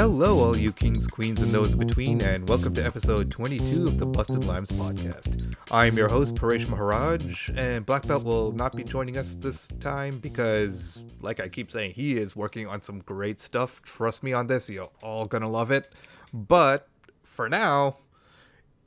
Hello, 0.00 0.38
all 0.38 0.56
you 0.56 0.72
kings, 0.72 1.06
queens, 1.06 1.42
and 1.42 1.52
those 1.52 1.74
in 1.74 1.78
between, 1.78 2.22
and 2.22 2.48
welcome 2.48 2.72
to 2.72 2.82
episode 2.82 3.30
22 3.30 3.84
of 3.84 3.98
the 3.98 4.06
Busted 4.06 4.46
Limes 4.46 4.70
podcast. 4.70 5.54
I'm 5.70 5.94
your 5.94 6.08
host, 6.08 6.36
Paresh 6.36 6.70
Maharaj, 6.70 7.50
and 7.54 7.84
Black 7.84 8.06
Belt 8.06 8.24
will 8.24 8.52
not 8.52 8.74
be 8.74 8.82
joining 8.82 9.18
us 9.18 9.34
this 9.34 9.68
time 9.78 10.16
because, 10.16 11.04
like 11.20 11.38
I 11.38 11.50
keep 11.50 11.70
saying, 11.70 11.92
he 11.92 12.16
is 12.16 12.34
working 12.34 12.66
on 12.66 12.80
some 12.80 13.00
great 13.00 13.40
stuff. 13.40 13.82
Trust 13.82 14.22
me 14.22 14.32
on 14.32 14.46
this, 14.46 14.70
you're 14.70 14.88
all 15.02 15.26
gonna 15.26 15.50
love 15.50 15.70
it. 15.70 15.92
But 16.32 16.88
for 17.22 17.50
now, 17.50 17.98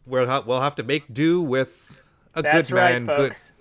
we'll, 0.08 0.26
ha- 0.26 0.44
we'll 0.44 0.62
have 0.62 0.74
to 0.78 0.84
make 0.84 1.14
do 1.14 1.44
with 1.44 2.02
a 2.34 2.42
That's 2.42 2.70
good 2.70 2.76
man, 2.76 3.06
folks. 3.06 3.54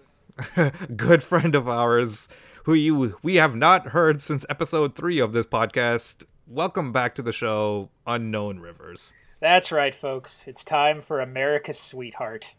good, 0.55 0.73
good 0.97 1.23
friend 1.23 1.55
of 1.55 1.69
ours, 1.69 2.31
who 2.65 2.73
you 2.73 3.19
we 3.23 3.35
have 3.35 3.55
not 3.55 3.89
heard 3.89 4.23
since 4.23 4.47
episode 4.49 4.95
three 4.95 5.19
of 5.19 5.35
this 5.35 5.45
podcast. 5.45 6.25
Welcome 6.49 6.93
back 6.93 7.15
to 7.15 7.23
the 7.23 7.33
show, 7.33 7.91
Unknown 8.07 8.59
Rivers. 8.59 9.15
That's 9.41 9.71
right, 9.71 9.95
folks. 9.95 10.47
It's 10.49 10.65
time 10.65 11.01
for 11.01 11.21
America's 11.21 11.79
sweetheart. 11.79 12.55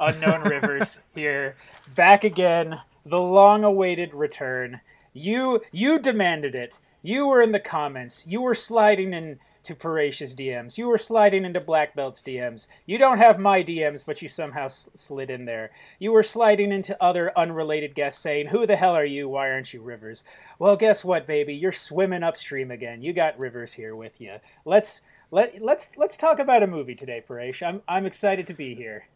Unknown 0.00 0.42
Rivers 0.48 0.98
here, 1.14 1.54
back 1.94 2.24
again. 2.24 2.80
The 3.04 3.20
long-awaited 3.20 4.14
return. 4.14 4.80
You 5.12 5.60
you 5.70 5.98
demanded 5.98 6.54
it. 6.54 6.78
You 7.02 7.26
were 7.26 7.42
in 7.42 7.52
the 7.52 7.60
comments. 7.60 8.26
You 8.26 8.40
were 8.40 8.54
sliding 8.54 9.12
in 9.12 9.38
to 9.64 9.74
Paresh's 9.74 10.34
DMs. 10.34 10.76
You 10.76 10.88
were 10.88 10.98
sliding 10.98 11.44
into 11.44 11.60
Black 11.60 11.94
Belt's 11.94 12.22
DMs. 12.22 12.66
You 12.86 12.98
don't 12.98 13.18
have 13.18 13.38
my 13.38 13.62
DMs, 13.62 14.04
but 14.04 14.20
you 14.22 14.28
somehow 14.28 14.68
slid 14.68 15.30
in 15.30 15.44
there. 15.44 15.70
You 15.98 16.12
were 16.12 16.22
sliding 16.22 16.72
into 16.72 17.00
other 17.02 17.36
unrelated 17.36 17.94
guests 17.94 18.20
saying, 18.20 18.48
"Who 18.48 18.66
the 18.66 18.76
hell 18.76 18.94
are 18.94 19.04
you? 19.04 19.28
Why 19.28 19.50
aren't 19.50 19.72
you 19.72 19.80
Rivers?" 19.80 20.24
Well, 20.58 20.76
guess 20.76 21.04
what, 21.04 21.26
baby? 21.26 21.54
You're 21.54 21.72
swimming 21.72 22.22
upstream 22.22 22.70
again. 22.70 23.02
You 23.02 23.12
got 23.12 23.38
Rivers 23.38 23.74
here 23.74 23.94
with 23.94 24.20
you. 24.20 24.36
Let's 24.64 25.02
let 25.30 25.62
let's 25.62 25.90
let's 25.96 26.16
talk 26.16 26.38
about 26.38 26.62
a 26.62 26.66
movie 26.66 26.94
today, 26.94 27.22
Paresh. 27.26 27.66
I'm 27.66 27.82
I'm 27.88 28.06
excited 28.06 28.46
to 28.48 28.54
be 28.54 28.74
here. 28.74 29.06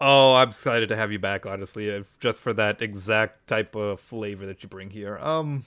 Oh, 0.00 0.34
I'm 0.34 0.48
excited 0.48 0.88
to 0.88 0.96
have 0.96 1.12
you 1.12 1.18
back, 1.18 1.46
honestly, 1.46 1.88
if- 1.88 2.18
just 2.18 2.40
for 2.40 2.52
that 2.54 2.82
exact 2.82 3.46
type 3.46 3.74
of 3.76 4.00
flavor 4.00 4.44
that 4.44 4.62
you 4.62 4.68
bring 4.68 4.90
here. 4.90 5.16
Um, 5.18 5.66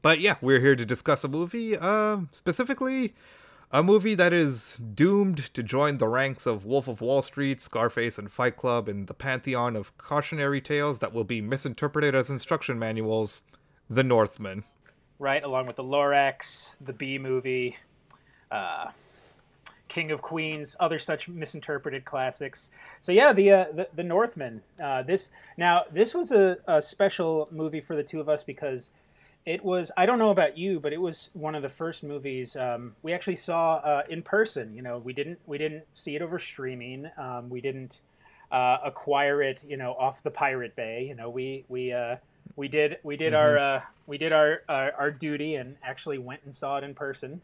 but 0.00 0.20
yeah, 0.20 0.36
we're 0.40 0.60
here 0.60 0.74
to 0.74 0.86
discuss 0.86 1.22
a 1.22 1.28
movie, 1.28 1.76
uh, 1.76 2.20
specifically 2.32 3.14
a 3.70 3.82
movie 3.82 4.14
that 4.14 4.32
is 4.32 4.80
doomed 4.94 5.52
to 5.54 5.62
join 5.62 5.98
the 5.98 6.08
ranks 6.08 6.46
of 6.46 6.64
Wolf 6.64 6.88
of 6.88 7.00
Wall 7.00 7.20
Street, 7.22 7.60
Scarface, 7.60 8.18
and 8.18 8.32
Fight 8.32 8.56
Club 8.56 8.88
in 8.88 9.06
the 9.06 9.14
pantheon 9.14 9.76
of 9.76 9.96
cautionary 9.98 10.60
tales 10.60 11.00
that 11.00 11.12
will 11.12 11.24
be 11.24 11.40
misinterpreted 11.40 12.14
as 12.14 12.30
instruction 12.30 12.78
manuals. 12.78 13.42
The 13.90 14.02
Northman. 14.02 14.64
right? 15.18 15.42
Along 15.42 15.66
with 15.66 15.76
the 15.76 15.82
Lorax, 15.84 16.76
the 16.80 16.92
B 16.92 17.18
movie, 17.18 17.76
uh, 18.50 18.90
King 19.88 20.10
of 20.10 20.20
Queens, 20.20 20.76
other 20.78 20.98
such 20.98 21.28
misinterpreted 21.28 22.04
classics. 22.04 22.70
So 23.00 23.12
yeah, 23.12 23.32
the 23.32 23.50
uh, 23.50 23.64
the, 23.72 23.88
the 23.94 24.04
Northman. 24.04 24.62
Uh, 24.82 25.02
this 25.02 25.30
now 25.56 25.84
this 25.90 26.12
was 26.14 26.32
a, 26.32 26.58
a 26.66 26.82
special 26.82 27.48
movie 27.50 27.80
for 27.80 27.96
the 27.96 28.02
two 28.02 28.20
of 28.20 28.28
us 28.28 28.44
because 28.44 28.90
it 29.48 29.64
was 29.64 29.90
I 29.96 30.04
don't 30.04 30.18
know 30.18 30.28
about 30.28 30.58
you, 30.58 30.78
but 30.78 30.92
it 30.92 31.00
was 31.00 31.30
one 31.32 31.54
of 31.54 31.62
the 31.62 31.70
first 31.70 32.04
movies 32.04 32.54
um, 32.54 32.94
we 33.02 33.14
actually 33.14 33.36
saw 33.36 33.76
uh, 33.76 34.02
in 34.06 34.20
person. 34.22 34.74
You 34.76 34.82
know, 34.82 34.98
we 34.98 35.14
didn't 35.14 35.38
we 35.46 35.56
didn't 35.56 35.84
see 35.92 36.14
it 36.14 36.20
over 36.20 36.38
streaming. 36.38 37.10
Um, 37.16 37.48
we 37.48 37.62
didn't 37.62 38.02
uh, 38.52 38.76
acquire 38.84 39.42
it, 39.42 39.64
you 39.66 39.78
know, 39.78 39.92
off 39.94 40.22
the 40.22 40.30
Pirate 40.30 40.76
Bay. 40.76 41.06
You 41.08 41.14
know, 41.14 41.30
we 41.30 41.64
we 41.68 41.94
uh, 41.94 42.16
we 42.56 42.68
did 42.68 42.98
we 43.02 43.16
did 43.16 43.32
our 43.32 43.56
uh, 43.56 43.80
we 44.06 44.18
did 44.18 44.32
our, 44.32 44.64
our 44.68 44.92
our 44.92 45.10
duty 45.10 45.54
and 45.54 45.76
actually 45.82 46.18
went 46.18 46.42
and 46.44 46.54
saw 46.54 46.76
it 46.76 46.84
in 46.84 46.94
person. 46.94 47.40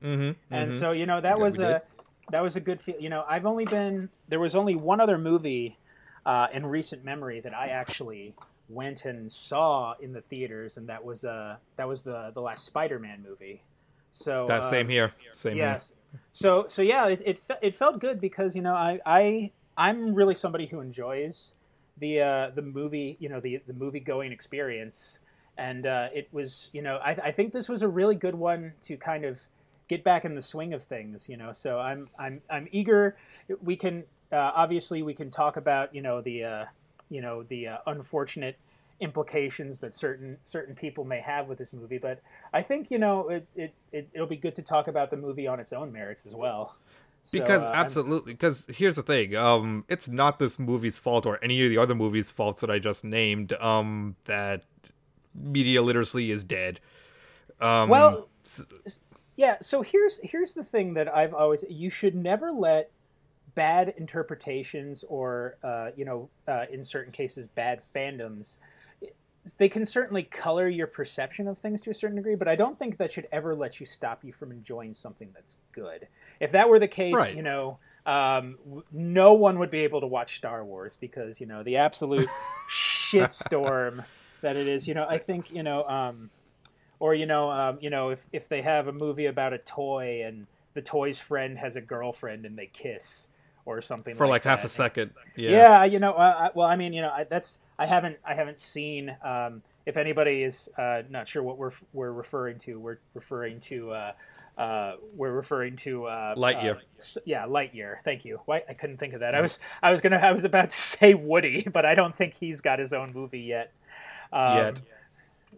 Mm-hmm. 0.00 0.54
And 0.54 0.72
so 0.72 0.92
you 0.92 1.06
know 1.06 1.20
that 1.20 1.38
Yeah, 1.38 1.42
was 1.42 1.58
a 1.58 1.72
did. 1.72 1.82
that 2.30 2.42
was 2.44 2.54
a 2.54 2.60
good 2.60 2.80
feel. 2.80 3.00
You 3.00 3.08
know, 3.10 3.24
I've 3.28 3.46
only 3.46 3.64
been 3.64 4.10
there 4.28 4.38
was 4.38 4.54
only 4.54 4.76
one 4.76 5.00
other 5.00 5.18
movie 5.18 5.76
uh, 6.24 6.46
in 6.52 6.64
recent 6.66 7.04
memory 7.04 7.40
that 7.40 7.52
I 7.52 7.70
actually 7.70 8.34
went 8.68 9.04
and 9.04 9.30
saw 9.30 9.94
in 10.00 10.12
the 10.12 10.20
theaters, 10.22 10.76
and 10.76 10.88
that 10.88 11.04
was 11.04 11.24
uh 11.24 11.56
that 11.76 11.88
was 11.88 12.02
the 12.02 12.30
the 12.34 12.40
last 12.40 12.64
Spider-Man 12.64 13.24
movie. 13.26 13.62
So 14.10 14.46
that 14.48 14.62
uh, 14.62 14.70
same 14.70 14.88
here. 14.88 15.12
Same 15.32 15.56
Yes. 15.56 15.92
So 16.32 16.66
so 16.68 16.82
yeah, 16.82 17.06
it 17.06 17.22
it, 17.24 17.40
it 17.62 17.74
felt 17.74 18.00
good 18.00 18.20
because 18.20 18.54
you 18.56 18.62
know 18.62 18.74
I 18.74 19.00
I 19.04 19.50
I'm 19.76 20.14
really 20.14 20.34
somebody 20.34 20.66
who 20.66 20.80
enjoys 20.80 21.54
the 21.98 22.20
uh, 22.20 22.50
the 22.54 22.62
movie 22.62 23.16
you 23.20 23.28
know 23.28 23.40
the 23.40 23.60
the 23.66 23.74
movie 23.74 24.00
going 24.00 24.32
experience, 24.32 25.18
and 25.56 25.86
uh, 25.86 26.08
it 26.14 26.28
was 26.32 26.70
you 26.72 26.82
know 26.82 26.96
I 26.96 27.10
I 27.12 27.32
think 27.32 27.52
this 27.52 27.68
was 27.68 27.82
a 27.82 27.88
really 27.88 28.14
good 28.14 28.34
one 28.34 28.72
to 28.82 28.96
kind 28.96 29.24
of 29.24 29.40
get 29.88 30.04
back 30.04 30.24
in 30.24 30.34
the 30.34 30.42
swing 30.42 30.74
of 30.74 30.82
things 30.82 31.30
you 31.30 31.36
know 31.38 31.50
so 31.50 31.78
I'm 31.78 32.08
I'm 32.18 32.42
I'm 32.50 32.68
eager. 32.72 33.16
We 33.62 33.76
can 33.76 34.04
uh, 34.32 34.52
obviously 34.54 35.02
we 35.02 35.14
can 35.14 35.30
talk 35.30 35.56
about 35.56 35.94
you 35.94 36.02
know 36.02 36.20
the 36.20 36.44
uh, 36.44 36.64
you 37.10 37.20
know 37.20 37.42
the 37.44 37.66
uh, 37.68 37.78
unfortunate 37.86 38.56
implications 39.00 39.78
that 39.78 39.94
certain 39.94 40.36
certain 40.44 40.74
people 40.74 41.04
may 41.04 41.20
have 41.20 41.46
with 41.46 41.56
this 41.56 41.72
movie 41.72 41.98
but 41.98 42.20
i 42.52 42.60
think 42.60 42.90
you 42.90 42.98
know 42.98 43.28
it, 43.28 43.46
it, 43.54 43.72
it 43.92 44.08
it'll 44.12 44.26
be 44.26 44.36
good 44.36 44.54
to 44.54 44.62
talk 44.62 44.88
about 44.88 45.10
the 45.10 45.16
movie 45.16 45.46
on 45.46 45.60
its 45.60 45.72
own 45.72 45.92
merits 45.92 46.26
as 46.26 46.34
well. 46.34 46.76
So, 47.22 47.38
because 47.38 47.64
uh, 47.64 47.72
absolutely 47.74 48.32
because 48.32 48.66
here's 48.68 48.96
the 48.96 49.02
thing 49.02 49.36
um 49.36 49.84
it's 49.88 50.08
not 50.08 50.38
this 50.38 50.58
movie's 50.58 50.96
fault 50.96 51.26
or 51.26 51.42
any 51.42 51.62
of 51.64 51.70
the 51.70 51.78
other 51.78 51.94
movies 51.94 52.30
faults 52.30 52.60
that 52.60 52.70
i 52.70 52.78
just 52.78 53.04
named 53.04 53.52
um 53.54 54.16
that 54.24 54.64
media 55.34 55.82
literacy 55.82 56.30
is 56.30 56.42
dead. 56.44 56.80
Um 57.60 57.88
well 57.88 58.28
yeah 59.34 59.56
so 59.60 59.82
here's 59.82 60.18
here's 60.22 60.52
the 60.52 60.64
thing 60.64 60.94
that 60.94 61.14
i've 61.14 61.34
always 61.34 61.64
you 61.68 61.90
should 61.90 62.14
never 62.14 62.50
let 62.50 62.90
bad 63.58 63.92
interpretations 63.96 65.04
or 65.08 65.56
uh, 65.64 65.90
you 65.96 66.04
know 66.04 66.28
uh, 66.46 66.64
in 66.70 66.84
certain 66.84 67.10
cases 67.12 67.48
bad 67.48 67.80
fandoms 67.80 68.58
they 69.56 69.68
can 69.68 69.84
certainly 69.84 70.22
color 70.22 70.68
your 70.68 70.86
perception 70.86 71.48
of 71.48 71.58
things 71.58 71.80
to 71.80 71.90
a 71.90 71.94
certain 71.94 72.14
degree 72.16 72.36
but 72.36 72.46
i 72.46 72.54
don't 72.54 72.78
think 72.78 72.98
that 72.98 73.10
should 73.10 73.26
ever 73.32 73.56
let 73.56 73.80
you 73.80 73.86
stop 73.86 74.22
you 74.22 74.32
from 74.32 74.52
enjoying 74.52 74.94
something 74.94 75.30
that's 75.34 75.56
good 75.72 76.06
if 76.38 76.52
that 76.52 76.68
were 76.68 76.78
the 76.78 76.86
case 76.88 77.14
Right. 77.16 77.34
you 77.34 77.42
know 77.42 77.78
um, 78.06 78.56
w- 78.64 78.84
no 78.92 79.32
one 79.34 79.58
would 79.58 79.70
be 79.70 79.80
able 79.80 80.00
to 80.02 80.06
watch 80.06 80.36
star 80.36 80.64
wars 80.64 80.96
because 80.96 81.40
you 81.40 81.46
know 81.46 81.62
the 81.64 81.76
absolute 81.78 82.28
shitstorm 82.70 84.04
that 84.40 84.56
it 84.56 84.68
is 84.68 84.86
you 84.86 84.94
know 84.94 85.06
i 85.08 85.18
think 85.18 85.50
you 85.50 85.62
know 85.64 85.82
um, 85.84 86.30
or 87.00 87.14
you 87.14 87.26
know 87.26 87.50
um, 87.50 87.78
you 87.80 87.90
know 87.90 88.10
if, 88.10 88.26
if 88.32 88.48
they 88.48 88.62
have 88.62 88.86
a 88.86 88.92
movie 88.92 89.26
about 89.26 89.52
a 89.52 89.58
toy 89.58 90.22
and 90.24 90.46
the 90.74 90.82
toy's 90.82 91.18
friend 91.18 91.58
has 91.58 91.74
a 91.76 91.80
girlfriend 91.80 92.44
and 92.46 92.56
they 92.56 92.66
kiss 92.66 93.28
or 93.68 93.82
something 93.82 94.14
for 94.14 94.26
like, 94.26 94.44
half 94.44 94.62
that. 94.62 94.66
a 94.66 94.70
second 94.70 95.10
yeah, 95.36 95.50
Yeah, 95.50 95.84
you 95.84 95.98
know, 95.98 96.12
uh, 96.12 96.34
I, 96.38 96.50
well, 96.54 96.66
I 96.66 96.76
mean, 96.76 96.92
you 96.92 97.02
know, 97.02 97.10
I, 97.10 97.24
that's 97.24 97.58
I 97.78 97.86
haven't 97.86 98.18
I 98.24 98.34
haven't 98.34 98.58
seen. 98.58 99.16
Um, 99.22 99.62
if 99.86 99.96
anybody 99.96 100.42
is 100.42 100.68
uh, 100.76 101.02
not 101.08 101.28
sure 101.28 101.42
what 101.42 101.56
we're 101.58 101.70
we're 101.92 102.12
referring 102.12 102.58
to, 102.60 102.78
we're 102.80 102.98
referring 103.14 103.60
to 103.60 103.90
uh, 103.92 104.12
uh, 104.58 104.96
we're 105.14 105.32
referring 105.32 105.76
to 105.76 106.06
uh, 106.06 106.34
Lightyear. 106.34 106.76
uh, 106.76 106.80
s- 106.98 107.18
yeah, 107.24 107.46
Lightyear. 107.46 107.96
Thank 108.04 108.24
you. 108.24 108.40
Why 108.46 108.62
I 108.68 108.74
couldn't 108.74 108.98
think 108.98 109.14
of 109.14 109.20
that. 109.20 109.34
I 109.34 109.40
was 109.40 109.58
I 109.82 109.90
was 109.90 110.00
gonna 110.00 110.16
I 110.18 110.32
was 110.32 110.44
about 110.44 110.70
to 110.70 110.76
say 110.76 111.14
Woody, 111.14 111.66
but 111.72 111.84
I 111.86 111.94
don't 111.94 112.16
think 112.16 112.34
he's 112.34 112.60
got 112.60 112.78
his 112.78 112.92
own 112.92 113.12
movie 113.14 113.40
yet. 113.40 113.72
Um, 114.32 114.56
Yet. 114.56 114.82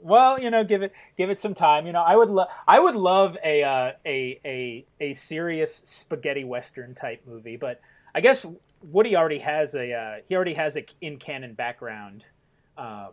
Well, 0.02 0.40
you 0.40 0.50
know, 0.50 0.64
give 0.64 0.82
it 0.82 0.92
give 1.16 1.28
it 1.30 1.38
some 1.38 1.52
time. 1.54 1.86
You 1.86 1.92
know, 1.92 2.02
I 2.02 2.16
would 2.16 2.30
love 2.30 2.48
I 2.66 2.78
would 2.78 2.94
love 2.94 3.36
a 3.44 3.62
uh, 3.62 3.92
a 4.06 4.40
a 4.44 4.84
a 5.00 5.12
serious 5.12 5.74
spaghetti 5.74 6.44
western 6.44 6.94
type 6.94 7.22
movie, 7.26 7.56
but 7.56 7.80
I 8.14 8.20
guess 8.20 8.46
Woody 8.82 9.14
already 9.16 9.38
has 9.38 9.74
a 9.74 9.92
uh, 9.92 10.14
he 10.28 10.34
already 10.34 10.54
has 10.54 10.76
a 10.76 10.84
in 11.00 11.18
canon 11.18 11.54
background 11.54 12.24
um, 12.78 13.10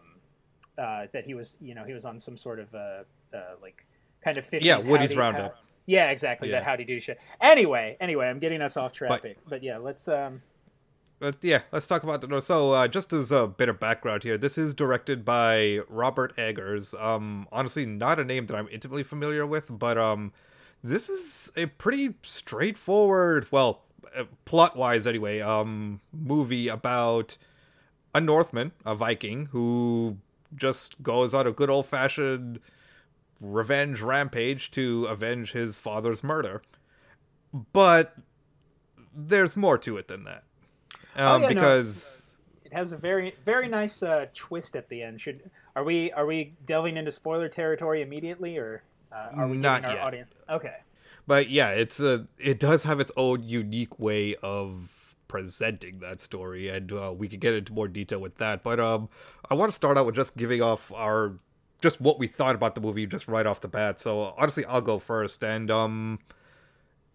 uh, 0.77 1.07
that 1.13 1.25
he 1.25 1.33
was 1.33 1.57
you 1.61 1.75
know 1.75 1.83
he 1.83 1.93
was 1.93 2.05
on 2.05 2.19
some 2.19 2.37
sort 2.37 2.59
of 2.59 2.73
uh, 2.73 3.03
uh, 3.33 3.37
like 3.61 3.85
kind 4.23 4.37
of 4.37 4.45
50s 4.49 4.59
Yeah, 4.61 4.75
Woody's 4.77 5.09
howdy- 5.11 5.15
Roundup. 5.17 5.53
how- 5.55 5.59
yeah, 5.85 6.09
exactly 6.09 6.49
Yeah. 6.49 6.55
that 6.59 6.63
howdy 6.65 6.83
do 6.83 6.99
shit. 6.99 7.17
Anyway, 7.39 7.95
anyway, 8.01 8.27
I'm 8.27 8.39
getting 8.39 8.61
us 8.61 8.75
off 8.75 8.91
traffic, 8.91 9.37
but, 9.47 9.63
yeah, 9.63 9.77
let's 9.77 10.07
um 10.09 10.41
But 11.19 11.37
yeah, 11.41 11.61
let's 11.71 11.87
talk 11.87 12.03
about 12.03 12.21
the 12.21 12.39
so 12.41 12.73
uh, 12.73 12.87
just 12.87 13.11
as 13.13 13.31
a 13.31 13.47
bit 13.47 13.69
of 13.69 13.79
background 13.79 14.23
here, 14.23 14.37
this 14.37 14.57
is 14.57 14.73
directed 14.73 15.23
by 15.25 15.79
Robert 15.89 16.35
Eggers. 16.37 16.93
Um, 16.99 17.47
honestly, 17.51 17.85
not 17.85 18.19
a 18.19 18.23
name 18.25 18.47
that 18.47 18.55
I'm 18.55 18.67
intimately 18.69 19.03
familiar 19.03 19.45
with, 19.45 19.65
but 19.69 19.97
um, 19.97 20.33
this 20.83 21.09
is 21.09 21.51
a 21.57 21.65
pretty 21.67 22.15
straightforward, 22.21 23.47
well, 23.51 23.83
uh, 24.15 24.23
plot-wise 24.45 25.07
anyway, 25.07 25.39
um, 25.39 26.01
movie 26.11 26.67
about 26.67 27.37
a 28.13 28.21
Northman, 28.21 28.71
a 28.85 28.95
Viking, 28.95 29.47
who 29.47 30.17
just 30.55 31.01
goes 31.03 31.33
on 31.33 31.47
a 31.47 31.51
good 31.51 31.69
old-fashioned 31.69 32.59
revenge 33.41 34.01
rampage 34.01 34.71
to 34.71 35.05
avenge 35.05 35.51
his 35.51 35.77
father's 35.77 36.23
murder. 36.23 36.61
But 37.73 38.15
there's 39.13 39.55
more 39.55 39.77
to 39.79 39.97
it 39.97 40.07
than 40.07 40.23
that. 40.25 40.43
Um, 41.15 41.41
yeah, 41.41 41.47
no. 41.49 41.53
because 41.53 42.37
it 42.63 42.73
has 42.73 42.91
a 42.91 42.97
very 42.97 43.35
very 43.43 43.67
nice 43.67 44.03
uh, 44.03 44.27
twist 44.33 44.75
at 44.75 44.89
the 44.89 45.01
end. 45.01 45.19
Should 45.19 45.49
are 45.75 45.83
we 45.83 46.11
are 46.11 46.25
we 46.25 46.53
delving 46.65 46.97
into 46.97 47.11
spoiler 47.11 47.49
territory 47.49 48.01
immediately 48.01 48.57
or 48.57 48.83
uh, 49.11 49.29
are 49.33 49.47
we 49.47 49.57
Not 49.57 49.85
our 49.85 49.93
yet. 49.93 50.03
audience? 50.03 50.33
Okay. 50.49 50.75
But 51.27 51.49
yeah, 51.49 51.69
it's 51.69 51.99
a 51.99 52.27
it 52.39 52.59
does 52.59 52.83
have 52.83 52.99
its 52.99 53.11
own 53.17 53.43
unique 53.43 53.99
way 53.99 54.35
of 54.41 55.15
presenting 55.27 55.99
that 55.99 56.21
story, 56.21 56.69
and 56.69 56.91
uh, 56.91 57.13
we 57.15 57.27
could 57.27 57.41
get 57.41 57.53
into 57.53 57.73
more 57.73 57.89
detail 57.89 58.19
with 58.19 58.37
that. 58.37 58.63
But 58.63 58.79
um, 58.79 59.09
I 59.49 59.53
want 59.53 59.71
to 59.71 59.75
start 59.75 59.97
out 59.97 60.05
with 60.05 60.15
just 60.15 60.37
giving 60.37 60.61
off 60.61 60.91
our 60.93 61.33
just 61.81 62.01
what 62.01 62.17
we 62.17 62.27
thought 62.27 62.55
about 62.55 62.75
the 62.75 62.81
movie 62.81 63.05
just 63.05 63.27
right 63.27 63.45
off 63.45 63.61
the 63.61 63.67
bat. 63.67 63.99
So 63.99 64.33
honestly, 64.37 64.65
I'll 64.65 64.81
go 64.81 64.99
first, 64.99 65.43
and 65.43 65.69
um, 65.69 66.19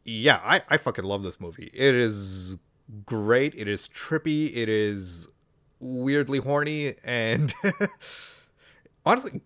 yeah, 0.05 0.41
I 0.45 0.61
I 0.69 0.77
fucking 0.77 1.05
love 1.05 1.23
this 1.23 1.41
movie. 1.41 1.71
It 1.73 1.95
is 1.95 2.59
great. 3.07 3.55
It 3.57 3.67
is 3.67 3.89
trippy. 3.89 4.55
It 4.55 4.69
is 4.69 5.27
weirdly 5.81 6.39
horny, 6.39 6.97
and 7.03 7.53
honestly 9.07 9.41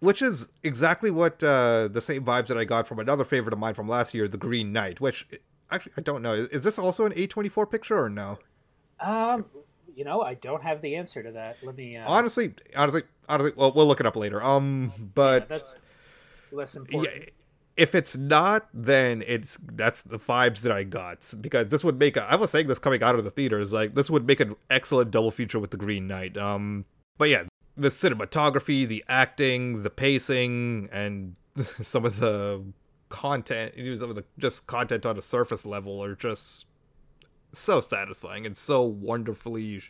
which 0.00 0.20
is 0.20 0.48
exactly 0.62 1.10
what 1.10 1.42
uh, 1.42 1.88
the 1.88 2.00
same 2.00 2.24
vibes 2.24 2.48
that 2.48 2.58
I 2.58 2.64
got 2.64 2.88
from 2.88 2.98
another 2.98 3.24
favorite 3.24 3.52
of 3.52 3.58
mine 3.58 3.74
from 3.74 3.88
last 3.88 4.12
year, 4.12 4.26
The 4.26 4.36
Green 4.36 4.72
Knight. 4.72 5.00
Which 5.00 5.26
actually 5.70 5.92
I 5.96 6.00
don't 6.00 6.22
know. 6.22 6.34
Is, 6.34 6.48
is 6.48 6.64
this 6.64 6.78
also 6.78 7.06
an 7.06 7.12
A 7.16 7.26
twenty 7.26 7.48
four 7.48 7.66
picture 7.66 8.02
or 8.02 8.10
no? 8.10 8.38
Um, 8.98 9.46
you 9.94 10.04
know, 10.04 10.22
I 10.22 10.34
don't 10.34 10.62
have 10.62 10.82
the 10.82 10.96
answer 10.96 11.22
to 11.22 11.32
that. 11.32 11.58
Let 11.62 11.76
me. 11.76 11.96
Uh... 11.96 12.08
Honestly, 12.08 12.54
honestly, 12.76 13.02
honestly, 13.28 13.52
well, 13.56 13.72
we'll 13.72 13.86
look 13.86 14.00
it 14.00 14.06
up 14.06 14.16
later. 14.16 14.42
Um, 14.42 14.92
but 15.14 15.42
yeah, 15.42 15.46
that's 15.48 15.76
less 16.52 16.76
important. 16.76 17.14
Yeah, 17.14 17.24
if 17.76 17.94
it's 17.94 18.16
not, 18.16 18.68
then 18.74 19.22
it's 19.26 19.58
that's 19.62 20.02
the 20.02 20.18
vibes 20.18 20.60
that 20.60 20.72
I 20.72 20.84
got 20.84 21.18
because 21.40 21.68
this 21.68 21.82
would 21.84 21.98
make. 21.98 22.16
A, 22.16 22.22
I 22.22 22.36
was 22.36 22.50
saying 22.50 22.66
this 22.66 22.78
coming 22.78 23.02
out 23.02 23.14
of 23.14 23.24
the 23.24 23.30
theaters, 23.30 23.72
like 23.72 23.94
this 23.94 24.10
would 24.10 24.26
make 24.26 24.40
an 24.40 24.56
excellent 24.68 25.10
double 25.10 25.30
feature 25.30 25.58
with 25.58 25.70
The 25.70 25.76
Green 25.76 26.06
Knight. 26.06 26.36
Um, 26.36 26.84
but 27.16 27.28
yeah, 27.28 27.44
the 27.76 27.88
cinematography, 27.88 28.86
the 28.86 29.04
acting, 29.08 29.82
the 29.82 29.90
pacing, 29.90 30.88
and 30.92 31.36
some 31.80 32.04
of 32.04 32.20
the 32.20 32.64
content, 33.08 33.74
some 33.98 34.10
of 34.10 34.16
the 34.16 34.24
just 34.38 34.66
content 34.66 35.06
on 35.06 35.16
a 35.18 35.22
surface 35.22 35.66
level 35.66 36.02
are 36.02 36.14
just 36.14 36.66
so 37.52 37.80
satisfying 37.80 38.46
and 38.46 38.56
so 38.56 38.82
wonderfully 38.82 39.82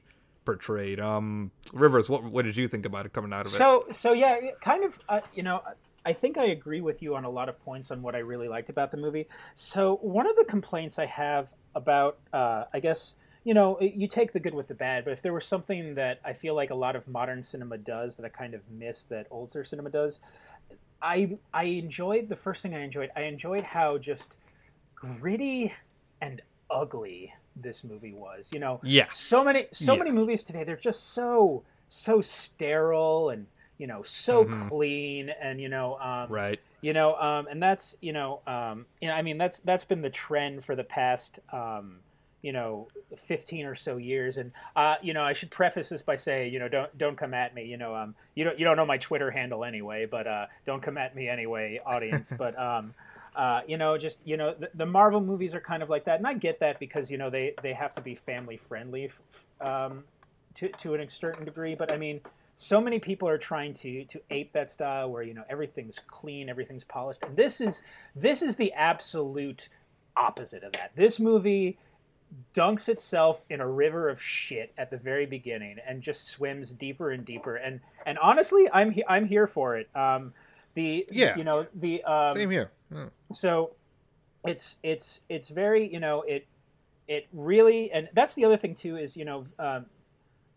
portrayed. 0.44 0.99
Um, 0.99 1.50
Rivers, 1.73 2.09
what 2.09 2.25
what 2.25 2.44
did 2.44 2.56
you 2.56 2.69
think 2.69 2.87
about 2.87 3.06
it 3.06 3.12
coming 3.12 3.32
out 3.32 3.47
of 3.47 3.53
it? 3.53 3.56
So 3.56 3.87
so 3.91 4.12
yeah, 4.12 4.38
kind 4.61 4.85
of. 4.85 4.99
Uh, 5.09 5.21
you 5.35 5.43
know, 5.43 5.62
I 6.05 6.12
think 6.12 6.38
I 6.38 6.44
agree 6.44 6.81
with 6.81 7.03
you 7.03 7.15
on 7.15 7.25
a 7.25 7.31
lot 7.31 7.49
of 7.49 7.62
points 7.62 7.91
on 7.91 8.03
what 8.03 8.15
I 8.15 8.19
really 8.19 8.49
liked 8.49 8.71
about 8.71 8.91
the 8.91 8.97
movie. 8.97 9.26
So 9.55 9.97
one 9.97 10.29
of 10.29 10.37
the 10.37 10.44
complaints 10.44 10.99
I 10.99 11.06
have 11.06 11.53
about, 11.75 12.19
uh, 12.33 12.65
I 12.73 12.81
guess 12.81 13.17
you 13.44 13.54
know, 13.54 13.81
you 13.81 14.06
take 14.06 14.32
the 14.32 14.40
good 14.40 14.54
with 14.54 14.69
the 14.69 14.75
bad, 14.75 15.04
but 15.04 15.12
if 15.12 15.22
there 15.22 15.32
was 15.32 15.46
something 15.46 15.94
that 15.94 16.20
I 16.25 16.32
feel 16.34 16.54
like 16.54 16.70
a 16.70 16.75
lot 16.75 16.94
of 16.94 17.08
modern 17.08 17.42
cinema 17.42 17.78
does 17.78 18.16
that 18.16 18.26
I 18.26 18.28
kind 18.28 18.54
of 18.54 18.70
miss 18.70 19.04
that 19.04 19.26
older 19.31 19.64
cinema 19.64 19.90
does, 19.90 20.20
I 21.00 21.38
I 21.52 21.64
enjoyed 21.64 22.28
the 22.28 22.37
first 22.37 22.62
thing 22.62 22.75
I 22.75 22.81
enjoyed. 22.81 23.10
I 23.16 23.22
enjoyed 23.22 23.64
how 23.64 23.96
just 23.96 24.37
gritty 24.94 25.72
and 26.20 26.42
ugly 26.70 27.32
this 27.56 27.82
movie 27.82 28.12
was. 28.12 28.50
You 28.52 28.60
know, 28.60 28.81
yeah. 28.82 29.06
So 29.10 29.42
many 29.42 29.69
so 29.72 29.94
yeah. 29.94 29.98
many 29.98 30.10
movies 30.10 30.44
today 30.44 30.64
they're 30.64 30.76
just 30.76 31.12
so 31.12 31.62
so 31.88 32.20
sterile 32.20 33.31
and 33.31 33.46
you 33.78 33.87
know 33.87 34.02
so 34.02 34.44
mm-hmm. 34.44 34.69
clean 34.69 35.31
and 35.31 35.60
you 35.60 35.69
know 35.69 35.96
um, 35.96 36.31
right 36.31 36.60
you 36.82 36.92
know 36.92 37.16
um, 37.16 37.48
and 37.50 37.62
that's 37.62 37.96
you 38.00 38.12
know 38.12 38.40
um, 38.46 38.84
you 39.00 39.08
know 39.08 39.14
I 39.14 39.22
mean 39.22 39.38
that's 39.38 39.58
that's 39.60 39.84
been 39.84 40.02
the 40.02 40.10
trend 40.10 40.64
for 40.64 40.76
the 40.76 40.84
past 40.84 41.40
um, 41.52 41.96
you 42.42 42.52
know 42.52 42.88
15 43.16 43.66
or 43.66 43.75
so 43.75 43.96
years 43.96 44.38
and 44.38 44.52
uh, 44.76 44.96
you 45.02 45.12
know 45.12 45.22
i 45.22 45.32
should 45.32 45.50
preface 45.50 45.88
this 45.88 46.02
by 46.02 46.16
saying 46.16 46.52
you 46.52 46.58
know 46.58 46.69
don't 46.69 46.96
don't 46.96 47.16
come 47.16 47.34
at 47.34 47.54
me 47.54 47.64
you 47.64 47.76
know 47.76 47.94
um 47.94 48.14
you 48.34 48.44
don't 48.44 48.58
you 48.58 48.64
don't 48.64 48.76
know 48.76 48.87
my 48.87 48.98
twitter 48.98 49.31
handle 49.31 49.64
anyway 49.64 50.06
but 50.06 50.26
uh 50.26 50.46
don't 50.64 50.82
come 50.82 50.96
at 50.96 51.14
me 51.14 51.28
anyway 51.28 51.78
audience 51.84 52.32
but 52.38 52.58
um 52.58 52.94
uh, 53.37 53.60
you 53.66 53.76
know, 53.76 53.96
just 53.96 54.20
you 54.25 54.37
know, 54.37 54.54
the, 54.58 54.70
the, 54.75 54.87
Marvel 54.87 55.20
movies 55.20 55.54
are 55.54 55.60
kind 55.60 55.82
of 55.82 55.88
like 55.88 56.04
that, 56.04 56.19
and 56.19 56.26
I 56.26 56.34
get 56.34 56.60
that 56.60 56.81
because 56.81 57.10
you 57.10 57.16
know 57.16 57.31
they 57.31 57.54
they 57.62 57.72
have 57.72 57.94
to 57.94 58.00
be 58.00 58.14
family 58.14 58.56
friendly, 58.56 59.10
um, 59.60 60.04
to 60.54 60.69
to 60.69 60.94
an 60.94 61.08
certain 61.08 61.44
degree. 61.44 61.75
But 61.75 61.92
I 61.92 61.96
mean, 61.96 62.20
so 62.56 62.81
many 62.81 62.98
people 62.98 63.28
are 63.28 63.38
trying 63.38 63.72
to 63.75 64.04
to 64.04 64.20
ape 64.31 64.52
that 64.52 64.69
style 64.69 65.10
where 65.10 65.22
you 65.22 65.34
know 65.34 65.44
everything's 65.48 66.00
clean, 66.08 66.48
everything's 66.48 66.84
polished, 66.84 67.22
and 67.22 67.37
this 67.37 67.60
is 67.60 67.82
this 68.16 68.42
is 68.42 68.56
the 68.56 68.72
absolute 68.72 69.69
opposite 70.16 70.64
of 70.64 70.72
that. 70.72 70.90
This 70.96 71.20
movie 71.20 71.78
dunks 72.55 72.88
itself 72.88 73.44
in 73.50 73.61
a 73.61 73.67
river 73.67 74.09
of 74.09 74.21
shit 74.21 74.73
at 74.79 74.91
the 74.91 74.97
very 74.97 75.27
beginning 75.27 75.77
and 75.87 76.03
just 76.03 76.29
swims 76.29 76.71
deeper 76.71 77.11
and 77.11 77.25
deeper. 77.25 77.56
And 77.56 77.81
and 78.06 78.19
honestly 78.19 78.69
i'm 78.73 78.91
he- 78.91 79.06
i'm 79.09 79.27
here 79.27 79.47
for 79.47 79.77
it. 79.77 79.88
Um 79.94 80.32
the 80.75 81.06
yeah. 81.11 81.37
you 81.37 81.44
know 81.44 81.67
the 81.75 82.03
um, 82.05 82.37
same 82.37 82.50
here. 82.50 82.71
Yeah. 82.93 83.06
so 83.32 83.73
it's 84.44 84.79
it's 84.82 85.21
it's 85.29 85.49
very 85.49 85.87
you 85.93 86.00
know 86.00 86.23
it 86.23 86.47
it 87.09 87.27
really 87.32 87.91
and 87.91 88.09
that's 88.15 88.35
the 88.35 88.44
other 88.44 88.56
thing 88.56 88.75
too 88.75 88.97
is 88.97 89.17
you 89.17 89.25
know 89.25 89.44
um, 89.59 89.87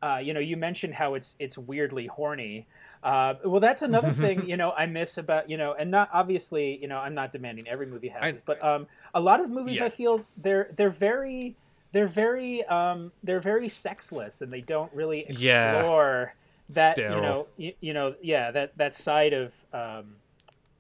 uh, 0.04 0.18
you 0.18 0.34
know 0.34 0.40
you 0.40 0.58
mentioned 0.58 0.94
how 0.94 1.14
it's 1.14 1.36
it's 1.40 1.58
weirdly 1.58 2.08
horny. 2.08 2.68
Uh, 3.04 3.36
well, 3.44 3.60
that's 3.60 3.81
another 3.81 4.14
thing 4.14 4.48
you 4.48 4.58
know 4.58 4.72
I 4.72 4.86
miss 4.86 5.18
about 5.18 5.50
you 5.50 5.58
know, 5.58 5.74
and 5.74 5.90
not 5.90 6.10
obviously 6.14 6.78
you 6.81 6.88
know 6.88 6.98
I'm 6.98 7.14
not 7.14 7.31
demanding 7.31 7.68
every 7.68 7.86
movie 7.86 8.10
has 8.10 8.22
I, 8.22 8.31
this, 8.31 8.42
but 8.46 8.64
um, 8.64 8.88
a 9.14 9.19
lot 9.19 9.40
of 9.40 9.50
movies 9.50 9.78
yeah. 9.78 9.86
I 9.86 9.90
feel 9.90 10.26
they're 10.38 10.69
they're 10.76 10.90
very 10.90 11.56
they're 11.94 12.07
very 12.07 12.66
um, 12.66 13.13
they're 13.24 13.40
very 13.40 13.69
sexless 13.69 14.42
and 14.42 14.51
they 14.51 14.62
don't 14.62 14.92
really 14.94 15.22
explore 15.22 16.34
yeah. 16.36 16.74
that 16.74 16.95
Sterile. 16.95 17.16
you 17.16 17.22
know 17.22 17.48
you, 17.56 17.74
you, 17.80 17.94
know 17.94 18.16
yeah 18.22 18.51
that 18.51 18.78
that 18.78 18.94
side 18.94 19.31
of 19.31 19.54
um, 19.72 20.16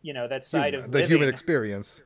you 0.01 0.11
know 0.11 0.27
that 0.27 0.43
side 0.43 0.73
human, 0.73 0.85
of 0.85 0.91
the 0.91 0.97
living. 0.97 1.11
human 1.11 1.29
experience. 1.29 2.03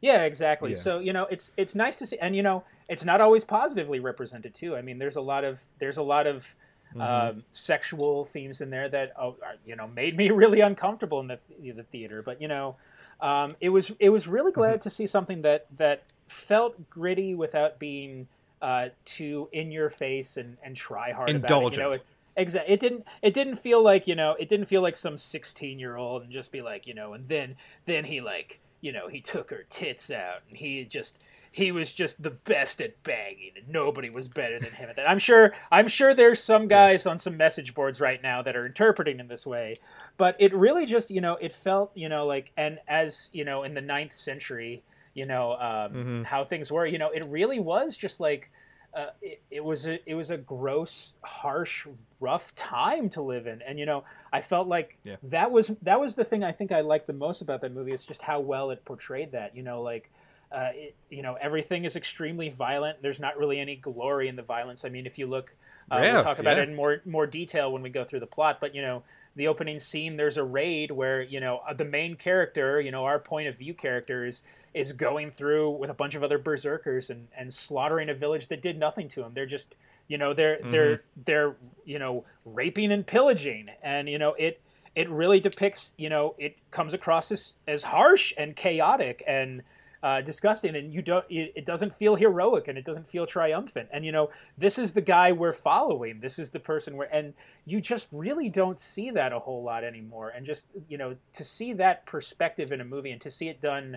Yeah, 0.00 0.22
exactly. 0.22 0.70
Yeah. 0.70 0.76
So 0.76 1.00
you 1.00 1.12
know 1.12 1.26
it's 1.30 1.52
it's 1.56 1.74
nice 1.74 1.96
to 1.96 2.06
see, 2.06 2.18
and 2.18 2.34
you 2.34 2.42
know 2.42 2.64
it's 2.88 3.04
not 3.04 3.20
always 3.20 3.44
positively 3.44 4.00
represented 4.00 4.54
too. 4.54 4.76
I 4.76 4.82
mean, 4.82 4.98
there's 4.98 5.16
a 5.16 5.20
lot 5.20 5.44
of 5.44 5.60
there's 5.80 5.96
a 5.96 6.02
lot 6.02 6.26
of 6.26 6.54
mm-hmm. 6.94 7.00
um, 7.00 7.44
sexual 7.52 8.26
themes 8.26 8.60
in 8.60 8.70
there 8.70 8.88
that 8.88 9.12
oh, 9.20 9.36
you 9.66 9.74
know 9.74 9.88
made 9.88 10.16
me 10.16 10.30
really 10.30 10.60
uncomfortable 10.60 11.20
in 11.20 11.26
the 11.26 11.38
the 11.60 11.82
theater. 11.84 12.22
But 12.22 12.40
you 12.40 12.48
know, 12.48 12.76
um, 13.20 13.50
it 13.60 13.70
was 13.70 13.90
it 13.98 14.10
was 14.10 14.28
really 14.28 14.52
glad 14.52 14.74
mm-hmm. 14.74 14.82
to 14.82 14.90
see 14.90 15.06
something 15.08 15.42
that 15.42 15.66
that 15.76 16.04
felt 16.28 16.88
gritty 16.88 17.34
without 17.34 17.78
being 17.80 18.28
uh, 18.62 18.88
too 19.04 19.48
in 19.52 19.70
your 19.70 19.90
face 19.90 20.36
and, 20.36 20.56
and 20.64 20.76
try 20.76 21.12
hard 21.12 21.30
Indulgent. 21.30 21.78
about 21.78 21.94
it. 21.94 21.94
You 21.94 21.98
know, 21.98 22.04
Exactly. 22.36 22.74
It 22.74 22.80
didn't. 22.80 23.06
It 23.22 23.32
didn't 23.32 23.56
feel 23.56 23.80
like 23.80 24.08
you 24.08 24.16
know. 24.16 24.34
It 24.38 24.48
didn't 24.48 24.66
feel 24.66 24.82
like 24.82 24.96
some 24.96 25.16
sixteen-year-old 25.16 26.22
and 26.24 26.32
just 26.32 26.50
be 26.50 26.62
like 26.62 26.86
you 26.86 26.94
know. 26.94 27.12
And 27.12 27.28
then 27.28 27.54
then 27.86 28.04
he 28.04 28.20
like 28.20 28.60
you 28.80 28.90
know 28.90 29.06
he 29.08 29.20
took 29.20 29.50
her 29.50 29.64
tits 29.68 30.10
out 30.10 30.40
and 30.48 30.58
he 30.58 30.84
just 30.84 31.22
he 31.52 31.70
was 31.70 31.92
just 31.92 32.20
the 32.20 32.30
best 32.30 32.82
at 32.82 33.00
banging 33.04 33.52
and 33.56 33.68
nobody 33.68 34.10
was 34.10 34.26
better 34.26 34.58
than 34.58 34.72
him 34.72 34.90
at 34.90 34.96
that. 34.96 35.08
I'm 35.08 35.20
sure 35.20 35.54
I'm 35.70 35.86
sure 35.86 36.12
there's 36.12 36.42
some 36.42 36.66
guys 36.66 37.06
on 37.06 37.16
some 37.16 37.36
message 37.36 37.74
boards 37.74 38.00
right 38.00 38.20
now 38.20 38.42
that 38.42 38.56
are 38.56 38.66
interpreting 38.66 39.20
in 39.20 39.28
this 39.28 39.46
way. 39.46 39.76
But 40.16 40.34
it 40.40 40.52
really 40.52 40.84
just, 40.84 41.12
you 41.12 41.20
know, 41.20 41.36
it 41.40 41.52
felt, 41.52 41.92
you 41.94 42.08
know, 42.08 42.26
like 42.26 42.50
and 42.56 42.80
as, 42.88 43.30
you 43.32 43.44
know, 43.44 43.62
in 43.62 43.74
the 43.74 43.80
ninth 43.80 44.14
century, 44.14 44.82
you 45.14 45.26
know, 45.26 45.52
um, 45.52 45.58
mm-hmm. 45.92 46.22
how 46.24 46.44
things 46.44 46.70
were, 46.70 46.86
you 46.86 46.98
know, 46.98 47.10
it 47.10 47.24
really 47.26 47.60
was 47.60 47.96
just 47.96 48.20
like 48.20 48.50
uh, 48.94 49.06
it, 49.20 49.42
it, 49.50 49.64
was 49.64 49.86
a 49.86 49.98
it 50.08 50.14
was 50.14 50.30
a 50.30 50.36
gross, 50.36 51.14
harsh, 51.22 51.86
rough 52.20 52.54
time 52.54 53.08
to 53.10 53.22
live 53.22 53.46
in, 53.46 53.60
and 53.62 53.78
you 53.78 53.86
know 53.86 54.04
I 54.32 54.40
felt 54.40 54.68
like 54.68 54.96
yeah. 55.02 55.16
that 55.24 55.50
was 55.50 55.72
that 55.82 55.98
was 55.98 56.14
the 56.14 56.24
thing 56.24 56.44
I 56.44 56.52
think 56.52 56.70
I 56.70 56.80
liked 56.80 57.08
the 57.08 57.12
most 57.12 57.42
about 57.42 57.60
that 57.62 57.74
movie 57.74 57.92
is 57.92 58.04
just 58.04 58.22
how 58.22 58.38
well 58.38 58.70
it 58.70 58.84
portrayed 58.84 59.32
that. 59.32 59.56
You 59.56 59.64
know, 59.64 59.82
like 59.82 60.12
uh, 60.52 60.68
it, 60.74 60.94
you 61.10 61.22
know 61.22 61.36
everything 61.40 61.84
is 61.84 61.96
extremely 61.96 62.50
violent. 62.50 63.02
There's 63.02 63.18
not 63.18 63.36
really 63.36 63.58
any 63.58 63.74
glory 63.74 64.28
in 64.28 64.36
the 64.36 64.42
violence. 64.42 64.84
I 64.84 64.90
mean, 64.90 65.06
if 65.06 65.18
you 65.18 65.26
look, 65.26 65.50
uh, 65.90 65.98
yeah, 66.00 66.14
we'll 66.14 66.22
talk 66.22 66.38
about 66.38 66.56
yeah. 66.56 66.62
it 66.62 66.68
in 66.68 66.76
more 66.76 67.02
more 67.04 67.26
detail 67.26 67.72
when 67.72 67.82
we 67.82 67.90
go 67.90 68.04
through 68.04 68.20
the 68.20 68.26
plot. 68.26 68.58
But 68.60 68.76
you 68.76 68.82
know, 68.82 69.02
the 69.36 69.48
opening 69.48 69.78
scene, 69.78 70.16
there's 70.16 70.36
a 70.36 70.44
raid 70.44 70.90
where 70.90 71.22
you 71.22 71.40
know 71.40 71.60
uh, 71.68 71.74
the 71.74 71.84
main 71.84 72.14
character, 72.16 72.80
you 72.80 72.90
know, 72.90 73.04
our 73.04 73.18
point 73.18 73.48
of 73.48 73.56
view 73.56 73.74
characters 73.74 74.42
is 74.72 74.92
going 74.92 75.30
through 75.30 75.70
with 75.70 75.90
a 75.90 75.94
bunch 75.94 76.14
of 76.14 76.22
other 76.22 76.38
berserkers 76.38 77.10
and, 77.10 77.28
and 77.36 77.52
slaughtering 77.52 78.08
a 78.08 78.14
village 78.14 78.48
that 78.48 78.62
did 78.62 78.78
nothing 78.78 79.08
to 79.08 79.20
them. 79.20 79.32
They're 79.34 79.46
just 79.46 79.74
you 80.08 80.18
know 80.18 80.34
they're 80.34 80.56
mm-hmm. 80.56 80.70
they're 80.70 81.02
they're 81.24 81.56
you 81.84 81.98
know 81.98 82.24
raping 82.44 82.92
and 82.92 83.06
pillaging 83.06 83.68
and 83.82 84.08
you 84.08 84.18
know 84.18 84.34
it 84.34 84.60
it 84.94 85.08
really 85.10 85.40
depicts 85.40 85.94
you 85.96 86.08
know 86.08 86.34
it 86.38 86.56
comes 86.70 86.94
across 86.94 87.32
as 87.32 87.54
as 87.66 87.82
harsh 87.82 88.32
and 88.36 88.54
chaotic 88.54 89.22
and 89.26 89.62
uh, 90.04 90.20
disgusting 90.20 90.76
and 90.76 90.92
you 90.92 91.00
don't 91.00 91.24
it, 91.30 91.50
it, 91.56 91.64
doesn't 91.64 91.94
feel 91.94 92.14
heroic 92.14 92.68
and 92.68 92.76
it 92.76 92.84
doesn't 92.84 93.08
feel 93.08 93.24
triumphant. 93.24 93.88
And 93.90 94.04
you 94.04 94.12
know 94.12 94.28
this 94.58 94.78
is 94.78 94.92
the 94.92 95.00
guy 95.00 95.32
we're 95.32 95.54
following. 95.54 96.20
This 96.20 96.38
is 96.38 96.50
the 96.50 96.60
person 96.60 96.98
where 96.98 97.12
and 97.12 97.32
you 97.64 97.80
just 97.80 98.08
really 98.12 98.50
don't 98.50 98.78
see 98.78 99.10
that 99.12 99.32
a 99.32 99.38
whole 99.38 99.62
lot 99.62 99.82
anymore. 99.82 100.28
And 100.36 100.44
just 100.44 100.66
you 100.90 100.98
know 100.98 101.16
to 101.32 101.42
see 101.42 101.72
that 101.72 102.04
perspective 102.04 102.70
in 102.70 102.82
a 102.82 102.84
movie 102.84 103.12
and 103.12 103.20
to 103.22 103.30
see 103.30 103.48
it 103.48 103.62
done 103.62 103.96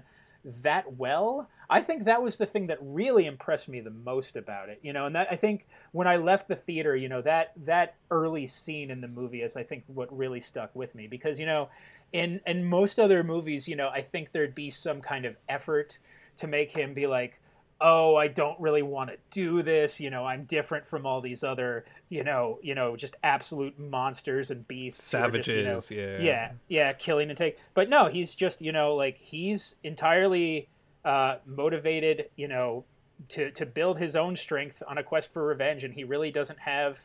that 0.63 0.95
well. 0.97 1.49
I 1.69 1.81
think 1.81 2.05
that 2.05 2.23
was 2.23 2.37
the 2.37 2.45
thing 2.45 2.67
that 2.67 2.77
really 2.81 3.25
impressed 3.25 3.67
me 3.67 3.81
the 3.81 3.89
most 3.89 4.35
about 4.35 4.69
it. 4.69 4.79
You 4.81 4.93
know, 4.93 5.05
and 5.05 5.15
that 5.15 5.27
I 5.29 5.35
think 5.35 5.67
when 5.91 6.07
I 6.07 6.15
left 6.15 6.47
the 6.47 6.55
theater, 6.55 6.95
you 6.95 7.09
know, 7.09 7.21
that 7.23 7.51
that 7.65 7.95
early 8.09 8.47
scene 8.47 8.89
in 8.89 9.01
the 9.01 9.07
movie 9.07 9.41
is 9.41 9.57
I 9.57 9.63
think 9.63 9.83
what 9.87 10.15
really 10.15 10.39
stuck 10.39 10.75
with 10.75 10.95
me 10.95 11.07
because 11.07 11.39
you 11.39 11.45
know, 11.45 11.69
in 12.13 12.39
in 12.47 12.63
most 12.63 12.99
other 12.99 13.23
movies, 13.23 13.67
you 13.67 13.75
know, 13.75 13.89
I 13.89 14.01
think 14.01 14.31
there'd 14.31 14.55
be 14.55 14.69
some 14.69 15.01
kind 15.01 15.25
of 15.25 15.35
effort 15.49 15.97
to 16.37 16.47
make 16.47 16.71
him 16.71 16.93
be 16.93 17.07
like 17.07 17.39
oh 17.79 18.15
i 18.15 18.27
don't 18.27 18.59
really 18.59 18.81
want 18.81 19.09
to 19.09 19.17
do 19.31 19.61
this 19.61 19.99
you 19.99 20.09
know 20.09 20.25
i'm 20.25 20.45
different 20.45 20.85
from 20.85 21.05
all 21.05 21.21
these 21.21 21.43
other 21.43 21.85
you 22.09 22.23
know 22.23 22.57
you 22.63 22.73
know 22.73 22.95
just 22.95 23.15
absolute 23.23 23.77
monsters 23.79 24.49
and 24.51 24.67
beasts 24.67 25.03
savages 25.03 25.65
just, 25.65 25.91
you 25.91 25.97
know, 26.01 26.07
yeah 26.07 26.17
yeah 26.19 26.51
yeah 26.67 26.93
killing 26.93 27.29
and 27.29 27.37
take 27.37 27.57
but 27.73 27.89
no 27.89 28.05
he's 28.07 28.33
just 28.33 28.61
you 28.61 28.71
know 28.71 28.95
like 28.95 29.17
he's 29.17 29.75
entirely 29.83 30.67
uh, 31.05 31.37
motivated 31.45 32.29
you 32.35 32.47
know 32.47 32.83
to 33.29 33.49
to 33.51 33.65
build 33.65 33.97
his 33.97 34.15
own 34.15 34.35
strength 34.35 34.81
on 34.87 34.97
a 34.97 35.03
quest 35.03 35.31
for 35.31 35.45
revenge 35.45 35.83
and 35.83 35.93
he 35.93 36.03
really 36.03 36.31
doesn't 36.31 36.59
have 36.59 36.99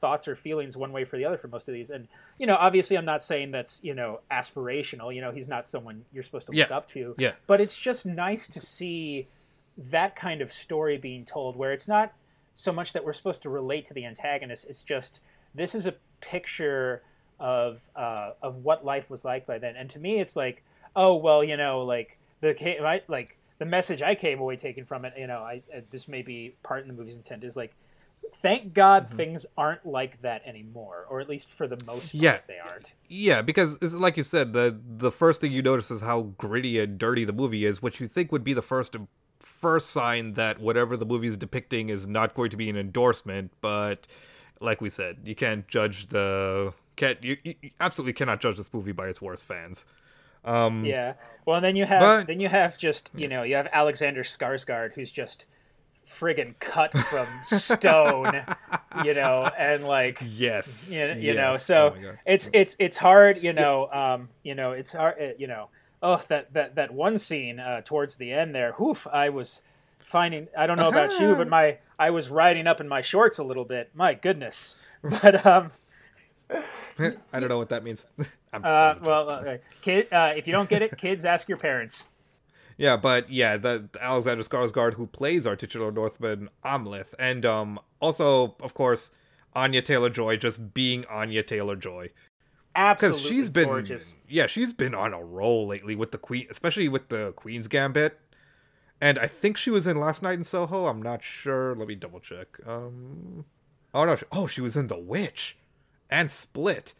thoughts 0.00 0.28
or 0.28 0.36
feelings 0.36 0.76
one 0.76 0.92
way 0.92 1.04
for 1.04 1.16
the 1.16 1.24
other 1.24 1.36
for 1.36 1.48
most 1.48 1.68
of 1.68 1.74
these 1.74 1.90
and 1.90 2.06
you 2.38 2.46
know 2.46 2.54
obviously 2.56 2.96
i'm 2.96 3.04
not 3.04 3.22
saying 3.22 3.50
that's 3.50 3.82
you 3.82 3.94
know 3.94 4.20
aspirational 4.30 5.12
you 5.14 5.20
know 5.20 5.32
he's 5.32 5.48
not 5.48 5.66
someone 5.66 6.04
you're 6.12 6.22
supposed 6.22 6.46
to 6.46 6.52
look 6.52 6.68
Yeah. 6.70 6.76
up 6.76 6.86
to 6.88 7.14
yeah 7.18 7.32
but 7.46 7.60
it's 7.60 7.76
just 7.78 8.06
nice 8.06 8.46
to 8.48 8.60
see 8.60 9.26
that 9.78 10.16
kind 10.16 10.40
of 10.42 10.52
story 10.52 10.98
being 10.98 11.24
told 11.24 11.56
where 11.56 11.72
it's 11.72 11.86
not 11.88 12.12
so 12.54 12.72
much 12.72 12.92
that 12.92 13.04
we're 13.04 13.12
supposed 13.12 13.40
to 13.42 13.48
relate 13.48 13.86
to 13.86 13.94
the 13.94 14.04
antagonist 14.04 14.66
it's 14.68 14.82
just 14.82 15.20
this 15.54 15.74
is 15.74 15.86
a 15.86 15.94
picture 16.20 17.02
of 17.38 17.80
uh, 17.94 18.32
of 18.42 18.58
what 18.64 18.84
life 18.84 19.08
was 19.08 19.24
like 19.24 19.46
by 19.46 19.58
then 19.58 19.76
and 19.76 19.88
to 19.88 19.98
me 20.00 20.18
it's 20.20 20.34
like 20.34 20.64
oh 20.96 21.14
well 21.14 21.44
you 21.44 21.56
know 21.56 21.82
like 21.82 22.18
the 22.40 22.84
I, 22.84 23.02
like 23.06 23.38
the 23.58 23.64
message 23.64 24.02
i 24.02 24.14
came 24.16 24.40
away 24.40 24.56
taking 24.56 24.84
from 24.84 25.04
it 25.04 25.14
you 25.16 25.28
know 25.28 25.38
i 25.42 25.62
uh, 25.74 25.80
this 25.92 26.08
may 26.08 26.22
be 26.22 26.54
part 26.64 26.82
in 26.82 26.88
the 26.88 26.94
movie's 26.94 27.14
intent 27.16 27.44
is 27.44 27.56
like 27.56 27.72
thank 28.42 28.74
god 28.74 29.06
Mm-hmm. 29.06 29.16
things 29.16 29.46
aren't 29.56 29.86
like 29.86 30.20
that 30.22 30.42
anymore 30.44 31.06
or 31.08 31.20
at 31.20 31.28
least 31.28 31.50
for 31.50 31.68
the 31.68 31.78
most 31.86 32.10
part 32.12 32.14
Yeah. 32.14 32.38
they 32.48 32.58
aren't 32.58 32.92
Yeah, 33.08 33.40
because 33.42 33.78
it's 33.80 33.94
like 33.94 34.16
you 34.16 34.22
said, 34.24 34.52
the 34.52 34.76
the 34.86 35.10
first 35.12 35.40
thing 35.40 35.50
you 35.52 35.62
notice 35.62 35.90
is 35.90 36.00
how 36.02 36.22
gritty 36.36 36.78
and 36.78 36.98
dirty 36.98 37.24
the 37.24 37.32
movie 37.32 37.64
is, 37.64 37.80
which 37.80 38.00
you 38.00 38.06
think 38.06 38.30
would 38.32 38.44
be 38.44 38.52
the 38.52 38.60
first 38.60 38.96
first 39.60 39.90
sign 39.90 40.34
that 40.34 40.60
whatever 40.60 40.96
the 40.96 41.04
movie 41.06 41.26
is 41.28 41.36
depicting 41.36 41.88
is 41.88 42.06
not 42.06 42.34
going 42.34 42.50
to 42.50 42.56
be 42.56 42.68
an 42.70 42.76
endorsement. 42.76 43.50
But 43.60 44.06
like 44.60 44.80
we 44.80 44.88
said, 44.88 45.18
you 45.24 45.34
can't 45.34 45.66
judge 45.68 46.08
the 46.08 46.72
can't 46.96 47.22
you, 47.22 47.36
you 47.44 47.54
you 47.62 47.70
absolutely 47.80 48.12
cannot 48.12 48.40
judge 48.40 48.56
this 48.56 48.72
movie 48.72 48.92
by 48.92 49.08
its 49.08 49.20
worst 49.22 49.44
fans. 49.46 49.84
Um, 50.44 50.84
Yeah. 50.84 51.14
Well, 51.46 51.56
and 51.56 51.66
then 51.66 51.76
you 51.76 51.84
have 51.84 52.00
But- 52.00 52.26
then 52.26 52.40
you 52.40 52.48
have 52.48 52.78
just 52.78 53.10
you 53.14 53.28
know 53.28 53.42
you 53.42 53.56
have 53.56 53.68
Alexander 53.72 54.22
Skarsgård 54.22 54.94
who's 54.94 55.10
just 55.10 55.46
friggin' 56.06 56.58
cut 56.58 56.96
from 56.96 57.26
stone, 57.42 58.42
you 59.04 59.12
know, 59.14 59.50
and 59.58 59.84
like 59.84 60.22
Yes, 60.24 60.90
you, 60.90 61.04
you 61.18 61.34
know, 61.34 61.56
so 61.56 61.94
Oh 62.02 62.12
it's 62.26 62.48
it's 62.52 62.76
it's 62.78 62.96
hard, 62.96 63.42
you 63.42 63.52
know, 63.52 63.90
um, 63.92 64.28
you 64.42 64.54
know, 64.54 64.72
it's 64.72 64.92
hard, 64.92 65.34
you 65.38 65.46
know. 65.46 65.68
Oh, 66.02 66.22
that 66.28 66.52
that 66.54 66.74
that 66.76 66.92
one 66.94 67.18
scene 67.18 67.58
uh, 67.60 67.82
towards 67.84 68.16
the 68.16 68.32
end 68.32 68.54
there. 68.54 68.74
Oof, 68.80 69.06
I 69.06 69.30
was 69.30 69.62
finding. 69.98 70.48
I 70.56 70.66
don't 70.66 70.76
know 70.78 70.88
about 70.88 71.18
you, 71.20 71.34
but 71.34 71.48
my 71.48 71.78
I 71.98 72.10
was 72.10 72.30
riding 72.30 72.66
up 72.66 72.80
in 72.80 72.88
my 72.88 73.00
shorts 73.00 73.38
a 73.38 73.44
little 73.44 73.64
bit. 73.64 73.90
My 73.94 74.14
goodness. 74.14 74.76
But 75.02 75.46
um, 75.46 75.70
I 76.50 77.38
don't 77.38 77.48
know 77.48 77.58
what 77.58 77.68
that 77.68 77.84
means. 77.84 78.06
I'm- 78.52 78.62
uh, 78.64 78.94
well, 79.02 79.28
uh, 79.30 79.58
kid, 79.82 80.08
uh, 80.12 80.32
if 80.36 80.46
you 80.46 80.52
don't 80.52 80.68
get 80.68 80.82
it, 80.82 80.96
kids, 80.96 81.24
ask 81.24 81.48
your 81.48 81.58
parents. 81.58 82.08
Yeah, 82.76 82.96
but 82.96 83.30
yeah, 83.30 83.56
the, 83.56 83.88
the 83.92 84.02
Alexander 84.02 84.42
Skarsgård 84.42 84.94
who 84.94 85.06
plays 85.06 85.46
our 85.46 85.54
titular 85.56 85.90
Northman 85.92 86.48
Amleth, 86.64 87.12
and 87.18 87.44
um 87.44 87.78
also 88.00 88.56
of 88.60 88.74
course 88.74 89.10
Anya 89.54 89.82
Taylor 89.82 90.10
Joy 90.10 90.36
just 90.36 90.72
being 90.74 91.04
Anya 91.06 91.42
Taylor 91.42 91.74
Joy 91.76 92.10
because 92.78 93.14
Absolutely 93.16 93.28
she's 93.30 93.50
been 93.50 93.68
gorgeous. 93.68 94.14
yeah 94.28 94.46
she's 94.46 94.72
been 94.72 94.94
on 94.94 95.12
a 95.12 95.22
roll 95.22 95.66
lately 95.66 95.96
with 95.96 96.12
the 96.12 96.18
Queen, 96.18 96.46
especially 96.50 96.88
with 96.88 97.08
the 97.08 97.32
Queen's 97.32 97.66
Gambit, 97.68 98.18
and 99.00 99.18
I 99.18 99.26
think 99.26 99.56
she 99.56 99.70
was 99.70 99.86
in 99.86 99.98
Last 99.98 100.22
Night 100.22 100.38
in 100.38 100.44
Soho. 100.44 100.86
I'm 100.86 101.02
not 101.02 101.22
sure. 101.22 101.74
Let 101.74 101.88
me 101.88 101.94
double 101.94 102.20
check. 102.20 102.58
Um, 102.66 103.44
oh 103.92 104.04
no, 104.04 104.16
she, 104.16 104.24
oh 104.32 104.46
she 104.46 104.60
was 104.60 104.76
in 104.76 104.86
The 104.86 104.98
Witch 104.98 105.56
and 106.10 106.30
Split. 106.30 106.94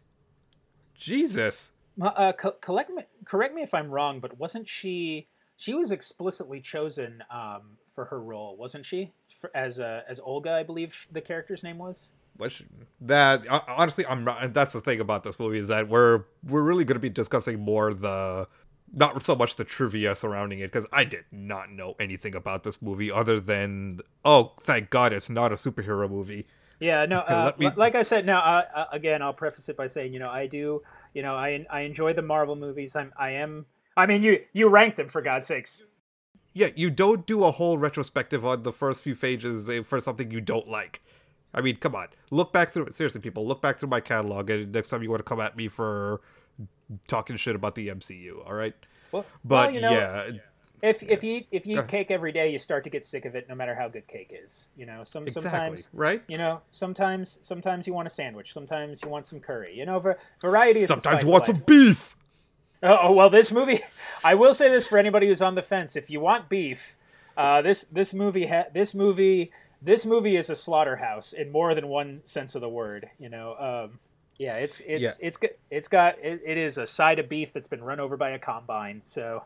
Jesus. 0.95 1.73
Uh, 2.01 2.33
co- 2.33 2.53
collect 2.53 2.91
me, 2.91 3.03
correct 3.25 3.55
me 3.55 3.63
if 3.63 3.75
I'm 3.75 3.91
wrong, 3.91 4.21
but 4.21 4.39
wasn't 4.39 4.69
she? 4.69 5.27
She 5.57 5.75
was 5.75 5.91
explicitly 5.91 6.61
chosen 6.61 7.23
um, 7.33 7.77
for 7.93 8.05
her 8.05 8.21
role, 8.21 8.57
wasn't 8.57 8.87
she? 8.87 9.13
For, 9.41 9.51
as 9.57 9.81
uh, 9.81 10.03
as 10.09 10.21
Olga, 10.21 10.53
I 10.53 10.63
believe 10.63 10.95
the 11.13 11.21
character's 11.21 11.63
name 11.63 11.79
was. 11.79 12.13
Which 12.39 12.63
that 13.01 13.43
honestly, 13.49 14.07
I'm 14.07 14.25
not. 14.25 14.55
That's 14.55 14.73
the 14.73 14.81
thing 14.81 15.01
about 15.01 15.25
this 15.25 15.39
movie 15.39 15.59
is 15.59 15.67
that 15.67 15.89
we're 15.89 16.25
we're 16.47 16.63
really 16.63 16.85
going 16.85 16.95
to 16.95 17.01
be 17.01 17.11
discussing 17.11 17.59
more 17.59 17.93
the 17.93 18.49
not 18.93 19.23
so 19.23 19.35
much 19.35 19.57
the 19.57 19.65
trivia 19.65 20.15
surrounding 20.15 20.61
it 20.61 20.73
because 20.73 20.87
I 20.93 21.05
did 21.05 21.25
not 21.31 21.71
know 21.71 21.95
anything 21.99 22.35
about 22.35 22.63
this 22.63 22.81
movie 22.81 23.11
other 23.11 23.41
than 23.41 24.01
oh 24.25 24.53
thank 24.61 24.89
God 24.89 25.13
it's 25.13 25.29
not 25.29 25.53
a 25.53 25.57
superhero 25.57 26.09
movie. 26.09 26.47
Yeah, 26.81 27.07
no. 27.07 27.19
Uh, 27.29 27.53
me- 27.59 27.71
like 27.77 27.97
I 27.97 28.03
said, 28.03 28.25
now 28.25 28.39
uh, 28.39 28.63
uh, 28.75 28.85
again, 28.93 29.21
I'll 29.21 29.35
preface 29.35 29.69
it 29.69 29.77
by 29.77 29.89
saying, 29.89 30.13
you 30.13 30.21
know, 30.21 30.31
I 30.31 30.47
do, 30.47 30.83
you 31.15 31.23
know, 31.23 31.35
I 31.35 31.67
I 31.71 31.81
enjoy 31.81 32.13
the 32.13 32.23
Marvel 32.23 32.57
movies. 32.57 32.95
I'm 32.95 33.13
I 33.19 33.31
am. 33.31 33.67
I 33.97 34.07
mean, 34.07 34.23
you 34.23 34.45
you 34.53 34.69
rank 34.69 34.95
them 34.95 35.09
for 35.09 35.21
God's 35.23 35.49
sakes. 35.49 35.85
Yeah, 36.55 36.69
you 36.75 36.91
don't 36.91 37.27
do 37.27 37.45
a 37.45 37.51
whole 37.51 37.79
retrospective 37.79 38.45
on 38.45 38.63
the 38.63 38.73
first 38.73 39.03
few 39.03 39.15
pages 39.15 39.69
eh, 39.69 39.83
for 39.83 40.01
something 40.01 40.31
you 40.31 40.41
don't 40.41 40.69
like. 40.69 41.03
I 41.55 41.61
mean, 41.61 41.77
come 41.77 41.95
on, 41.95 42.09
look 42.31 42.53
back 42.53 42.71
through 42.71 42.89
seriously, 42.93 43.21
people. 43.21 43.47
Look 43.47 43.63
back 43.63 43.79
through 43.79 43.89
my 43.89 44.01
catalog, 44.01 44.51
and 44.51 44.73
next 44.73 44.91
time 44.91 45.03
you 45.03 45.11
want 45.11 45.21
to 45.21 45.25
come 45.25 45.41
at 45.41 45.57
me 45.57 45.69
for 45.69 46.21
talking 47.07 47.37
shit 47.37 47.55
about 47.55 47.75
the 47.75 47.89
MCU, 47.89 48.47
all 48.47 48.55
right? 48.55 48.75
Well, 49.13 49.25
But 49.45 49.55
well, 49.55 49.71
you 49.71 49.81
know, 49.81 49.91
yeah, 49.93 50.31
if 50.83 51.03
if 51.03 51.25
you 51.25 51.45
if 51.51 51.67
you 51.67 51.81
eat 51.81 51.89
cake 51.89 52.11
every 52.11 52.33
day, 52.33 52.53
you 52.53 52.59
start 52.59 52.85
to 52.85 52.91
get 52.91 53.05
sick 53.05 53.25
of 53.25 53.35
it, 53.35 53.49
no 53.49 53.55
matter 53.55 53.75
how 53.75 53.89
good 53.89 54.07
cake 54.07 54.33
is. 54.45 54.71
You 54.77 54.87
know, 54.87 55.03
some 55.05 55.25
exactly, 55.25 55.51
sometimes 55.51 55.89
right? 55.93 56.23
you 56.29 56.39
know 56.39 56.61
sometimes 56.71 57.39
sometimes 57.43 57.87
you 57.87 57.95
want 57.95 58.07
a 58.07 58.11
sandwich 58.11 58.53
sometimes 58.53 59.03
you 59.03 59.09
want 59.09 59.27
some 59.27 59.41
curry 59.41 59.75
you 59.77 59.87
know 59.87 59.99
variety 60.41 60.81
is 60.81 60.89
the 60.89 61.01
Sometimes 61.01 61.27
you 61.27 61.33
want 61.33 61.47
some 61.47 61.63
beef. 61.67 62.17
oh, 62.83 62.99
oh, 63.03 63.13
well 63.13 63.31
this 63.31 63.51
movie 63.51 63.81
i 64.25 64.35
will 64.35 64.55
say 64.55 64.69
this 64.69 64.87
for 64.87 64.99
anybody 64.99 65.27
who's 65.27 65.43
on 65.43 65.55
the 65.57 65.63
fence 65.63 65.97
if 65.97 66.11
you 66.11 66.21
want 66.21 66.49
beef 66.49 66.97
uh, 67.37 67.63
this 67.63 67.85
this 67.85 68.13
movie 68.13 68.47
ha- 68.47 68.67
this 68.73 68.95
movie 68.95 69.51
this 69.83 70.05
movie 70.07 70.37
is 70.37 70.51
a 70.51 70.57
slaughterhouse 70.57 71.33
in 71.33 71.51
more 71.53 71.75
than 71.75 71.89
one 71.89 72.21
sense 72.25 72.55
of 72.55 72.61
the 72.61 72.69
word 72.69 73.09
you 73.19 73.29
know 73.29 73.55
um, 73.91 73.99
yeah 74.39 74.57
it's 74.57 74.81
it's 74.87 75.03
Yeah. 75.03 75.11
it's 75.27 75.37
got 75.37 75.51
it's 75.71 75.89
got 75.89 76.19
it, 76.23 76.41
it 76.45 76.59
is 76.59 76.79
a 76.79 76.87
side 76.87 77.19
of 77.19 77.29
beef 77.29 77.53
that's 77.53 77.67
been 77.69 77.83
run 77.83 78.01
over 78.01 78.17
by 78.17 78.31
a 78.31 78.39
combine 78.39 79.03
so 79.03 79.45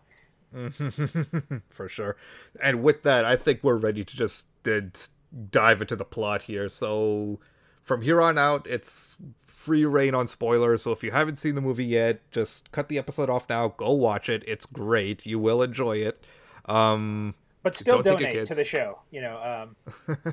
for 1.68 1.88
sure. 1.88 2.16
And 2.62 2.82
with 2.82 3.02
that, 3.04 3.24
I 3.24 3.36
think 3.36 3.60
we're 3.62 3.76
ready 3.78 4.04
to 4.04 4.16
just 4.16 4.46
uh, 4.66 4.80
dive 5.50 5.80
into 5.80 5.96
the 5.96 6.04
plot 6.04 6.42
here. 6.42 6.68
So 6.68 7.40
from 7.80 8.02
here 8.02 8.20
on 8.20 8.36
out, 8.38 8.66
it's 8.66 9.16
free 9.46 9.84
reign 9.84 10.14
on 10.14 10.26
spoilers. 10.26 10.82
So 10.82 10.92
if 10.92 11.02
you 11.02 11.10
haven't 11.10 11.36
seen 11.36 11.54
the 11.54 11.60
movie 11.60 11.84
yet, 11.86 12.20
just 12.30 12.70
cut 12.72 12.88
the 12.88 12.98
episode 12.98 13.30
off 13.30 13.48
now. 13.48 13.68
Go 13.68 13.92
watch 13.92 14.28
it. 14.28 14.44
It's 14.46 14.66
great. 14.66 15.24
You 15.24 15.38
will 15.38 15.62
enjoy 15.62 15.96
it. 15.96 16.24
Um, 16.66 17.34
but 17.62 17.74
still 17.74 18.02
Don't 18.02 18.20
donate 18.20 18.46
to 18.46 18.54
the 18.54 18.64
show 18.64 19.00
you 19.10 19.20
know 19.20 19.74
um, 20.06 20.16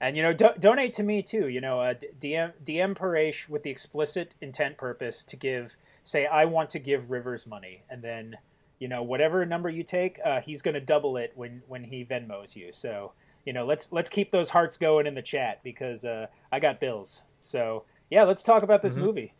and 0.00 0.16
you 0.16 0.22
know 0.22 0.32
do- 0.32 0.54
donate 0.58 0.94
to 0.94 1.02
me 1.02 1.22
too 1.22 1.48
you 1.48 1.60
know 1.60 1.80
uh, 1.80 1.94
dm 2.18 2.52
dm 2.64 2.94
paresh 2.94 3.48
with 3.48 3.62
the 3.62 3.70
explicit 3.70 4.34
intent 4.40 4.76
purpose 4.76 5.22
to 5.24 5.36
give 5.36 5.76
say 6.04 6.26
i 6.26 6.44
want 6.44 6.70
to 6.70 6.78
give 6.78 7.10
rivers 7.10 7.46
money 7.46 7.82
and 7.90 8.02
then 8.02 8.36
you 8.80 8.88
know 8.88 9.02
whatever 9.04 9.46
number 9.46 9.68
you 9.68 9.84
take 9.84 10.18
uh, 10.24 10.40
he's 10.40 10.62
going 10.62 10.74
to 10.74 10.80
double 10.80 11.16
it 11.16 11.32
when 11.36 11.62
when 11.68 11.84
he 11.84 12.04
venmos 12.04 12.56
you. 12.56 12.72
So 12.72 13.12
you 13.46 13.52
know 13.52 13.64
let's 13.64 13.92
let's 13.92 14.08
keep 14.08 14.32
those 14.32 14.50
hearts 14.50 14.76
going 14.76 15.06
in 15.06 15.14
the 15.14 15.22
chat 15.22 15.62
because 15.62 16.04
uh, 16.04 16.26
i 16.50 16.58
got 16.58 16.80
bills. 16.80 17.22
So 17.38 17.84
yeah 18.10 18.24
let's 18.24 18.42
talk 18.42 18.64
about 18.64 18.82
this 18.82 18.96
movie. 18.96 19.34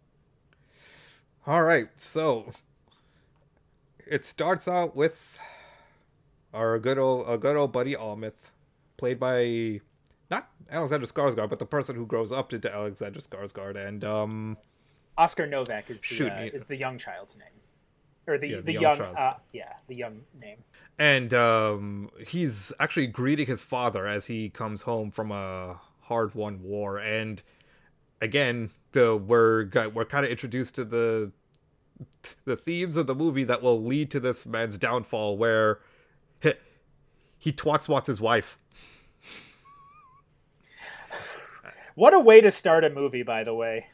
All 1.47 1.63
right, 1.63 1.89
so 1.97 2.53
it 4.07 4.27
starts 4.27 4.69
out 4.69 4.95
with 4.95 5.40
our 6.53 6.79
good 6.79 6.99
old, 6.99 7.27
a 7.29 7.39
good 7.39 7.57
old 7.57 7.73
buddy 7.73 7.97
Almith, 7.97 8.53
played 8.97 9.19
by 9.19 9.81
not 10.31 10.49
Alexander 10.71 11.07
Skarsgård, 11.07 11.49
but 11.49 11.59
the 11.59 11.67
person 11.67 11.97
who 11.97 12.07
grows 12.07 12.33
up 12.33 12.53
into 12.53 12.73
Alexander 12.73 13.21
Skarsgård, 13.21 13.77
and 13.77 14.05
um, 14.05 14.57
oscar 15.19 15.47
novak 15.47 15.91
is 15.91 16.03
the 16.03 16.31
uh, 16.31 16.45
is 16.53 16.67
the 16.67 16.77
young 16.77 16.99
child's 16.99 17.37
name. 17.37 17.47
Or 18.27 18.39
the 18.39 18.49
Yeah, 18.49 18.57
the, 18.57 18.63
the 18.63 18.73
young 18.73 18.99
young, 18.99 19.17
uh, 19.17 19.35
yeah 19.53 19.73
the 19.89 19.95
young 19.97 20.21
name. 20.41 20.59
And 20.99 21.33
um, 21.35 22.11
he's 22.27 22.73
actually 22.79 23.07
greeting 23.07 23.47
his 23.47 23.63
father 23.63 24.07
as 24.07 24.27
he 24.27 24.51
comes 24.51 24.83
home 24.83 25.11
from 25.11 25.33
a 25.33 25.81
hard-won 26.03 26.63
war, 26.63 26.99
and 26.99 27.43
again, 28.21 28.71
the 28.93 29.17
we're 29.17 29.69
we're 29.89 30.05
kind 30.05 30.25
of 30.25 30.31
introduced 30.31 30.75
to 30.77 30.85
the 30.85 31.33
the 32.45 32.57
themes 32.57 32.97
of 32.97 33.07
the 33.07 33.15
movie 33.15 33.45
that 33.45 33.63
will 33.63 33.83
lead 33.83 34.11
to 34.11 34.21
this 34.21 34.47
man's 34.47 34.79
downfall, 34.79 35.37
where 35.37 35.81
he, 36.41 36.55
he 37.39 37.53
twats 37.53 37.89
wats 37.89 38.07
his 38.09 38.21
wife. 38.21 38.59
What 41.95 42.15
a 42.15 42.21
way 42.21 42.41
to 42.41 42.51
start 42.51 42.85
a 42.85 42.91
movie, 42.91 43.23
by 43.23 43.45
the 43.45 43.55
way. 43.55 43.87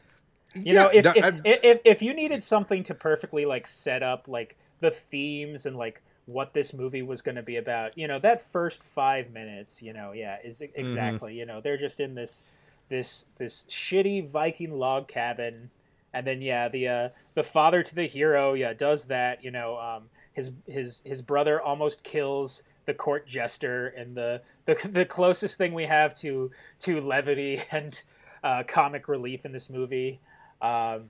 You 0.63 0.73
Yeah, 0.73 0.73
know, 0.73 0.87
if, 0.87 1.05
no, 1.05 1.11
if, 1.13 1.25
and- 1.25 1.41
if 1.43 1.81
if 1.85 2.01
you 2.01 2.13
needed 2.13 2.43
something 2.43 2.83
to 2.83 2.95
perfectly 2.95 3.45
like 3.45 3.67
set 3.67 4.03
up 4.03 4.27
like 4.27 4.57
the 4.79 4.91
themes 4.91 5.65
and 5.65 5.75
like 5.77 6.01
what 6.25 6.53
this 6.53 6.73
movie 6.73 7.01
was 7.03 7.21
going 7.21 7.35
to 7.35 7.43
be 7.43 7.57
about, 7.57 7.97
you 7.97 8.07
know, 8.07 8.19
that 8.19 8.41
first 8.41 8.83
five 8.83 9.31
minutes, 9.31 9.81
you 9.81 9.93
know, 9.93 10.11
yeah, 10.13 10.37
is 10.43 10.61
Mm-hmm. 10.77 10.77
exactly. 10.79 11.35
You 11.35 11.45
know, 11.45 11.61
they're 11.61 11.77
just 11.77 11.99
in 11.99 12.15
this 12.15 12.43
this 12.89 13.25
this 13.37 13.65
shitty 13.65 14.27
Viking 14.27 14.71
log 14.71 15.07
cabin, 15.07 15.69
and 16.13 16.25
then 16.27 16.41
yeah, 16.41 16.69
the 16.69 16.87
uh, 16.87 17.09
the 17.35 17.43
father 17.43 17.83
to 17.83 17.95
the 17.95 18.07
hero, 18.07 18.53
yeah, 18.53 18.73
does 18.73 19.05
that. 19.05 19.43
You 19.43 19.51
know, 19.51 19.77
um, 19.77 20.09
his 20.37 20.51
his 20.67 21.01
his 21.03 21.21
brother 21.21 21.59
almost 21.59 22.03
kills 22.03 22.61
the 22.85 22.93
court 22.93 23.27
jester, 23.27 23.87
and 23.87 24.15
the 24.15 24.41
the, 24.65 24.75
the 24.89 25.03
closest 25.03 25.57
thing 25.57 25.73
we 25.73 25.85
have 25.85 26.13
to 26.19 26.51
to 26.81 27.01
levity 27.01 27.59
and 27.71 28.01
uh, 28.43 28.63
comic 28.67 29.07
relief 29.09 29.45
in 29.45 29.51
this 29.51 29.69
movie. 29.69 30.19
Um, 30.61 31.09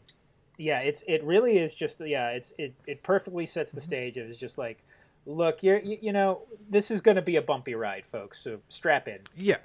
yeah, 0.57 0.79
it's 0.79 1.03
it 1.07 1.24
really 1.24 1.57
is 1.57 1.75
just 1.75 2.00
yeah, 2.00 2.29
it's 2.29 2.53
it 2.57 2.74
it 2.88 3.03
perfectly 3.03 3.46
sets 3.46 3.74
the 3.74 3.81
stage. 3.81 4.17
It 4.17 4.25
was 4.25 4.38
just 4.38 4.57
like, 4.57 4.81
look, 5.25 5.62
you're 5.62 5.79
you, 5.79 5.98
you 6.01 6.13
know 6.13 6.41
this 6.69 6.89
is 6.89 7.01
going 7.01 7.17
to 7.17 7.22
be 7.22 7.36
a 7.36 7.41
bumpy 7.41 7.75
ride, 7.75 8.05
folks. 8.05 8.39
So 8.39 8.60
strap 8.69 9.10
in. 9.10 9.19
Yeah, 9.36 9.57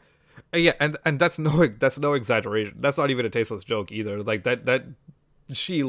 Uh, 0.52 0.58
yeah, 0.58 0.72
and 0.80 0.98
and 1.04 1.20
that's 1.20 1.38
no 1.38 1.68
that's 1.78 2.00
no 2.00 2.14
exaggeration. 2.14 2.78
That's 2.80 2.98
not 2.98 3.10
even 3.10 3.24
a 3.26 3.30
tasteless 3.30 3.62
joke 3.62 3.92
either. 3.92 4.22
Like 4.24 4.42
that 4.42 4.66
that 4.66 4.84
she 5.56 5.80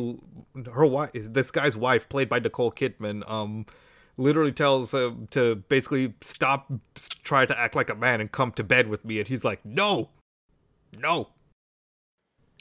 her 0.74 0.86
wife 0.86 1.12
this 1.14 1.52
guy's 1.52 1.76
wife 1.76 2.10
played 2.10 2.30
by 2.30 2.40
Nicole 2.40 2.72
Kidman 2.72 3.30
um 3.30 3.66
literally 4.18 4.52
tells 4.52 4.94
him 4.94 5.28
to 5.32 5.56
basically 5.56 6.14
stop 6.22 6.72
try 7.24 7.46
to 7.46 7.60
act 7.60 7.76
like 7.76 7.90
a 7.90 7.96
man 7.96 8.22
and 8.22 8.32
come 8.32 8.52
to 8.52 8.64
bed 8.64 8.88
with 8.88 9.04
me. 9.04 9.20
And 9.20 9.28
he's 9.28 9.44
like 9.44 9.66
no 9.66 10.10
no 10.96 11.30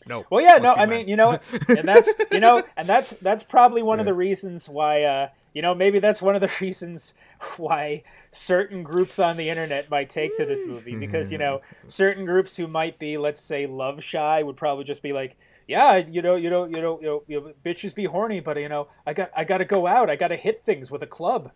no 0.07 0.25
Well, 0.31 0.41
yeah, 0.43 0.57
no, 0.59 0.75
I 0.75 0.87
man." 0.87 0.89
mean, 0.89 1.09
you 1.09 1.17
know, 1.17 1.39
and 1.69 1.87
that's 1.87 2.11
you 2.33 2.41
know, 2.41 2.63
and 2.77 2.89
that's 2.89 3.11
that's 3.23 3.43
probably 3.43 3.83
one 3.83 4.01
of 4.01 4.07
the 4.07 4.15
reasons 4.15 4.69
why, 4.69 5.03
uh, 5.03 5.29
you 5.55 5.63
know, 5.63 5.75
maybe 5.75 5.99
that's 5.99 6.23
one 6.23 6.35
of 6.35 6.41
the 6.41 6.51
reasons 6.61 7.15
why 7.57 8.03
certain 8.31 8.83
groups 8.83 9.19
on 9.19 9.37
the 9.37 9.49
internet 9.49 9.91
might 9.91 10.09
take 10.09 10.37
to 10.39 10.45
this 10.47 10.65
movie. 10.67 10.97
Because 10.97 11.31
you 11.31 11.39
know 11.39 11.61
certain 11.87 12.25
groups 12.25 12.57
who 12.57 12.67
might 12.67 12.99
be, 12.99 13.19
let's 13.19 13.41
say, 13.41 13.67
love 13.67 14.03
shy 14.03 14.43
would 14.43 14.57
probably 14.57 14.85
just 14.85 15.03
be 15.03 15.13
like, 15.13 15.37
yeah, 15.73 15.97
you 15.97 16.23
know, 16.27 16.37
you 16.37 16.51
know, 16.55 16.65
you 16.75 16.81
know, 16.85 16.95
you 17.01 17.07
know, 17.11 17.19
you 17.31 17.37
know 17.41 17.53
bitches 17.65 17.95
be 17.95 18.05
horny, 18.15 18.41
but 18.41 18.57
you 18.65 18.69
know, 18.69 18.89
I 19.09 19.13
got 19.19 19.31
I 19.37 19.43
got 19.45 19.59
to 19.59 19.65
go 19.65 19.87
out, 19.87 20.11
I 20.11 20.17
got 20.17 20.29
to 20.29 20.37
hit 20.37 20.65
things 20.65 20.91
with 20.93 21.03
a 21.03 21.07
club, 21.19 21.51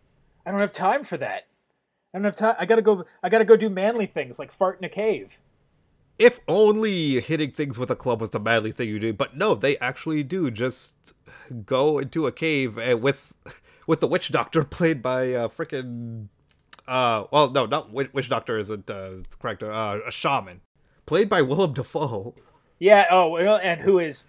I 0.44 0.50
don't 0.50 0.60
have 0.66 0.72
time 0.72 1.04
for 1.04 1.18
that. 1.18 1.42
I 2.14 2.18
don't 2.18 2.24
have 2.24 2.36
time. 2.36 2.56
I 2.58 2.64
gotta 2.70 2.82
go. 2.90 3.04
I 3.22 3.28
gotta 3.28 3.44
go 3.44 3.56
do 3.56 3.68
manly 3.68 4.06
things 4.06 4.38
like 4.38 4.50
fart 4.50 4.78
in 4.80 4.84
a 4.84 4.88
cave. 4.88 5.30
if 6.18 6.40
only 6.48 7.20
hitting 7.20 7.50
things 7.52 7.78
with 7.78 7.90
a 7.90 7.96
club 8.04 8.20
was 8.22 8.30
the 8.30 8.40
manly 8.40 8.72
thing 8.72 8.88
you 8.88 8.98
do 8.98 9.12
but 9.12 9.36
no 9.36 9.54
they 9.54 9.76
actually 9.90 10.22
do 10.22 10.50
just 10.50 10.94
go 11.66 11.98
into 11.98 12.26
a 12.26 12.32
cave 12.32 12.78
and 12.78 13.02
with 13.02 13.34
with 13.86 14.00
the 14.00 14.06
witch 14.12 14.28
doctor 14.32 14.64
played 14.78 15.02
by 15.02 15.20
uh 15.40 15.48
freaking 15.56 16.28
uh 16.88 17.24
well 17.30 17.50
no 17.50 17.66
not 17.66 17.92
witch, 17.92 18.10
witch 18.14 18.30
doctor 18.30 18.56
isn't 18.64 18.88
uh 18.88 19.10
correct 19.38 19.62
uh 19.62 19.98
a 20.06 20.10
shaman 20.10 20.62
played 21.04 21.28
by 21.28 21.42
Willem 21.42 21.72
Dafoe 21.74 22.34
Yeah. 22.78 23.06
Oh, 23.10 23.36
and 23.36 23.80
who 23.80 23.98
is 23.98 24.28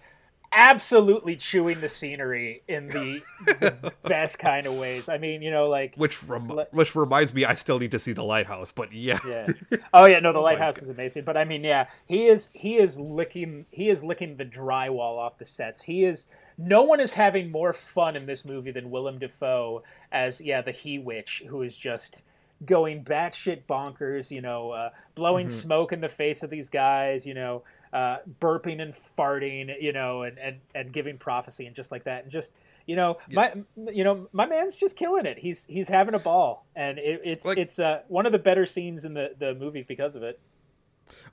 absolutely 0.50 1.36
chewing 1.36 1.80
the 1.82 1.88
scenery 1.88 2.62
in 2.66 2.88
the, 2.88 3.20
the 3.44 3.92
best 4.04 4.38
kind 4.38 4.66
of 4.66 4.74
ways. 4.74 5.08
I 5.08 5.18
mean, 5.18 5.42
you 5.42 5.50
know, 5.50 5.68
like 5.68 5.94
which 5.96 6.22
rem- 6.24 6.58
which 6.70 6.94
reminds 6.94 7.34
me 7.34 7.44
I 7.44 7.52
still 7.54 7.78
need 7.78 7.90
to 7.90 7.98
see 7.98 8.12
the 8.14 8.24
lighthouse 8.24 8.72
but 8.72 8.90
yeah 8.92 9.18
yeah. 9.28 9.46
Oh 9.92 10.06
yeah, 10.06 10.20
no, 10.20 10.32
the 10.32 10.38
my 10.38 10.44
lighthouse 10.52 10.80
is 10.82 10.88
amazing. 10.88 11.24
But 11.24 11.36
I 11.36 11.44
mean, 11.44 11.64
yeah, 11.64 11.88
he 12.06 12.28
is 12.28 12.48
he 12.54 12.78
is 12.78 12.98
licking 12.98 13.66
he 13.70 13.90
is 13.90 14.02
licking 14.02 14.36
the 14.38 14.44
drywall 14.46 15.18
off 15.18 15.36
the 15.38 15.44
sets. 15.44 15.82
He 15.82 16.04
is 16.04 16.26
no 16.56 16.82
one 16.82 17.00
is 17.00 17.12
having 17.12 17.50
more 17.52 17.74
fun 17.74 18.16
in 18.16 18.24
this 18.24 18.44
movie 18.46 18.70
than 18.70 18.90
Willem 18.90 19.18
Dafoe 19.18 19.82
as 20.10 20.40
yeah 20.40 20.62
the 20.62 20.72
he 20.72 20.98
witch 20.98 21.42
who 21.46 21.60
is 21.60 21.76
just 21.76 22.22
going 22.64 23.04
batshit 23.04 23.64
bonkers. 23.68 24.30
You 24.30 24.40
know, 24.40 24.70
uh, 24.70 24.90
blowing 25.14 25.44
Mm-hmm. 25.46 25.54
smoke 25.58 25.92
in 25.92 26.00
the 26.00 26.08
face 26.08 26.42
of 26.42 26.48
these 26.48 26.70
guys. 26.70 27.26
You 27.26 27.34
know. 27.34 27.64
Uh, 27.92 28.18
burping 28.40 28.80
and 28.82 28.94
farting, 29.16 29.74
you 29.80 29.92
know, 29.92 30.22
and, 30.22 30.38
and, 30.38 30.56
and 30.74 30.92
giving 30.92 31.16
prophecy 31.18 31.66
and 31.66 31.74
just 31.74 31.90
like 31.90 32.04
that, 32.04 32.24
and 32.24 32.30
just 32.32 32.52
you 32.86 32.96
know, 32.96 33.18
my 33.30 33.52
you 33.92 34.04
know, 34.04 34.28
my 34.32 34.46
man's 34.46 34.76
just 34.76 34.96
killing 34.96 35.26
it. 35.26 35.38
He's 35.38 35.66
he's 35.66 35.88
having 35.88 36.14
a 36.14 36.18
ball, 36.18 36.66
and 36.74 36.98
it, 36.98 37.20
it's 37.24 37.44
Like- 37.44 37.58
it's 37.58 37.78
uh, 37.78 38.00
one 38.08 38.26
of 38.26 38.32
the 38.32 38.38
better 38.38 38.66
scenes 38.66 39.04
in 39.04 39.14
the 39.14 39.34
the 39.38 39.54
movie 39.54 39.82
because 39.82 40.16
of 40.16 40.22
it. 40.22 40.40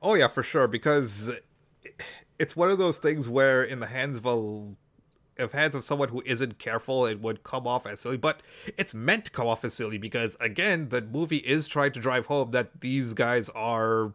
Oh 0.01 0.13
yeah, 0.15 0.27
for 0.27 0.43
sure. 0.43 0.67
Because 0.67 1.31
it's 2.39 2.55
one 2.55 2.69
of 2.71 2.77
those 2.77 2.97
things 2.97 3.29
where, 3.29 3.63
in 3.63 3.79
the 3.79 3.87
hands 3.87 4.17
of 4.17 4.25
a, 4.25 5.43
of 5.43 5.51
hands 5.53 5.75
of 5.75 5.83
someone 5.83 6.09
who 6.09 6.21
isn't 6.25 6.59
careful, 6.59 7.05
it 7.05 7.21
would 7.21 7.43
come 7.43 7.65
off 7.67 7.85
as 7.85 8.01
silly. 8.01 8.17
But 8.17 8.41
it's 8.77 8.93
meant 8.93 9.25
to 9.25 9.31
come 9.31 9.47
off 9.47 9.63
as 9.63 9.73
silly 9.73 9.97
because, 9.97 10.35
again, 10.39 10.89
the 10.89 11.01
movie 11.01 11.37
is 11.37 11.67
trying 11.67 11.91
to 11.93 11.99
drive 11.99 12.25
home 12.25 12.51
that 12.51 12.81
these 12.81 13.13
guys 13.13 13.49
are 13.49 14.13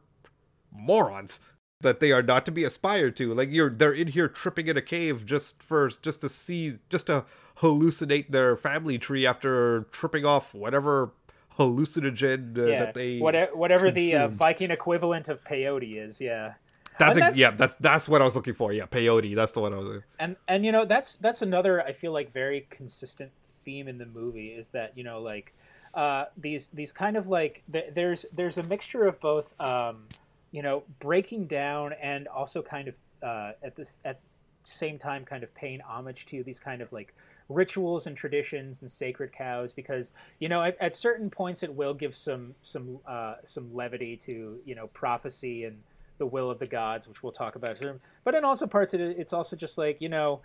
morons. 0.73 1.41
That 1.83 2.01
they 2.01 2.13
are 2.13 2.23
not 2.23 2.45
to 2.47 2.53
be 2.53 2.65
aspired 2.65 3.17
to. 3.17 3.33
Like 3.33 3.49
you're, 3.51 3.71
they're 3.71 3.93
in 3.93 4.09
here 4.09 4.29
tripping 4.29 4.67
in 4.69 4.77
a 4.77 4.83
cave 4.83 5.25
just 5.25 5.63
for 5.63 5.89
just 6.03 6.21
to 6.21 6.29
see, 6.29 6.79
just 6.91 7.07
to 7.07 7.25
hallucinate 7.59 8.29
their 8.31 8.57
family 8.57 8.99
tree 8.99 9.27
after 9.27 9.83
tripping 9.91 10.25
off 10.27 10.55
whatever 10.55 11.13
hallucinogen 11.59 12.57
uh, 12.59 12.65
Yeah, 12.67 12.79
that 12.85 12.95
they 12.95 13.19
whatever, 13.19 13.55
whatever 13.57 13.91
the 13.91 14.15
uh. 14.17 14.29
Viking 14.29 14.71
equivalent 14.71 15.29
of 15.29 15.43
peyote 15.45 15.97
is. 15.97 16.21
Yeah. 16.21 16.55
That's, 16.99 17.17
a, 17.17 17.21
that's- 17.21 17.39
yeah, 17.39 17.51
that's 17.53 17.75
that's 17.81 18.09
what 18.09 18.21
I 18.21 18.25
was 18.25 18.35
looking 18.37 18.53
for. 18.55 18.73
Yeah, 18.73 18.85
peyote. 18.87 19.35
That's 19.35 19.53
the 19.53 19.61
one 19.61 19.73
I 19.73 19.77
was. 19.79 20.03
and 20.19 20.37
and 20.47 20.67
you 20.67 20.73
know 20.73 20.85
that's 20.85 21.15
that's 21.15 21.41
another 21.41 21.83
I 21.83 21.93
feel 21.93 22.13
like 22.13 22.31
very 22.33 22.67
consistent 22.69 23.31
theme 23.65 23.89
in 23.89 23.97
the 23.99 24.07
movie 24.07 24.49
is 24.49 24.69
that 24.69 24.97
you 24.99 25.05
know 25.05 25.21
like 25.21 25.55
uh, 25.95 26.27
these 26.37 26.69
these 26.69 26.93
kind 26.93 27.17
of 27.17 27.27
like 27.27 27.63
th- 27.73 27.95
there's 27.95 28.27
there's 28.35 28.59
a 28.59 28.63
mixture 28.63 29.07
of 29.07 29.19
both 29.21 29.59
um, 29.61 30.09
you 30.53 30.63
know 30.63 30.83
breaking 30.99 31.47
down 31.47 31.93
and 32.01 32.29
also 32.29 32.63
kind 32.63 32.89
of 32.89 32.99
uh, 33.23 33.53
at 33.63 33.77
this 33.77 33.99
at 34.05 34.21
same 34.63 34.99
time 34.99 35.25
kind 35.25 35.43
of 35.43 35.55
paying 35.55 35.81
homage 35.81 36.27
to 36.27 36.43
these 36.43 36.59
kind 36.59 36.83
of 36.83 36.93
like 36.93 37.15
rituals 37.49 38.07
and 38.07 38.17
traditions 38.17 38.81
and 38.81 38.91
sacred 38.91 39.33
cows 39.33 39.73
because 39.73 40.13
you 40.39 40.49
know 40.49 40.63
at, 40.63 40.77
at 40.81 40.95
certain 40.95 41.31
points 41.31 41.63
it 41.63 41.75
will 41.75 41.95
give 41.95 42.15
some 42.15 42.55
some 42.61 42.99
uh, 43.07 43.35
some 43.45 43.75
levity 43.75 44.17
to 44.17 44.59
you 44.65 44.75
know 44.75 44.87
prophecy 44.89 45.65
and 45.65 45.79
the 46.19 46.27
will 46.27 46.51
of 46.51 46.59
the 46.59 46.67
gods 46.67 47.09
which 47.09 47.23
we'll 47.23 47.33
talk 47.33 47.57
about 47.57 47.79
but 48.25 48.35
in 48.35 48.45
also 48.45 48.67
parts 48.67 48.93
of 48.93 49.01
it 49.01 49.17
it's 49.19 49.33
also 49.33 49.57
just 49.57 49.79
like 49.79 50.01
you 50.01 50.09
know 50.09 50.41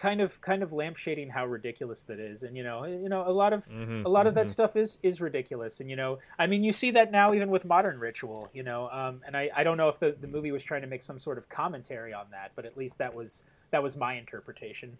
kind 0.00 0.20
of 0.22 0.40
kind 0.40 0.62
of 0.62 0.70
lampshading 0.70 1.30
how 1.30 1.46
ridiculous 1.46 2.04
that 2.04 2.18
is 2.20 2.42
and 2.42 2.56
you 2.56 2.64
know 2.64 2.84
you 2.84 3.08
know 3.08 3.24
a 3.28 3.32
lot 3.32 3.52
of 3.52 3.64
Mhm, 3.66 4.04
a 4.04 4.10
lot 4.10 4.26
of 4.26 4.34
that 4.34 4.48
mhm. 4.48 4.50
stuff 4.50 4.76
is 4.76 4.98
is 5.02 5.20
ridiculous 5.20 5.80
and 5.80 5.90
you 5.90 5.96
know 5.96 6.18
i 6.38 6.46
mean 6.46 6.64
you 6.64 6.72
see 6.72 6.90
that 6.92 7.12
now 7.12 7.34
even 7.34 7.50
with 7.50 7.64
modern 7.66 7.98
ritual 8.00 8.50
you 8.54 8.62
know 8.62 8.88
um, 8.90 9.20
and 9.26 9.36
I, 9.36 9.50
I 9.56 9.62
don't 9.64 9.76
know 9.76 9.90
if 9.90 10.00
the, 10.00 10.16
the 10.20 10.28
movie 10.28 10.52
was 10.52 10.64
trying 10.64 10.82
to 10.82 10.88
make 10.88 11.02
some 11.02 11.18
sort 11.18 11.38
of 11.38 11.48
commentary 11.50 12.14
on 12.14 12.26
that 12.32 12.52
but 12.56 12.66
at 12.66 12.76
least 12.78 12.98
that 12.98 13.14
was 13.14 13.44
that 13.72 13.82
was 13.82 13.96
my 13.96 14.14
interpretation 14.14 14.98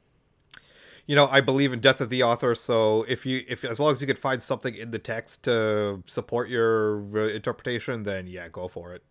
You 1.07 1.17
know, 1.17 1.27
I 1.29 1.41
believe 1.41 1.73
in 1.73 1.81
death 1.81 2.01
of 2.01 2.09
the 2.09 2.23
author. 2.23 2.55
So 2.55 3.05
if 3.09 3.27
you, 3.27 3.45
if 3.49 3.65
as 3.65 3.81
long 3.81 3.93
as 3.93 4.01
you 4.01 4.07
could 4.07 4.19
find 4.19 4.43
something 4.43 4.75
in 4.75 4.91
the 4.91 4.99
text 4.99 5.43
to 5.45 6.03
support 6.07 6.49
your 6.49 7.03
uh, 7.19 7.29
interpretation, 7.29 8.05
then 8.05 8.27
yeah, 8.27 8.49
go 8.49 8.69
for 8.69 8.95
it. 8.95 9.03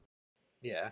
Yeah. 0.62 0.92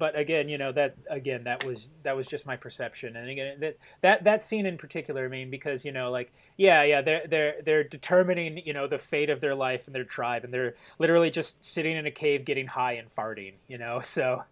But 0.00 0.18
again, 0.18 0.48
you 0.48 0.58
know 0.58 0.72
that 0.72 0.96
again 1.08 1.44
that 1.44 1.64
was 1.64 1.86
that 2.02 2.16
was 2.16 2.26
just 2.26 2.46
my 2.46 2.56
perception, 2.56 3.14
and 3.14 3.30
again 3.30 3.60
that 3.60 3.76
that 4.00 4.24
that 4.24 4.42
scene 4.42 4.66
in 4.66 4.78
particular. 4.78 5.26
I 5.26 5.28
mean, 5.28 5.50
because 5.50 5.84
you 5.84 5.92
know, 5.92 6.10
like 6.10 6.32
yeah, 6.56 6.82
yeah, 6.82 7.02
they're 7.02 7.26
they're 7.28 7.54
they're 7.64 7.84
determining 7.84 8.58
you 8.66 8.72
know 8.72 8.88
the 8.88 8.98
fate 8.98 9.30
of 9.30 9.40
their 9.40 9.54
life 9.54 9.86
and 9.86 9.94
their 9.94 10.04
tribe, 10.04 10.42
and 10.42 10.52
they're 10.52 10.74
literally 10.98 11.30
just 11.30 11.64
sitting 11.64 11.96
in 11.96 12.06
a 12.06 12.10
cave, 12.10 12.44
getting 12.44 12.66
high 12.66 12.94
and 12.94 13.08
farting. 13.08 13.52
You 13.68 13.78
know, 13.78 14.00
so 14.04 14.42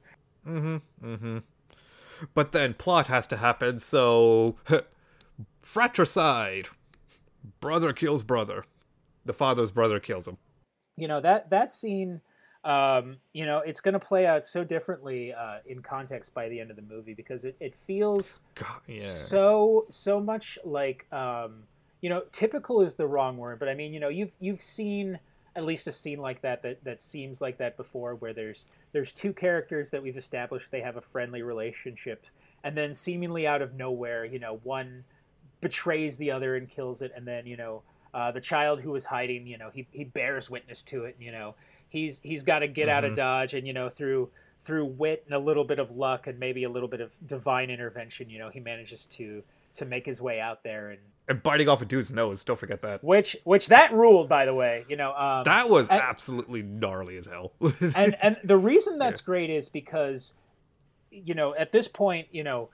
Mm-hmm. 0.47 0.77
Mm-hmm. 1.05 1.39
But 2.35 2.53
then 2.53 2.75
plot 2.75 3.09
has 3.09 3.27
to 3.29 3.37
happen. 3.37 3.79
So 3.79 4.57
fratricide, 5.63 6.69
brother 7.61 7.93
kills 7.93 8.23
brother. 8.23 8.65
The 9.25 9.33
father's 9.35 9.71
brother 9.71 10.01
kills 10.01 10.27
him. 10.27 10.39
you 10.97 11.07
know 11.09 11.21
that 11.21 11.51
that 11.51 11.71
scene 11.71 12.21
um, 12.69 13.17
you 13.33 13.47
know 13.47 13.59
it's 13.59 13.81
going 13.81 13.95
to 13.95 13.99
play 13.99 14.27
out 14.27 14.45
so 14.45 14.63
differently 14.63 15.33
uh, 15.33 15.59
in 15.67 15.81
context 15.81 16.35
by 16.35 16.49
the 16.49 16.61
end 16.61 16.71
of 16.71 16.77
the 16.77 16.83
movie 16.83 17.15
because 17.15 17.45
it, 17.45 17.57
it 17.61 17.75
feels 17.75 18.41
God, 18.55 18.81
yeah. 18.87 19.07
so 19.07 19.87
so 19.89 20.21
much 20.21 20.59
like 20.65 21.11
um, 21.13 21.65
you 22.01 22.11
know 22.11 22.23
typical 22.33 22.81
is 22.81 22.95
the 22.95 23.07
wrong 23.07 23.37
word 23.37 23.59
but 23.59 23.69
i 23.69 23.75
mean 23.75 23.93
you 23.93 24.01
know 24.01 24.09
you've 24.09 24.35
you've 24.39 24.63
seen 24.63 25.19
at 25.57 25.65
least 25.65 25.87
a 25.89 25.93
scene 25.93 26.21
like 26.21 26.43
that 26.43 26.63
that 26.63 26.85
that 26.85 27.01
seems 27.01 27.41
like 27.41 27.59
that 27.59 27.77
before 27.77 28.15
where 28.15 28.33
there's 28.33 28.67
there's 28.93 29.13
two 29.13 29.33
characters 29.33 29.91
that 29.91 30.03
we've 30.03 30.17
established 30.17 30.71
they 30.71 30.81
have 30.81 30.97
a 30.97 31.01
friendly 31.01 31.43
relationship 31.43 32.27
and 32.63 32.77
then 32.77 32.95
seemingly 32.95 33.47
out 33.47 33.63
of 33.63 33.75
nowhere 33.75 34.25
you 34.25 34.39
know 34.39 34.61
one 34.63 35.05
betrays 35.61 36.19
the 36.19 36.31
other 36.31 36.57
and 36.57 36.69
kills 36.69 37.03
it, 37.03 37.13
and 37.17 37.27
then 37.27 37.47
you 37.47 37.57
know 37.57 37.83
uh, 38.15 38.31
the 38.33 38.41
child 38.41 38.81
who 38.81 38.91
was 38.91 39.05
hiding, 39.05 39.47
you 39.47 39.59
know, 39.59 39.71
he 39.73 39.87
he 39.93 40.05
bears 40.05 40.49
witness 40.51 40.83
to 40.83 41.05
it. 41.05 41.17
You 41.21 41.33
know, 41.33 41.55
he's 41.89 42.21
he's 42.23 42.43
got 42.43 42.61
to 42.61 42.69
get 42.69 42.89
mm-hmm. 42.89 42.97
out 42.97 43.05
of 43.05 43.11
mm-hmm. 43.11 43.17
Dodge, 43.17 43.55
and 43.55 43.67
you 43.67 43.73
know 43.73 43.89
through 43.89 44.31
through 44.69 44.85
wit 44.85 45.23
and 45.25 45.35
a 45.35 45.39
little 45.39 45.65
bit 45.65 45.79
of 45.79 45.91
luck 45.93 46.27
and 46.27 46.39
maybe 46.39 46.65
a 46.65 46.69
little 46.69 46.89
bit 46.89 47.01
of 47.01 47.11
divine 47.27 47.71
intervention, 47.71 48.29
you 48.29 48.39
know, 48.39 48.51
he 48.51 48.61
manages 48.61 49.07
to 49.07 49.43
to 49.73 49.85
make 49.85 50.05
his 50.05 50.21
way 50.21 50.41
out 50.41 50.63
there 50.63 50.91
and 50.91 51.01
and 51.29 51.43
biting 51.43 51.69
off 51.69 51.81
a 51.83 51.85
dude's 51.85 52.11
nose. 52.11 52.45
Don't 52.45 52.59
forget 52.59 52.83
that. 52.83 53.03
Which 53.03 53.37
which 53.45 53.69
that 53.69 53.93
ruled, 53.93 54.29
by 54.29 54.45
the 54.45 54.55
way. 54.55 54.85
You 54.89 54.97
know, 54.97 55.15
um, 55.15 55.45
that 55.45 55.71
was 55.71 55.89
and, 55.89 56.01
absolutely 56.01 56.63
gnarly 56.63 57.17
as 57.17 57.27
hell. 57.27 57.53
and 57.95 58.17
and 58.21 58.37
the 58.45 58.57
reason 58.57 58.99
that's 58.99 59.21
yeah. 59.21 59.27
great 59.27 59.51
is 59.51 59.69
because, 59.69 60.35
you 61.11 61.35
know, 61.35 61.55
at 61.55 61.73
this 61.73 61.89
point, 61.89 62.29
you 62.31 62.45
know, 62.45 62.69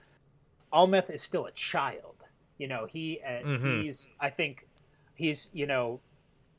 Almeth 0.73 1.09
is 1.09 1.21
still 1.21 1.45
a 1.45 1.51
child. 1.51 2.15
You 2.57 2.67
know, 2.67 2.87
he 2.89 3.21
uh, 3.25 3.47
mm-hmm. 3.47 3.81
he's 3.83 4.09
I 4.19 4.29
think 4.29 4.67
he's 5.13 5.49
you 5.53 5.67
know 5.67 5.99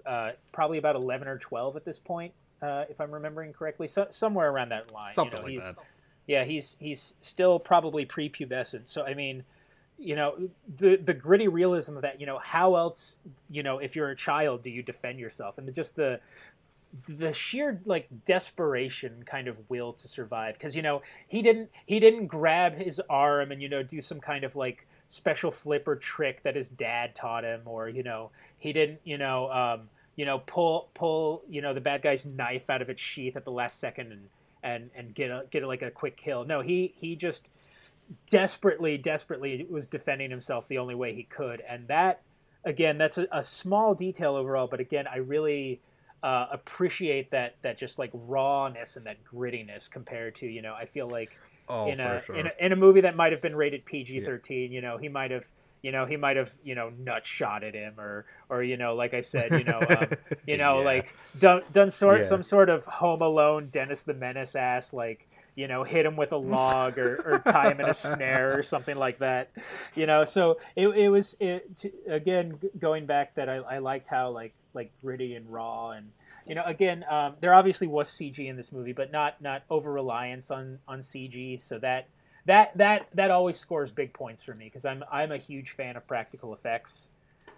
uh, 0.06 0.32
probably 0.52 0.78
about 0.78 0.96
eleven 0.96 1.28
or 1.28 1.38
twelve 1.38 1.76
at 1.76 1.84
this 1.84 1.98
point, 1.98 2.32
uh, 2.62 2.84
if 2.88 3.00
I'm 3.00 3.10
remembering 3.10 3.52
correctly, 3.52 3.86
so, 3.86 4.06
somewhere 4.10 4.50
around 4.50 4.70
that 4.70 4.92
line. 4.92 5.14
Something 5.14 5.48
you 5.48 5.58
know, 5.58 5.66
like 5.66 5.76
that. 5.76 5.84
Yeah, 6.26 6.44
he's 6.44 6.76
he's 6.80 7.14
still 7.20 7.58
probably 7.58 8.04
prepubescent. 8.04 8.88
So 8.88 9.04
I 9.04 9.14
mean 9.14 9.44
you 9.98 10.14
know 10.14 10.36
the 10.78 10.96
the 10.96 11.14
gritty 11.14 11.48
realism 11.48 11.96
of 11.96 12.02
that 12.02 12.20
you 12.20 12.26
know 12.26 12.38
how 12.38 12.74
else 12.74 13.16
you 13.48 13.62
know 13.62 13.78
if 13.78 13.96
you're 13.96 14.10
a 14.10 14.16
child 14.16 14.62
do 14.62 14.70
you 14.70 14.82
defend 14.82 15.18
yourself 15.18 15.56
and 15.56 15.72
just 15.72 15.96
the 15.96 16.20
the 17.08 17.32
sheer 17.32 17.80
like 17.84 18.06
desperation 18.24 19.22
kind 19.26 19.48
of 19.48 19.56
will 19.68 19.92
to 19.92 20.08
survive 20.08 20.54
because 20.54 20.76
you 20.76 20.82
know 20.82 21.02
he 21.28 21.42
didn't 21.42 21.70
he 21.86 21.98
didn't 22.00 22.26
grab 22.26 22.76
his 22.76 23.00
arm 23.08 23.50
and 23.50 23.62
you 23.62 23.68
know 23.68 23.82
do 23.82 24.00
some 24.00 24.20
kind 24.20 24.44
of 24.44 24.54
like 24.54 24.86
special 25.08 25.50
flip 25.50 25.86
or 25.86 25.96
trick 25.96 26.42
that 26.42 26.56
his 26.56 26.68
dad 26.68 27.14
taught 27.14 27.44
him 27.44 27.62
or 27.64 27.88
you 27.88 28.02
know 28.02 28.30
he 28.58 28.72
didn't 28.72 29.00
you 29.04 29.18
know 29.18 29.50
um, 29.50 29.88
you 30.16 30.24
know 30.24 30.40
pull 30.40 30.88
pull 30.94 31.42
you 31.48 31.62
know 31.62 31.72
the 31.72 31.80
bad 31.80 32.02
guy's 32.02 32.24
knife 32.24 32.68
out 32.68 32.82
of 32.82 32.90
its 32.90 33.00
sheath 33.00 33.36
at 33.36 33.44
the 33.44 33.52
last 33.52 33.78
second 33.78 34.12
and 34.12 34.28
and 34.62 34.90
and 34.96 35.14
get 35.14 35.30
a 35.30 35.44
get 35.50 35.62
a, 35.62 35.66
like 35.66 35.82
a 35.82 35.90
quick 35.90 36.16
kill 36.16 36.44
no 36.44 36.60
he 36.60 36.92
he 36.96 37.14
just 37.14 37.48
desperately, 38.30 38.96
desperately 38.98 39.66
was 39.68 39.86
defending 39.86 40.30
himself 40.30 40.68
the 40.68 40.78
only 40.78 40.94
way 40.94 41.14
he 41.14 41.24
could, 41.24 41.62
and 41.68 41.88
that 41.88 42.22
again, 42.64 42.98
that's 42.98 43.18
a, 43.18 43.26
a 43.32 43.42
small 43.42 43.94
detail 43.94 44.34
overall, 44.34 44.66
but 44.66 44.80
again, 44.80 45.06
I 45.06 45.18
really 45.18 45.80
uh, 46.22 46.46
appreciate 46.50 47.30
that 47.30 47.56
that 47.62 47.78
just 47.78 47.98
like 47.98 48.10
rawness 48.12 48.96
and 48.96 49.06
that 49.06 49.22
grittiness 49.24 49.90
compared 49.90 50.34
to 50.36 50.46
you 50.46 50.62
know, 50.62 50.74
I 50.74 50.86
feel 50.86 51.08
like 51.08 51.30
oh, 51.68 51.88
in, 51.88 52.00
a, 52.00 52.22
sure. 52.24 52.36
in 52.36 52.46
a 52.46 52.52
in 52.58 52.72
a 52.72 52.76
movie 52.76 53.02
that 53.02 53.16
might 53.16 53.32
have 53.32 53.42
been 53.42 53.56
rated 53.56 53.84
PG 53.84 54.24
thirteen, 54.24 54.72
yeah. 54.72 54.76
you 54.76 54.82
know, 54.82 54.98
he 54.98 55.08
might 55.08 55.30
have 55.30 55.46
you 55.82 55.92
know 55.92 56.04
he 56.04 56.16
might 56.16 56.36
have 56.36 56.50
you 56.64 56.74
know 56.74 56.90
nut 56.98 57.26
shot 57.26 57.62
at 57.62 57.74
him 57.74 57.94
or 57.98 58.26
or 58.48 58.62
you 58.62 58.76
know 58.76 58.94
like 58.94 59.14
i 59.14 59.20
said 59.20 59.50
you 59.52 59.64
know 59.64 59.80
um, 59.88 60.08
you 60.46 60.56
know 60.56 60.78
yeah. 60.78 60.84
like 60.84 61.14
done 61.38 61.62
done 61.72 61.90
sort 61.90 62.18
yeah. 62.18 62.24
some 62.24 62.42
sort 62.42 62.68
of 62.68 62.84
home 62.86 63.22
alone 63.22 63.68
dennis 63.70 64.02
the 64.02 64.14
menace 64.14 64.54
ass 64.54 64.92
like 64.92 65.28
you 65.56 65.66
know, 65.66 65.82
hit 65.82 66.04
him 66.04 66.16
with 66.16 66.32
a 66.32 66.36
log 66.36 66.98
or, 66.98 67.16
or 67.24 67.38
tie 67.38 67.70
him 67.70 67.80
in 67.80 67.88
a 67.88 67.94
snare 67.94 68.56
or 68.56 68.62
something 68.62 68.96
like 68.96 69.18
that, 69.20 69.50
you 69.94 70.06
know. 70.06 70.24
So 70.24 70.58
it, 70.76 70.88
it 70.88 71.08
was 71.08 71.34
it, 71.40 71.86
again 72.06 72.58
going 72.78 73.06
back 73.06 73.34
that 73.36 73.48
I, 73.48 73.56
I 73.56 73.78
liked 73.78 74.06
how 74.06 74.30
like 74.30 74.54
like 74.74 74.92
gritty 75.00 75.34
and 75.34 75.50
raw 75.50 75.92
and 75.92 76.10
you 76.46 76.54
know 76.54 76.62
again 76.66 77.02
um, 77.10 77.36
there 77.40 77.54
obviously 77.54 77.86
was 77.86 78.10
CG 78.10 78.38
in 78.38 78.56
this 78.56 78.70
movie, 78.70 78.92
but 78.92 79.10
not 79.10 79.40
not 79.40 79.62
over 79.70 79.90
reliance 79.90 80.50
on 80.50 80.78
on 80.86 81.00
CG. 81.00 81.58
So 81.58 81.78
that 81.78 82.08
that 82.46 82.76
that 82.78 83.08
that 83.14 83.30
always 83.30 83.58
scores 83.58 83.90
big 83.90 84.12
points 84.12 84.42
for 84.42 84.54
me 84.54 84.66
because 84.66 84.84
I'm 84.84 85.04
I'm 85.10 85.32
a 85.32 85.36
huge 85.36 85.70
fan 85.70 85.96
of 85.96 86.06
practical 86.06 86.52
effects. 86.52 87.10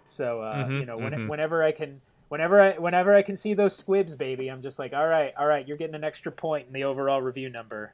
So 0.03 0.41
uh, 0.41 0.55
mm-hmm, 0.55 0.79
you 0.79 0.85
know 0.85 0.97
when, 0.97 1.13
mm-hmm. 1.13 1.27
whenever 1.27 1.63
I 1.63 1.71
can 1.71 2.01
whenever 2.29 2.59
I 2.59 2.73
whenever 2.73 3.15
I 3.15 3.21
can 3.21 3.35
see 3.35 3.53
those 3.53 3.75
squibs, 3.75 4.15
baby, 4.15 4.49
I'm 4.49 4.61
just 4.61 4.79
like, 4.79 4.93
all 4.93 5.07
right, 5.07 5.33
all 5.37 5.45
right, 5.45 5.67
you're 5.67 5.77
getting 5.77 5.95
an 5.95 6.03
extra 6.03 6.31
point 6.31 6.67
in 6.67 6.73
the 6.73 6.83
overall 6.83 7.21
review 7.21 7.49
number. 7.49 7.93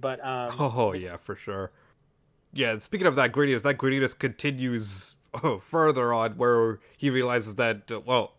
But 0.00 0.24
um, 0.24 0.54
oh 0.58 0.92
yeah, 0.92 1.16
for 1.16 1.36
sure. 1.36 1.70
Yeah, 2.52 2.78
speaking 2.78 3.06
of 3.06 3.16
that 3.16 3.32
grittiness, 3.32 3.62
that 3.62 3.78
grittiness 3.78 4.16
continues 4.16 5.14
oh, 5.42 5.58
further 5.58 6.12
on 6.12 6.32
where 6.32 6.80
he 6.96 7.10
realizes 7.10 7.54
that 7.56 7.90
well, 8.04 8.32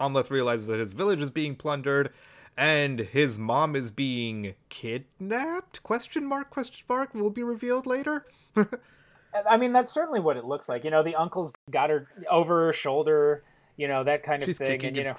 Amleth 0.00 0.30
realizes 0.30 0.66
that 0.68 0.80
his 0.80 0.92
village 0.92 1.20
is 1.20 1.30
being 1.30 1.56
plundered 1.56 2.12
and 2.56 3.00
his 3.00 3.38
mom 3.38 3.76
is 3.76 3.90
being 3.90 4.54
kidnapped? 4.68 5.82
Question 5.82 6.26
mark 6.26 6.50
question 6.50 6.84
mark 6.88 7.14
will 7.14 7.30
be 7.30 7.42
revealed 7.42 7.86
later? 7.86 8.26
I 9.48 9.56
mean 9.56 9.72
that's 9.72 9.90
certainly 9.90 10.20
what 10.20 10.36
it 10.36 10.44
looks 10.44 10.68
like 10.68 10.84
you 10.84 10.90
know 10.90 11.02
the 11.02 11.16
uncle's 11.16 11.52
got 11.70 11.90
her 11.90 12.06
over 12.30 12.66
her 12.66 12.72
shoulder 12.72 13.42
you 13.76 13.88
know 13.88 14.04
that 14.04 14.22
kind 14.22 14.42
of 14.42 14.46
She's 14.46 14.58
thing 14.58 14.84
and 14.84 14.96
you 14.96 15.02
know 15.02 15.16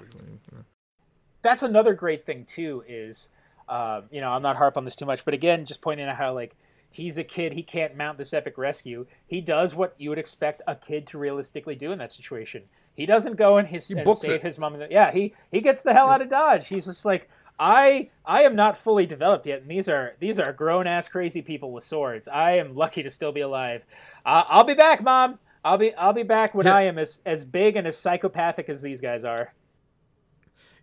that's 1.42 1.62
another 1.62 1.92
great 1.92 2.24
thing 2.24 2.46
too 2.46 2.82
is 2.88 3.28
um, 3.68 4.04
you 4.10 4.22
know 4.22 4.30
i'm 4.30 4.40
not 4.40 4.56
harp 4.56 4.78
on 4.78 4.84
this 4.84 4.96
too 4.96 5.04
much 5.04 5.22
but 5.26 5.34
again 5.34 5.66
just 5.66 5.82
pointing 5.82 6.06
out 6.06 6.16
how 6.16 6.32
like 6.32 6.56
he's 6.96 7.18
a 7.18 7.24
kid 7.24 7.52
he 7.52 7.62
can't 7.62 7.96
mount 7.96 8.18
this 8.18 8.32
epic 8.32 8.56
rescue. 8.56 9.06
He 9.26 9.40
does 9.40 9.74
what 9.74 9.94
you 9.98 10.08
would 10.10 10.18
expect 10.18 10.62
a 10.66 10.74
kid 10.74 11.06
to 11.08 11.18
realistically 11.18 11.74
do 11.74 11.92
in 11.92 11.98
that 11.98 12.10
situation 12.10 12.64
he 12.96 13.06
doesn't 13.06 13.36
go 13.36 13.58
and, 13.58 13.68
his, 13.68 13.90
and 13.90 14.16
save 14.16 14.36
it. 14.36 14.42
his 14.42 14.58
mom 14.58 14.80
yeah 14.90 15.12
he 15.12 15.34
he 15.50 15.60
gets 15.60 15.82
the 15.82 15.92
hell 15.92 16.08
out 16.08 16.22
of 16.22 16.28
dodge 16.28 16.68
he's 16.68 16.86
just 16.86 17.04
like 17.04 17.28
I 17.58 18.10
I 18.24 18.42
am 18.42 18.54
not 18.54 18.76
fully 18.76 19.06
developed 19.06 19.46
yet, 19.46 19.62
and 19.62 19.70
these 19.70 19.88
are 19.88 20.14
these 20.20 20.38
are 20.38 20.52
grown 20.52 20.86
ass 20.86 21.08
crazy 21.08 21.42
people 21.42 21.72
with 21.72 21.84
swords. 21.84 22.28
I 22.28 22.52
am 22.52 22.74
lucky 22.74 23.02
to 23.02 23.10
still 23.10 23.32
be 23.32 23.40
alive. 23.40 23.84
Uh, 24.24 24.44
I'll 24.48 24.64
be 24.64 24.74
back, 24.74 25.02
mom. 25.02 25.38
I'll 25.64 25.78
be 25.78 25.94
I'll 25.94 26.12
be 26.12 26.22
back 26.22 26.54
when 26.54 26.66
yeah. 26.66 26.76
I 26.76 26.82
am 26.82 26.98
as 26.98 27.20
as 27.24 27.44
big 27.44 27.76
and 27.76 27.86
as 27.86 27.96
psychopathic 27.96 28.68
as 28.68 28.82
these 28.82 29.00
guys 29.00 29.24
are. 29.24 29.54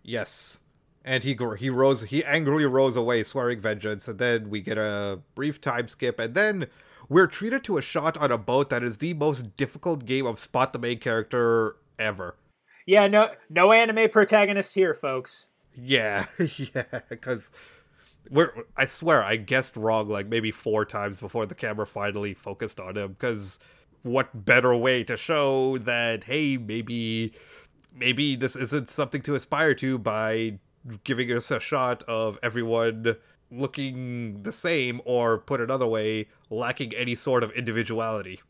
Yes. 0.02 0.58
And 1.04 1.22
he 1.22 1.36
he 1.58 1.70
rose 1.70 2.02
he 2.02 2.24
angrily 2.24 2.66
rose 2.66 2.96
away, 2.96 3.22
swearing 3.22 3.60
vengeance, 3.60 4.08
and 4.08 4.18
then 4.18 4.50
we 4.50 4.60
get 4.60 4.78
a 4.78 5.20
brief 5.34 5.60
time 5.60 5.86
skip, 5.86 6.18
and 6.18 6.34
then 6.34 6.66
we're 7.08 7.26
treated 7.26 7.62
to 7.64 7.76
a 7.76 7.82
shot 7.82 8.16
on 8.16 8.32
a 8.32 8.38
boat 8.38 8.70
that 8.70 8.82
is 8.82 8.96
the 8.96 9.14
most 9.14 9.56
difficult 9.56 10.06
game 10.06 10.26
of 10.26 10.38
spot 10.38 10.72
the 10.72 10.78
main 10.78 10.98
character 10.98 11.76
ever. 11.98 12.36
Yeah, 12.86 13.06
no 13.06 13.30
no 13.48 13.72
anime 13.72 14.10
protagonists 14.10 14.74
here, 14.74 14.94
folks. 14.94 15.48
Yeah, 15.74 16.26
yeah, 16.56 17.00
because 17.08 17.50
we're 18.30 18.52
I 18.76 18.84
swear 18.84 19.22
I 19.22 19.36
guessed 19.36 19.76
wrong 19.76 20.08
like 20.08 20.26
maybe 20.26 20.50
four 20.50 20.84
times 20.84 21.20
before 21.20 21.46
the 21.46 21.54
camera 21.54 21.86
finally 21.86 22.34
focused 22.34 22.80
on 22.80 22.96
him 22.96 23.12
because 23.12 23.58
what 24.02 24.44
better 24.44 24.74
way 24.76 25.04
to 25.04 25.16
show 25.16 25.78
that 25.78 26.24
hey 26.24 26.56
maybe 26.56 27.32
maybe 27.94 28.36
this 28.36 28.56
isn't 28.56 28.88
something 28.88 29.22
to 29.22 29.34
aspire 29.34 29.74
to 29.74 29.98
by 29.98 30.58
giving 31.04 31.32
us 31.32 31.50
a 31.50 31.60
shot 31.60 32.02
of 32.04 32.38
everyone 32.42 33.16
looking 33.50 34.42
the 34.42 34.52
same 34.52 35.00
or 35.04 35.38
put 35.38 35.60
another 35.60 35.86
way 35.86 36.28
lacking 36.50 36.94
any 36.94 37.14
sort 37.14 37.42
of 37.42 37.50
individuality 37.52 38.40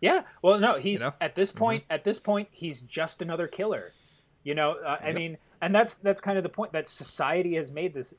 yeah 0.00 0.22
well 0.42 0.58
no 0.58 0.78
he's 0.78 1.00
you 1.00 1.06
know? 1.06 1.14
at 1.20 1.34
this 1.34 1.50
mm-hmm. 1.50 1.58
point 1.58 1.84
mm-hmm. 1.84 1.92
at 1.92 2.04
this 2.04 2.18
point 2.18 2.48
he's 2.50 2.82
just 2.82 3.22
another 3.22 3.46
killer 3.46 3.92
you 4.42 4.54
know 4.54 4.72
uh, 4.84 4.96
i 5.02 5.12
mean 5.12 5.36
and 5.62 5.74
that's 5.74 5.94
that's 5.96 6.20
kind 6.20 6.38
of 6.38 6.42
the 6.42 6.50
point 6.50 6.72
that 6.72 6.88
society 6.88 7.54
has 7.54 7.70
made 7.70 7.92
this 7.94 8.14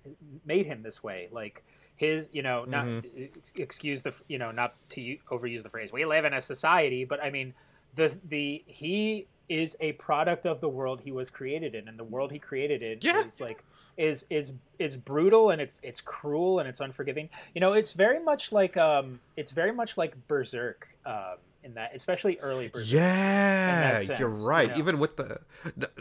made 0.46 0.66
him 0.66 0.84
this 0.84 1.04
way 1.04 1.28
like 1.32 1.64
his 1.96 2.30
you 2.32 2.42
know 2.42 2.66
not 2.66 2.86
mm-hmm. 2.86 3.62
excuse 3.62 4.02
the 4.02 4.16
you 4.28 4.38
know 4.38 4.52
not 4.52 4.74
to 4.90 5.18
overuse 5.30 5.64
the 5.64 5.70
phrase 5.70 5.92
we 5.92 6.06
live 6.06 6.26
in 6.26 6.34
a 6.34 6.42
society 6.42 7.06
but 7.06 7.22
i 7.24 7.30
mean 7.30 7.54
the 7.96 8.16
the 8.30 8.64
he 8.66 9.28
is 9.50 9.76
a 9.82 9.92
product 9.94 10.46
of 10.46 10.62
the 10.62 10.70
world 10.70 11.02
he 11.02 11.12
was 11.12 11.30
created 11.30 11.76
in 11.76 11.88
and 11.88 12.00
the 12.00 12.04
world 12.04 12.32
he 12.32 12.40
created 12.40 12.82
in 12.82 12.98
yeah. 13.02 13.24
is 13.24 13.42
like 13.42 13.64
is 13.98 14.26
is 14.30 14.54
is 14.80 14.96
brutal 14.96 15.50
and 15.50 15.62
it's 15.62 15.80
it's 15.84 16.00
cruel 16.00 16.60
and 16.60 16.70
it's 16.70 16.80
unforgiving 16.80 17.30
you 17.54 17.62
know 17.62 17.74
it's 17.74 17.94
very 17.94 18.20
much 18.20 18.52
like 18.52 18.78
um 18.78 19.20
it's 19.36 19.52
very 19.52 19.74
much 19.74 19.98
like 19.98 20.16
berserk 20.28 20.88
um 21.06 21.36
in 21.64 21.76
that, 21.76 21.92
especially 21.94 22.40
early 22.40 22.68
Berserk. 22.68 22.92
Yeah, 22.92 24.00
sense, 24.00 24.20
you're 24.20 24.30
right. 24.30 24.68
You 24.70 24.74
know? 24.74 24.80
Even 24.80 25.00
with 25.00 25.18
the, 25.18 25.42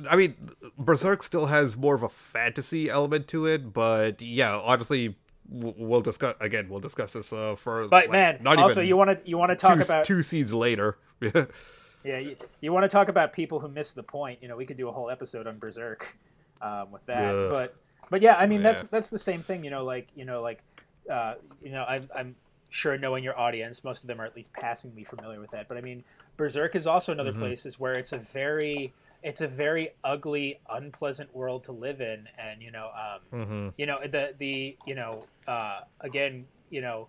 I 0.09 0.17
mean, 0.17 0.35
Berserk 0.79 1.23
still 1.23 1.47
has 1.47 1.77
more 1.77 1.95
of 1.95 2.03
a 2.03 2.09
fantasy 2.09 2.89
element 2.89 3.29
to 3.29 3.47
it, 3.47 3.73
but 3.73 4.23
yeah, 4.23 4.57
honestly, 4.57 5.17
we'll 5.51 6.01
discuss 6.01 6.37
again. 6.41 6.69
We'll 6.69 6.81
discuss 6.81 7.13
this 7.13 7.33
uh, 7.33 7.57
for. 7.57 7.89
But 7.89 8.05
like, 8.05 8.11
man, 8.11 8.39
not 8.41 8.59
also 8.59 8.81
you 8.81 8.97
want 8.97 9.19
to 9.19 9.29
you 9.29 9.37
want 9.37 9.51
to 9.51 9.57
talk 9.57 9.77
two, 9.77 9.83
about 9.83 10.05
two 10.05 10.23
seeds 10.23 10.53
later. 10.53 10.99
yeah, 11.21 12.19
you, 12.19 12.37
you 12.61 12.73
want 12.73 12.85
to 12.85 12.89
talk 12.89 13.09
about 13.09 13.33
people 13.33 13.61
who 13.61 13.69
miss 13.69 13.93
the 13.93 14.03
point. 14.03 14.39
You 14.43 14.49
know, 14.49 14.57
we 14.57 14.67
could 14.67 14.77
do 14.77 14.89
a 14.89 14.93
whole 14.93 15.11
episode 15.11 15.47
on 15.47 15.59
Berserk 15.59 16.17
um, 16.63 16.91
with 16.91 17.05
that. 17.07 17.35
Ugh. 17.35 17.51
But 17.51 17.77
but 18.09 18.23
yeah, 18.23 18.37
I 18.37 18.47
mean 18.47 18.61
yeah. 18.61 18.69
that's 18.69 18.83
that's 18.85 19.09
the 19.11 19.19
same 19.19 19.43
thing. 19.43 19.65
You 19.65 19.71
know, 19.71 19.85
like 19.85 20.09
you 20.15 20.25
know, 20.25 20.41
like 20.43 20.63
uh, 21.11 21.35
you 21.63 21.73
know, 21.73 21.83
I, 21.83 22.01
I'm 22.15 22.37
sure 22.71 22.97
knowing 22.97 23.23
your 23.23 23.39
audience, 23.39 23.85
most 23.85 24.03
of 24.03 24.09
them 24.09 24.21
are 24.21 24.25
at 24.25 24.35
least 24.35 24.53
passingly 24.53 25.05
familiar 25.05 25.41
with 25.41 25.51
that. 25.51 25.69
But 25.69 25.77
I 25.77 25.83
mean, 25.83 26.05
Berserk 26.37 26.75
is 26.75 26.87
also 26.87 27.13
another 27.13 27.33
mm-hmm. 27.33 27.41
place 27.41 27.79
where 27.79 27.93
it's 27.93 28.13
a 28.13 28.19
very 28.19 28.93
it's 29.23 29.43
a 29.43 29.49
very 29.49 29.91
ugly, 30.03 30.59
unpleasant 30.71 31.35
world 31.35 31.65
to 31.65 31.73
live 31.73 32.01
in, 32.01 32.27
and 32.39 32.63
you 32.63 32.71
know, 32.71 32.91
um, 32.95 33.41
mm-hmm. 33.41 33.69
you 33.77 33.87
know 33.87 33.99
the 34.07 34.35
the 34.39 34.77
you 34.87 34.95
know 34.95 35.25
uh, 35.47 35.81
again, 36.01 36.47
you 36.71 36.81
know, 36.81 37.09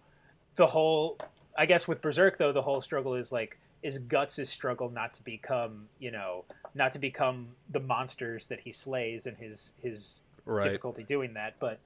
the 0.55 0.67
whole. 0.67 1.17
I 1.57 1.65
guess 1.65 1.87
with 1.87 2.01
Berserk 2.01 2.37
though, 2.37 2.53
the 2.53 2.61
whole 2.61 2.81
struggle 2.81 3.15
is 3.15 3.31
like 3.31 3.57
is 3.83 3.99
Guts' 3.99 4.49
struggle 4.49 4.89
not 4.89 5.13
to 5.15 5.23
become, 5.23 5.87
you 5.99 6.11
know, 6.11 6.45
not 6.75 6.93
to 6.93 6.99
become 6.99 7.47
the 7.71 7.79
monsters 7.79 8.47
that 8.47 8.59
he 8.59 8.71
slays 8.71 9.25
and 9.25 9.37
his 9.37 9.73
his 9.81 10.21
Right. 10.45 10.63
difficulty 10.63 11.03
doing 11.03 11.33
that. 11.35 11.55
But 11.59 11.79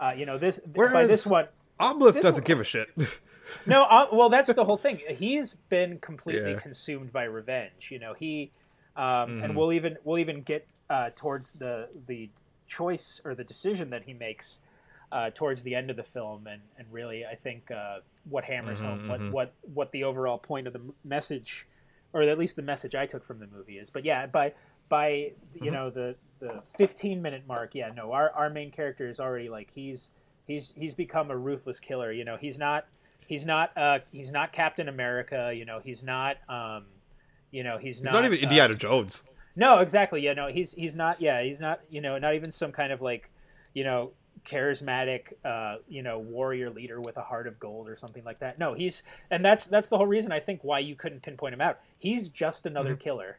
uh, 0.00 0.12
you 0.16 0.26
know, 0.26 0.38
this 0.38 0.58
by 0.58 1.06
this 1.06 1.26
one, 1.26 1.46
Omleth 1.82 2.14
doesn't 2.14 2.34
one- 2.34 2.42
give 2.44 2.60
a 2.60 2.64
shit. 2.64 2.88
no, 3.66 3.84
uh, 3.84 4.06
well, 4.12 4.28
that's 4.28 4.52
the 4.52 4.64
whole 4.64 4.76
thing. 4.78 5.00
He's 5.08 5.54
been 5.68 5.98
completely 5.98 6.52
Yeah. 6.52 6.60
consumed 6.60 7.12
by 7.12 7.24
revenge. 7.24 7.88
You 7.90 7.98
know, 7.98 8.14
he, 8.14 8.50
um, 8.96 9.42
and 9.42 9.52
Mhm. 9.52 9.54
we'll 9.54 9.72
even 9.72 9.98
we'll 10.04 10.18
even 10.18 10.42
get 10.42 10.66
uh, 10.90 11.10
towards 11.14 11.52
the 11.52 11.88
the 12.06 12.30
choice 12.66 13.20
or 13.24 13.34
the 13.34 13.44
decision 13.44 13.90
that 13.90 14.04
he 14.04 14.12
makes 14.14 14.60
uh, 15.10 15.30
towards 15.34 15.62
the 15.62 15.74
end 15.74 15.90
of 15.90 15.96
the 15.96 16.02
film, 16.02 16.46
and 16.46 16.62
and 16.78 16.86
really, 16.92 17.26
I 17.26 17.34
think 17.34 17.70
uh, 17.70 18.00
what 18.24 18.44
hammers 18.44 18.80
Mhm, 18.80 18.84
home 18.84 19.08
what 19.08 19.20
mhm. 19.20 19.30
what 19.30 19.54
what 19.74 19.92
the 19.92 20.04
overall 20.04 20.38
point 20.38 20.66
of 20.66 20.72
the 20.72 20.80
message, 21.04 21.66
or 22.12 22.22
at 22.22 22.38
least 22.38 22.56
the 22.56 22.62
message 22.62 22.94
I 22.94 23.06
took 23.06 23.24
from 23.24 23.38
the 23.38 23.46
movie 23.46 23.78
is. 23.78 23.90
But 23.90 24.04
yeah, 24.04 24.26
by 24.26 24.54
by 24.88 25.32
you 25.54 25.70
Mhm. 25.70 25.72
know 25.72 25.90
the 25.90 26.16
the 26.38 26.62
15 26.76 27.20
minute 27.22 27.46
mark, 27.46 27.74
yeah, 27.74 27.90
no, 27.94 28.12
our 28.12 28.30
our 28.30 28.48
main 28.50 28.70
character 28.70 29.06
is 29.08 29.20
already 29.20 29.48
like 29.48 29.70
he's 29.70 30.10
he's 30.52 30.74
he's 30.76 30.94
become 30.94 31.30
a 31.30 31.36
ruthless 31.36 31.80
killer. 31.80 32.12
You 32.12 32.24
know, 32.24 32.36
he's 32.36 32.58
not 32.58 32.86
he's 33.26 33.44
not 33.46 33.76
uh 33.76 33.98
he's 34.12 34.30
not 34.30 34.52
Captain 34.52 34.88
America. 34.88 35.52
You 35.54 35.64
know, 35.64 35.80
he's 35.82 36.02
not 36.02 36.36
um 36.48 36.84
you 37.50 37.62
know 37.64 37.78
he's, 37.78 37.98
He's 37.98 38.04
not 38.04 38.24
even 38.24 38.38
uh, 38.38 38.42
Indiana 38.42 38.74
Jones. 38.74 39.24
no, 39.56 39.80
exactly. 39.80 40.20
Yeah, 40.22 40.32
no, 40.34 40.46
he's 40.48 40.72
he's 40.74 40.96
not. 40.96 41.20
Yeah, 41.20 41.42
he's 41.42 41.60
not. 41.60 41.80
You 41.90 42.00
know, 42.00 42.16
not 42.18 42.34
even 42.34 42.50
some 42.50 42.72
kind 42.72 42.92
of 42.92 43.02
like, 43.02 43.30
you 43.74 43.84
know, 43.84 44.12
charismatic, 44.46 45.34
uh, 45.44 45.76
you 45.88 46.02
know, 46.02 46.18
warrior 46.18 46.70
leader 46.70 47.00
with 47.00 47.16
a 47.18 47.22
heart 47.22 47.46
of 47.46 47.60
gold 47.60 47.88
or 47.88 47.94
something 47.96 48.24
like 48.24 48.38
that. 48.40 48.58
No, 48.58 48.72
he's 48.74 49.02
and 49.30 49.44
that's 49.44 49.66
that's 49.66 49.88
the 49.90 49.96
whole 49.98 50.06
reason 50.06 50.32
I 50.32 50.40
think 50.40 50.60
why 50.64 50.78
you 50.78 50.94
couldn't 50.94 51.22
pinpoint 51.22 51.52
him 51.54 51.60
out. 51.60 51.80
He's 51.98 52.28
just 52.30 52.64
another 52.66 52.96
killer. 52.96 53.38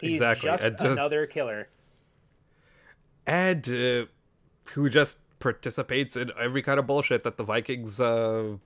He's 0.00 0.20
Mm-hmm. 0.20 0.30
Exactly, 0.32 0.50
just 0.50 0.64
just- 0.64 0.84
another 0.84 1.26
killer. 1.26 1.68
and 3.26 3.66
uh, 3.68 4.06
who 4.74 4.88
just 4.90 5.18
participates 5.42 6.14
in 6.14 6.30
every 6.38 6.62
kind 6.62 6.78
of 6.78 6.86
bullshit 6.86 7.24
that 7.24 7.36
the 7.36 7.42
Vikings 7.42 7.98
uh, 8.00 8.56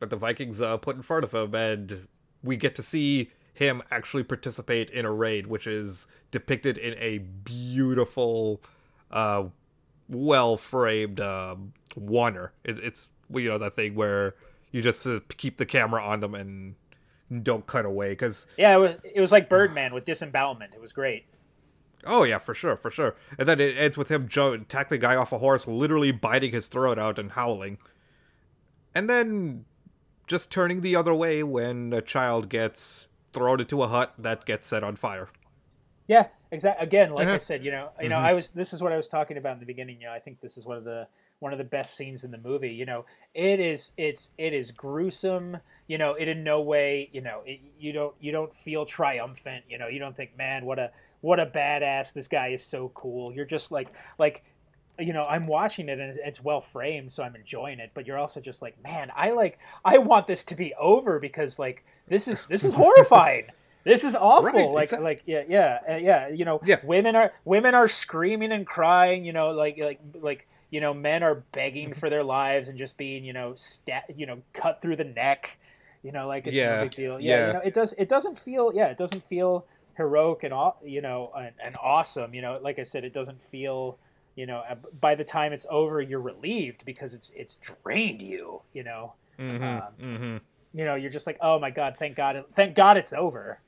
that 0.00 0.08
the 0.08 0.16
Vikings 0.16 0.60
uh, 0.60 0.78
put 0.78 0.96
in 0.96 1.02
front 1.02 1.22
of 1.22 1.34
him, 1.34 1.54
and 1.54 2.08
we 2.42 2.56
get 2.56 2.74
to 2.76 2.82
see 2.82 3.30
him 3.52 3.82
actually 3.90 4.22
participate 4.22 4.90
in 4.90 5.04
a 5.04 5.12
raid, 5.12 5.46
which 5.46 5.66
is 5.66 6.06
depicted 6.30 6.78
in 6.78 6.94
a 6.98 7.18
beautiful, 7.18 8.62
uh, 9.10 9.44
well 10.08 10.56
framed 10.56 11.20
um 11.20 11.74
oneer. 11.94 12.50
It, 12.64 12.78
it's 12.78 13.08
you 13.30 13.48
know 13.48 13.58
that 13.58 13.74
thing 13.74 13.94
where 13.94 14.34
you 14.72 14.80
just 14.80 15.06
uh, 15.06 15.20
keep 15.36 15.58
the 15.58 15.66
camera 15.66 16.02
on 16.02 16.20
them 16.20 16.34
and 16.34 16.74
don't 17.44 17.66
cut 17.66 17.84
away 17.84 18.10
because 18.10 18.46
Yeah, 18.56 18.74
it 18.74 18.78
was 18.78 18.92
it 19.04 19.20
was 19.20 19.30
like 19.30 19.50
Birdman 19.50 19.92
with 19.92 20.06
disembowelment. 20.06 20.72
It 20.74 20.80
was 20.80 20.92
great. 20.92 21.26
Oh 22.06 22.22
yeah, 22.24 22.38
for 22.38 22.54
sure, 22.54 22.76
for 22.76 22.90
sure. 22.90 23.16
And 23.38 23.48
then 23.48 23.60
it 23.60 23.76
ends 23.76 23.96
with 23.98 24.08
him 24.10 24.28
jo- 24.28 24.56
tackling 24.58 25.00
the 25.00 25.06
guy 25.06 25.16
off 25.16 25.32
a 25.32 25.38
horse, 25.38 25.66
literally 25.66 26.12
biting 26.12 26.52
his 26.52 26.68
throat 26.68 26.98
out 26.98 27.18
and 27.18 27.32
howling. 27.32 27.78
And 28.94 29.08
then 29.08 29.64
just 30.26 30.50
turning 30.50 30.80
the 30.80 30.96
other 30.96 31.14
way 31.14 31.42
when 31.42 31.92
a 31.92 32.02
child 32.02 32.48
gets 32.48 33.08
thrown 33.32 33.60
into 33.60 33.82
a 33.82 33.88
hut 33.88 34.14
that 34.18 34.44
gets 34.44 34.66
set 34.68 34.82
on 34.82 34.96
fire. 34.96 35.28
Yeah, 36.06 36.28
exactly. 36.50 36.86
Again, 36.86 37.10
like 37.12 37.26
I 37.26 37.30
Uh-huh. 37.32 37.38
said, 37.38 37.64
you 37.64 37.70
know, 37.70 37.90
you 38.00 38.08
know, 38.08 38.16
Mhm. 38.16 38.22
I 38.24 38.32
was. 38.32 38.50
This 38.50 38.72
is 38.72 38.82
what 38.82 38.92
I 38.92 38.96
was 38.96 39.06
talking 39.06 39.36
about 39.36 39.54
in 39.54 39.60
the 39.60 39.66
beginning. 39.66 40.00
You 40.00 40.06
know, 40.06 40.12
I 40.12 40.20
think 40.20 40.40
this 40.40 40.56
is 40.56 40.64
one 40.66 40.76
of 40.76 40.84
the 40.84 41.06
one 41.40 41.52
of 41.52 41.58
the 41.58 41.64
best 41.64 41.94
scenes 41.94 42.24
in 42.24 42.30
the 42.30 42.38
movie. 42.38 42.72
You 42.72 42.86
know, 42.86 43.04
it 43.34 43.60
is. 43.60 43.92
It's 43.96 44.30
it 44.38 44.52
is 44.54 44.70
gruesome. 44.70 45.58
You 45.86 45.98
know, 45.98 46.14
it 46.14 46.28
in 46.28 46.42
no 46.44 46.60
way. 46.62 47.10
You 47.12 47.20
know, 47.20 47.42
it, 47.44 47.60
you 47.78 47.92
don't 47.92 48.14
you 48.20 48.32
don't 48.32 48.54
feel 48.54 48.86
triumphant. 48.86 49.64
You 49.68 49.76
know, 49.78 49.88
you 49.88 49.98
don't 49.98 50.16
think, 50.16 50.36
man, 50.36 50.64
what 50.64 50.78
a 50.78 50.90
what 51.20 51.40
a 51.40 51.46
badass. 51.46 52.12
This 52.12 52.28
guy 52.28 52.48
is 52.48 52.62
so 52.64 52.90
cool. 52.94 53.32
You're 53.32 53.44
just 53.46 53.70
like 53.72 53.88
like. 54.18 54.44
You 55.00 55.12
know, 55.12 55.24
I'm 55.26 55.46
watching 55.46 55.88
it 55.88 56.00
and 56.00 56.10
it's- 56.18 56.42
well 56.42 56.60
framed, 56.60 57.12
so 57.12 57.22
I'm 57.22 57.36
enjoying 57.36 57.78
it. 57.78 57.92
But 57.94 58.04
you're 58.08 58.18
also 58.18 58.40
just 58.40 58.62
like, 58.62 58.82
man, 58.82 59.12
I 59.14 59.30
like, 59.30 59.60
I 59.84 59.98
want 59.98 60.26
this 60.26 60.42
to 60.42 60.56
be 60.56 60.74
over 60.74 61.20
because 61.20 61.56
like 61.56 61.84
this 62.08 62.26
is 62.26 62.46
this 62.48 62.64
is 62.64 62.74
horrifying. 62.82 63.44
This 63.84 64.02
is 64.02 64.16
awful. 64.16 64.50
Right, 64.50 64.68
like, 64.68 64.82
exact- 64.86 65.02
like, 65.04 65.22
yeah, 65.24 65.44
yeah, 65.48 65.78
uh, 65.88 65.94
yeah. 65.98 66.26
You 66.30 66.44
know, 66.44 66.60
Yeah. 66.64 66.80
women 66.82 67.14
are 67.14 67.32
women 67.44 67.76
are 67.76 67.86
screaming 67.86 68.50
and 68.50 68.66
crying. 68.66 69.24
You 69.24 69.32
know, 69.32 69.52
like, 69.52 69.78
like, 69.78 70.00
like, 70.20 70.48
you 70.70 70.80
know, 70.80 70.92
men 70.92 71.22
are 71.22 71.36
begging 71.52 71.94
for 71.94 72.10
their 72.10 72.24
lives 72.24 72.68
and 72.68 72.76
just 72.76 72.98
being, 72.98 73.24
you 73.24 73.32
know, 73.32 73.54
stat, 73.54 74.06
you 74.16 74.26
know, 74.26 74.42
cut 74.52 74.82
through 74.82 74.96
the 74.96 75.04
neck. 75.04 75.58
You 76.02 76.10
know, 76.10 76.26
like 76.26 76.48
it's 76.48 76.56
no 76.58 76.82
big 76.82 76.90
deal. 76.96 77.20
Yeah, 77.20 77.36
yeah. 77.38 77.46
you 77.46 77.52
know, 77.52 77.60
it 77.60 77.72
does. 77.74 77.92
It 77.96 78.08
doesn't 78.08 78.36
feel. 78.36 78.72
Yeah, 78.74 78.86
it 78.86 78.98
doesn't 78.98 79.22
feel 79.22 79.64
heroic 79.98 80.44
and 80.44 80.54
you 80.82 81.02
know 81.02 81.30
and, 81.36 81.52
and 81.62 81.76
awesome. 81.82 82.32
You 82.32 82.40
know, 82.40 82.58
like 82.62 82.78
I 82.78 82.84
said, 82.84 83.04
it 83.04 83.12
doesn't 83.12 83.42
feel. 83.42 83.98
You 84.34 84.46
know, 84.46 84.62
by 85.00 85.16
the 85.16 85.24
time 85.24 85.52
it's 85.52 85.66
over, 85.68 86.00
you're 86.00 86.20
relieved 86.20 86.84
because 86.86 87.12
it's 87.12 87.30
it's 87.36 87.56
drained 87.56 88.22
you. 88.22 88.62
You 88.72 88.84
know, 88.84 89.14
Mm-hmm. 89.38 89.64
Um, 89.64 89.82
mm-hmm. 90.00 90.36
you 90.74 90.84
know, 90.84 90.94
you're 90.94 91.10
just 91.10 91.26
like, 91.26 91.38
oh 91.40 91.58
my 91.58 91.70
god, 91.70 91.94
thank 91.98 92.16
God, 92.16 92.44
thank 92.54 92.74
God 92.74 92.96
it's 92.96 93.12
over. 93.12 93.60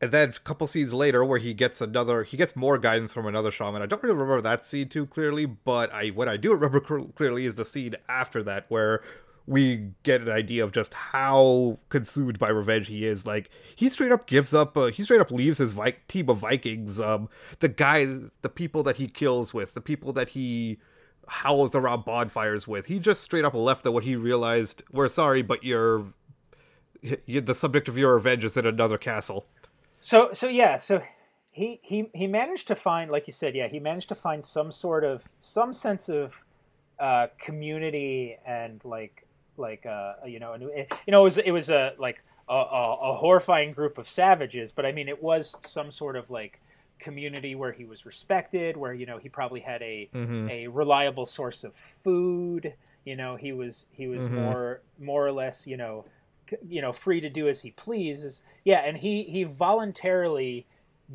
And 0.00 0.10
then 0.10 0.28
a 0.30 0.32
couple 0.32 0.66
scenes 0.66 0.92
later, 0.92 1.24
where 1.24 1.38
he 1.38 1.54
gets 1.54 1.80
another, 1.80 2.22
he 2.22 2.36
gets 2.36 2.54
more 2.54 2.76
guidance 2.76 3.12
from 3.14 3.26
another 3.26 3.50
shaman. 3.50 3.80
I 3.80 3.86
don't 3.86 4.02
really 4.02 4.14
remember 4.14 4.42
that 4.42 4.66
scene 4.66 4.88
too 4.88 5.06
clearly, 5.06 5.46
but 5.46 5.92
I 5.92 6.08
what 6.08 6.28
I 6.28 6.36
do 6.36 6.52
remember 6.52 6.82
cl- 6.86 7.12
clearly 7.14 7.46
is 7.46 7.54
the 7.54 7.64
scene 7.64 7.96
after 8.08 8.42
that, 8.42 8.66
where 8.68 9.02
we 9.46 9.90
get 10.02 10.20
an 10.22 10.28
idea 10.30 10.64
of 10.64 10.72
just 10.72 10.92
how 10.94 11.78
consumed 11.88 12.38
by 12.38 12.48
revenge 12.48 12.88
he 12.88 13.06
is. 13.06 13.24
Like 13.26 13.48
he 13.76 13.88
straight 13.88 14.12
up 14.12 14.26
gives 14.26 14.52
up, 14.52 14.76
uh, 14.76 14.86
he 14.86 15.02
straight 15.02 15.20
up 15.20 15.30
leaves 15.30 15.58
his 15.58 15.72
Vi- 15.72 15.96
team 16.08 16.28
of 16.28 16.38
Vikings, 16.38 16.98
um, 17.00 17.28
the 17.60 17.68
guys, 17.68 18.30
the 18.42 18.48
people 18.48 18.82
that 18.82 18.96
he 18.96 19.06
kills 19.06 19.54
with, 19.54 19.74
the 19.74 19.80
people 19.80 20.12
that 20.14 20.30
he 20.30 20.78
howls 21.28 21.74
around 21.74 22.04
bonfires 22.04 22.66
with. 22.68 22.86
He 22.86 22.98
just 22.98 23.22
straight 23.22 23.44
up 23.44 23.54
left 23.54 23.84
them 23.84 23.92
when 23.94 24.04
he 24.04 24.16
realized, 24.16 24.82
"We're 24.92 25.08
sorry, 25.08 25.42
but 25.42 25.62
you're." 25.64 26.06
y- 27.02 27.40
The 27.40 27.54
subject 27.54 27.88
of 27.88 27.96
your 27.96 28.14
revenge 28.14 28.44
is 28.44 28.56
in 28.56 28.66
another 28.66 28.98
castle. 28.98 29.46
So 29.98 30.30
so 30.32 30.48
yeah, 30.48 30.76
so 30.76 31.02
he 31.52 31.80
he 31.82 32.10
he 32.14 32.26
managed 32.26 32.66
to 32.68 32.74
find, 32.74 33.10
like 33.10 33.26
you 33.26 33.32
said, 33.32 33.54
yeah, 33.54 33.68
he 33.68 33.80
managed 33.80 34.08
to 34.10 34.14
find 34.14 34.44
some 34.44 34.70
sort 34.72 35.04
of 35.04 35.28
some 35.40 35.72
sense 35.72 36.08
of 36.08 36.44
uh, 36.98 37.26
community 37.38 38.36
and 38.46 38.80
like 38.84 39.25
like 39.58 39.86
uh, 39.86 40.14
you 40.26 40.38
know, 40.38 40.52
and 40.52 40.62
it, 40.64 40.92
you 41.06 41.10
know, 41.10 41.20
it 41.20 41.24
was 41.24 41.38
it 41.38 41.50
was 41.50 41.70
a 41.70 41.94
like 41.98 42.22
a, 42.48 42.54
a, 42.54 42.96
a 43.12 43.14
horrifying 43.16 43.72
group 43.72 43.98
of 43.98 44.08
savages, 44.08 44.72
but 44.72 44.86
I 44.86 44.92
mean, 44.92 45.08
it 45.08 45.22
was 45.22 45.56
some 45.62 45.90
sort 45.90 46.16
of 46.16 46.30
like 46.30 46.60
community 46.98 47.54
where 47.54 47.72
he 47.72 47.84
was 47.84 48.06
respected, 48.06 48.76
where 48.76 48.94
you 48.94 49.06
know 49.06 49.18
he 49.18 49.28
probably 49.28 49.60
had 49.60 49.82
a 49.82 50.08
Mm-hmm. 50.14 50.48
a 50.48 50.66
reliable 50.68 51.26
source 51.26 51.64
of 51.64 51.74
food. 51.74 52.74
You 53.04 53.16
know, 53.16 53.36
he 53.36 53.52
was 53.52 53.86
he 53.92 54.06
was 54.08 54.24
Mhm. 54.26 54.32
more 54.32 54.80
more 54.98 55.26
or 55.26 55.32
less 55.32 55.66
you 55.66 55.76
know 55.76 56.04
you 56.66 56.80
know 56.80 56.92
free 56.92 57.20
to 57.20 57.28
do 57.28 57.48
as 57.48 57.62
he 57.62 57.70
pleases. 57.72 58.42
Yeah, 58.64 58.80
and 58.80 58.96
he 58.96 59.24
he 59.24 59.44
voluntarily 59.44 60.66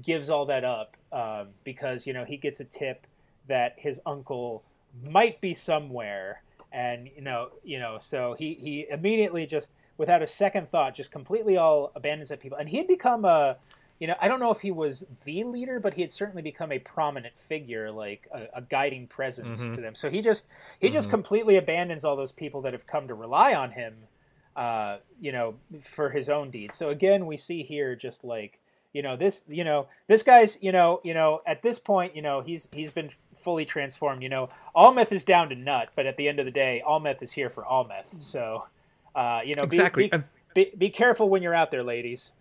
gives 0.02 0.30
all 0.30 0.46
that 0.46 0.64
up 0.64 0.96
um, 1.12 1.50
because 1.64 2.08
you 2.08 2.14
know 2.14 2.24
he 2.26 2.38
gets 2.38 2.60
a 2.60 2.66
tip 2.66 3.08
that 3.48 3.74
his 3.78 4.00
uncle 4.06 4.64
might 5.04 5.42
be 5.42 5.54
somewhere, 5.54 6.44
and 6.72 7.10
you 7.16 7.22
know 7.22 7.50
you 7.64 7.80
know 7.80 7.98
so 8.02 8.34
he 8.38 8.54
he 8.54 8.88
immediately 8.90 9.46
just 9.46 9.72
without 9.98 10.22
a 10.22 10.28
second 10.28 10.70
thought 10.72 10.96
just 10.96 11.12
completely 11.12 11.58
all 11.58 11.92
abandons 11.96 12.30
that 12.30 12.40
people, 12.40 12.58
and 12.58 12.70
he 12.70 12.78
had 12.78 12.88
become 12.88 13.26
a 13.26 13.58
you 14.00 14.08
know, 14.08 14.16
I 14.20 14.28
don't 14.28 14.40
know 14.40 14.50
if 14.50 14.62
he 14.62 14.72
was 14.72 15.06
the 15.26 15.44
leader, 15.44 15.80
but 15.80 15.94
he 15.94 16.02
had 16.02 16.12
certainly 16.12 16.42
become 16.42 16.72
a 16.72 16.80
prominent 16.80 17.38
figure, 17.38 17.92
like 17.92 18.28
a, 18.34 18.48
a 18.56 18.62
guiding 18.64 19.06
presence 19.06 19.60
Mhm. 19.62 19.76
to 19.76 19.82
them. 19.82 19.94
So 19.94 20.10
he 20.10 20.22
just 20.22 20.48
he 20.80 20.90
just 20.90 21.08
Mhm. 21.08 21.12
completely 21.12 21.56
abandons 21.58 22.04
all 22.04 22.16
those 22.16 22.32
people 22.32 22.62
that 22.64 22.74
have 22.74 22.88
come 22.88 23.08
to 23.10 23.14
rely 23.14 23.54
on 23.54 23.74
him, 23.74 24.08
uh, 24.56 24.98
you 25.20 25.32
know, 25.32 25.60
for 25.80 26.10
his 26.10 26.30
own 26.30 26.50
deeds. 26.50 26.78
So 26.78 26.90
again, 26.90 27.28
we 27.28 27.38
see 27.38 27.62
here 27.62 27.96
just 27.96 28.24
like 28.24 28.58
you 28.94 29.02
know 29.02 29.16
this 29.16 29.44
you 29.48 29.64
know 29.64 29.88
this 30.08 30.24
guy's 30.24 30.62
you 30.62 30.72
know 30.72 31.00
you 31.04 31.14
know 31.14 31.42
at 31.46 31.62
this 31.62 31.80
point 31.80 32.16
you 32.16 32.22
know 32.22 32.42
he's 32.42 32.68
he's 32.72 32.92
been 32.92 33.10
fully 33.36 33.66
transformed 33.66 34.22
you 34.22 34.30
know 34.30 34.50
Almeth 34.76 35.12
is 35.12 35.24
down 35.24 35.50
to 35.50 35.56
nut 35.56 35.90
but 35.96 36.06
at 36.06 36.18
the 36.18 36.28
end 36.28 36.40
of 36.40 36.46
the 36.46 36.52
day 36.52 36.84
Almeth 36.86 37.22
is 37.22 37.32
here 37.32 37.50
for 37.50 37.64
Almeth 37.64 38.22
so 38.22 38.66
uh 39.16 39.40
you 39.46 39.56
know 39.56 39.66
be- 39.66 39.78
Exactly. 39.78 40.04
be, 40.08 40.12
and 40.12 40.24
be, 40.54 40.72
be 40.78 40.90
careful 40.90 41.30
when 41.30 41.42
you're 41.42 41.56
out 41.56 41.72
there, 41.72 41.84
ladies. 41.84 42.34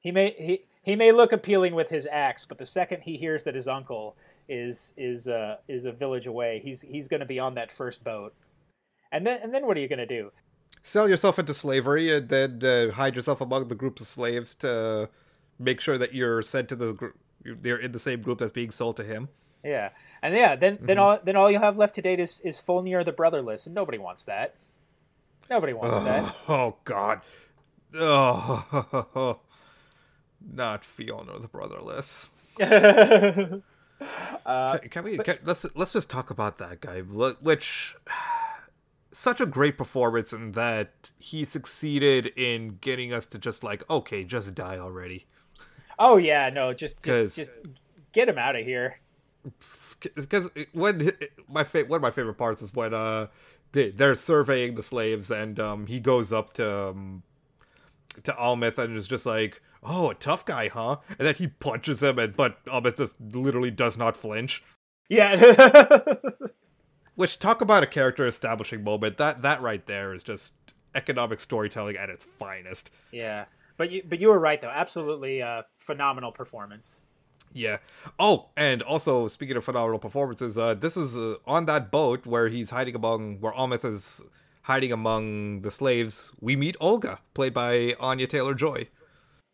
He 0.00 0.10
may 0.10 0.34
he, 0.38 0.62
he 0.82 0.96
may 0.96 1.12
look 1.12 1.32
appealing 1.32 1.74
with 1.74 1.88
his 1.88 2.06
axe, 2.06 2.44
but 2.44 2.58
the 2.58 2.66
second 2.66 3.02
he 3.02 3.16
hears 3.16 3.44
that 3.44 3.54
his 3.54 3.68
uncle 3.68 4.16
is 4.48 4.94
is 4.96 5.26
uh, 5.26 5.56
is 5.66 5.84
a 5.84 5.92
village 5.92 6.26
away, 6.26 6.60
he's 6.62 6.82
he's 6.82 7.08
going 7.08 7.20
to 7.20 7.26
be 7.26 7.38
on 7.38 7.54
that 7.54 7.72
first 7.72 8.04
boat. 8.04 8.34
And 9.10 9.26
then 9.26 9.40
and 9.42 9.52
then 9.52 9.66
what 9.66 9.76
are 9.76 9.80
you 9.80 9.88
going 9.88 9.98
to 9.98 10.06
do? 10.06 10.32
sell 10.82 11.08
yourself 11.08 11.36
into 11.36 11.52
slavery 11.52 12.12
and 12.14 12.28
then 12.28 12.64
uh, 12.64 12.92
hide 12.92 13.16
yourself 13.16 13.40
among 13.40 13.66
the 13.66 13.74
groups 13.74 14.00
of 14.00 14.06
slaves 14.06 14.54
to 14.54 15.08
make 15.58 15.80
sure 15.80 15.98
that 15.98 16.14
you're 16.14 16.42
sent 16.42 16.68
to 16.68 16.76
the 16.76 16.92
group 16.92 17.16
they're 17.44 17.78
in 17.78 17.92
the 17.92 17.98
same 17.98 18.20
group 18.20 18.38
that's 18.38 18.52
being 18.52 18.70
sold 18.70 18.96
to 18.96 19.04
him 19.04 19.28
Yeah, 19.64 19.90
and 20.22 20.34
yeah, 20.34 20.56
then 20.56 20.78
then 20.80 20.98
all 20.98 21.18
then 21.22 21.36
all 21.36 21.50
you 21.50 21.58
have 21.58 21.76
left 21.76 21.94
to 21.96 22.02
date 22.02 22.20
is 22.20 22.40
is 22.40 22.60
Fjölnir 22.60 23.04
the 23.04 23.12
brotherless, 23.12 23.66
and 23.66 23.74
nobody 23.74 23.98
wants 23.98 24.24
that. 24.24 24.54
Nobody 25.48 25.72
wants 25.72 26.00
that. 26.00 26.34
oh 26.48 26.76
god 26.84 27.20
oh, 27.94 29.38
not 30.40 30.84
Fiona 30.84 31.38
the 31.38 31.48
Brotherless. 31.48 32.28
uh, 32.60 33.58
Can, 34.78 34.88
can 34.90 35.04
we? 35.04 35.18
Can, 35.18 35.38
let's 35.44 35.66
let's 35.74 35.92
just 35.92 36.10
talk 36.10 36.30
about 36.30 36.58
that 36.58 36.80
guy. 36.80 37.00
Which 37.00 37.96
such 39.10 39.40
a 39.40 39.46
great 39.46 39.78
performance 39.78 40.32
in 40.32 40.52
that 40.52 41.10
he 41.18 41.44
succeeded 41.44 42.26
in 42.36 42.78
getting 42.80 43.12
us 43.12 43.26
to 43.26 43.38
just 43.38 43.62
like, 43.62 43.88
okay, 43.90 44.24
just 44.24 44.54
die 44.54 44.78
already. 44.78 45.26
Oh 45.98 46.16
yeah, 46.16 46.50
no, 46.50 46.72
just 46.74 47.02
just, 47.02 47.36
just 47.36 47.52
get 48.12 48.28
him 48.28 48.38
out 48.38 48.56
of 48.56 48.64
here. 48.64 48.98
because 50.14 50.50
when 50.72 51.12
my 51.48 51.64
fa- 51.64 51.84
one 51.86 51.98
of 51.98 52.02
my 52.02 52.10
favorite 52.10 52.34
parts 52.34 52.60
is 52.62 52.74
when 52.74 52.92
uh 52.92 53.28
they, 53.72 53.90
they're 53.90 54.14
surveying 54.14 54.74
the 54.74 54.82
slaves 54.82 55.30
and 55.30 55.58
um 55.60 55.86
he 55.86 56.00
goes 56.00 56.32
up 56.32 56.52
to 56.54 56.88
um, 56.88 57.22
to 58.24 58.32
Amleth 58.32 58.78
and 58.78 58.96
is 58.96 59.06
just 59.06 59.26
like 59.26 59.62
oh 59.82 60.10
a 60.10 60.14
tough 60.14 60.44
guy 60.44 60.68
huh 60.68 60.96
and 61.10 61.18
then 61.28 61.34
he 61.36 61.46
punches 61.48 62.02
him 62.02 62.18
and 62.18 62.36
but 62.36 62.64
Amleth 62.66 62.96
just 62.96 63.14
literally 63.20 63.70
does 63.70 63.96
not 63.96 64.16
flinch 64.16 64.62
Yeah. 65.08 66.14
which 67.14 67.38
talk 67.38 67.60
about 67.60 67.82
a 67.82 67.86
character 67.86 68.26
establishing 68.26 68.82
moment 68.82 69.16
that 69.18 69.42
that 69.42 69.62
right 69.62 69.86
there 69.86 70.12
is 70.14 70.22
just 70.22 70.54
economic 70.94 71.38
storytelling 71.40 71.96
at 71.96 72.10
its 72.10 72.24
finest 72.38 72.90
yeah. 73.12 73.44
But 73.76 73.90
you 73.90 74.02
but 74.08 74.20
you 74.20 74.28
were 74.28 74.38
right 74.38 74.60
though. 74.60 74.68
Absolutely 74.68 75.42
uh, 75.42 75.62
phenomenal 75.78 76.32
performance. 76.32 77.02
Yeah. 77.52 77.78
Oh, 78.18 78.50
and 78.56 78.82
also 78.82 79.28
speaking 79.28 79.56
of 79.56 79.64
phenomenal 79.64 79.98
performances, 79.98 80.58
uh, 80.58 80.74
this 80.74 80.96
is 80.96 81.16
uh, 81.16 81.36
on 81.46 81.66
that 81.66 81.90
boat 81.90 82.26
where 82.26 82.48
he's 82.48 82.70
hiding 82.70 82.94
among 82.94 83.40
where 83.40 83.52
Amleth 83.52 83.84
is 83.84 84.22
hiding 84.62 84.92
among 84.92 85.62
the 85.62 85.70
slaves. 85.70 86.32
We 86.40 86.56
meet 86.56 86.76
Olga, 86.80 87.20
played 87.34 87.54
by 87.54 87.94
Anya 88.00 88.26
Taylor 88.26 88.54
Joy. 88.54 88.88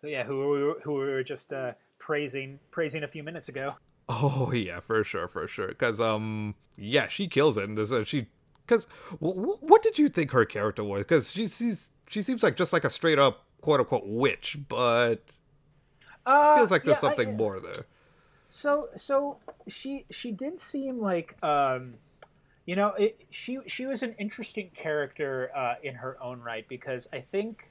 Yeah, 0.02 0.24
who 0.24 0.38
we 0.38 0.62
were, 0.64 0.80
who 0.82 0.92
we 0.94 0.98
were 0.98 1.22
just 1.22 1.52
uh, 1.52 1.72
praising 1.98 2.58
praising 2.70 3.04
a 3.04 3.08
few 3.08 3.22
minutes 3.22 3.48
ago. 3.48 3.76
Oh 4.08 4.52
yeah, 4.54 4.80
for 4.80 5.04
sure, 5.04 5.28
for 5.28 5.46
sure. 5.46 5.68
Because 5.68 6.00
um, 6.00 6.54
yeah, 6.76 7.08
she 7.08 7.28
kills 7.28 7.56
it. 7.56 7.64
And 7.64 7.78
this, 7.78 7.92
uh, 7.92 8.04
she, 8.04 8.26
because 8.66 8.88
w- 9.20 9.38
w- 9.40 9.58
what 9.61 9.82
did 9.82 9.98
you 9.98 10.08
think 10.08 10.32
her 10.32 10.44
character 10.44 10.82
was? 10.82 11.02
Because 11.02 11.30
she 11.30 11.46
sees 11.46 11.90
she 12.08 12.20
seems 12.20 12.42
like 12.42 12.56
just 12.56 12.72
like 12.72 12.85
a 12.85 12.90
straight 12.90 13.18
up 13.18 13.44
quote 13.62 13.81
unquote 13.81 14.05
witch, 14.07 14.59
but 14.68 15.22
Uh, 16.27 16.57
feels 16.59 16.70
like 16.70 16.83
there's 16.85 16.96
yeah, 17.03 17.09
I- 17.09 17.14
something 17.14 17.37
more 17.37 17.59
there. 17.61 17.87
So 18.48 18.90
so 18.94 19.38
she 19.66 20.05
she 20.11 20.31
did 20.31 20.59
seem 20.59 21.01
like 21.01 21.42
um 21.42 21.94
you 22.66 22.77
know 22.77 22.88
it, 22.90 23.18
she 23.31 23.59
she 23.66 23.87
was 23.87 24.03
an 24.03 24.14
interesting 24.18 24.70
character 24.75 25.51
uh, 25.57 25.75
in 25.83 25.94
her 25.94 26.22
own 26.22 26.40
right 26.40 26.68
because 26.68 27.09
I 27.14 27.20
think 27.20 27.70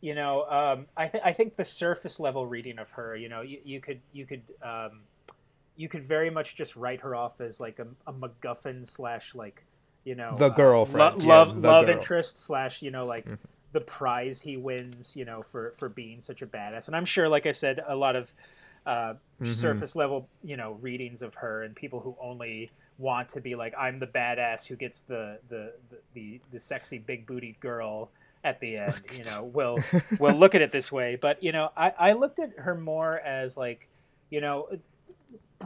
you 0.00 0.14
know 0.14 0.44
um, 0.50 0.86
I 0.96 1.06
think 1.08 1.22
I 1.24 1.32
think 1.34 1.56
the 1.56 1.64
surface 1.66 2.18
level 2.18 2.46
reading 2.46 2.78
of 2.78 2.88
her 2.92 3.14
you 3.14 3.28
know 3.28 3.42
you, 3.42 3.58
you 3.62 3.80
could 3.80 4.00
you 4.12 4.24
could 4.26 4.42
um, 4.62 5.02
you 5.76 5.88
could 5.88 6.02
very 6.02 6.30
much 6.30 6.54
just 6.56 6.76
write 6.76 7.02
her 7.02 7.14
off 7.14 7.40
as 7.42 7.60
like 7.60 7.78
a, 7.78 7.86
a 8.06 8.12
MacGuffin 8.12 8.86
slash 8.86 9.34
like 9.34 9.64
you 10.04 10.14
know 10.14 10.34
The 10.38 10.46
uh, 10.46 10.48
girlfriend, 10.48 11.22
lo- 11.22 11.26
yeah, 11.26 11.34
love 11.38 11.48
love 11.58 11.62
girl. 11.62 11.94
Mm-hmm. 11.94 12.00
interest 12.00 12.38
slash 12.38 12.80
you 12.80 12.90
know 12.90 13.04
like 13.04 13.26
the 13.76 13.82
prize 13.82 14.40
he 14.42 14.56
wins 14.56 15.16
you 15.16 15.26
know 15.26 15.42
for 15.42 15.72
for 15.78 15.88
being 15.90 16.20
such 16.20 16.42
a 16.42 16.46
badass 16.48 16.88
and 16.88 16.96
I'm 16.96 17.06
sure 17.06 17.28
like 17.28 17.46
I 17.46 17.52
said 17.52 17.80
a 17.88 17.96
lot 17.96 18.16
of 18.16 18.32
uh, 18.86 19.14
Mm-hmm. 19.42 19.80
surface 19.80 19.96
level, 19.96 20.30
you 20.42 20.56
know, 20.56 20.74
readings 20.80 21.22
of 21.22 21.34
her 21.36 21.64
and 21.64 21.76
people 21.76 22.00
who 22.00 22.16
only 22.20 22.72
want 22.98 23.30
to 23.30 23.40
be 23.40 23.56
like, 23.56 23.74
I'm 23.78 24.00
the 24.00 24.06
badass 24.06 24.66
who 24.66 24.76
gets 24.76 25.02
the 25.02 25.40
the 25.48 25.74
the, 25.90 25.98
the, 26.14 26.42
the 26.52 26.60
sexy 26.60 26.98
big 26.98 27.26
bootied 27.26 27.60
girl 27.60 28.12
at 28.44 28.60
the 28.60 28.76
end. 28.76 29.06
You 29.10 29.24
know, 29.24 29.44
will 29.44 29.86
will 30.18 30.38
look 30.38 30.54
at 30.54 30.62
it 30.62 30.72
this 30.72 30.92
way. 30.92 31.18
But 31.20 31.42
you 31.42 31.52
know, 31.52 31.70
I, 31.76 31.92
I 31.98 32.12
looked 32.14 32.40
at 32.40 32.52
her 32.58 32.74
more 32.76 33.18
as 33.20 33.56
like, 33.56 33.88
you 34.30 34.40
know, 34.40 34.68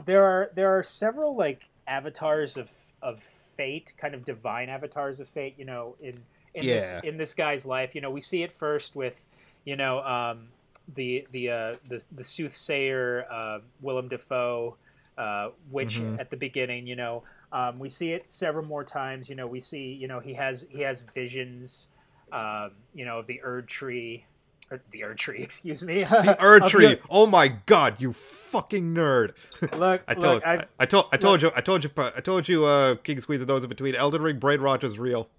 there 0.05 0.23
are 0.25 0.51
there 0.55 0.77
are 0.77 0.83
several 0.83 1.35
like 1.37 1.63
avatars 1.87 2.57
of 2.57 2.71
of 3.01 3.21
fate, 3.57 3.93
kind 3.99 4.15
of 4.15 4.25
divine 4.25 4.69
avatars 4.69 5.19
of 5.19 5.29
fate. 5.29 5.55
You 5.57 5.65
know, 5.65 5.97
in 6.01 6.25
in 6.53 6.63
Yeah. 6.63 6.75
this 6.75 7.01
in 7.03 7.17
this 7.17 7.33
guy's 7.33 7.65
life. 7.65 7.95
You 7.95 8.01
know, 8.01 8.09
we 8.11 8.21
see 8.21 8.43
it 8.43 8.51
first 8.51 8.95
with, 8.95 9.23
you 9.65 9.75
know, 9.75 9.99
um, 10.01 10.47
the 10.95 11.25
the 11.31 11.49
uh, 11.49 11.73
the 11.87 12.03
the 12.11 12.23
soothsayer 12.23 13.25
uh, 13.31 13.59
Willem 13.81 14.07
Dafoe, 14.09 14.75
uh, 15.17 15.49
which 15.69 15.97
Mhm. 15.99 16.19
at 16.19 16.29
the 16.29 16.37
beginning, 16.37 16.87
you 16.87 16.95
know, 16.95 17.23
um, 17.51 17.79
we 17.79 17.89
see 17.89 18.13
it 18.13 18.25
several 18.29 18.65
more 18.65 18.83
times. 18.83 19.29
You 19.29 19.35
know, 19.35 19.47
we 19.47 19.59
see, 19.59 19.93
you 19.93 20.07
know, 20.07 20.19
he 20.19 20.33
has 20.33 20.65
he 20.69 20.81
has 20.81 21.01
visions, 21.01 21.87
um, 22.31 22.71
you 22.93 23.05
know, 23.05 23.19
of 23.19 23.27
the 23.27 23.39
Erd 23.43 23.67
tree, 23.67 24.25
or 24.69 24.81
the 24.91 25.03
Erd 25.03 25.17
tree, 25.17 25.39
excuse 25.43 25.83
me, 25.83 26.03
The 26.03 26.35
Erd 26.43 26.65
tree. 26.67 26.97
Oh 27.09 27.25
my 27.27 27.47
god, 27.47 27.95
you 27.99 28.11
fucking 28.13 28.93
nerd. 28.93 29.33
Look, 29.77 30.01
I 30.07 30.13
told, 30.15 30.43
I've- 30.43 30.63
I, 30.79 30.83
I 30.83 30.85
told, 30.85 31.05
I 31.13 31.17
told 31.17 31.41
you, 31.41 31.51
I 31.55 31.61
told 31.61 31.83
you, 31.83 31.89
I 31.97 32.19
told 32.21 32.49
you. 32.49 32.65
Uh, 32.65 32.95
King 32.95 33.21
squeezes 33.21 33.45
those 33.47 33.63
in 33.63 33.69
between. 33.69 33.95
Elden 33.95 34.21
Ring, 34.21 34.39
Brain 34.39 34.59
Rogers, 34.59 34.93
is 34.93 34.99
real. 34.99 35.29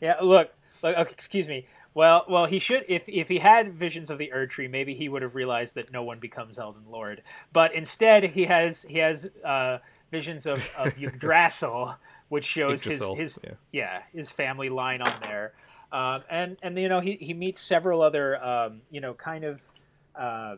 Yeah, 0.00 0.16
look, 0.20 0.52
look. 0.82 0.96
Okay, 0.96 1.12
excuse 1.12 1.48
me. 1.48 1.66
Well, 1.94 2.24
well, 2.28 2.46
he 2.46 2.58
should. 2.58 2.84
If 2.88 3.08
if 3.08 3.28
he 3.28 3.38
had 3.38 3.74
visions 3.74 4.10
of 4.10 4.18
the 4.18 4.32
Erd 4.32 4.50
Tree, 4.50 4.68
maybe 4.68 4.94
he 4.94 5.08
would 5.08 5.22
have 5.22 5.34
realized 5.34 5.74
that 5.74 5.92
no 5.92 6.02
one 6.02 6.18
becomes 6.18 6.58
Elden 6.58 6.84
Lord. 6.90 7.22
But 7.52 7.74
instead, 7.74 8.24
he 8.24 8.44
has 8.44 8.82
he 8.82 8.98
has 8.98 9.28
uh, 9.44 9.78
visions 10.10 10.46
of 10.46 10.68
of 10.76 10.96
Yggdrasil, 11.02 11.96
which 12.28 12.44
shows 12.44 12.84
his 12.84 12.94
Yggdrasil, 12.94 13.14
his 13.16 13.38
yeah. 13.42 13.50
yeah. 13.72 14.02
his 14.12 14.30
family 14.30 14.68
line 14.68 15.02
on 15.02 15.12
there. 15.22 15.54
Um, 15.90 16.20
and 16.28 16.56
and 16.62 16.78
you 16.78 16.88
know 16.88 17.00
he 17.00 17.14
he 17.14 17.34
meets 17.34 17.60
several 17.60 18.02
other 18.02 18.42
um, 18.44 18.82
you 18.90 19.00
know 19.00 19.14
kind 19.14 19.44
of 19.44 19.62
uh, 20.14 20.56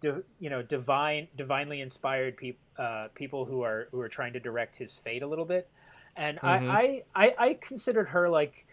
di- 0.00 0.22
you 0.40 0.50
know 0.50 0.62
divine 0.62 1.28
divinely 1.36 1.80
inspired 1.80 2.36
people 2.36 2.60
uh, 2.78 3.08
people 3.14 3.44
who 3.44 3.62
are 3.62 3.88
who 3.90 4.00
are 4.00 4.08
trying 4.08 4.32
to 4.32 4.40
direct 4.40 4.76
his 4.76 4.98
fate 4.98 5.22
a 5.22 5.26
little 5.26 5.44
bit. 5.44 5.68
And 6.16 6.38
Mhm. 6.38 6.44
I, 6.44 7.02
I 7.14 7.26
I 7.26 7.34
I 7.48 7.54
considered 7.54 8.08
her 8.08 8.28
like 8.28 8.66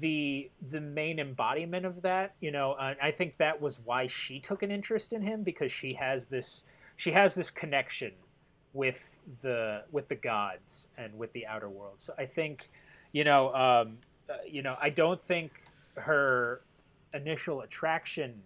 the 0.00 0.50
the 0.70 0.80
main 0.80 1.18
embodiment 1.18 1.86
of 1.86 2.02
that 2.02 2.34
you 2.40 2.50
know 2.50 2.72
uh, 2.72 2.94
i 3.02 3.10
think 3.10 3.36
that 3.38 3.60
was 3.60 3.80
why 3.84 4.06
she 4.06 4.38
took 4.38 4.62
an 4.62 4.70
interest 4.70 5.12
in 5.12 5.22
him 5.22 5.42
because 5.42 5.72
she 5.72 5.94
has 5.94 6.26
this 6.26 6.64
she 6.96 7.10
has 7.10 7.34
this 7.34 7.50
connection 7.50 8.12
with 8.74 9.16
the 9.42 9.82
with 9.90 10.08
the 10.08 10.14
gods 10.14 10.88
and 10.98 11.16
with 11.18 11.32
the 11.32 11.46
outer 11.46 11.70
world 11.70 11.94
so 11.98 12.12
i 12.18 12.26
think 12.26 12.70
you 13.12 13.24
know 13.24 13.48
um 13.54 13.98
uh, 14.28 14.34
you 14.46 14.62
know 14.62 14.76
i 14.80 14.90
don't 14.90 15.20
think 15.20 15.52
her 15.96 16.60
initial 17.14 17.62
attraction 17.62 18.42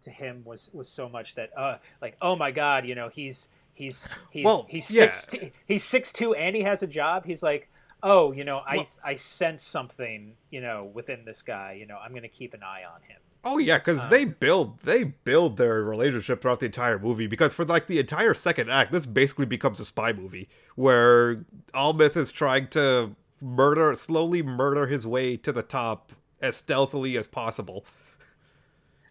to 0.00 0.10
him 0.10 0.42
was 0.44 0.70
was 0.72 0.88
so 0.88 1.08
much 1.08 1.34
that 1.34 1.50
uh 1.56 1.76
like 2.00 2.16
oh 2.22 2.34
my 2.34 2.50
god 2.50 2.86
you 2.86 2.94
know 2.94 3.08
he's 3.08 3.48
he's 3.78 4.06
he's 4.30 4.44
Well, 4.44 4.66
he's 4.68 4.90
yeah. 4.90 5.10
six 5.10 5.26
two, 5.26 5.50
he's 5.66 5.84
six 5.84 6.12
two 6.12 6.34
and 6.34 6.54
he 6.56 6.62
has 6.62 6.82
a 6.82 6.86
job 6.86 7.24
he's 7.24 7.42
like 7.42 7.70
oh 8.02 8.32
you 8.32 8.44
know 8.44 8.58
i 8.66 8.76
Well- 8.78 8.86
i 9.04 9.14
sense 9.14 9.62
something 9.62 10.34
you 10.50 10.60
know 10.60 10.90
within 10.92 11.24
this 11.24 11.42
guy 11.42 11.72
you 11.78 11.86
know 11.86 11.96
i'm 11.96 12.12
gonna 12.14 12.28
keep 12.28 12.54
an 12.54 12.62
eye 12.62 12.82
on 12.84 13.00
him 13.02 13.18
Oh 13.44 13.58
yeah, 13.58 13.78
because 13.78 14.00
Uh, 14.00 14.06
they 14.08 14.24
build 14.24 14.80
they 14.80 15.04
build 15.04 15.58
their 15.58 15.80
relationship 15.84 16.42
throughout 16.42 16.58
the 16.58 16.66
entire 16.66 16.98
movie. 16.98 17.28
Because 17.28 17.54
for 17.54 17.64
like 17.64 17.86
the 17.86 18.00
entire 18.00 18.34
second 18.34 18.68
act, 18.68 18.90
this 18.90 19.06
basically 19.06 19.46
becomes 19.46 19.78
a 19.78 19.84
spy 19.84 20.12
movie 20.12 20.48
where 20.74 21.44
Amleth 21.72 22.16
is 22.16 22.32
trying 22.32 22.66
to 22.70 23.12
murder, 23.40 23.94
slowly 23.94 24.42
murder 24.42 24.88
his 24.88 25.06
way 25.06 25.36
to 25.36 25.52
the 25.52 25.62
top 25.62 26.10
as 26.42 26.56
stealthily 26.56 27.16
as 27.16 27.28
possible. 27.28 27.84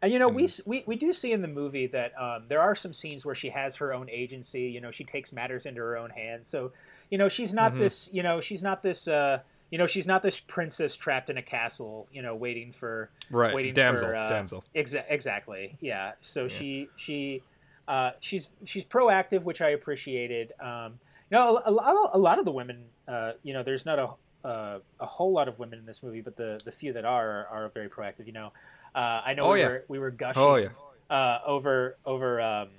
And 0.02 0.14
you 0.14 0.20
know, 0.20 0.30
we, 0.30 0.48
Hmm. 0.48 0.70
we 0.70 0.84
we 0.86 0.96
do 0.96 1.12
see 1.12 1.32
in 1.32 1.42
the 1.42 1.48
movie 1.48 1.88
that 1.88 2.12
um, 2.22 2.44
there 2.48 2.62
are 2.62 2.76
some 2.76 2.94
scenes 2.94 3.26
where 3.26 3.36
she 3.36 3.50
has 3.50 3.76
her 3.78 3.94
own 3.94 4.10
agency. 4.10 4.64
You 4.64 4.80
know, 4.82 4.92
she 4.92 5.04
takes 5.04 5.32
matters 5.32 5.66
into 5.66 5.82
her 5.82 5.98
own 5.98 6.12
hands. 6.12 6.48
So, 6.48 6.72
you 7.10 7.18
know, 7.18 7.30
she's 7.30 7.54
not 7.54 7.74
Mhm. 7.74 7.80
this. 7.80 8.10
You 8.14 8.24
know, 8.24 8.40
she's 8.42 8.62
not 8.62 8.84
this. 8.84 9.08
Uh, 9.08 9.40
you 9.72 9.78
know, 9.78 9.88
she's 9.88 10.08
not 10.08 10.22
this 10.24 10.40
princess 10.40 10.96
trapped 10.96 11.30
in 11.30 11.38
a 11.38 11.42
castle. 11.42 12.08
You 12.12 12.22
know, 12.22 12.36
waiting 12.36 12.72
for 12.72 13.10
Right, 13.32 13.54
waiting 13.54 13.74
damsel, 13.74 14.10
for 14.10 14.16
uh, 14.16 14.30
damsel. 14.30 14.64
Exa- 14.76 15.06
exactly. 15.10 15.78
Yeah. 15.82 16.14
So 16.22 16.48
she 16.48 16.90
she 16.96 17.42
uh, 17.88 18.12
she's 18.20 18.50
she's 18.66 18.86
proactive, 18.86 19.44
which 19.44 19.62
I 19.62 19.70
appreciated. 19.70 20.54
Um, 20.60 21.00
you 21.32 21.38
know, 21.38 21.58
a, 21.66 21.70
a 21.70 21.72
lot 21.72 21.96
of, 21.96 22.10
a 22.14 22.18
lot 22.18 22.40
of 22.40 22.46
the 22.46 22.52
women. 22.52 22.86
Uh, 23.08 23.32
you 23.44 23.54
know, 23.54 23.64
there's 23.64 23.86
not 23.86 23.98
a 24.00 24.10
uh, 24.48 24.80
a 25.00 25.06
whole 25.06 25.32
lot 25.34 25.48
of 25.48 25.60
women 25.60 25.80
in 25.80 25.86
this 25.86 26.04
movie, 26.04 26.22
but 26.22 26.36
the 26.38 26.62
the 26.64 26.72
few 26.72 26.94
that 26.94 27.04
are 27.04 27.48
are, 27.48 27.66
are 27.66 27.70
very 27.70 27.90
proactive. 27.90 28.26
You 28.28 28.34
know, 28.34 28.54
uh, 28.98 29.22
I 29.26 29.34
know 29.36 29.44
Oh, 29.44 29.54
we 29.54 29.60
yeah. 29.60 29.68
were 29.68 29.86
we 29.88 30.00
were 30.00 30.12
gushing 30.12 30.42
Oh 30.42 30.56
yeah, 30.56 30.70
uh, 31.10 31.40
over 31.46 31.98
over 32.06 32.42
um, 32.42 32.70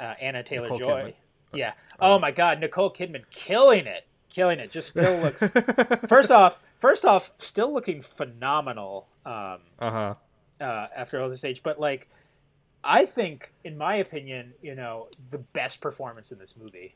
uh, 0.00 0.14
Anna 0.20 0.42
Taylor 0.42 0.64
Nicole 0.70 0.78
Joy. 0.78 1.14
Kidman. 1.52 1.58
Yeah. 1.58 1.72
Oh 2.00 2.18
my 2.18 2.30
God, 2.32 2.60
Nicole 2.60 2.92
Kidman 2.92 3.22
killing 3.30 3.86
it, 3.86 4.06
killing 4.30 4.58
it. 4.58 4.70
Just 4.70 4.88
still 4.88 5.18
looks. 5.20 5.42
first 6.08 6.30
off, 6.30 6.60
first 6.78 7.04
off, 7.04 7.30
still 7.38 7.72
looking 7.72 8.00
phenomenal. 8.02 9.06
Um, 9.24 9.32
uh 9.78 9.90
huh. 9.90 10.14
uh, 10.60 10.86
after 10.96 11.20
all 11.22 11.28
this 11.28 11.44
age, 11.44 11.62
but 11.62 11.78
like, 11.80 12.08
I 12.84 13.06
think, 13.06 13.52
in 13.64 13.76
my 13.78 13.96
opinion, 13.96 14.54
you 14.62 14.74
know, 14.74 15.08
the 15.30 15.38
best 15.38 15.80
performance 15.80 16.30
in 16.32 16.38
this 16.38 16.56
movie. 16.56 16.94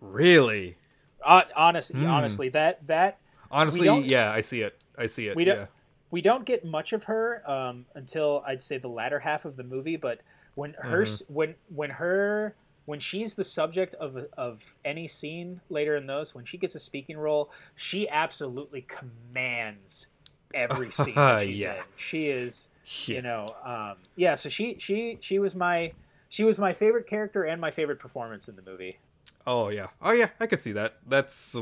Really, 0.00 0.76
Uh, 1.24 1.42
honestly, 1.56 2.00
Hmm. 2.00 2.06
honestly, 2.06 2.48
that 2.50 2.86
that 2.86 3.18
honestly, 3.50 3.88
yeah, 4.06 4.30
I 4.30 4.40
see 4.42 4.62
it. 4.62 4.82
I 4.96 5.06
see 5.08 5.26
it. 5.28 5.36
we 5.36 5.44
don't- 5.44 5.56
yeah. 5.58 5.66
We 6.10 6.20
don't 6.22 6.44
get 6.44 6.64
much 6.64 6.92
of 6.92 7.04
her 7.04 7.42
um, 7.50 7.84
until 7.94 8.42
I'd 8.46 8.62
say 8.62 8.78
the 8.78 8.88
latter 8.88 9.18
half 9.18 9.44
of 9.44 9.56
the 9.56 9.62
movie. 9.64 9.96
But 9.96 10.20
when 10.54 10.74
her 10.74 11.02
Mm-hmm. 11.02 11.32
when 11.34 11.54
when 11.74 11.90
her 11.90 12.54
when 12.86 12.98
she's 13.00 13.34
the 13.34 13.44
subject 13.44 13.94
of 13.96 14.16
of 14.36 14.62
any 14.84 15.06
scene 15.08 15.60
later 15.68 15.96
in 15.96 16.06
those, 16.06 16.34
when 16.34 16.44
she 16.44 16.56
gets 16.56 16.74
a 16.74 16.80
speaking 16.80 17.18
role, 17.18 17.50
she 17.76 18.08
absolutely 18.08 18.86
commands 18.88 20.06
every 20.54 20.90
scene 20.92 21.14
that 21.14 21.44
she's 21.44 21.60
Yeah. 21.60 21.76
in. 21.76 21.82
She 21.96 22.26
is 22.28 22.68
Yeah. 23.06 23.16
you 23.16 23.22
know 23.22 23.54
um, 23.64 23.96
yeah. 24.16 24.34
So 24.34 24.48
she 24.48 24.76
she 24.78 25.18
she 25.20 25.38
was 25.38 25.54
my 25.54 25.92
she 26.30 26.44
was 26.44 26.58
my 26.58 26.72
favorite 26.72 27.06
character 27.06 27.44
and 27.44 27.60
my 27.60 27.70
favorite 27.70 27.98
performance 27.98 28.48
in 28.48 28.56
the 28.56 28.62
movie. 28.62 28.98
Oh 29.46 29.68
yeah. 29.68 29.88
Oh 30.02 30.12
yeah. 30.12 30.30
I 30.40 30.46
could 30.46 30.60
see 30.62 30.72
that. 30.72 30.96
That's 31.06 31.54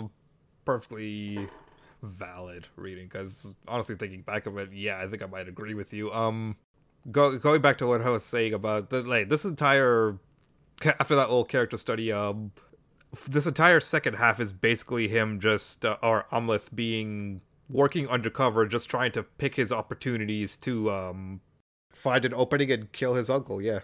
perfectly 0.65 1.49
valid 2.03 2.67
reading. 2.77 3.07
Because 3.07 3.55
honestly, 3.69 3.97
thinking 3.97 4.23
back 4.23 4.47
of 4.47 4.57
it, 4.59 4.73
yeah, 4.73 5.01
I 5.01 5.07
think 5.07 5.23
I 5.23 5.27
might 5.27 5.49
agree 5.49 5.75
with 5.75 5.93
you. 5.93 6.13
Um, 6.13 6.57
go, 7.11 7.39
going 7.39 7.63
back 7.63 7.79
to 7.79 7.87
what 7.87 8.03
I 8.03 8.11
was 8.11 8.25
saying 8.25 8.53
about 8.55 8.91
the 8.91 9.03
like 9.03 9.29
this 9.29 9.45
entire 9.45 10.19
after 10.85 11.17
that 11.17 11.29
little 11.29 11.45
character 11.45 11.77
study, 11.77 12.13
um, 12.13 12.53
this 13.29 13.47
entire 13.47 13.81
second 13.81 14.15
half 14.15 14.41
is 14.41 14.53
basically 14.53 15.09
him 15.09 15.41
just 15.41 15.85
uh, 15.85 15.97
or 16.03 16.27
Amleth 16.33 16.75
being 16.75 17.41
working 17.69 18.09
undercover, 18.09 18.67
just 18.67 18.89
trying 18.89 19.13
to 19.13 19.23
pick 19.23 19.57
his 19.57 19.73
opportunities 19.73 20.57
to 20.59 20.91
um 20.91 21.41
find 21.93 22.25
an 22.25 22.35
opening 22.35 22.71
and 22.71 22.93
kill 22.93 23.15
his 23.15 23.31
uncle. 23.31 23.61
Yeah. 23.61 23.81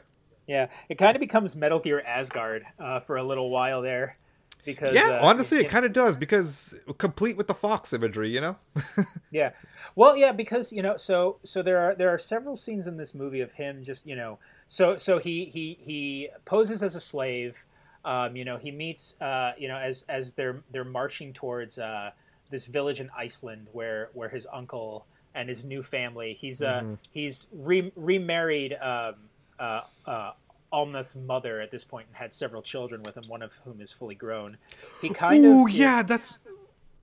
Yeah, 0.46 0.66
it 0.88 0.98
kind 0.98 1.16
of 1.16 1.20
becomes 1.20 1.54
Metal 1.54 1.78
Gear 1.78 2.00
Asgard 2.00 2.64
uh, 2.78 2.98
for 2.98 3.16
a 3.16 3.22
little 3.22 3.48
while 3.48 3.80
there, 3.80 4.16
because 4.64 4.94
Yeah, 4.94 5.18
uh, 5.20 5.26
honestly, 5.26 5.58
it 5.58 5.66
it- 5.66 5.70
kind 5.70 5.84
of 5.84 5.92
does 5.92 6.16
because 6.16 6.78
complete 6.98 7.36
with 7.36 7.46
the 7.46 7.54
fox 7.54 7.92
imagery, 7.92 8.30
you 8.30 8.40
know. 8.40 8.56
Yeah. 9.30 9.50
Well, 9.94 10.16
yeah, 10.16 10.32
because 10.32 10.72
you 10.72 10.82
know, 10.82 10.96
so 10.96 11.38
so 11.42 11.62
there 11.62 11.78
are 11.78 11.94
there 11.94 12.10
are 12.10 12.18
several 12.18 12.56
scenes 12.56 12.86
in 12.86 12.96
this 12.96 13.14
movie 13.14 13.40
of 13.40 13.52
him 13.52 13.82
just 13.82 14.06
you 14.06 14.14
know, 14.16 14.38
so 14.68 14.96
so 14.96 15.18
he 15.18 15.46
he 15.46 15.78
he 15.80 16.28
poses 16.44 16.82
as 16.82 16.94
a 16.96 17.00
slave. 17.00 17.64
Um, 18.04 18.34
you 18.36 18.44
know, 18.44 18.56
he 18.56 18.70
meets 18.70 19.20
uh, 19.20 19.52
you 19.56 19.68
know 19.68 19.76
as 19.76 20.04
as 20.08 20.32
they're 20.32 20.62
they're 20.70 20.84
marching 20.84 21.32
towards 21.32 21.78
uh, 21.78 22.10
this 22.50 22.66
village 22.66 23.00
in 23.00 23.10
Iceland 23.16 23.68
where 23.72 24.10
where 24.12 24.28
his 24.28 24.46
uncle 24.52 25.06
and 25.34 25.48
his 25.48 25.64
new 25.64 25.82
family. 25.82 26.34
He's 26.34 26.60
uh 26.62 26.82
he's 27.12 27.46
re- 27.52 27.92
remarried 27.96 28.74
um, 28.80 29.14
uh, 29.58 29.80
uh, 30.06 30.32
Amleth's 30.72 31.14
mother 31.14 31.60
at 31.60 31.70
this 31.70 31.84
point 31.84 32.06
and 32.08 32.16
had 32.16 32.32
several 32.32 32.62
children 32.62 33.02
with 33.02 33.16
him, 33.16 33.24
one 33.28 33.42
of 33.42 33.54
whom 33.64 33.80
is 33.80 33.92
fully 33.92 34.14
grown. 34.14 34.58
He 35.00 35.10
kind 35.10 35.44
of 35.44 35.50
Oh 35.50 35.66
of 35.66 35.72
yeah, 35.72 36.02
that's 36.02 36.38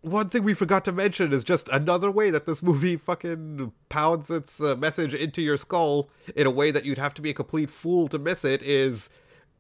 one 0.01 0.29
thing 0.29 0.43
we 0.43 0.53
forgot 0.53 0.85
to 0.85 0.91
mention 0.91 1.33
is 1.33 1.43
just 1.43 1.67
another 1.69 2.09
way 2.09 2.29
that 2.29 2.45
this 2.45 2.63
movie 2.63 2.95
fucking 2.95 3.71
pounds 3.89 4.29
its 4.29 4.61
uh, 4.61 4.75
message 4.75 5.13
into 5.13 5.41
your 5.41 5.57
skull 5.57 6.09
in 6.35 6.47
a 6.47 6.51
way 6.51 6.71
that 6.71 6.85
you'd 6.85 6.97
have 6.97 7.13
to 7.15 7.21
be 7.21 7.29
a 7.29 7.33
complete 7.33 7.69
fool 7.69 8.07
to 8.07 8.17
miss 8.17 8.45
it. 8.45 8.61
Is 8.63 9.09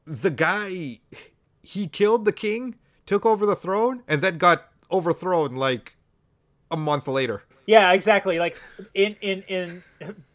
the 0.05 0.31
guy 0.31 0.99
he 1.61 1.87
killed 1.87 2.25
the 2.25 2.31
king, 2.31 2.75
took 3.05 3.25
over 3.25 3.45
the 3.45 3.55
throne, 3.55 4.03
and 4.07 4.21
then 4.21 4.37
got 4.37 4.69
overthrown 4.91 5.55
like 5.55 5.95
a 6.71 6.77
month 6.77 7.07
later. 7.07 7.43
Yeah, 7.65 7.91
exactly. 7.91 8.39
Like 8.39 8.59
in 8.93 9.15
in 9.21 9.43
in 9.47 9.83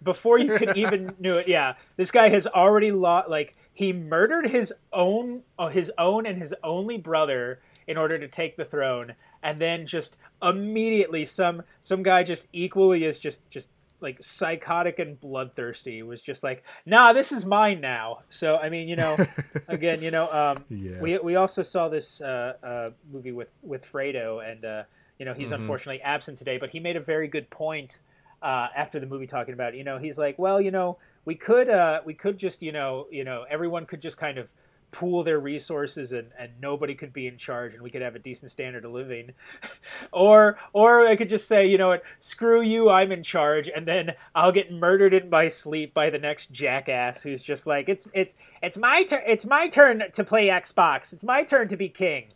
before 0.03 0.39
you 0.39 0.57
could 0.57 0.77
even 0.77 1.15
knew 1.19 1.37
it. 1.37 1.49
Yeah, 1.49 1.75
this 1.97 2.11
guy 2.11 2.29
has 2.29 2.47
already 2.47 2.93
lost. 2.93 3.29
Like 3.29 3.57
he 3.75 3.93
murdered 3.93 4.47
his 4.47 4.73
own 4.93 5.43
uh, 5.59 5.69
his 5.69 5.93
own 5.99 6.27
and 6.27 6.39
his 6.39 6.55
only 6.63 6.97
brother 6.97 7.61
in 7.87 7.99
order 7.99 8.19
to 8.19 8.29
take 8.29 8.57
the 8.57 8.65
throne, 8.65 9.15
and 9.43 9.61
then 9.61 9.87
just 9.87 10.17
immediately 10.43 11.25
some 11.25 11.63
some 11.81 12.03
guy 12.03 12.23
just 12.23 12.47
equally 12.53 13.05
as 13.05 13.19
just 13.19 13.49
just 13.51 13.69
like 14.01 14.23
psychotic 14.23 14.99
and 14.99 15.21
bloodthirsty 15.21 16.03
was 16.03 16.21
just 16.21 16.43
like, 16.43 16.63
nah, 16.87 17.13
this 17.13 17.33
is 17.33 17.45
mine 17.45 17.81
now. 17.81 18.21
So 18.29 18.57
I 18.57 18.69
mean, 18.69 18.89
you 18.89 18.97
know, 18.97 19.17
again, 19.69 20.03
you 20.03 20.11
know, 20.11 20.31
um, 20.31 20.65
Yeah. 20.69 21.01
we 21.01 21.19
we 21.19 21.37
also 21.37 21.63
saw 21.63 21.89
this 21.89 22.21
uh, 22.21 22.55
uh, 22.63 22.91
movie 23.13 23.33
with 23.33 23.53
with 23.63 23.85
Fredo, 23.91 24.41
and 24.49 24.65
uh, 24.65 24.83
you 25.19 25.27
know 25.27 25.35
he's 25.35 25.53
unfortunately 25.53 26.01
absent 26.03 26.39
today, 26.39 26.59
but 26.59 26.71
he 26.71 26.81
made 26.81 26.97
a 26.97 27.01
very 27.01 27.29
good 27.29 27.51
point 27.51 27.99
uh, 28.45 28.69
after 28.77 29.01
the 29.01 29.07
movie 29.07 29.27
talking 29.27 29.55
about, 29.55 29.75
you 29.75 29.83
know, 29.83 29.99
he's 29.99 30.19
like, 30.19 30.39
well, 30.39 30.61
you 30.61 30.71
know, 30.71 30.99
we 31.25 31.35
could 31.35 31.69
uh, 31.69 32.01
we 32.05 32.15
could 32.15 32.39
just, 32.39 32.63
you 32.63 32.73
know, 32.73 33.07
you 33.11 33.25
know, 33.25 33.45
everyone 33.49 33.87
could 33.87 34.01
just 34.01 34.19
kind 34.19 34.39
of 34.39 34.51
pool 34.95 35.25
their 35.25 35.41
resources 35.41 36.13
and, 36.13 36.31
and 36.39 36.53
nobody 36.61 36.95
could 36.95 37.13
be 37.13 37.27
in 37.27 37.37
charge 37.37 37.75
and 37.75 37.83
we 37.83 37.91
could 37.91 38.01
have 38.01 38.15
a 38.15 38.19
decent 38.21 38.49
standard 38.49 38.85
of 38.85 38.93
living 38.93 39.33
or 40.13 40.57
or 40.73 41.05
i 41.05 41.17
could 41.17 41.29
just 41.29 41.49
say 41.49 41.67
you 41.67 41.77
know 41.77 41.89
what 41.89 42.05
screw 42.21 42.63
you 42.63 42.89
i'm 42.89 43.11
in 43.11 43.21
charge 43.21 43.69
and 43.69 43.89
then 43.89 44.13
i'll 44.37 44.53
get 44.53 44.71
murdered 44.71 45.13
in 45.13 45.29
my 45.29 45.49
sleep 45.49 45.93
by 45.95 46.09
the 46.09 46.19
next 46.19 46.53
jackass 46.53 47.25
who's 47.25 47.43
just 47.43 47.67
like 47.67 47.89
it's 47.89 48.07
it's 48.13 48.37
it's 48.63 48.77
my 48.77 49.03
turn 49.03 49.21
it's 49.27 49.45
my 49.45 49.67
turn 49.67 50.01
to 50.13 50.23
play 50.23 50.47
xbox 50.47 51.13
it's 51.13 51.25
my 51.25 51.43
turn 51.43 51.67
to 51.67 51.77
be 51.77 51.89
king 51.89 52.29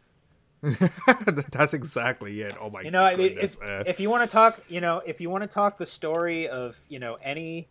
That's 1.52 1.72
exactly 1.72 2.40
it. 2.40 2.56
Oh 2.60 2.68
my 2.68 2.80
you 2.80 2.90
know 2.90 3.04
i 3.04 3.14
mean 3.14 3.34
goodness. 3.34 3.54
if, 3.54 3.62
uh, 3.62 3.84
if 3.86 4.00
you 4.00 4.10
want 4.10 4.28
to 4.28 4.32
talk 4.32 4.60
you 4.68 4.80
know 4.80 5.00
if 5.06 5.20
you 5.20 5.30
want 5.30 5.42
to 5.42 5.48
talk 5.48 5.78
the 5.78 5.86
story 5.86 6.48
of 6.48 6.76
you 6.88 6.98
know 6.98 7.18
any 7.22 7.68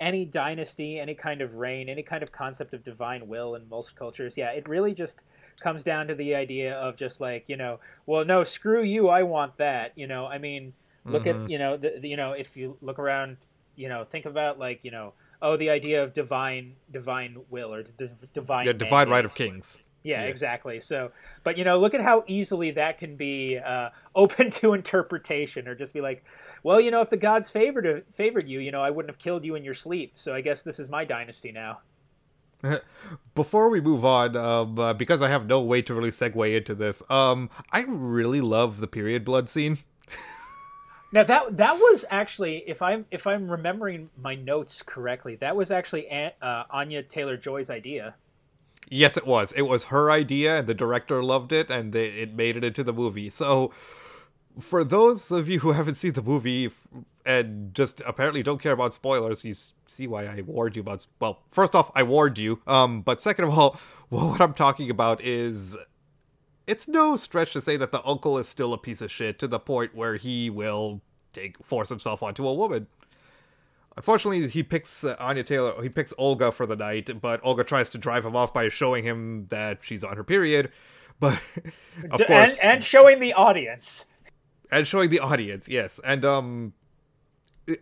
any 0.00 0.24
dynasty 0.24 0.98
any 1.00 1.14
kind 1.14 1.40
of 1.40 1.54
reign 1.54 1.88
any 1.88 2.02
kind 2.02 2.22
of 2.22 2.30
concept 2.32 2.72
of 2.74 2.84
divine 2.84 3.26
will 3.28 3.54
in 3.54 3.68
most 3.68 3.96
cultures 3.96 4.36
yeah 4.36 4.50
it 4.50 4.68
really 4.68 4.94
just 4.94 5.22
comes 5.60 5.82
down 5.82 6.06
to 6.06 6.14
the 6.14 6.34
idea 6.34 6.72
of 6.74 6.94
just 6.96 7.20
like 7.20 7.48
you 7.48 7.56
know 7.56 7.80
well 8.06 8.24
no 8.24 8.44
screw 8.44 8.82
you 8.82 9.08
i 9.08 9.22
want 9.22 9.56
that 9.58 9.92
you 9.96 10.06
know 10.06 10.26
i 10.26 10.38
mean 10.38 10.72
look 11.04 11.24
Mm-hmm. 11.24 11.44
at 11.44 11.50
you 11.50 11.58
know 11.58 11.76
the, 11.76 11.98
the- 12.00 12.08
you 12.08 12.16
know 12.16 12.32
if 12.32 12.56
you 12.56 12.76
look 12.80 12.98
around 12.98 13.38
you 13.76 13.88
know 13.88 14.04
think 14.04 14.24
about 14.24 14.58
like 14.58 14.80
you 14.82 14.90
know 14.90 15.14
oh 15.42 15.56
the 15.56 15.70
idea 15.70 16.02
of 16.04 16.12
divine 16.12 16.74
divine 16.90 17.38
will 17.50 17.72
or 17.74 17.82
d- 17.82 18.08
divine 18.32 18.66
yeah, 18.66 18.72
divine 18.72 19.08
right 19.08 19.24
of 19.24 19.34
kings. 19.34 19.82
Yeah, 20.02 20.22
Yeah. 20.22 20.28
exactly. 20.28 20.80
So, 20.80 21.10
but 21.44 21.58
you 21.58 21.64
know, 21.64 21.78
look 21.78 21.94
at 21.94 22.00
how 22.00 22.24
easily 22.26 22.70
that 22.72 22.98
can 22.98 23.16
be 23.16 23.58
uh, 23.58 23.90
open 24.14 24.50
to 24.52 24.72
interpretation, 24.74 25.66
or 25.68 25.74
just 25.74 25.92
be 25.92 26.00
like, 26.00 26.24
well, 26.62 26.80
you 26.80 26.90
know, 26.90 27.00
if 27.00 27.10
the 27.10 27.16
gods 27.16 27.50
favored 27.50 28.04
favored 28.14 28.48
you, 28.48 28.60
you 28.60 28.70
know, 28.70 28.82
I 28.82 28.90
wouldn't 28.90 29.10
have 29.10 29.18
killed 29.18 29.44
you 29.44 29.54
in 29.54 29.64
your 29.64 29.74
sleep. 29.74 30.12
So 30.14 30.34
I 30.34 30.40
guess 30.40 30.62
this 30.62 30.78
is 30.78 30.88
my 30.88 31.04
dynasty 31.04 31.52
now. 31.52 31.80
Before 33.34 33.68
we 33.70 33.80
move 33.80 34.04
on, 34.04 34.36
um, 34.36 34.78
uh, 34.78 34.92
because 34.92 35.22
I 35.22 35.28
have 35.28 35.46
no 35.46 35.60
way 35.60 35.80
to 35.82 35.94
really 35.94 36.10
segue 36.10 36.56
into 36.56 36.74
this, 36.74 37.02
um, 37.08 37.50
I 37.70 37.84
really 37.86 38.40
love 38.40 38.80
the 38.80 38.88
period 38.88 39.24
blood 39.24 39.48
scene. 39.48 39.78
Now 41.10 41.24
that 41.24 41.56
that 41.56 41.78
was 41.78 42.04
actually, 42.10 42.58
if 42.66 42.82
I'm 42.82 43.06
if 43.10 43.26
I'm 43.26 43.50
remembering 43.50 44.10
my 44.20 44.34
notes 44.34 44.82
correctly, 44.82 45.36
that 45.36 45.56
was 45.56 45.70
actually 45.70 46.06
An- 46.08 46.32
uh, 46.42 46.64
Anya 46.68 47.02
Taylor 47.02 47.38
Joy's 47.38 47.70
idea. 47.70 48.14
Yes, 48.90 49.16
it 49.16 49.26
was. 49.26 49.52
It 49.52 49.62
was 49.62 49.84
her 49.84 50.10
idea, 50.10 50.58
and 50.58 50.66
the 50.66 50.74
director 50.74 51.22
loved 51.22 51.52
it, 51.52 51.70
and 51.70 51.92
they, 51.92 52.06
it 52.06 52.34
made 52.34 52.56
it 52.56 52.64
into 52.64 52.82
the 52.82 52.92
movie. 52.92 53.30
So, 53.30 53.72
for 54.60 54.84
those 54.84 55.30
of 55.30 55.48
you 55.48 55.60
who 55.60 55.72
haven't 55.78 55.94
seen 55.94 56.12
the 56.12 56.22
movie 56.22 56.70
and 57.24 57.74
just 57.74 58.00
apparently 58.06 58.42
don't 58.42 58.60
care 58.60 58.72
about 58.72 58.94
spoilers, 58.94 59.44
you 59.44 59.54
see 59.86 60.06
why 60.06 60.24
I 60.24 60.40
warned 60.40 60.76
you 60.76 60.82
about. 60.82 61.06
Well, 61.20 61.42
first 61.50 61.74
off, 61.74 61.90
I 61.94 62.02
warned 62.02 62.38
you. 62.38 62.60
Um, 62.66 63.02
but 63.02 63.20
second 63.20 63.44
of 63.44 63.58
all, 63.58 63.78
what 64.08 64.40
I'm 64.40 64.54
talking 64.54 64.90
about 64.90 65.22
is 65.22 65.76
it's 66.66 66.88
no 66.88 67.16
stretch 67.16 67.52
to 67.52 67.60
say 67.60 67.76
that 67.76 67.92
the 67.92 68.04
uncle 68.04 68.38
is 68.38 68.48
still 68.48 68.72
a 68.72 68.78
piece 68.78 69.00
of 69.00 69.10
shit 69.10 69.38
to 69.40 69.48
the 69.48 69.58
point 69.58 69.94
where 69.94 70.16
he 70.16 70.48
will 70.50 71.02
take 71.32 71.62
force 71.64 71.88
himself 71.88 72.22
onto 72.22 72.46
a 72.46 72.54
woman. 72.54 72.86
Unfortunately, 73.98 74.46
he 74.46 74.62
picks 74.62 75.02
uh, 75.02 75.16
Anya 75.18 75.42
Taylor. 75.42 75.82
He 75.82 75.88
picks 75.88 76.14
Olga 76.16 76.52
for 76.52 76.66
the 76.66 76.76
night, 76.76 77.10
but 77.20 77.40
Olga 77.42 77.64
tries 77.64 77.90
to 77.90 77.98
drive 77.98 78.24
him 78.24 78.36
off 78.36 78.54
by 78.54 78.68
showing 78.68 79.02
him 79.02 79.46
that 79.48 79.80
she's 79.82 80.04
on 80.04 80.16
her 80.16 80.22
period. 80.22 80.70
But 81.18 81.40
of 82.12 82.24
course, 82.24 82.58
and, 82.58 82.74
and 82.74 82.84
showing 82.84 83.18
the 83.18 83.32
audience. 83.32 84.06
and 84.70 84.86
showing 84.86 85.10
the 85.10 85.18
audience, 85.18 85.68
yes, 85.68 85.98
and 86.04 86.24
um, 86.24 86.74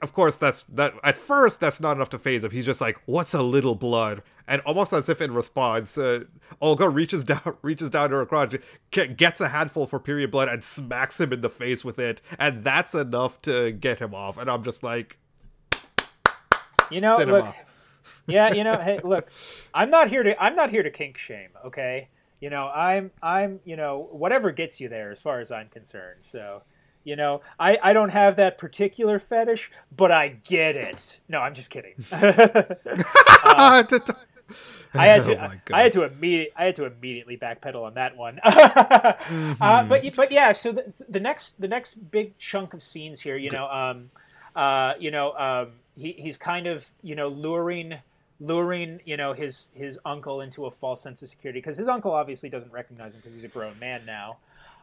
of 0.01 0.14
course 0.14 0.37
that's 0.37 0.64
that. 0.71 0.95
At 1.05 1.19
first, 1.19 1.61
that's 1.61 1.83
not 1.83 1.97
enough 1.97 2.09
to 2.11 2.19
phase 2.19 2.43
him. 2.45 2.51
He's 2.51 2.64
just 2.64 2.81
like, 2.81 2.99
"What's 3.05 3.35
a 3.35 3.43
little 3.43 3.75
blood?" 3.75 4.23
And 4.49 4.62
almost 4.62 4.95
as 4.95 5.11
if 5.11 5.21
in 5.21 5.35
response, 5.35 5.99
uh, 5.99 6.25
Olga 6.62 6.89
reaches 6.89 7.25
down, 7.33 7.59
reaches 7.61 7.91
down 7.91 8.09
to 8.09 8.17
her 8.17 8.25
crotch, 8.25 8.57
gets 8.91 9.43
a 9.43 9.51
handful 9.51 9.87
for 9.87 10.01
period 10.01 10.31
blood, 10.31 10.49
and 10.49 10.64
smacks 10.64 11.21
him 11.21 11.35
in 11.35 11.43
the 11.43 11.51
face 11.51 11.85
with 11.85 11.99
it, 11.99 12.23
and 12.39 12.64
that's 12.64 12.95
enough 12.95 13.43
to 13.43 13.73
get 13.73 13.99
him 13.99 14.14
off. 14.14 14.39
And 14.39 14.51
I'm 14.51 14.64
just 14.64 14.83
like, 14.83 15.19
You 16.91 17.01
know, 17.01 17.18
Cinema. 17.18 17.39
look. 17.39 17.55
Yeah, 18.26 18.53
you 18.53 18.64
know, 18.64 18.76
hey, 18.78 19.01
look. 19.05 19.28
I'm 19.74 19.91
not 19.91 20.09
here 20.09 20.22
to 20.22 20.41
I'm 20.43 20.55
not 20.57 20.70
here 20.70 20.82
to 20.82 20.91
kink 20.91 21.18
shame, 21.18 21.51
okay? 21.64 22.09
You 22.41 22.51
know, 22.51 22.68
I'm 22.68 23.11
I'm, 23.22 23.61
you 23.64 23.76
know, 23.76 24.09
whatever 24.11 24.51
gets 24.53 24.80
you 24.80 24.89
there 24.89 25.11
as 25.11 25.20
far 25.20 25.41
as 25.41 25.51
I'm 25.53 25.68
concerned. 25.68 26.18
So, 26.22 26.62
you 27.05 27.16
know, 27.16 27.41
I 27.59 27.78
I 27.82 27.93
don't 27.93 28.11
have 28.11 28.37
that 28.37 28.59
particular 28.59 29.18
fetish, 29.18 29.70
but 29.97 30.11
I 30.12 30.28
get 30.28 30.76
it. 30.76 31.20
No, 31.28 31.41
I'm 31.41 31.55
just 31.55 31.70
kidding. 31.70 31.95
Uh, 32.12 33.82
I 34.95 35.07
had 35.07 35.24
to 35.24 35.37
Oh 35.68 35.74
I 35.74 35.82
had 35.82 35.93
to 35.93 36.03
immediate 36.05 36.53
I 36.57 36.64
had 36.66 36.76
to 36.76 36.84
immediately 36.84 37.37
backpedal 37.37 37.84
on 37.84 37.95
that 37.95 38.16
one. 38.16 38.39
uh, 38.43 39.12
Mm-hmm. 39.28 39.89
but 39.89 40.14
but 40.14 40.32
yeah, 40.32 40.53
so 40.53 40.72
the, 40.72 40.93
the 41.09 41.20
next 41.20 41.61
the 41.61 41.68
next 41.68 42.11
big 42.11 42.39
chunk 42.39 42.74
of 42.74 42.82
scenes 42.82 43.20
here, 43.20 43.37
you 43.37 43.51
know, 43.51 43.66
um, 43.68 44.11
uh, 44.55 44.95
you 44.99 45.11
know, 45.11 45.32
um, 45.32 45.72
he 45.97 46.13
he's 46.13 46.37
kind 46.37 46.67
of 46.67 46.87
you 47.03 47.15
know 47.15 47.29
luring 47.29 47.95
luring 48.39 49.01
you 49.05 49.17
know 49.17 49.33
his 49.33 49.69
his 49.75 49.99
uncle 50.05 50.41
into 50.41 50.67
a 50.67 50.71
false 50.71 51.03
sense 51.03 51.23
of 51.23 51.29
security 51.29 51.59
because 51.59 51.77
his 51.77 51.89
uncle 51.89 52.13
obviously 52.13 52.49
doesn't 52.49 52.73
recognize 52.73 53.15
him 53.15 53.21
because 53.21 53.33
he's 53.35 53.45
a 53.45 53.49
grown 53.49 53.79
man 53.79 54.05
now. 54.05 54.37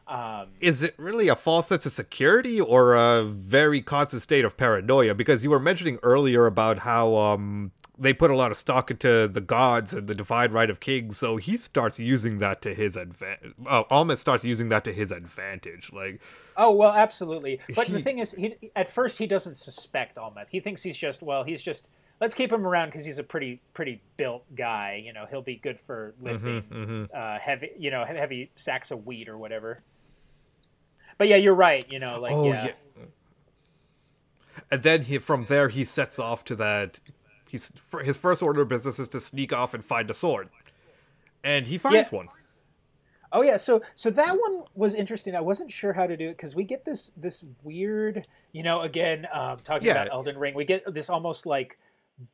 Um, 0.08 0.48
Is 0.60 0.84
it 0.84 0.96
really 0.98 1.28
a 1.30 1.36
false 1.36 1.68
sense 1.68 1.86
of 1.86 1.92
security 1.94 2.60
or 2.60 2.96
a 2.96 3.24
very 3.24 3.82
constant 3.82 4.22
state 4.22 4.44
of 4.44 4.58
paranoia? 4.58 5.16
Because 5.16 5.44
you 5.44 5.50
were 5.50 5.60
mentioning 5.60 5.98
earlier 6.04 6.46
about 6.46 6.80
how 6.80 7.16
um, 7.16 7.72
they 7.98 8.12
put 8.12 8.30
a 8.30 8.36
lot 8.36 8.52
of 8.52 8.58
stock 8.58 8.92
into 8.92 9.28
the 9.28 9.40
gods 9.42 9.94
and 9.94 10.08
the 10.08 10.16
divine 10.16 10.52
right 10.52 10.70
of 10.70 10.80
kings, 10.80 11.18
so 11.18 11.38
he 11.38 11.56
starts 11.56 12.00
using 12.00 12.40
that 12.40 12.62
to 12.64 12.74
his 12.74 12.96
advantage. 12.98 13.54
Uh, 13.66 13.84
Amleth 13.92 14.18
starts 14.18 14.44
using 14.44 14.70
that 14.70 14.84
to 14.84 14.92
his 14.94 15.12
advantage. 15.12 15.92
Like, 15.94 16.20
Oh 16.58 16.72
well, 16.74 16.92
absolutely. 16.92 17.60
But 17.76 17.88
the 17.88 18.02
thing 18.02 18.20
is, 18.20 18.34
he 18.34 18.56
at 18.76 18.90
first 18.90 19.18
he 19.20 19.26
doesn't 19.28 19.56
suspect 19.56 20.18
Amleth. 20.18 20.48
He 20.50 20.60
thinks 20.60 20.84
he's 20.84 20.98
just 20.98 21.24
well, 21.24 21.44
he's 21.44 21.62
just 21.62 21.88
let's 22.20 22.34
keep 22.34 22.52
him 22.52 22.68
around 22.68 22.88
because 22.90 23.06
he's 23.06 23.20
a 23.20 23.24
pretty 23.24 23.62
pretty 23.74 24.02
built 24.18 24.44
guy. 24.56 25.02
You 25.04 25.14
know, 25.14 25.26
he'll 25.30 25.42
be 25.42 25.56
good 25.56 25.80
for 25.80 26.14
lifting 26.22 27.08
Uh, 27.14 27.40
heavy, 27.40 27.72
you 27.78 27.90
know, 27.90 28.04
heavy 28.06 28.52
sacks 28.56 28.92
of 28.92 29.06
wheat 29.06 29.30
or 29.30 29.38
whatever. 29.38 29.82
But 31.18 31.28
yeah, 31.28 31.36
you're 31.38 31.54
right. 31.54 31.86
You 31.92 32.00
know, 32.00 32.20
like 32.20 32.34
oh 32.34 32.48
yeah. 32.48 32.66
yeah. 32.66 32.72
And 34.72 34.84
then 34.84 35.04
he 35.04 35.18
from 35.18 35.46
there 35.46 35.70
he 35.70 35.84
sets 35.84 36.20
off 36.20 36.44
to 36.46 36.56
that. 36.56 37.00
He's 37.48 37.72
his 38.04 38.18
first 38.18 38.42
order 38.42 38.62
of 38.62 38.70
business 38.70 38.98
is 39.00 39.10
to 39.10 39.22
sneak 39.22 39.54
off 39.54 39.74
and 39.74 39.86
find 39.86 40.10
a 40.10 40.14
sword, 40.14 40.50
and 41.44 41.68
he 41.68 41.78
finds 41.78 42.12
Yeah. 42.12 42.18
one. 42.18 42.28
Oh 43.32 43.42
yeah, 43.42 43.58
so 43.58 43.82
so 43.96 44.10
that 44.12 44.40
one 44.40 44.64
was 44.76 44.94
interesting. 44.96 45.36
I 45.36 45.42
wasn't 45.42 45.72
sure 45.72 45.94
how 45.94 46.06
to 46.08 46.16
do 46.16 46.30
it 46.30 46.38
because 46.38 46.56
we 46.56 46.64
get 46.64 46.86
this 46.86 47.12
this 47.18 47.44
weird, 47.64 48.28
you 48.52 48.64
know, 48.64 48.80
again 48.80 49.28
um, 49.34 49.60
talking 49.64 49.88
Yeah. 49.88 49.94
about 49.94 50.12
Elden 50.12 50.38
Ring, 50.38 50.54
we 50.56 50.66
get 50.66 50.92
this 50.94 51.10
almost 51.10 51.46
like 51.46 51.78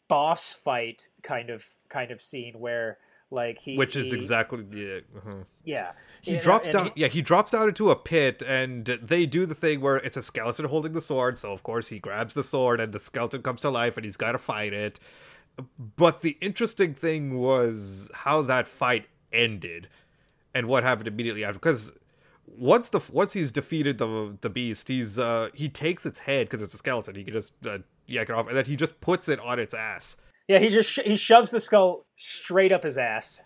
boss 0.08 0.54
fight 0.54 1.10
kind 1.24 1.50
of 1.50 1.64
kind 1.88 2.12
of 2.12 2.22
scene 2.22 2.60
where 2.60 2.98
like 3.32 3.60
he 3.60 3.78
Which 3.78 3.96
is 3.96 4.06
he- 4.08 4.16
exactly 4.16 4.66
yeah. 4.72 5.00
uh-huh. 5.18 5.44
yeah 5.64 5.92
He 6.22 6.32
You 6.32 6.38
know, 6.38 6.44
drops 6.44 6.68
and 6.70 6.74
down. 6.74 6.86
he- 6.88 7.02
yeah, 7.02 7.08
he 7.08 7.22
drops 7.22 7.52
down 7.52 7.68
into 7.68 7.90
a 7.92 7.96
pit, 7.96 8.42
and 8.46 8.86
they 8.86 9.26
do 9.26 9.46
the 9.46 9.56
thing 9.56 9.82
where 9.82 9.98
it's 9.98 10.18
a 10.18 10.24
skeleton 10.24 10.66
holding 10.66 10.94
the 10.94 11.02
sword. 11.02 11.38
So 11.38 11.52
of 11.54 11.62
course 11.64 11.90
he 11.90 12.00
grabs 12.00 12.34
the 12.34 12.44
sword, 12.44 12.80
and 12.80 12.92
the 12.94 13.00
skeleton 13.00 13.42
comes 13.42 13.62
to 13.62 13.70
life, 13.70 13.98
and 13.98 14.04
he's 14.06 14.18
got 14.18 14.32
to 14.34 14.38
fight 14.40 14.74
it. 14.74 15.00
But 15.96 16.22
the 16.22 16.38
interesting 16.42 16.94
thing 16.94 17.38
was 17.40 18.10
how 18.14 18.42
that 18.44 18.68
fight 18.68 19.08
ended, 19.32 19.90
and 20.54 20.68
what 20.68 20.84
happened 20.84 21.08
immediately 21.08 21.44
after. 21.44 21.60
Because 21.60 21.92
once 22.48 22.90
the 22.90 23.02
once 23.12 23.34
he's 23.34 23.52
defeated 23.52 23.98
the 24.00 24.38
the 24.42 24.50
beast, 24.50 24.88
he's 24.88 25.20
uh 25.20 25.50
he 25.54 25.70
takes 25.70 26.06
its 26.06 26.20
head 26.20 26.48
because 26.48 26.62
it's 26.62 26.74
a 26.74 26.78
skeleton. 26.78 27.16
He 27.16 27.24
can 27.24 27.34
just 27.34 27.54
uh, 27.66 27.80
yank 28.08 28.30
it 28.30 28.34
off, 28.34 28.48
and 28.48 28.58
then 28.58 28.66
he 28.66 28.76
just 28.76 29.00
puts 29.02 29.30
it 29.30 29.40
on 29.42 29.60
its 29.60 29.74
ass. 29.74 30.18
Yeah, 30.50 30.58
he 30.58 30.70
just 30.70 30.90
sh- 30.90 31.06
he 31.06 31.16
shoves 31.16 31.52
the 31.52 31.62
skull 31.62 32.08
straight 32.18 32.72
up 32.72 32.84
his 32.84 32.98
ass. 32.98 33.44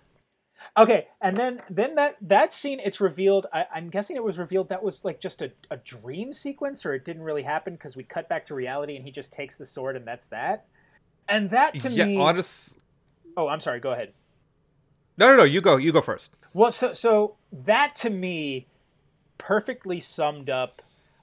Okay, 0.77 1.09
and 1.21 1.35
then 1.35 1.61
then 1.69 1.95
that 1.95 2.15
that 2.21 2.53
scene 2.53 2.79
it's 2.79 3.01
revealed. 3.01 3.45
I, 3.51 3.65
I'm 3.75 3.89
guessing 3.89 4.15
it 4.15 4.23
was 4.23 4.39
revealed 4.39 4.69
that 4.69 4.81
was 4.81 5.03
like 5.03 5.19
just 5.19 5.41
a, 5.41 5.51
a 5.69 5.75
dream 5.75 6.31
sequence, 6.31 6.85
or 6.85 6.93
it 6.93 7.03
didn't 7.03 7.23
really 7.23 7.43
happen 7.43 7.73
because 7.73 7.97
we 7.97 8.03
cut 8.03 8.29
back 8.29 8.45
to 8.45 8.55
reality 8.55 8.95
and 8.95 9.03
he 9.03 9.11
just 9.11 9.33
takes 9.33 9.57
the 9.57 9.65
sword 9.65 9.97
and 9.97 10.07
that's 10.07 10.27
that. 10.27 10.65
And 11.27 11.49
that 11.49 11.77
to 11.79 11.91
yeah, 11.91 12.05
me, 12.05 12.17
honest. 12.17 12.77
oh, 13.35 13.49
I'm 13.49 13.59
sorry. 13.59 13.81
Go 13.81 13.91
ahead. 13.91 14.13
No, 15.17 15.27
no, 15.27 15.35
no. 15.35 15.43
You 15.43 15.59
go. 15.59 15.75
You 15.75 15.91
go 15.91 16.01
first. 16.01 16.31
Well, 16.53 16.71
so 16.71 16.93
so 16.93 17.35
that 17.51 17.95
to 17.95 18.09
me 18.09 18.67
perfectly 19.37 19.99
summed 19.99 20.49
up 20.49 20.81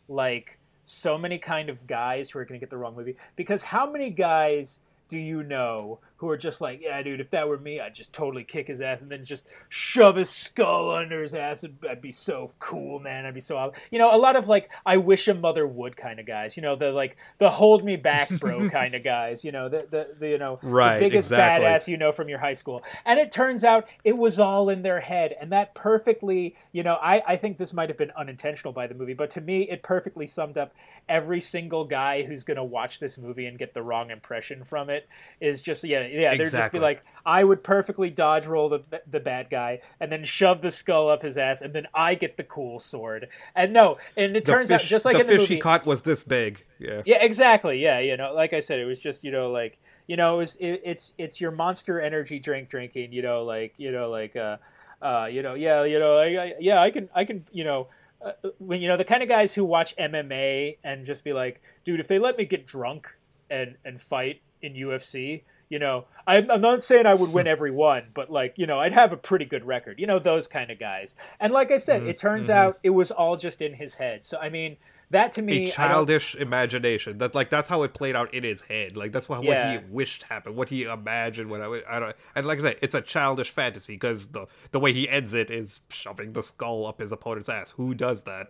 like 0.08 0.58
so 0.84 1.16
many 1.16 1.38
kind 1.38 1.70
of 1.70 1.86
guys 1.86 2.28
who 2.28 2.38
are 2.38 2.44
going 2.44 2.60
to 2.60 2.62
get 2.62 2.68
the 2.68 2.76
wrong 2.76 2.94
movie 2.94 3.16
because 3.34 3.62
how 3.62 3.90
many 3.90 4.10
guys 4.10 4.80
do 5.10 5.18
you 5.18 5.42
know 5.42 5.98
who 6.20 6.28
are 6.28 6.36
just 6.36 6.60
like, 6.60 6.80
yeah, 6.82 7.02
dude, 7.02 7.18
if 7.18 7.30
that 7.30 7.48
were 7.48 7.56
me, 7.56 7.80
I'd 7.80 7.94
just 7.94 8.12
totally 8.12 8.44
kick 8.44 8.68
his 8.68 8.82
ass 8.82 9.00
and 9.00 9.10
then 9.10 9.24
just 9.24 9.46
shove 9.70 10.16
his 10.16 10.28
skull 10.28 10.90
under 10.90 11.22
his 11.22 11.34
ass. 11.34 11.64
And 11.64 11.78
I'd 11.88 12.02
be 12.02 12.12
so 12.12 12.50
cool, 12.58 12.98
man. 12.98 13.24
I'd 13.24 13.32
be 13.32 13.40
so, 13.40 13.72
you 13.90 13.98
know, 13.98 14.14
a 14.14 14.18
lot 14.18 14.36
of 14.36 14.46
like, 14.46 14.70
I 14.84 14.98
wish 14.98 15.28
a 15.28 15.34
mother 15.34 15.66
would 15.66 15.96
kind 15.96 16.20
of 16.20 16.26
guys. 16.26 16.58
You 16.58 16.62
know, 16.62 16.76
the 16.76 16.92
like 16.92 17.16
the 17.38 17.48
hold 17.48 17.82
me 17.86 17.96
back, 17.96 18.28
bro, 18.38 18.68
kind 18.68 18.94
of 18.94 19.02
guys. 19.02 19.46
You 19.46 19.52
know, 19.52 19.70
the 19.70 19.86
the, 19.90 20.08
the 20.18 20.28
you 20.28 20.36
know, 20.36 20.58
Right, 20.62 20.98
the 20.98 21.06
biggest 21.06 21.28
exactly. 21.28 21.66
badass 21.66 21.88
you 21.88 21.96
know 21.96 22.12
from 22.12 22.28
your 22.28 22.38
high 22.38 22.52
school. 22.52 22.82
And 23.06 23.18
it 23.18 23.32
turns 23.32 23.64
out 23.64 23.88
it 24.04 24.18
was 24.18 24.38
all 24.38 24.68
in 24.68 24.82
their 24.82 25.00
head, 25.00 25.34
and 25.40 25.50
that 25.52 25.74
perfectly, 25.74 26.54
you 26.72 26.82
know, 26.82 26.98
I 27.00 27.22
I 27.26 27.36
think 27.38 27.56
this 27.56 27.72
might 27.72 27.88
have 27.88 27.96
been 27.96 28.12
unintentional 28.14 28.74
by 28.74 28.86
the 28.86 28.94
movie, 28.94 29.14
but 29.14 29.30
to 29.30 29.40
me, 29.40 29.62
it 29.70 29.82
perfectly 29.82 30.26
summed 30.26 30.58
up 30.58 30.74
every 31.08 31.40
single 31.40 31.86
guy 31.86 32.24
who's 32.24 32.44
gonna 32.44 32.62
watch 32.62 33.00
this 33.00 33.16
movie 33.16 33.46
and 33.46 33.58
get 33.58 33.72
the 33.72 33.82
wrong 33.82 34.10
impression 34.10 34.64
from 34.64 34.90
it 34.90 35.08
is 35.40 35.62
just 35.62 35.82
yeah 35.82 36.02
yeah 36.12 36.36
they're 36.36 36.50
just 36.50 36.72
be 36.72 36.78
like 36.78 37.02
I 37.24 37.44
would 37.44 37.62
perfectly 37.62 38.10
dodge 38.10 38.46
roll 38.46 38.68
the 38.68 38.82
the 39.08 39.20
bad 39.20 39.50
guy 39.50 39.80
and 40.00 40.10
then 40.10 40.24
shove 40.24 40.62
the 40.62 40.70
skull 40.70 41.08
up 41.08 41.22
his 41.22 41.36
ass 41.36 41.60
and 41.60 41.72
then 41.72 41.86
I 41.94 42.14
get 42.14 42.36
the 42.36 42.44
cool 42.44 42.78
sword 42.78 43.28
and 43.54 43.72
no 43.72 43.98
and 44.16 44.36
it 44.36 44.44
The 44.44 44.52
turns 44.52 44.68
fish, 44.68 44.82
out 44.82 44.88
just 44.88 45.04
like 45.04 45.14
the 45.16 45.20
in 45.20 45.26
the 45.26 45.32
fish 45.32 45.42
movie 45.42 45.54
he 45.54 45.60
caught 45.60 45.86
was 45.86 46.02
this 46.02 46.22
big. 46.22 46.64
Yeah. 46.78 47.02
yeah, 47.04 47.22
exactly. 47.22 47.78
Yeah, 47.78 48.00
you 48.00 48.16
know, 48.16 48.32
like 48.32 48.52
I 48.52 48.60
said, 48.60 48.80
it 48.80 48.86
was 48.86 48.98
just 48.98 49.22
you 49.22 49.30
know 49.30 49.50
like 49.50 49.78
you 50.06 50.16
know 50.16 50.36
it 50.36 50.38
was 50.38 50.56
it, 50.56 50.80
it's 50.84 51.12
it's 51.18 51.40
your 51.40 51.50
Monster 51.50 52.00
Energy 52.00 52.38
drink 52.38 52.68
drinking. 52.68 53.12
You 53.12 53.22
know, 53.22 53.44
like 53.44 53.74
you 53.76 53.92
know 53.92 54.10
like 54.10 54.34
uh, 54.34 54.56
uh 55.02 55.28
you 55.30 55.42
know 55.42 55.54
yeah 55.54 55.84
you 55.84 55.98
know 55.98 56.16
I, 56.16 56.26
I, 56.26 56.54
yeah 56.58 56.80
I 56.80 56.90
can 56.90 57.08
I 57.14 57.24
can 57.24 57.44
you 57.52 57.64
know. 57.64 57.88
Uh, 58.22 58.32
when 58.58 58.82
you 58.82 58.88
know 58.88 58.98
the 58.98 59.04
kind 59.04 59.22
of 59.22 59.30
guys 59.30 59.54
who 59.54 59.64
watch 59.64 59.96
MMA 59.96 60.76
and 60.84 61.06
just 61.06 61.24
be 61.24 61.32
like, 61.32 61.62
dude, 61.84 62.00
if 62.00 62.06
they 62.06 62.18
let 62.18 62.36
me 62.36 62.44
get 62.44 62.66
drunk 62.66 63.08
and 63.48 63.76
and 63.82 63.98
fight 63.98 64.42
in 64.60 64.74
UFC, 64.74 65.42
you 65.70 65.78
know, 65.78 66.04
I'm, 66.26 66.50
I'm 66.50 66.60
not 66.60 66.82
saying 66.82 67.06
I 67.06 67.14
would 67.14 67.32
win 67.32 67.46
every 67.46 67.70
one, 67.70 68.08
but 68.12 68.30
like, 68.30 68.54
you 68.56 68.66
know, 68.66 68.78
I'd 68.78 68.92
have 68.92 69.12
a 69.12 69.16
pretty 69.16 69.46
good 69.46 69.64
record. 69.64 69.98
You 69.98 70.06
know, 70.06 70.18
those 70.18 70.46
kind 70.46 70.70
of 70.70 70.78
guys. 70.78 71.14
And 71.38 71.52
like 71.52 71.70
I 71.70 71.78
said, 71.78 72.02
mm-hmm. 72.02 72.10
it 72.10 72.18
turns 72.18 72.48
mm-hmm. 72.48 72.58
out 72.58 72.78
it 72.82 72.90
was 72.90 73.10
all 73.10 73.36
just 73.36 73.62
in 73.62 73.74
his 73.74 73.94
head. 73.94 74.26
So 74.26 74.38
I 74.38 74.50
mean, 74.50 74.76
that 75.10 75.32
to 75.32 75.42
me, 75.42 75.64
a 75.64 75.68
childish 75.68 76.34
imagination. 76.34 77.18
That 77.18 77.34
like 77.34 77.50
that's 77.50 77.68
how 77.68 77.84
it 77.84 77.94
played 77.94 78.16
out 78.16 78.34
in 78.34 78.42
his 78.44 78.62
head. 78.62 78.96
Like 78.96 79.12
that's 79.12 79.28
what, 79.28 79.42
Yeah. 79.44 79.74
what 79.74 79.84
he 79.84 79.90
wished 79.90 80.24
happened, 80.24 80.56
what 80.56 80.68
he 80.68 80.84
imagined. 80.84 81.50
What 81.50 81.60
I, 81.60 81.82
I 81.88 82.00
don't. 82.00 82.16
And 82.34 82.46
like 82.46 82.58
I 82.58 82.62
said, 82.62 82.76
it's 82.82 82.94
a 82.94 83.00
childish 83.00 83.50
fantasy 83.50 83.94
because 83.94 84.28
the 84.28 84.46
the 84.72 84.80
way 84.80 84.92
he 84.92 85.08
ends 85.08 85.34
it 85.34 85.50
is 85.50 85.82
shoving 85.88 86.32
the 86.32 86.42
skull 86.42 86.84
up 86.84 87.00
his 87.00 87.12
opponent's 87.12 87.48
ass. 87.48 87.72
Who 87.72 87.94
does 87.94 88.24
that? 88.24 88.48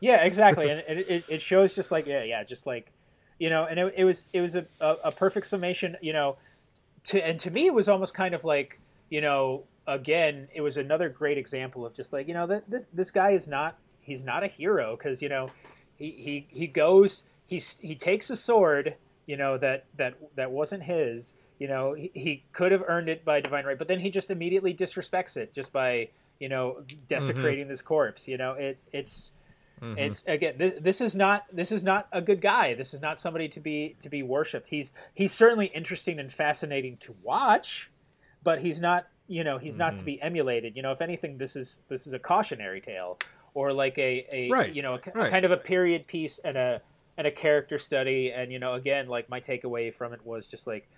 Yeah, 0.00 0.24
exactly, 0.24 0.68
and 0.70 0.80
it, 0.80 1.06
it, 1.08 1.24
it 1.28 1.40
shows 1.40 1.74
just 1.74 1.90
like 1.92 2.06
yeah, 2.06 2.24
yeah, 2.24 2.42
just 2.42 2.66
like 2.66 2.92
you 3.38 3.50
know, 3.50 3.66
and 3.66 3.78
it, 3.78 3.94
it 3.96 4.04
was 4.04 4.28
it 4.32 4.40
was 4.40 4.56
a, 4.56 4.66
a, 4.80 4.94
a 5.04 5.12
perfect 5.12 5.46
summation, 5.46 5.96
you 6.00 6.12
know, 6.12 6.36
to 7.06 7.24
and 7.24 7.38
to 7.40 7.50
me 7.50 7.66
it 7.66 7.74
was 7.74 7.88
almost 7.88 8.14
kind 8.14 8.34
of 8.34 8.44
like 8.44 8.80
you 9.10 9.20
know 9.20 9.64
again 9.86 10.48
it 10.54 10.60
was 10.60 10.76
another 10.76 11.08
great 11.08 11.38
example 11.38 11.86
of 11.86 11.94
just 11.94 12.12
like 12.12 12.28
you 12.28 12.34
know 12.34 12.46
that 12.46 12.66
this 12.68 12.86
this 12.92 13.10
guy 13.10 13.30
is 13.30 13.46
not 13.48 13.78
he's 14.00 14.24
not 14.24 14.42
a 14.42 14.48
hero 14.48 14.96
because 14.96 15.22
you 15.22 15.28
know 15.28 15.48
he 15.96 16.10
he 16.10 16.46
he 16.50 16.66
goes 16.66 17.22
he 17.46 17.60
he 17.80 17.94
takes 17.94 18.28
a 18.30 18.36
sword 18.36 18.96
you 19.26 19.36
know 19.36 19.56
that 19.56 19.84
that 19.96 20.14
that 20.34 20.50
wasn't 20.50 20.82
his 20.82 21.36
you 21.58 21.68
know 21.68 21.94
he, 21.94 22.10
he 22.14 22.44
could 22.52 22.72
have 22.72 22.82
earned 22.86 23.08
it 23.08 23.24
by 23.24 23.40
divine 23.40 23.64
right 23.64 23.78
but 23.78 23.88
then 23.88 24.00
he 24.00 24.10
just 24.10 24.30
immediately 24.30 24.74
disrespects 24.74 25.36
it 25.36 25.54
just 25.54 25.72
by 25.72 26.08
you 26.40 26.48
know 26.48 26.78
mm-hmm. 26.80 26.98
desecrating 27.06 27.68
this 27.68 27.82
corpse 27.82 28.26
you 28.26 28.36
know 28.36 28.52
it 28.52 28.78
it's 28.92 29.32
Mm-hmm. 29.80 29.98
it's 29.98 30.24
again 30.26 30.54
this, 30.56 30.74
this 30.80 31.00
is 31.02 31.14
not 31.14 31.44
this 31.50 31.70
is 31.70 31.82
not 31.84 32.08
a 32.12 32.22
good 32.22 32.40
guy. 32.40 32.74
This 32.74 32.94
is 32.94 33.02
not 33.02 33.18
somebody 33.18 33.48
to 33.48 33.60
be 33.60 33.96
to 34.00 34.08
be 34.08 34.22
worshipped. 34.22 34.68
He's 34.68 34.92
he's 35.12 35.32
certainly 35.32 35.66
interesting 35.66 36.18
and 36.18 36.32
fascinating 36.32 36.96
to 36.98 37.14
watch 37.22 37.90
but 38.46 38.60
he's 38.60 38.80
not 38.80 39.08
you 39.26 39.42
know 39.42 39.58
he's 39.58 39.76
not 39.76 39.96
to 39.96 39.96
mm-hmm. 39.96 40.06
be 40.06 40.22
emulated. 40.22 40.76
You 40.76 40.82
know 40.82 40.92
if 40.92 41.02
anything 41.02 41.36
this 41.36 41.56
is 41.56 41.80
this 41.88 42.06
is 42.06 42.14
a 42.14 42.18
cautionary 42.18 42.80
tale 42.80 43.18
or 43.54 43.72
like 43.72 43.98
a, 43.98 44.24
a 44.32 44.48
Right, 44.48 44.72
you 44.72 44.82
know 44.82 44.94
a, 44.94 45.00
right. 45.18 45.32
kind 45.32 45.44
of 45.44 45.50
a 45.50 45.56
period 45.56 46.06
piece 46.06 46.38
and 46.38 46.54
a 46.54 46.80
and 47.18 47.26
a 47.26 47.32
character 47.32 47.76
study. 47.76 48.30
And 48.30 48.52
you 48.52 48.60
know 48.60 48.74
again 48.74 49.08
like 49.08 49.28
my 49.28 49.40
takeaway 49.40 49.92
from 49.92 50.12
it 50.12 50.24
was 50.24 50.46
just 50.46 50.68
like 50.68 50.88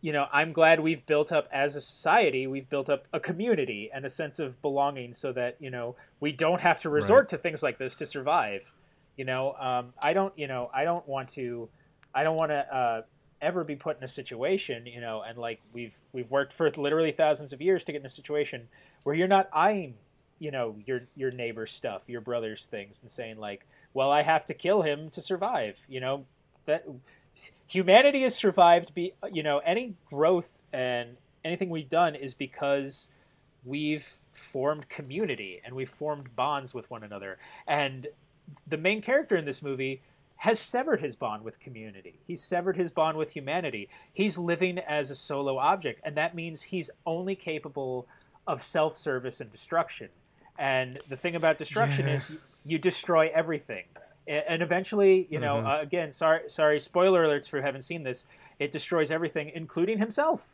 you 0.00 0.12
know 0.12 0.26
i'm 0.32 0.52
glad 0.52 0.80
we've 0.80 1.04
built 1.06 1.32
up 1.32 1.48
as 1.52 1.76
a 1.76 1.80
society 1.80 2.46
we've 2.46 2.68
built 2.68 2.88
up 2.88 3.06
a 3.12 3.20
community 3.20 3.90
and 3.92 4.04
a 4.04 4.10
sense 4.10 4.38
of 4.38 4.60
belonging 4.62 5.12
so 5.12 5.32
that 5.32 5.56
you 5.60 5.70
know 5.70 5.94
we 6.20 6.32
don't 6.32 6.60
have 6.60 6.80
to 6.80 6.88
resort 6.88 7.28
to 7.28 7.38
things 7.38 7.62
like 7.62 7.78
this 7.78 7.94
to 7.94 8.06
survive 8.06 8.72
you 9.16 9.24
know? 9.24 9.52
Um, 9.54 9.92
i 10.02 10.12
don't 10.12 10.36
you 10.38 10.48
know 10.48 10.70
i 10.74 10.84
don't 10.84 11.06
want 11.08 11.28
to 11.30 11.68
i 12.14 12.22
don't 12.22 12.36
want 12.36 12.50
to 12.50 12.74
uh, 12.74 13.02
ever 13.40 13.64
be 13.64 13.76
put 13.76 13.98
in 13.98 14.04
a 14.04 14.08
situation 14.08 14.86
you 14.86 15.00
know 15.00 15.22
and 15.22 15.38
like 15.38 15.60
we've 15.72 15.96
we've 16.12 16.30
worked 16.30 16.52
for 16.52 16.70
literally 16.70 17.12
thousands 17.12 17.52
of 17.52 17.60
years 17.60 17.84
to 17.84 17.92
get 17.92 18.00
in 18.00 18.06
a 18.06 18.10
situation 18.10 18.68
where 19.04 19.14
you're 19.14 19.28
not 19.28 19.48
eyeing 19.52 19.94
you 20.38 20.50
know 20.50 20.76
your 20.86 21.02
your 21.14 21.30
neighbor's 21.30 21.72
stuff 21.72 22.02
your 22.08 22.20
brother's 22.20 22.66
things 22.66 23.00
and 23.00 23.10
saying 23.10 23.38
like 23.38 23.66
well 23.94 24.10
i 24.10 24.22
have 24.22 24.44
to 24.44 24.54
kill 24.54 24.82
him 24.82 25.10
to 25.10 25.20
survive 25.20 25.78
you 25.88 26.00
know? 26.00 26.24
That 26.66 26.84
humanity 27.66 28.22
has 28.22 28.34
survived 28.34 28.94
be 28.94 29.12
you 29.32 29.42
know 29.42 29.58
any 29.58 29.94
growth 30.10 30.58
and 30.72 31.16
anything 31.44 31.70
we've 31.70 31.88
done 31.88 32.14
is 32.14 32.34
because 32.34 33.08
we've 33.64 34.18
formed 34.32 34.88
community 34.88 35.60
and 35.64 35.74
we've 35.74 35.88
formed 35.88 36.34
bonds 36.36 36.74
with 36.74 36.90
one 36.90 37.02
another 37.02 37.38
and 37.66 38.08
the 38.66 38.76
main 38.76 39.00
character 39.00 39.36
in 39.36 39.44
this 39.44 39.62
movie 39.62 40.02
has 40.36 40.58
severed 40.58 41.00
his 41.00 41.14
bond 41.14 41.44
with 41.44 41.60
community. 41.60 42.18
He's 42.26 42.42
severed 42.42 42.76
his 42.76 42.90
bond 42.90 43.16
with 43.16 43.30
humanity. 43.30 43.88
He's 44.12 44.36
living 44.36 44.78
as 44.80 45.08
a 45.08 45.14
solo 45.14 45.56
object, 45.56 46.00
and 46.02 46.16
that 46.16 46.34
means 46.34 46.62
he's 46.62 46.90
only 47.06 47.36
capable 47.36 48.08
of 48.48 48.60
self-service 48.60 49.40
and 49.40 49.52
destruction. 49.52 50.08
And 50.58 50.98
the 51.08 51.16
thing 51.16 51.36
about 51.36 51.58
destruction 51.58 52.08
Yeah. 52.08 52.14
is 52.14 52.30
you, 52.30 52.40
you 52.64 52.78
destroy 52.78 53.30
everything. 53.32 53.84
And 54.26 54.62
eventually, 54.62 55.26
you 55.30 55.40
know, 55.40 55.58
uh, 55.66 55.80
again, 55.82 56.12
sorry, 56.12 56.42
sorry, 56.48 56.78
spoiler 56.78 57.26
alerts 57.26 57.48
for 57.48 57.60
haven't 57.60 57.82
seen 57.82 58.02
this. 58.04 58.26
It 58.60 58.70
destroys 58.70 59.10
everything, 59.10 59.50
including 59.54 59.98
himself. 59.98 60.48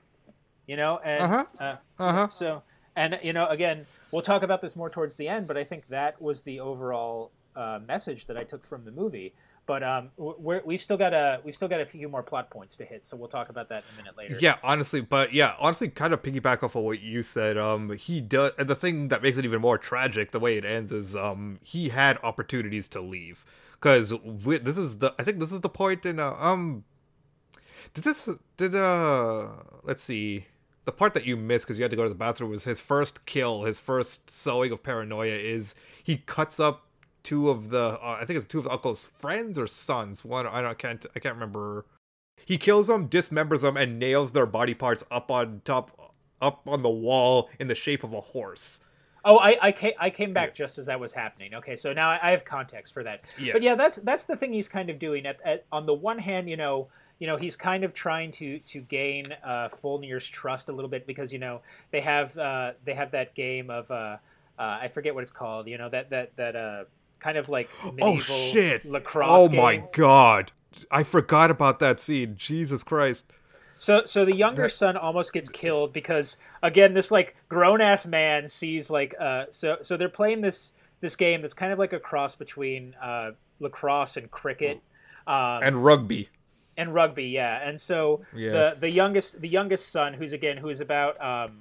You 0.66 0.77
know, 0.77 0.99
and 1.05 1.23
Uh-huh. 1.23 1.45
uh, 1.61 1.77
Uh-huh. 1.99 2.29
so, 2.29 2.62
and 2.97 3.19
you 3.23 3.33
know, 3.33 3.47
again, 3.49 3.87
we'll 4.11 4.23
talk 4.23 4.43
about 4.43 4.61
this 4.62 4.75
more 4.77 4.91
towards 4.91 5.16
the 5.16 5.29
end, 5.29 5.47
but 5.47 5.57
I 5.57 5.64
think 5.64 5.87
that 5.89 6.21
was 6.21 6.43
the 6.43 6.61
overall 6.61 7.31
uh, 7.57 7.81
message 7.87 8.27
that 8.27 8.37
I 8.37 8.45
took 8.45 8.64
from 8.64 8.85
the 8.85 8.91
movie. 8.91 9.35
But 9.69 9.83
um, 9.83 10.09
we're, 10.16 10.62
we've 10.64 10.81
still 10.81 10.97
got 10.97 11.12
a 11.12 11.41
we've 11.45 11.55
still 11.55 11.69
got 11.69 11.83
a 11.83 11.85
few 11.85 12.09
more 12.09 12.23
plot 12.23 12.49
points 12.49 12.75
to 12.77 12.87
hit, 12.87 13.05
so 13.05 13.19
we'll 13.19 13.29
talk 13.29 13.51
about 13.51 13.69
that 13.69 13.85
in 13.85 13.95
a 13.95 14.03
minute 14.03 14.16
later. 14.16 14.39
Yeah, 14.41 14.57
honestly, 14.62 15.03
but 15.03 15.35
yeah, 15.35 15.57
honestly, 15.61 15.91
kind 15.91 16.14
of 16.14 16.23
piggyback 16.23 16.62
off 16.62 16.75
of 16.75 16.85
what 16.85 17.01
you 17.01 17.23
said. 17.23 17.59
Um, 17.59 17.93
he 17.93 18.23
does, 18.23 18.53
and 18.57 18.66
the 18.66 18.75
thing 18.75 19.09
that 19.09 19.23
makes 19.23 19.37
it 19.37 19.45
even 19.45 19.61
more 19.61 19.77
tragic, 19.77 20.31
the 20.33 20.41
way 20.41 20.57
it 20.57 20.64
ends, 20.64 20.91
is 20.91 21.14
um, 21.14 21.61
he 21.62 21.91
had 21.91 22.19
opportunities 22.23 22.89
to 22.89 23.03
leave 23.03 23.45
because 23.73 24.14
this 24.25 24.79
is 24.79 24.99
the, 24.99 25.14
I 25.19 25.23
think 25.23 25.39
this 25.39 25.53
is 25.53 25.61
the 25.61 25.69
point 25.69 26.07
in 26.07 26.19
uh, 26.19 26.35
um, 26.39 26.85
did 27.93 28.05
this 28.05 28.27
did 28.57 28.75
uh, 28.75 29.49
let's 29.83 30.03
see, 30.03 30.47
the 30.87 30.93
part 30.93 31.12
that 31.12 31.27
you 31.27 31.37
missed 31.37 31.66
because 31.66 31.79
you 31.79 31.85
had 31.85 31.91
to 31.91 31.97
go 31.99 32.05
to 32.05 32.09
the 32.09 32.14
bathroom 32.14 32.51
was 32.51 32.64
his 32.64 32.81
first 32.81 33.27
kill, 33.27 33.64
his 33.64 33.79
first 33.79 34.31
sowing 34.31 34.73
of 34.73 34.83
paranoia 34.83 35.37
is 35.37 35.75
he 36.03 36.16
cuts 36.16 36.59
up 36.59 36.87
two 37.23 37.51
of 37.51 37.71
the, 37.71 37.99
uh, 38.01 38.19
I 38.21 38.25
think 38.25 38.37
it's 38.37 38.47
two 38.47 38.59
of 38.59 38.64
the 38.64 38.71
uncle's 38.71 39.05
friends 39.05 39.59
or 39.59 39.66
sons. 39.66 40.25
One 40.25 40.47
I 40.47 40.62
don't 40.62 40.79
can't 40.79 41.05
I 41.14 41.19
can't 41.19 41.35
remember 41.35 41.85
he 42.49 42.57
kills 42.57 42.87
them, 42.87 43.11
dismembers 43.11 43.61
them, 43.61 43.77
and 43.77 43.99
nails 43.99 44.33
their 44.33 44.47
body 44.47 44.73
parts 44.73 45.05
up 45.11 45.31
on 45.31 45.61
top, 45.66 46.14
up 46.41 46.66
on 46.66 46.83
the 46.83 46.89
wall 46.89 47.51
in 47.59 47.69
the 47.69 47.75
shape 47.75 48.03
of 48.03 48.14
a 48.14 48.23
horse. 48.23 48.81
Oh, 49.23 49.39
I 49.39 49.59
I 49.61 49.73
came, 49.73 49.93
I 49.99 50.09
came 50.09 50.33
back 50.33 50.55
just 50.55 50.79
as 50.79 50.87
that 50.87 50.99
was 50.99 51.12
happening. 51.12 51.53
Okay, 51.55 51.77
so 51.77 51.93
now 51.93 52.09
I 52.09 52.19
I 52.23 52.31
have 52.31 52.47
context 52.47 52.95
for 52.95 53.03
that. 53.03 53.23
Yeah. 53.39 53.53
But 53.53 53.62
yeah, 53.62 53.75
that's 53.75 53.97
that's 53.97 54.25
the 54.25 54.35
thing 54.35 54.55
he's 54.55 54.66
kind 54.66 54.89
of 54.89 54.99
doing. 54.99 55.27
At, 55.27 55.39
at 55.45 55.66
on 55.71 55.85
the 55.85 55.93
one 55.93 56.19
hand, 56.19 56.49
you 56.49 56.57
know, 56.57 56.89
you 57.19 57.27
know, 57.27 57.37
he's 57.37 57.55
kind 57.55 57.85
of 57.85 57.93
trying 57.93 58.31
to 58.33 58.61
to 58.61 58.81
gain 58.81 59.35
uh, 59.45 59.69
Fjölnir's 59.69 60.27
trust 60.27 60.71
a 60.71 60.73
little 60.73 60.89
bit 60.89 61.07
because 61.07 61.33
you 61.33 61.39
know 61.39 61.61
they 61.91 62.01
have 62.01 62.39
uh, 62.39 62.73
they 62.85 62.95
have 62.95 63.11
that 63.11 63.35
game 63.35 63.69
of 63.69 63.91
uh, 63.91 64.16
uh, 64.59 64.79
I 64.81 64.89
forget 64.89 65.14
what 65.14 65.23
it's 65.23 65.31
called. 65.31 65.69
You 65.69 65.77
know 65.77 65.91
that 65.91 66.09
that 66.11 66.35
that 66.37 66.57
uh, 66.57 66.85
kind 67.21 67.37
of 67.39 67.49
like 67.49 67.69
medieval 67.85 68.14
oh 68.14 68.19
shit! 68.19 68.85
lacrosse 68.85 69.49
oh 69.51 69.55
my 69.55 69.77
game. 69.77 69.89
god! 69.93 70.53
I 70.91 71.03
forgot 71.03 71.51
about 71.51 71.79
that 71.81 72.01
scene. 72.01 72.35
Jesus 72.37 72.83
Christ! 72.83 73.27
So 73.77 74.03
so 74.05 74.25
the 74.25 74.35
younger 74.35 74.69
son 74.69 74.97
almost 74.97 75.33
gets 75.33 75.49
killed 75.49 75.93
because 75.93 76.37
again 76.62 76.95
this 76.95 77.11
like 77.11 77.37
grown 77.49 77.81
ass 77.81 78.07
man 78.07 78.49
sees 78.49 78.91
like 78.91 79.14
uh 79.21 79.45
so 79.51 79.79
so 79.83 79.97
they're 79.97 80.09
playing 80.09 80.41
this 80.41 80.73
this 81.01 81.14
game 81.14 81.43
that's 81.43 81.55
kind 81.55 81.73
of 81.73 81.79
like 81.79 81.93
a 81.93 82.01
cross 82.01 82.35
between 82.35 82.95
uh 83.01 83.31
lacrosse 83.61 84.16
and 84.16 84.31
cricket 84.33 84.81
um, 85.29 85.62
And 85.62 85.85
rugby. 85.85 86.29
and 86.77 86.93
rugby 86.93 87.27
yeah 87.27 87.69
and 87.69 87.81
so 87.81 88.23
Yeah. 88.35 88.51
the 88.51 88.77
the 88.81 88.91
youngest 88.91 89.41
the 89.41 89.49
youngest 89.49 89.91
son 89.91 90.12
who's 90.14 90.33
again 90.33 90.57
who's 90.57 90.81
about 90.81 91.21
um 91.21 91.61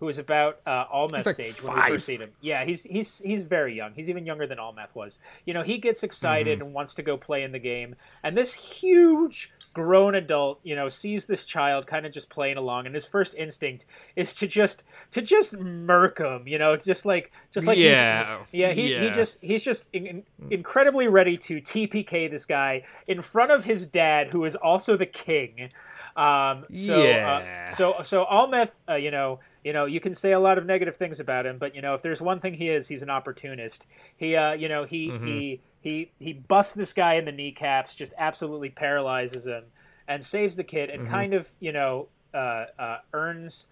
who 0.00 0.08
is 0.08 0.18
about 0.18 0.60
uh, 0.66 0.84
Amleth's 0.86 1.26
like 1.26 1.40
age 1.40 1.62
when 1.62 1.74
we 1.74 1.82
first 1.82 2.06
see 2.06 2.16
him. 2.16 2.30
Yeah, 2.40 2.64
he's 2.64 2.84
he's 2.84 3.18
he's 3.18 3.42
very 3.42 3.74
young. 3.74 3.92
He's 3.94 4.08
even 4.08 4.24
younger 4.26 4.46
than 4.46 4.58
Amleth 4.58 4.94
was. 4.94 5.18
You 5.44 5.54
know, 5.54 5.62
he 5.62 5.78
gets 5.78 6.02
excited 6.02 6.58
Mm-hmm. 6.58 6.66
and 6.66 6.74
wants 6.74 6.94
to 6.94 7.02
go 7.02 7.16
play 7.16 7.42
in 7.42 7.52
the 7.52 7.58
game, 7.58 7.96
and 8.22 8.36
this 8.36 8.54
huge 8.54 9.50
grown 9.74 10.14
adult, 10.14 10.58
you 10.64 10.74
know, 10.74 10.88
sees 10.88 11.26
this 11.26 11.44
child 11.44 11.86
kind 11.86 12.06
of 12.06 12.12
just 12.12 12.30
playing 12.30 12.56
along, 12.56 12.86
and 12.86 12.94
his 12.94 13.04
first 13.04 13.34
instinct 13.34 13.84
is 14.16 14.34
to 14.34 14.46
just 14.46 14.84
to 15.10 15.20
just 15.20 15.52
murk 15.52 16.18
him. 16.18 16.46
You 16.46 16.58
know, 16.58 16.76
just 16.76 17.04
like 17.04 17.32
just 17.50 17.66
like 17.66 17.78
Yeah, 17.78 18.38
yeah. 18.52 18.72
He, 18.72 18.94
he 18.98 19.10
just 19.10 19.38
he's 19.40 19.62
just 19.62 19.86
in, 19.92 20.06
in- 20.06 20.22
incredibly 20.50 21.08
ready 21.08 21.36
to 21.38 21.60
TPK 21.60 22.30
this 22.30 22.46
guy 22.46 22.82
in 23.08 23.20
front 23.22 23.50
of 23.50 23.64
his 23.64 23.84
dad, 23.86 24.28
who 24.28 24.44
is 24.44 24.54
also 24.56 24.96
the 24.96 25.06
king. 25.06 25.68
Um, 26.16 26.64
so, 26.74 27.04
Yeah. 27.04 27.66
uh, 27.68 27.70
so, 27.70 27.96
so 28.02 28.24
Amleth, 28.26 28.72
uh, 28.88 28.94
you 28.96 29.12
know, 29.12 29.38
you 29.64 29.72
know, 29.72 29.84
you 29.86 30.00
can 30.00 30.14
say 30.14 30.32
a 30.32 30.40
lot 30.40 30.58
of 30.58 30.66
negative 30.66 30.96
things 30.96 31.20
about 31.20 31.46
him, 31.46 31.58
but 31.58 31.74
you 31.74 31.82
know, 31.82 31.94
if 31.94 32.02
there's 32.02 32.22
one 32.22 32.40
thing 32.40 32.54
he 32.54 32.68
is, 32.70 32.88
he's 32.88 33.02
an 33.02 33.10
opportunist. 33.10 33.86
He, 34.16 34.36
uh, 34.36 34.52
you 34.52 34.68
know, 34.68 34.84
he 34.84 35.08
Mm-hmm. 35.08 35.26
he 35.26 35.60
he 35.80 36.10
he 36.18 36.32
busts 36.32 36.72
this 36.74 36.92
guy 36.92 37.14
in 37.14 37.24
the 37.24 37.32
kneecaps, 37.32 37.94
just 37.94 38.14
absolutely 38.18 38.70
paralyzes 38.70 39.46
him, 39.46 39.64
and 40.06 40.24
saves 40.24 40.56
the 40.56 40.64
kid, 40.64 40.90
Mm-hmm. 40.90 41.00
and 41.02 41.08
kind 41.10 41.34
of, 41.34 41.48
you 41.60 41.72
know, 41.72 42.08
uh, 42.34 42.66
uh, 42.78 42.98
earns 43.12 43.66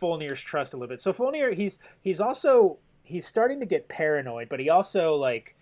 Fjölnir's 0.00 0.40
trust 0.40 0.72
a 0.72 0.76
little 0.76 0.88
bit. 0.88 1.00
So 1.00 1.12
Fulnir, 1.12 1.54
he's 1.54 1.78
he's 2.02 2.20
also 2.20 2.78
he's 3.02 3.26
starting 3.26 3.60
to 3.60 3.66
get 3.66 3.88
paranoid, 3.88 4.48
but 4.48 4.60
he 4.60 4.68
also 4.70 5.14
like 5.16 5.56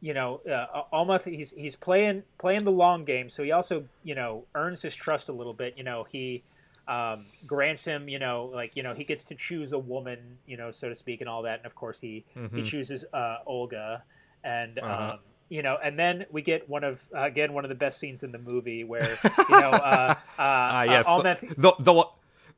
you 0.00 0.14
know, 0.14 0.40
uh, 0.50 0.82
Amleth 0.92 1.24
he's 1.32 1.52
he's 1.52 1.76
playing 1.76 2.24
playing 2.38 2.64
the 2.64 2.72
long 2.72 3.04
game, 3.04 3.28
so 3.30 3.42
he 3.44 3.52
also 3.52 3.84
you 4.02 4.14
know 4.16 4.44
earns 4.54 4.82
his 4.82 4.94
trust 4.96 5.28
a 5.28 5.32
little 5.32 5.54
bit. 5.54 5.74
You 5.78 5.84
know, 5.84 6.02
he 6.10 6.42
um, 6.88 7.26
grants 7.46 7.84
him 7.84 8.08
you 8.08 8.18
know 8.18 8.50
like 8.52 8.76
you 8.76 8.82
know 8.82 8.94
he 8.94 9.04
gets 9.04 9.24
to 9.24 9.34
choose 9.34 9.72
a 9.72 9.78
woman, 9.78 10.38
you 10.46 10.56
know, 10.56 10.70
so 10.70 10.88
to 10.88 10.94
speak, 10.94 11.20
and 11.20 11.28
all 11.28 11.42
that. 11.42 11.58
And 11.58 11.66
of 11.66 11.74
course, 11.74 12.00
he 12.00 12.24
he 12.54 12.62
chooses 12.62 13.04
uh, 13.12 13.36
Olga, 13.46 14.02
and 14.44 14.78
Uh-huh. 14.78 15.12
um, 15.12 15.18
you 15.48 15.62
know, 15.62 15.76
and 15.82 15.98
then 15.98 16.24
we 16.30 16.40
get 16.42 16.68
one 16.68 16.82
of 16.82 17.00
uh, 17.14 17.22
again 17.22 17.52
one 17.52 17.64
of 17.64 17.68
the 17.68 17.74
best 17.74 17.98
scenes 18.00 18.22
in 18.22 18.32
the 18.32 18.38
movie 18.38 18.84
where 18.84 19.18
you 19.48 19.60
know 19.60 19.70
uh, 19.70 20.14
uh, 20.14 20.16
Ah, 20.38 20.82
yes, 20.84 21.06
uh, 21.06 21.18
the, 21.18 21.22
Amleth 21.22 21.56
the 21.56 21.72
the 21.78 22.04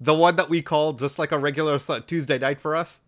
the 0.00 0.14
one 0.14 0.36
that 0.36 0.48
we 0.48 0.62
call 0.62 0.92
just 0.92 1.18
like 1.18 1.32
a 1.32 1.38
regular 1.38 1.78
Tuesday 2.06 2.38
night 2.38 2.60
for 2.60 2.76
us. 2.76 3.00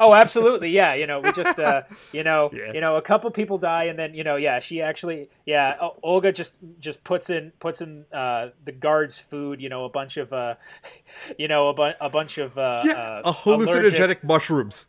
Oh, 0.00 0.14
absolutely, 0.14 0.70
yeah. 0.70 0.94
You 0.94 1.06
know, 1.06 1.20
we 1.20 1.32
just, 1.32 1.58
uh, 1.58 1.82
you 2.12 2.22
know, 2.22 2.50
Yeah. 2.52 2.72
you 2.72 2.80
know, 2.80 2.96
a 2.96 3.02
couple 3.02 3.30
people 3.30 3.58
die, 3.58 3.84
and 3.84 3.98
then 3.98 4.14
you 4.14 4.24
know, 4.24 4.36
yeah, 4.36 4.60
she 4.60 4.80
actually, 4.80 5.28
yeah, 5.46 5.76
O- 5.80 5.96
Olga 6.02 6.32
just 6.32 6.54
just 6.78 7.02
puts 7.04 7.30
in 7.30 7.52
puts 7.58 7.80
in 7.80 8.04
uh, 8.12 8.48
the 8.64 8.72
guards' 8.72 9.18
food. 9.18 9.60
You 9.60 9.68
know, 9.68 9.84
a 9.84 9.88
bunch 9.88 10.16
of, 10.16 10.32
uh, 10.32 10.54
you 11.38 11.48
know, 11.48 11.68
a, 11.68 11.74
bu- 11.74 11.98
a 12.00 12.08
bunch 12.08 12.38
of 12.38 12.56
uh, 12.58 12.82
Yeah, 12.84 12.92
uh, 12.92 13.22
a 13.24 13.32
hallucinogenic 13.32 13.94
allergic- 13.98 14.24
mushrooms. 14.24 14.86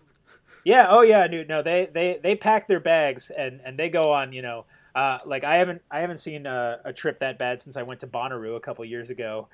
Yeah. 0.65 0.87
Oh, 0.89 1.01
yeah, 1.01 1.27
dude. 1.27 1.47
No, 1.47 1.61
they 1.63 1.89
they 1.91 2.19
they 2.21 2.35
pack 2.35 2.67
their 2.67 2.79
bags 2.81 3.31
and 3.31 3.61
and 3.63 3.77
they 3.79 3.89
go 3.89 4.11
on. 4.13 4.33
You 4.33 4.41
know, 4.41 4.65
uh, 4.93 5.17
like 5.25 5.43
I 5.43 5.55
haven't 5.55 5.81
I 5.89 6.01
haven't 6.01 6.17
seen 6.17 6.45
a, 6.45 6.79
a 6.85 6.93
trip 6.93 7.19
that 7.19 7.37
bad 7.39 7.59
since 7.61 7.77
I 7.77 7.83
went 7.83 8.01
to 8.01 8.07
Bonnaroo 8.07 8.55
a 8.55 8.59
couple 8.59 8.83
years 8.85 9.09
ago. 9.09 9.47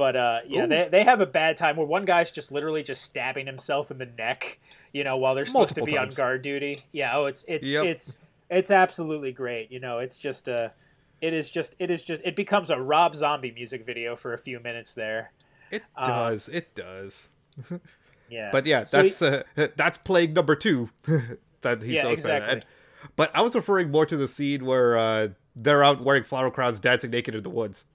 But 0.00 0.16
uh, 0.16 0.38
yeah, 0.48 0.64
Ooh. 0.64 0.66
they 0.66 0.88
they 0.90 1.04
have 1.04 1.20
a 1.20 1.26
bad 1.26 1.58
time 1.58 1.76
where 1.76 1.86
one 1.86 2.06
guy's 2.06 2.30
just 2.30 2.50
literally 2.50 2.82
just 2.82 3.02
stabbing 3.02 3.44
himself 3.44 3.90
in 3.90 3.98
the 3.98 4.06
neck. 4.06 4.58
You 4.94 5.04
know, 5.04 5.18
while 5.18 5.34
they're 5.34 5.44
supposed 5.44 5.76
Multiple 5.76 5.86
to 5.88 5.92
be 5.92 5.98
times. 5.98 6.18
on 6.18 6.24
guard 6.24 6.40
duty. 6.42 6.78
Yeah. 6.92 7.14
Oh, 7.18 7.26
it's 7.26 7.44
it's 7.46 7.66
Yep. 7.68 7.84
it's 7.84 8.14
it's 8.48 8.70
absolutely 8.70 9.30
great. 9.32 9.70
You 9.70 9.78
know, 9.78 9.98
it's 9.98 10.16
just 10.16 10.48
uh 10.48 10.70
it 11.20 11.34
is 11.34 11.50
just 11.50 11.76
it 11.78 11.90
is 11.90 12.02
just 12.02 12.22
it 12.24 12.34
becomes 12.34 12.70
a 12.70 12.80
Rob 12.80 13.14
Zombie 13.14 13.50
music 13.50 13.84
video 13.84 14.16
for 14.16 14.32
a 14.32 14.38
few 14.38 14.58
minutes 14.60 14.94
there. 14.94 15.32
It 15.70 15.82
Uh, 15.94 16.06
does. 16.06 16.48
it 16.48 16.74
does. 16.74 17.28
Yeah. 18.30 18.50
But 18.52 18.64
yeah, 18.64 18.84
So 18.84 19.02
he- 19.02 19.08
that's 19.10 19.20
uh, 19.22 19.42
that's 19.76 19.98
plague 19.98 20.34
number 20.34 20.54
two 20.56 20.88
that 21.62 21.82
he's 21.82 21.92
Yeah, 21.96 22.08
exactly. 22.08 22.52
And- 22.54 22.64
but 23.16 23.30
I 23.34 23.42
was 23.42 23.54
referring 23.54 23.90
more 23.90 24.06
to 24.06 24.16
the 24.16 24.28
scene 24.28 24.64
where 24.64 24.96
uh, 24.96 25.28
they're 25.56 25.82
out 25.84 26.02
wearing 26.02 26.22
flower 26.22 26.50
crowns, 26.50 26.78
dancing 26.80 27.10
naked 27.10 27.34
in 27.34 27.42
the 27.42 27.50
woods. 27.50 27.86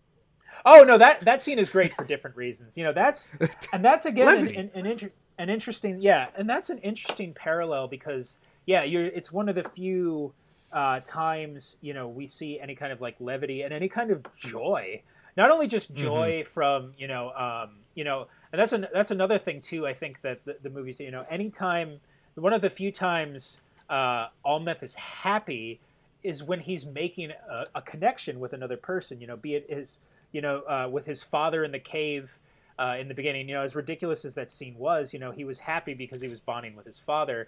Oh 0.65 0.83
no, 0.83 0.97
that 0.97 1.23
that 1.25 1.41
scene 1.41 1.59
is 1.59 1.69
great 1.69 1.93
for 1.93 2.03
different 2.03 2.35
reasons. 2.35 2.77
You 2.77 2.85
know, 2.85 2.93
that's 2.93 3.29
and 3.71 3.85
that's 3.85 4.05
again 4.05 4.27
an, 4.27 4.47
an, 4.55 4.71
an, 4.73 4.85
inter, 4.87 5.11
an 5.37 5.49
interesting 5.49 6.01
yeah, 6.01 6.27
and 6.35 6.49
that's 6.49 6.69
an 6.69 6.79
interesting 6.79 7.33
parallel 7.33 7.87
because 7.87 8.39
yeah, 8.65 8.83
you're 8.83 9.05
it's 9.05 9.31
one 9.31 9.47
of 9.47 9.55
the 9.55 9.63
few 9.63 10.33
uh, 10.73 10.99
times 11.01 11.77
you 11.81 11.93
know 11.93 12.07
we 12.07 12.25
see 12.25 12.59
any 12.59 12.75
kind 12.75 12.91
of 12.91 12.99
like 12.99 13.15
levity 13.19 13.61
and 13.61 13.73
any 13.73 13.87
kind 13.87 14.09
of 14.09 14.25
joy. 14.37 15.01
Not 15.37 15.51
only 15.51 15.67
just 15.67 15.93
joy 15.93 16.45
from 16.51 16.93
you 16.97 17.07
know 17.07 17.31
um, 17.33 17.75
you 17.93 18.03
know, 18.03 18.27
and 18.51 18.59
that's 18.59 18.73
an 18.73 18.87
that's 18.91 19.11
another 19.11 19.37
thing 19.37 19.61
too. 19.61 19.85
I 19.85 19.93
think 19.93 20.21
that 20.21 20.43
the, 20.45 20.57
the 20.63 20.69
movies 20.69 20.99
you 20.99 21.11
know 21.11 21.25
anytime 21.29 21.99
one 22.33 22.53
of 22.53 22.61
the 22.61 22.69
few 22.69 22.91
times 22.91 23.61
uh, 23.89 24.27
Amleth 24.45 24.81
is 24.81 24.95
happy 24.95 25.79
is 26.23 26.41
when 26.41 26.59
he's 26.59 26.87
making 26.87 27.31
a, 27.31 27.65
a 27.75 27.81
connection 27.83 28.39
with 28.39 28.53
another 28.53 28.77
person. 28.77 29.21
You 29.21 29.27
know, 29.27 29.37
be 29.37 29.55
it 29.55 29.69
his 29.69 29.99
you 30.35 30.41
know, 30.41 30.57
uh, 30.73 30.87
with 30.91 31.05
his 31.05 31.23
father 31.23 31.63
in 31.63 31.71
the 31.71 31.79
cave 31.79 32.37
uh, 32.77 32.97
in 32.99 33.07
the 33.07 33.13
beginning. 33.13 33.47
You 33.47 33.55
know, 33.55 33.61
as 33.63 33.73
ridiculous 33.75 34.25
as 34.25 34.33
that 34.35 34.51
scene 34.51 34.75
was, 34.77 35.13
you 35.13 35.19
know, 35.23 35.31
he 35.31 35.45
was 35.45 35.57
happy 35.59 35.93
because 35.93 36.19
he 36.19 36.27
was 36.27 36.41
bonding 36.41 36.75
with 36.75 36.85
his 36.85 36.99
father. 36.99 37.47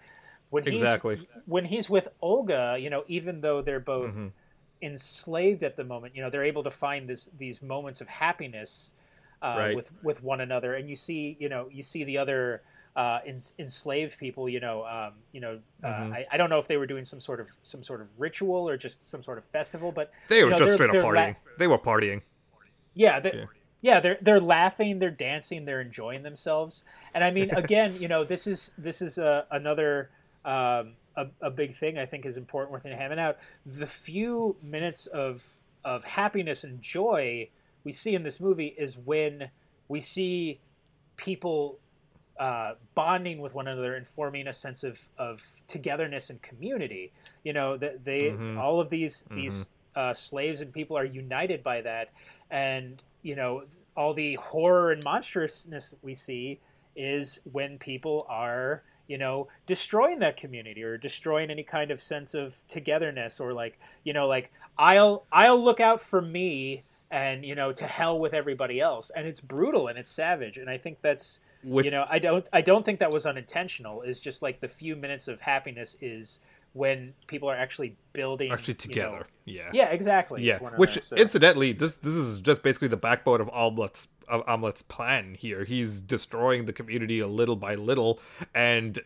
When 0.52 0.64
he's, 0.64 0.80
Exactly. 0.80 1.28
When 1.46 1.66
he's 1.66 1.90
with 1.90 2.08
Olga, 2.22 2.78
you 2.80 2.90
know, 2.90 3.04
even 3.10 3.42
though 3.42 3.62
they're 3.62 3.82
both 3.82 4.14
Mhm. 4.16 4.32
enslaved 4.82 5.64
at 5.64 5.76
the 5.76 5.84
moment, 5.84 6.16
you 6.16 6.22
know, 6.22 6.30
they're 6.30 6.46
able 6.46 6.64
to 6.64 6.72
find 6.72 7.10
this 7.10 7.30
these 7.38 7.62
moments 7.62 8.00
of 8.02 8.08
happiness 8.08 8.94
uh, 9.42 9.56
Right. 9.58 9.76
with 9.76 9.92
with 10.04 10.24
one 10.24 10.42
another. 10.42 10.76
And 10.76 10.88
you 10.90 10.96
see, 10.96 11.36
you 11.40 11.50
know, 11.50 11.68
you 11.72 11.84
see 11.84 12.04
the 12.04 12.18
other. 12.18 12.62
uh, 12.96 13.20
ens- 13.28 13.54
enslaved 13.60 14.18
people. 14.18 14.50
You 14.50 14.60
know, 14.60 14.84
um, 14.84 15.14
you 15.32 15.40
know, 15.40 15.60
uh, 15.84 15.88
Mhm. 15.88 16.14
I, 16.16 16.26
I 16.32 16.38
don't 16.38 16.50
know 16.50 16.58
if 16.58 16.68
they 16.68 16.78
were 16.78 16.88
doing 16.88 17.06
some 17.06 17.20
sort 17.20 17.40
of 17.40 17.48
some 17.62 17.84
sort 17.84 18.02
of 18.02 18.08
ritual 18.20 18.68
or 18.68 18.76
just 18.76 18.98
some 19.08 19.22
sort 19.22 19.38
of 19.38 19.46
festival, 19.46 19.92
but 19.92 20.10
They 20.30 20.44
were 20.44 20.50
know, 20.50 20.58
just 20.58 20.74
straight 20.74 20.90
up 20.90 20.96
partying. 21.06 21.36
la- 21.36 21.56
they 21.60 21.68
were 21.68 21.78
partying. 21.78 22.24
Yeah, 22.98 23.20
they're, 23.20 23.36
Yeah. 23.36 23.46
yeah, 23.82 24.00
they're 24.00 24.18
they're 24.22 24.42
laughing, 24.42 25.00
they're 25.00 25.12
dancing, 25.12 25.66
they're 25.66 25.82
enjoying 25.82 26.24
themselves. 26.24 26.84
And 27.14 27.24
I 27.24 27.32
mean, 27.32 27.52
again, 27.64 27.96
you 28.02 28.08
know, 28.08 28.24
this 28.24 28.48
is 28.48 28.72
this 28.78 29.02
is 29.02 29.18
a, 29.18 29.46
another 29.52 30.10
um, 30.46 30.94
a, 31.16 31.28
a 31.42 31.50
big 31.50 31.78
thing 31.78 31.98
I 31.98 32.06
think 32.06 32.26
is 32.26 32.38
important 32.38 32.74
within 32.74 32.92
Hammond 32.98 33.20
Out. 33.20 33.38
The 33.66 33.86
few 33.88 34.56
minutes 34.62 35.08
of 35.08 35.44
of 35.86 36.04
happiness 36.04 36.64
and 36.64 36.82
joy 36.82 37.50
we 37.84 37.92
see 37.94 38.16
in 38.16 38.24
this 38.24 38.40
movie 38.42 38.76
is 38.78 38.98
when 38.98 39.50
we 39.88 40.02
see 40.02 40.60
people 41.16 41.80
uh, 42.40 42.74
bonding 42.96 43.40
with 43.40 43.54
one 43.56 43.68
another 43.68 43.96
and 43.96 44.06
forming 44.08 44.48
a 44.48 44.54
sense 44.54 44.84
of, 44.84 45.00
of 45.18 45.42
togetherness 45.68 46.30
and 46.30 46.42
community. 46.42 47.12
You 47.44 47.54
know 47.54 47.78
that 47.78 48.04
they 48.04 48.20
Mhm. 48.32 48.58
all 48.60 48.80
of 48.82 48.90
these 48.90 49.26
these 49.34 49.68
uh, 49.96 50.14
slaves 50.14 50.62
and 50.62 50.72
people 50.72 50.96
are 50.98 51.06
united 51.06 51.64
by 51.64 51.82
that, 51.82 52.10
and 52.52 53.02
you 53.22 53.36
know 53.36 53.64
all 53.96 54.14
the 54.14 54.36
horror 54.36 54.92
and 54.92 55.04
monstrousness 55.04 55.94
we 56.02 56.14
see 56.14 56.60
is 56.96 57.40
when 57.52 57.78
people 57.78 58.26
are 58.30 58.84
you 59.08 59.18
know 59.18 59.48
destroying 59.66 60.20
that 60.20 60.38
community 60.38 60.84
or 60.84 60.98
destroying 60.98 61.50
any 61.50 61.64
kind 61.64 61.92
of 61.92 62.02
sense 62.02 62.34
of 62.34 62.56
togetherness 62.68 63.40
or 63.40 63.54
like 63.54 63.80
you 64.04 64.14
know 64.14 64.28
like 64.28 64.52
I'll 64.78 65.26
I'll 65.32 65.64
look 65.64 65.80
out 65.80 66.02
for 66.02 66.22
me 66.22 66.84
and 67.10 67.46
you 67.46 67.56
know 67.56 67.72
to 67.72 67.88
hell 67.88 68.20
with 68.20 68.34
everybody 68.34 68.80
else. 68.80 69.12
And 69.16 69.26
it's 69.28 69.40
brutal 69.40 69.88
and 69.88 69.98
it's 69.98 70.10
savage. 70.10 70.58
And 70.58 70.70
I 70.70 70.78
think 70.78 71.02
that's 71.02 71.40
Which, 71.64 71.86
you 71.86 71.92
know 71.92 72.06
i 72.10 72.20
don't 72.20 72.48
i 72.54 72.62
don't 72.62 72.86
think 72.86 73.00
that 73.00 73.14
was 73.14 73.26
unintentional. 73.26 74.02
It's 74.02 74.20
just 74.20 74.42
like 74.42 74.60
the 74.60 74.68
few 74.68 74.96
minutes 74.96 75.28
of 75.28 75.40
happiness 75.42 75.96
is 76.02 76.40
when 76.78 77.14
people 77.28 77.50
are 77.50 77.56
actually 77.56 77.96
building 78.14 78.52
actually 78.52 78.74
you 78.84 78.90
know- 78.90 79.10
together. 79.12 79.28
yeah. 79.46 79.70
yeah 79.74 79.90
exactly 79.90 80.44
Yeah, 80.44 80.60
which 80.78 80.92
another, 80.92 81.02
so- 81.02 81.16
incidentally, 81.16 81.72
this 81.74 81.96
this 81.96 82.14
is 82.14 82.40
just 82.42 82.62
basically 82.64 82.88
the 82.90 82.98
backbone 82.98 83.42
of 83.42 83.48
Amleth's 83.50 84.08
of 84.28 84.46
Amleth's 84.46 84.84
plan 84.84 85.36
here. 85.36 85.64
He's 85.64 86.02
destroying 86.02 86.66
the 86.66 86.74
community 86.74 87.20
a 87.20 87.28
little 87.28 87.56
by 87.56 87.76
little, 87.76 88.20
and 88.54 89.00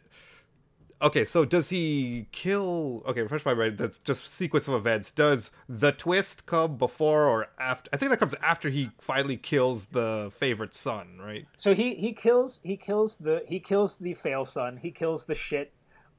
okay, 1.01 1.25
so 1.25 1.45
does 1.45 1.69
he 1.69 2.27
kill? 2.31 3.03
Okay, 3.07 3.21
refresh 3.21 3.45
my 3.45 3.53
mind. 3.53 3.77
That's 3.77 3.97
just 3.99 4.27
sequence 4.27 4.67
of 4.67 4.73
events. 4.73 5.11
Does 5.11 5.51
the 5.69 5.91
twist 5.91 6.45
come 6.45 6.77
before 6.77 7.25
or 7.27 7.47
after? 7.59 7.89
I 7.93 7.97
think 7.97 8.09
that 8.11 8.17
comes 8.17 8.35
after 8.41 8.69
he 8.69 8.91
finally 8.99 9.37
kills 9.37 9.85
the 9.87 10.31
favorite 10.37 10.73
son, 10.73 11.17
right? 11.19 11.45
so 11.55 11.73
he 11.73 11.95
he 11.95 12.13
kills 12.13 12.59
he 12.63 12.77
kills 12.77 13.15
the 13.17 13.43
he 13.47 13.59
kills 13.59 13.97
the 13.97 14.13
fail 14.13 14.45
son 14.45 14.77
he 14.77 14.91
kills 14.91 15.25
the 15.25 15.35
shit 15.35 15.73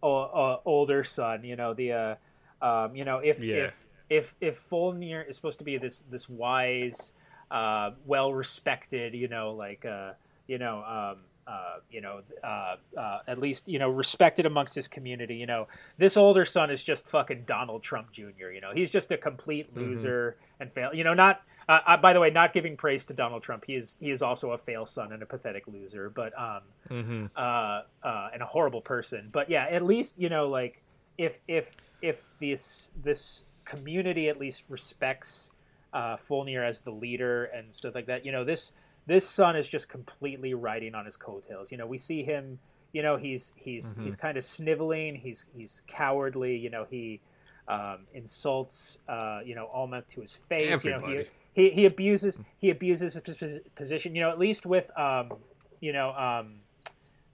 uh, 0.08 0.58
older 0.64 1.04
son 1.04 1.44
you 1.44 1.56
know 1.56 1.74
the 1.74 1.92
uh 1.92 2.14
um 2.60 2.94
you 2.96 3.04
know 3.04 3.18
if 3.18 3.40
Yeah. 3.40 3.64
if 3.66 3.86
if 4.10 4.34
if 4.40 4.68
Fjölnir 4.68 5.28
is 5.28 5.36
supposed 5.36 5.58
to 5.58 5.64
be 5.64 5.78
this 5.78 6.00
this 6.00 6.28
wise 6.28 7.12
uh 7.50 7.90
well 8.06 8.32
respected 8.32 9.14
you 9.14 9.28
know 9.28 9.52
like 9.52 9.84
uh 9.84 10.12
you 10.46 10.58
know 10.58 10.82
um 10.84 11.18
uh, 11.44 11.78
you 11.90 12.00
know, 12.00 12.22
uh, 12.44 12.76
uh, 12.96 13.18
at 13.26 13.36
least 13.36 13.66
you 13.66 13.78
know, 13.78 13.88
respected 13.88 14.46
amongst 14.46 14.74
his 14.76 14.86
community. 14.86 15.34
You 15.34 15.46
know, 15.46 15.66
this 15.98 16.16
older 16.16 16.44
son 16.44 16.70
is 16.70 16.84
just 16.84 17.08
fucking 17.08 17.42
Donald 17.46 17.82
Trump 17.82 18.12
Jr. 18.12 18.50
You 18.54 18.60
know, 18.60 18.70
he's 18.72 18.90
just 18.92 19.10
a 19.10 19.18
complete 19.18 19.74
loser 19.76 20.36
and 20.60 20.72
fail. 20.72 20.94
You 20.94 21.02
know, 21.02 21.14
not. 21.14 21.42
Uh, 21.68 21.80
uh, 21.86 21.96
by 21.96 22.12
the 22.12 22.20
way, 22.20 22.30
not 22.30 22.52
giving 22.52 22.76
praise 22.76 23.04
to 23.04 23.12
Donald 23.14 23.42
Trump. 23.42 23.64
He 23.66 23.74
is 23.76 23.96
he 24.00 24.10
is 24.10 24.22
also 24.22 24.50
a 24.52 24.58
fail 24.58 24.84
son 24.86 25.12
and 25.12 25.22
a 25.22 25.26
pathetic 25.26 25.66
loser, 25.66 26.10
but 26.10 26.32
um, 26.38 26.60
Mm-hmm. 26.90 27.26
uh, 27.36 27.82
uh, 28.02 28.30
and 28.32 28.42
a 28.42 28.46
horrible 28.46 28.80
person. 28.80 29.28
But 29.32 29.48
yeah, 29.48 29.66
at 29.70 29.82
least 29.84 30.18
you 30.18 30.28
know, 30.28 30.48
like 30.48 30.82
if 31.18 31.40
if 31.48 31.76
if 32.00 32.24
this 32.40 32.90
this 33.02 33.44
community 33.64 34.28
at 34.28 34.38
least 34.40 34.64
respects 34.68 35.50
uh, 35.92 36.16
Fjölnir 36.16 36.66
as 36.66 36.80
the 36.80 36.90
leader 36.90 37.44
and 37.44 37.72
stuff 37.74 37.94
like 37.94 38.06
that, 38.06 38.24
you 38.26 38.32
know, 38.32 38.44
this 38.44 38.72
this 39.06 39.28
son 39.28 39.56
is 39.56 39.68
just 39.68 39.88
completely 39.88 40.54
riding 40.54 40.94
on 40.94 41.04
his 41.04 41.16
coattails. 41.16 41.70
You 41.72 41.78
know, 41.78 41.86
we 41.86 41.98
see 41.98 42.22
him. 42.24 42.58
You 42.92 43.02
know, 43.02 43.16
he's 43.16 43.52
he's 43.56 43.94
Mhm. 43.94 44.04
he's 44.04 44.16
kind 44.16 44.36
of 44.36 44.44
sniveling. 44.44 45.14
He's 45.16 45.46
he's 45.56 45.82
cowardly. 45.86 46.56
You 46.56 46.70
know, 46.70 46.86
he 46.90 47.20
um, 47.68 48.06
insults. 48.12 48.98
Uh, 49.08 49.40
you 49.44 49.54
know, 49.54 49.68
Amleth 49.74 50.08
to 50.08 50.20
his 50.20 50.34
face. 50.36 50.84
You 50.84 50.90
know, 50.90 50.98
he 50.98 51.04
Everybody. 51.04 51.28
He, 51.52 51.70
he 51.70 51.86
abuses 51.86 52.40
he 52.58 52.70
abuses 52.70 53.14
his 53.14 53.60
position. 53.74 54.14
You 54.14 54.22
know, 54.22 54.30
at 54.30 54.38
least 54.38 54.66
with 54.66 54.90
um, 54.98 55.32
you 55.80 55.92
know 55.92 56.12
um, 56.12 56.58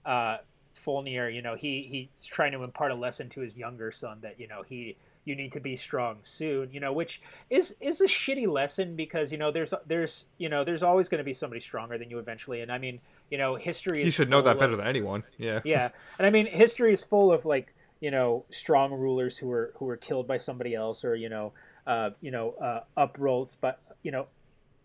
uh, 0.05 0.37
Fjölnir, 0.75 1.33
you 1.33 1.41
know, 1.41 1.55
he 1.55 2.09
he's 2.15 2.25
trying 2.25 2.51
to 2.53 2.63
impart 2.63 2.91
a 2.91 2.95
lesson 2.95 3.29
to 3.29 3.41
his 3.41 3.55
younger 3.55 3.91
son 3.91 4.19
that 4.21 4.39
you 4.39 4.47
know 4.47 4.63
he 4.63 4.97
you 5.25 5.35
need 5.35 5.51
to 5.51 5.59
be 5.59 5.75
strong 5.75 6.17
soon. 6.23 6.71
You 6.71 6.79
know, 6.79 6.91
which 6.91 7.21
is 7.49 7.75
is 7.79 8.01
a 8.01 8.05
shitty 8.05 8.47
lesson 8.47 8.95
because 8.95 9.31
you 9.31 9.37
know 9.37 9.51
there's 9.51 9.73
there's 9.87 10.25
you 10.37 10.49
know 10.49 10.63
there's 10.63 10.83
always 10.83 11.07
going 11.09 11.19
to 11.19 11.23
be 11.23 11.33
somebody 11.33 11.61
stronger 11.61 11.97
than 11.97 12.09
you 12.09 12.19
eventually, 12.19 12.61
and 12.61 12.71
I 12.71 12.77
mean 12.77 12.99
you 13.29 13.37
know 13.37 13.55
history. 13.55 14.03
He 14.03 14.09
should 14.09 14.29
know 14.29 14.41
that 14.41 14.53
of- 14.53 14.59
better 14.59 14.75
than 14.75 14.87
anyone. 14.87 15.23
Yeah. 15.37 15.61
yeah, 15.63 15.89
and 16.17 16.25
I 16.25 16.29
mean 16.29 16.45
history 16.45 16.91
is 16.91 17.03
full 17.03 17.31
of 17.31 17.45
like 17.45 17.73
you 17.99 18.11
know 18.11 18.45
strong 18.49 18.93
rulers 18.93 19.37
who 19.37 19.47
were 19.47 19.73
who 19.75 19.85
were 19.85 19.97
killed 19.97 20.27
by 20.27 20.37
somebody 20.37 20.73
else, 20.73 21.03
or 21.03 21.15
you 21.15 21.29
know 21.29 21.53
uh, 21.85 22.11
you 22.21 22.31
know 22.31 22.51
uh, 22.53 22.81
uprolts, 22.97 23.55
but 23.59 23.79
you 24.03 24.11
know 24.11 24.27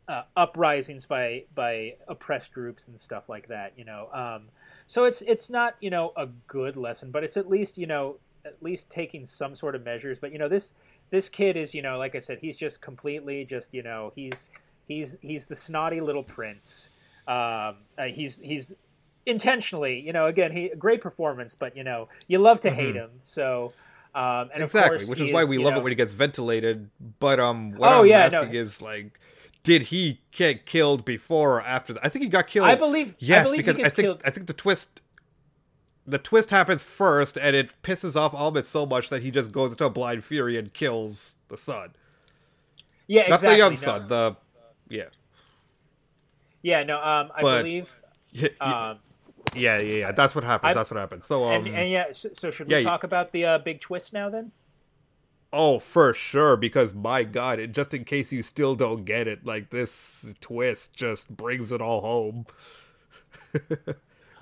uh, 0.08 0.22
uprisings 0.36 1.06
by 1.06 1.44
by 1.54 1.94
oppressed 2.08 2.52
groups 2.52 2.88
and 2.88 2.98
stuff 3.00 3.28
like 3.28 3.48
that. 3.48 3.72
You 3.76 3.84
know, 3.84 4.08
um, 4.12 4.48
so 4.86 5.04
it's 5.04 5.22
it's 5.22 5.48
not 5.48 5.76
you 5.80 5.90
know 5.90 6.12
a 6.16 6.26
good 6.46 6.76
lesson, 6.76 7.10
but 7.10 7.24
it's 7.24 7.36
at 7.36 7.48
least 7.48 7.78
you 7.78 7.86
know 7.86 8.16
at 8.44 8.62
least 8.62 8.90
taking 8.90 9.24
some 9.24 9.54
sort 9.54 9.74
of 9.74 9.84
measures. 9.84 10.18
But 10.18 10.32
you 10.32 10.38
know 10.38 10.48
this 10.48 10.74
this 11.10 11.28
kid 11.28 11.56
is 11.56 11.74
you 11.74 11.82
know 11.82 11.98
like 11.98 12.14
I 12.14 12.18
said, 12.18 12.38
he's 12.38 12.56
just 12.56 12.80
completely 12.80 13.44
just 13.44 13.72
you 13.72 13.82
know 13.82 14.12
he's 14.14 14.50
he's 14.86 15.18
he's 15.22 15.46
the 15.46 15.54
snotty 15.54 16.00
little 16.00 16.24
prince. 16.24 16.90
Um, 17.26 17.76
uh, 17.96 18.04
he's 18.12 18.38
he's 18.40 18.74
intentionally 19.26 19.98
you 20.00 20.12
know 20.12 20.26
again 20.26 20.52
he 20.52 20.70
great 20.78 21.00
performance, 21.00 21.54
but 21.54 21.76
you 21.76 21.84
know 21.84 22.08
you 22.26 22.38
love 22.38 22.60
to 22.60 22.70
hate 22.70 22.94
him. 22.94 23.10
So. 23.22 23.72
Um, 24.14 24.50
and 24.54 24.62
of 24.62 24.70
exactly, 24.70 24.98
course 24.98 25.08
which 25.08 25.20
is 25.20 25.32
why 25.32 25.44
we 25.44 25.58
love 25.58 25.74
know- 25.74 25.80
it 25.80 25.82
when 25.82 25.90
he 25.90 25.96
gets 25.96 26.12
ventilated. 26.12 26.88
But 27.18 27.40
um, 27.40 27.72
what 27.72 27.90
Oh, 27.92 28.00
I'm 28.00 28.06
yeah, 28.06 28.28
no. 28.28 28.40
asking 28.42 28.54
is 28.54 28.80
like, 28.80 29.18
did 29.64 29.82
he 29.84 30.20
get 30.30 30.66
killed 30.66 31.04
before 31.04 31.56
or 31.56 31.62
after 31.62 31.92
that? 31.94 32.04
I 32.04 32.08
think 32.08 32.22
he 32.22 32.28
got 32.28 32.46
killed. 32.46 32.68
I 32.68 32.74
believe. 32.76 33.14
yes, 33.18 33.40
I 33.40 33.50
believe 33.50 33.58
because 33.58 33.76
he 33.76 33.84
I 33.84 33.88
think 33.88 34.06
killed. 34.06 34.22
I 34.24 34.30
think 34.30 34.46
the 34.46 34.52
twist, 34.52 35.02
the 36.06 36.18
twist 36.18 36.50
happens 36.50 36.82
first, 36.82 37.36
and 37.38 37.56
it 37.56 37.70
pisses 37.82 38.14
off 38.14 38.34
Albert 38.34 38.66
so 38.66 38.84
much 38.86 39.08
that 39.08 39.22
he 39.22 39.30
just 39.30 39.50
goes 39.52 39.72
into 39.72 39.84
a 39.86 39.90
blind 39.90 40.22
fury 40.24 40.56
and 40.58 40.72
kills 40.72 41.38
the 41.48 41.56
son, 41.56 41.90
Yeah, 43.06 43.22
exactly. 43.22 43.30
not 43.30 43.34
exactly. 43.34 43.48
the 43.48 43.58
young 43.58 43.70
no. 43.70 43.76
son. 43.76 44.08
The 44.08 44.36
yeah, 44.94 45.04
Yeah, 46.62 46.82
no. 46.84 46.96
Um, 46.98 47.30
I 47.34 47.42
But- 47.42 47.58
believe. 47.62 47.98
yeah, 48.32 48.48
Um, 48.60 48.98
yeah, 49.56 49.78
yeah, 49.78 49.96
yeah. 49.96 50.12
That's 50.12 50.34
what 50.34 50.44
happens. 50.44 50.70
I- 50.70 50.74
that's 50.74 50.90
what 50.90 50.98
happens. 50.98 51.26
So 51.26 51.44
um, 51.44 51.66
and, 51.66 51.68
and 51.74 51.90
yeah, 51.90 52.04
so, 52.12 52.28
so 52.32 52.50
should 52.50 52.68
we 52.68 52.76
you- 52.78 52.82
talk 52.84 53.04
about 53.04 53.32
the 53.32 53.44
uh, 53.44 53.58
big 53.58 53.80
twist 53.80 54.12
now 54.12 54.28
then? 54.28 54.52
Oh, 55.52 55.78
for 55.78 56.12
sure. 56.12 56.56
Because 56.56 56.94
my 56.94 57.22
God, 57.22 57.60
it, 57.60 57.72
just 57.72 57.94
in 57.94 58.04
case 58.04 58.32
you 58.32 58.42
still 58.42 58.74
don't 58.74 59.04
get 59.04 59.28
it, 59.28 59.46
like 59.46 59.70
this 59.70 60.26
twist 60.40 60.92
just 60.94 61.36
brings 61.36 61.70
it 61.72 61.80
all 61.80 62.00
home. 62.00 62.46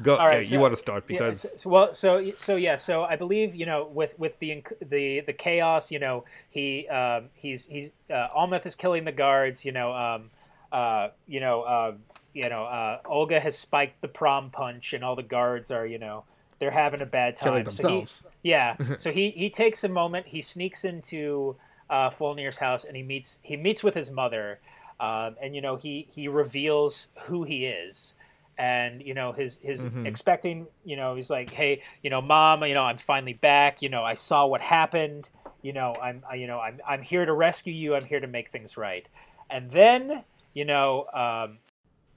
Go. 0.03 0.17
All 0.17 0.27
right, 0.27 0.37
yeah, 0.37 0.43
so- 0.43 0.55
you 0.57 0.61
want 0.61 0.73
to 0.73 0.79
start 0.81 1.07
because 1.07 1.41
so, 1.43 1.49
so- 1.59 1.71
well, 1.71 1.95
so 1.95 2.33
so 2.35 2.57
yeah, 2.57 2.77
so 2.77 3.05
I 3.05 3.15
believe 3.17 3.55
you 3.55 3.67
know 3.67 3.87
with 3.87 4.19
with 4.19 4.39
the 4.41 4.65
the 4.81 5.21
the 5.21 5.33
chaos, 5.33 5.93
you 5.93 5.99
know, 5.99 6.25
he 6.51 6.89
um, 6.89 7.27
he's 7.35 7.67
he's 7.67 7.93
uh, 8.11 8.29
Amleth 8.37 8.67
is 8.67 8.75
killing 8.75 9.05
the 9.05 9.13
guards, 9.13 9.65
you 9.65 9.71
know, 9.71 9.93
um, 9.93 10.31
uh, 10.73 11.09
you 11.29 11.39
know, 11.41 11.63
uh, 11.63 11.93
you 12.35 12.49
know, 12.49 12.65
uh, 12.65 12.99
Olga 13.07 13.41
has 13.41 13.59
spiked 13.59 14.01
the 14.01 14.09
prom 14.09 14.51
punch, 14.51 14.93
and 14.93 15.05
all 15.05 15.17
the 15.17 15.23
guards 15.23 15.71
are, 15.71 15.87
you 15.87 15.99
know, 15.99 16.25
they're 16.59 16.71
having 16.71 17.01
a 17.01 17.07
bad 17.07 17.37
time. 17.37 17.47
killing 17.53 17.65
So 17.71 17.89
he- 17.89 17.95
Yeah. 18.43 18.77
so 18.99 19.11
he 19.13 19.31
he 19.31 19.51
takes 19.51 19.85
a 19.85 19.89
moment. 19.89 20.27
He 20.29 20.41
sneaks 20.41 20.85
into 20.85 21.57
uh, 21.91 22.09
Fjölnir's 22.11 22.59
house 22.59 22.85
and 22.85 22.97
he 22.97 23.03
meets 23.03 23.39
he 23.43 23.57
meets 23.57 23.83
with 23.85 23.95
his 23.95 24.11
mother, 24.11 24.61
um, 25.01 25.37
and 25.43 25.55
you 25.55 25.61
know 25.61 25.77
he 25.77 26.07
he 26.11 26.27
reveals 26.29 27.09
who 27.27 27.43
he 27.45 27.67
is, 27.67 28.15
and 28.59 29.03
you 29.03 29.13
know 29.15 29.33
his 29.33 29.59
his 29.59 29.85
Mhm. 29.85 30.07
expecting 30.07 30.67
you 30.85 30.97
know 30.97 31.15
he's 31.17 31.29
like 31.31 31.51
hey 31.51 31.83
you 32.03 32.11
know 32.11 32.23
mom 32.23 32.65
you 32.65 32.75
know 32.75 32.85
I'm 32.85 32.99
finally 32.99 33.35
back 33.35 33.83
you 33.83 33.89
know 33.89 34.03
I 34.05 34.15
saw 34.15 34.47
what 34.47 34.61
happened 34.63 35.29
you 35.63 35.73
know 35.73 35.95
I'm 36.01 36.23
I, 36.31 36.37
you 36.37 36.47
know 36.47 36.61
I'm 36.61 36.81
I'm 36.89 37.03
here 37.03 37.27
to 37.27 37.33
rescue 37.33 37.75
you 37.75 37.95
I'm 37.95 38.05
here 38.05 38.21
to 38.21 38.27
make 38.27 38.51
things 38.51 38.77
right, 38.77 39.07
and 39.51 39.71
then 39.71 40.25
you 40.55 40.65
know 40.65 41.07
um, 41.13 41.59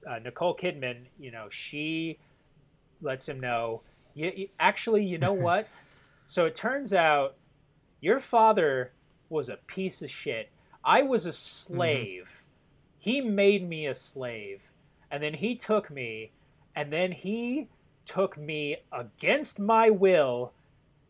uh, 0.07 0.19
Nicole 0.19 0.55
Kidman 0.55 0.97
you 1.19 1.31
know 1.31 1.47
she 1.49 2.17
lets 3.01 3.27
him 3.27 3.39
know 3.39 3.81
you, 4.13 4.47
actually 4.59 5.03
you 5.03 5.17
know 5.17 5.33
what 5.47 5.67
so 6.25 6.45
it 6.45 6.55
turns 6.55 6.93
out 6.93 7.35
your 8.01 8.19
father 8.19 8.91
was 9.29 9.49
a 9.49 9.57
piece 9.67 10.01
of 10.01 10.09
shit. 10.09 10.49
I 10.83 11.01
was 11.01 11.25
a 11.25 11.33
slave. 11.33 12.43
He 12.99 13.21
made 13.21 13.67
me 13.67 13.87
a 13.87 13.95
slave. 13.95 14.61
And 15.11 15.21
then 15.21 15.33
he 15.33 15.55
took 15.55 15.89
me 15.89 16.31
and 16.75 16.91
then 16.91 17.11
he 17.11 17.67
took 18.05 18.37
me 18.37 18.77
against 18.91 19.59
my 19.59 19.89
will, 19.89 20.51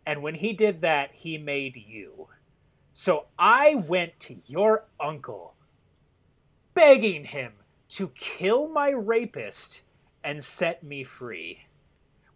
and 0.05 0.21
when 0.21 0.35
he 0.35 0.53
did 0.53 0.81
that, 0.81 1.09
he 1.11 1.37
made 1.37 1.75
you. 1.75 2.27
So 2.91 3.25
I 3.37 3.75
went 3.75 4.17
to 4.21 4.37
your 4.45 4.85
uncle, 4.99 5.55
begging 6.73 7.25
him 7.25 7.53
to 7.89 8.09
kill 8.09 8.67
my 8.67 8.89
rapist 8.89 9.83
and 10.23 10.43
set 10.43 10.83
me 10.83 11.03
free, 11.03 11.65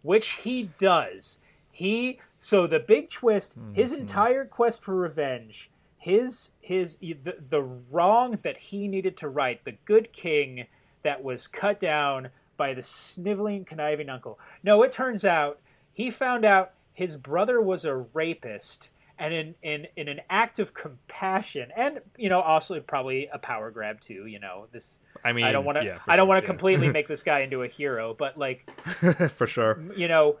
which 0.02 0.28
he 0.30 0.70
does. 0.78 1.38
He 1.70 2.20
so 2.38 2.66
the 2.66 2.80
big 2.80 3.10
twist, 3.10 3.54
his 3.74 3.92
mm-hmm. 3.92 4.00
entire 4.02 4.44
quest 4.44 4.82
for 4.82 4.94
revenge, 4.94 5.70
his 5.98 6.50
his 6.60 6.96
the, 6.96 7.36
the 7.48 7.62
wrong 7.62 8.38
that 8.42 8.56
he 8.56 8.88
needed 8.88 9.16
to 9.18 9.28
right, 9.28 9.62
the 9.64 9.76
good 9.84 10.12
king 10.12 10.66
that 11.02 11.22
was 11.22 11.46
cut 11.46 11.80
down 11.80 12.30
by 12.56 12.74
the 12.74 12.82
sniveling, 12.82 13.64
conniving 13.64 14.08
uncle. 14.08 14.38
No, 14.62 14.82
it 14.82 14.92
turns 14.92 15.24
out 15.24 15.60
he 15.92 16.10
found 16.10 16.44
out 16.44 16.72
his 16.92 17.16
brother 17.16 17.60
was 17.60 17.84
a 17.84 17.96
rapist, 17.96 18.90
and 19.20 19.32
in 19.32 19.54
in 19.62 19.86
in 19.96 20.08
an 20.08 20.20
act 20.28 20.58
of 20.58 20.74
compassion, 20.74 21.70
and 21.76 22.00
you 22.16 22.28
know, 22.28 22.40
also 22.40 22.80
probably 22.80 23.28
a 23.32 23.38
power 23.38 23.70
grab 23.70 24.00
too. 24.00 24.26
You 24.26 24.40
know, 24.40 24.66
this. 24.72 24.98
I 25.24 25.32
mean, 25.32 25.44
I 25.44 25.52
don't 25.52 25.64
want 25.64 25.78
to. 25.78 25.84
yeah, 25.84 25.98
I 26.08 26.16
don't 26.16 26.24
sure, 26.24 26.28
want 26.28 26.38
to 26.42 26.44
yeah. 26.44 26.50
completely 26.50 26.90
make 26.92 27.06
this 27.06 27.22
guy 27.22 27.40
into 27.40 27.62
a 27.62 27.68
hero, 27.68 28.14
but 28.18 28.36
like 28.38 28.68
for 29.36 29.46
sure. 29.46 29.78
you 29.94 30.08
know 30.08 30.38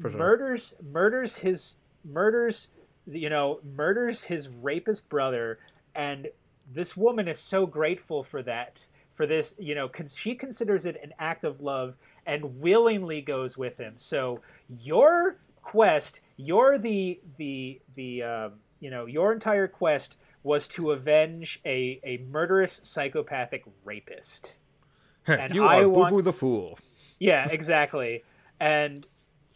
For 0.00 0.10
sure. 0.10 0.18
murders 0.18 0.74
murders 0.82 1.36
his 1.36 1.76
murders 2.04 2.68
you 3.06 3.28
know 3.30 3.60
murders 3.76 4.24
his 4.24 4.48
rapist 4.48 5.08
brother 5.08 5.58
and 5.94 6.28
this 6.72 6.96
woman 6.96 7.28
is 7.28 7.38
so 7.38 7.66
grateful 7.66 8.22
for 8.22 8.42
that 8.44 8.78
for 9.14 9.26
this 9.26 9.54
you 9.58 9.74
know 9.74 9.88
con- 9.88 10.08
she 10.08 10.34
considers 10.34 10.86
it 10.86 10.98
an 11.02 11.12
act 11.18 11.44
of 11.44 11.60
love 11.60 11.96
and 12.26 12.60
willingly 12.60 13.20
goes 13.20 13.58
with 13.58 13.78
him 13.78 13.94
so 13.96 14.40
your 14.80 15.36
quest 15.62 16.20
your 16.36 16.78
the 16.78 17.20
the 17.36 17.80
the 17.94 18.22
um, 18.22 18.52
you 18.80 18.90
know 18.90 19.06
your 19.06 19.32
entire 19.32 19.68
quest 19.68 20.16
was 20.42 20.66
to 20.68 20.90
avenge 20.90 21.60
a 21.64 22.00
a 22.04 22.18
murderous 22.30 22.80
psychopathic 22.82 23.64
rapist 23.84 24.56
And 25.26 25.54
you 25.54 25.64
I 25.64 25.82
are 25.82 25.88
Boo 25.88 26.06
Boo 26.08 26.22
the 26.22 26.32
Fool. 26.32 26.78
yeah, 27.18 27.48
exactly. 27.48 28.24
And 28.58 29.06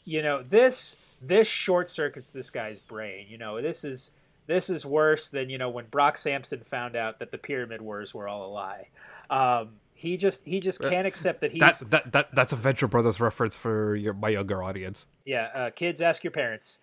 you 0.04 0.22
know, 0.22 0.42
this 0.42 0.96
this 1.20 1.48
short 1.48 1.88
circuits 1.88 2.30
this 2.30 2.50
guy's 2.50 2.78
brain. 2.78 3.26
You 3.28 3.38
know, 3.38 3.60
this 3.60 3.84
is 3.84 4.12
this 4.46 4.70
is 4.70 4.86
worse 4.86 5.28
than, 5.28 5.50
you 5.50 5.58
know, 5.58 5.68
when 5.68 5.86
Brock 5.86 6.18
Samson 6.18 6.60
found 6.60 6.94
out 6.94 7.18
that 7.18 7.32
the 7.32 7.38
pyramid 7.38 7.82
wars 7.82 8.14
were 8.14 8.28
all 8.28 8.46
a 8.46 8.52
lie. 8.52 8.88
Um, 9.28 9.70
he 9.96 10.16
just 10.16 10.44
he 10.44 10.60
just 10.60 10.80
can't 10.80 11.06
accept 11.06 11.40
that 11.40 11.50
he's 11.50 11.60
That, 11.60 11.90
that 11.90 12.12
that 12.12 12.34
that's 12.34 12.52
a 12.52 12.56
Venture 12.56 12.86
Brothers 12.86 13.20
reference 13.20 13.56
for 13.56 13.96
your 13.96 14.12
my 14.12 14.28
younger 14.28 14.62
audience. 14.62 15.08
yeah, 15.24 15.48
uh, 15.54 15.70
kids 15.70 16.02
ask 16.02 16.22
your 16.22 16.30
parents. 16.30 16.78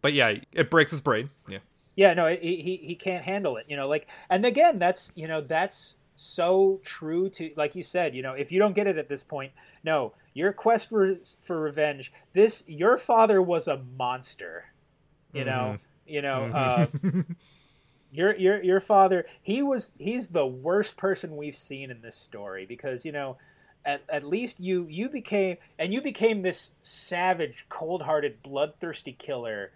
But 0.00 0.12
yeah, 0.14 0.36
it 0.52 0.70
breaks 0.70 0.90
his 0.92 1.00
brain. 1.00 1.30
Yeah. 1.48 1.58
Yeah, 1.96 2.14
no, 2.14 2.28
he, 2.28 2.56
he 2.56 2.76
he 2.76 2.94
can't 2.94 3.24
handle 3.24 3.56
it. 3.56 3.66
You 3.68 3.76
know, 3.76 3.86
like, 3.86 4.06
and 4.30 4.46
again, 4.46 4.78
that's 4.78 5.12
you 5.16 5.28
know 5.28 5.40
that's 5.40 5.96
so 6.14 6.80
true 6.84 7.28
to 7.30 7.50
like 7.56 7.74
you 7.74 7.82
said. 7.82 8.14
You 8.14 8.22
know, 8.22 8.32
if 8.32 8.52
you 8.52 8.58
don't 8.58 8.74
get 8.74 8.86
it 8.86 8.96
at 8.96 9.08
this 9.08 9.22
point, 9.22 9.52
no, 9.84 10.14
your 10.32 10.52
quest 10.52 10.88
for 10.88 11.16
for 11.42 11.60
revenge. 11.60 12.12
This 12.32 12.64
your 12.66 12.96
father 12.96 13.42
was 13.42 13.68
a 13.68 13.82
monster. 13.98 14.64
You 15.32 15.44
know, 15.44 15.78
you 16.06 16.22
know, 16.22 16.44
uh, 16.44 16.86
your 18.12 18.34
your 18.36 18.62
your 18.62 18.80
father. 18.80 19.26
He 19.42 19.62
was 19.62 19.92
he's 19.98 20.28
the 20.28 20.46
worst 20.46 20.96
person 20.96 21.36
we've 21.36 21.56
seen 21.56 21.90
in 21.90 22.02
this 22.02 22.16
story 22.16 22.66
because 22.66 23.04
you 23.04 23.12
know. 23.12 23.36
At, 23.82 24.02
at 24.10 24.24
least 24.24 24.60
you 24.60 24.86
you 24.90 25.08
became 25.08 25.56
and 25.78 25.90
you 25.90 26.02
became 26.02 26.42
this 26.42 26.72
savage 26.82 27.64
cold-hearted 27.70 28.42
bloodthirsty 28.42 29.12
killer 29.12 29.72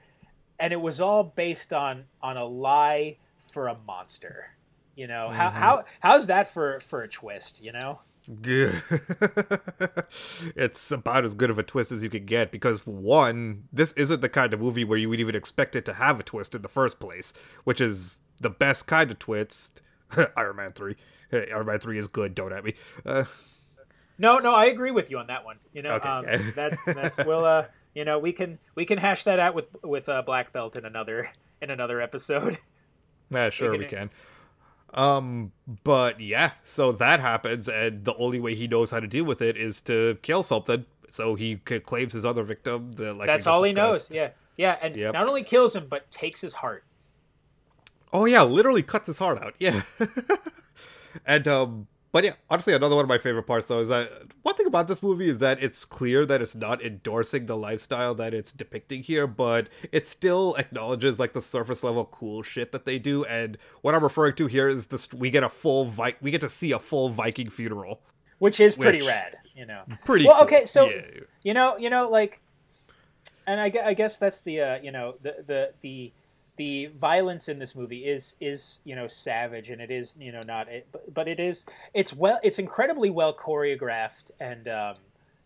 and 0.59 0.73
it 0.73 0.81
was 0.81 1.01
all 1.01 1.25
based 1.25 1.73
on 1.73 2.05
on 2.23 2.37
a 2.37 2.45
lie 2.45 3.17
for 3.53 3.69
a 3.69 3.77
monster. 3.87 4.51
You 4.97 5.07
know 5.07 5.29
how 5.29 5.49
mm-hmm. 5.49 5.59
how 5.59 5.85
how's 6.01 6.27
that 6.29 6.49
for 6.49 6.81
for 6.81 7.03
a 7.03 7.09
twist? 7.09 7.63
You 7.63 7.73
know. 7.73 8.01
Good. 8.43 8.83
it's 10.57 10.91
about 10.91 11.25
as 11.25 11.35
good 11.35 11.51
of 11.51 11.59
a 11.59 11.63
twist 11.63 11.93
as 11.93 12.03
you 12.03 12.11
could 12.11 12.27
get 12.27 12.51
because 12.51 12.87
one, 12.87 13.65
this 13.73 13.93
isn't 13.93 14.21
the 14.21 14.29
kind 14.29 14.55
of 14.55 14.61
movie 14.61 14.85
where 14.85 14.99
you 14.99 15.09
would 15.09 15.21
even 15.21 15.35
expect 15.35 15.77
it 15.77 15.85
to 15.87 15.95
have 15.95 16.21
a 16.21 16.23
twist 16.23 16.55
in 16.55 16.63
the 16.63 16.69
first 16.69 17.01
place, 17.01 17.33
which 17.65 17.81
is 17.81 18.21
the 18.41 18.51
best 18.51 18.87
kind 18.87 19.11
of 19.11 19.19
twist. 19.19 19.83
Iron 20.37 20.57
Man 20.57 20.71
three. 20.71 20.97
Hey, 21.31 21.49
Iron 21.53 21.67
Man 21.67 21.79
three 21.81 21.99
is 21.99 22.09
good. 22.09 22.35
Don't 22.35 22.53
at 22.53 22.65
me. 22.65 22.75
Uh, 23.05 23.25
No, 24.19 24.39
no, 24.39 24.55
I 24.55 24.67
agree 24.67 24.91
with 24.93 25.11
you 25.11 25.19
on 25.19 25.27
that 25.27 25.45
one. 25.45 25.57
You 25.73 25.83
know, 25.83 25.95
Okay. 25.95 26.09
um, 26.09 26.53
that's 26.55 26.83
that's 26.85 27.17
we'll 27.19 27.45
uh, 27.45 27.65
you 27.95 28.05
know, 28.05 28.19
we 28.19 28.33
can 28.33 28.59
we 28.75 28.85
can 28.87 28.99
hash 28.99 29.25
that 29.25 29.39
out 29.39 29.55
with 29.55 29.67
with 29.83 30.09
uh, 30.09 30.23
Black 30.23 30.53
Belt 30.53 30.77
in 30.77 30.85
another 30.85 31.31
in 31.61 31.71
another 31.71 32.01
episode. 32.01 32.59
yeah, 33.31 33.51
sure 33.51 33.73
can- 33.73 33.81
we 33.81 33.87
can. 33.87 34.11
Um, 34.95 35.51
but 35.83 36.21
yeah, 36.21 36.53
so 36.63 36.93
that 36.93 37.19
happens, 37.21 37.69
and 37.69 38.05
the 38.05 38.15
only 38.15 38.39
way 38.39 38.55
he 38.55 38.69
knows 38.69 38.91
how 38.93 39.01
to 39.01 39.07
deal 39.09 39.25
with 39.25 39.43
it 39.43 39.57
is 39.57 39.81
to 39.83 40.17
kill 40.23 40.43
something. 40.45 40.85
So 41.11 41.35
he 41.35 41.57
claims 41.57 42.13
his 42.13 42.25
other 42.25 42.45
victim. 42.45 42.93
The, 42.93 43.13
like 43.13 43.27
that's 43.27 43.47
all 43.47 43.63
he 43.65 43.73
knows. 43.73 44.09
Yeah, 44.11 44.31
yeah, 44.57 44.79
and 44.81 44.97
Yep. 44.97 45.13
not 45.13 45.27
only 45.29 45.43
kills 45.43 45.75
him 45.75 45.87
but 45.89 46.11
takes 46.11 46.41
his 46.41 46.55
heart. 46.55 46.85
Oh 48.13 48.25
yeah, 48.25 48.43
literally 48.43 48.83
cuts 48.83 49.09
his 49.09 49.19
heart 49.19 49.43
out. 49.43 49.55
Yeah. 49.59 49.83
and 51.27 51.49
um 51.49 51.87
but 52.15 52.23
yeah, 52.25 52.33
honestly 52.49 52.73
another 52.73 52.95
one 52.95 53.05
of 53.05 53.09
my 53.09 53.19
favorite 53.19 53.43
parts 53.43 53.67
though 53.67 53.81
is 53.81 53.89
that 53.89 54.09
one 54.43 54.55
thing 54.55 54.67
about 54.67 54.87
this 54.89 55.03
movie 55.03 55.29
is 55.29 55.39
that 55.39 55.61
it's 55.63 55.85
clear 55.85 56.25
that 56.25 56.41
it's 56.41 56.55
not 56.55 56.81
endorsing 56.81 57.47
the 57.47 57.57
lifestyle 57.57 58.15
that 58.15 58.33
it's 58.33 58.53
depicting 58.53 59.03
here, 59.03 59.27
but 59.27 59.69
it 59.91 60.07
still 60.07 60.55
acknowledges 60.57 61.19
like 61.19 61.33
the 61.33 61.43
surface 61.43 61.83
level 61.83 62.05
cool 62.07 62.43
shit 62.43 62.71
that 62.73 62.85
they 62.87 62.99
do 63.01 63.25
and 63.25 63.59
what 63.83 63.95
I'm 63.97 64.03
referring 64.05 64.37
to 64.37 64.47
here 64.47 64.69
is 64.69 64.87
this 64.87 65.13
we 65.13 65.29
get 65.31 65.43
a 65.43 65.49
full 65.49 65.87
Vi- 65.87 66.15
we 66.23 66.31
get 66.31 66.41
to 66.43 66.49
see 66.49 66.71
a 66.73 66.79
full 66.79 67.09
Viking 67.11 67.51
funeral. 67.51 68.01
which 68.39 68.61
is 68.61 68.77
pretty 68.77 68.99
Which- 68.99 69.09
rad, 69.09 69.35
you 69.57 69.67
know. 69.67 69.83
Pretty 70.05 70.25
Well, 70.27 70.37
cool. 70.37 70.45
okay, 70.45 70.65
so 70.67 70.89
Yeah. 70.89 71.03
you 71.45 71.53
know, 71.55 71.77
you 71.79 71.91
know, 71.91 72.09
like, 72.09 72.41
and 73.47 73.61
I, 73.61 73.73
I 73.85 73.95
guess 73.95 74.19
that's 74.19 74.41
the 74.41 74.61
uh, 74.61 74.79
you 74.83 74.93
know 74.93 75.17
the 75.23 75.35
the 75.47 75.73
the 75.81 76.13
the 76.57 76.87
violence 76.97 77.49
in 77.49 77.59
this 77.59 77.75
movie 77.75 78.07
is 78.07 78.37
is 78.41 78.81
you 78.85 78.95
know 78.95 79.07
savage 79.07 79.71
and 79.71 79.81
it 79.81 79.91
is 79.91 80.17
you 80.19 80.31
know 80.33 80.43
not 80.47 80.69
it 80.69 80.87
but, 80.93 81.13
but 81.13 81.29
it 81.29 81.41
is 81.41 81.65
it's 81.95 82.13
well 82.13 82.39
it's 82.43 82.59
incredibly 82.59 83.11
well 83.11 83.35
choreographed 83.35 84.31
and 84.41 84.69
um, 84.69 84.95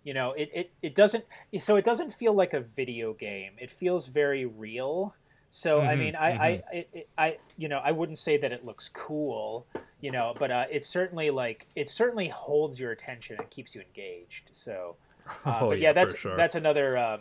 you 0.05 0.13
know 0.15 0.33
it, 0.33 0.51
it 0.55 0.71
it 0.83 0.95
doesn't 0.95 1.25
so 1.59 1.77
it 1.77 1.85
doesn't 1.85 2.13
feel 2.13 2.33
like 2.35 2.53
a 2.53 2.61
video 2.61 3.13
game 3.15 3.53
it 3.59 3.71
feels 3.71 4.07
very 4.07 4.45
real 4.45 5.15
so 5.51 5.83
I 5.83 5.97
Mhm, 5.97 5.97
mean 5.97 6.15
I 6.15 6.29
I, 6.33 6.49
it, 6.73 6.89
it, 6.93 7.09
I 7.17 7.39
you 7.57 7.69
know 7.69 7.79
I 7.83 7.93
wouldn't 7.93 8.19
say 8.19 8.37
that 8.37 8.53
it 8.53 8.65
looks 8.65 8.89
cool 8.89 9.67
you 10.01 10.11
know 10.11 10.35
but 10.39 10.51
uh, 10.51 10.67
it's 10.71 10.87
certainly 10.87 11.31
like 11.31 11.67
it 11.75 11.89
certainly 11.89 12.29
holds 12.29 12.79
your 12.79 12.93
attention 12.93 13.37
and 13.39 13.49
keeps 13.51 13.75
you 13.75 13.81
engaged 13.81 14.51
so 14.53 14.97
uh, 15.45 15.63
Oh, 15.63 15.69
but 15.69 15.79
yeah, 15.79 15.93
yeah, 15.93 15.93
that's 15.93 16.15
sure. 16.17 16.37
that's 16.37 16.55
another. 16.55 16.99
Um, 16.99 17.21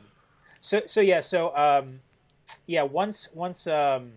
so 0.59 0.81
so 0.85 1.01
yeah 1.01 1.19
so 1.21 1.55
um, 1.55 2.01
yeah 2.65 2.83
once 2.83 3.29
once 3.33 3.67
um, 3.67 4.13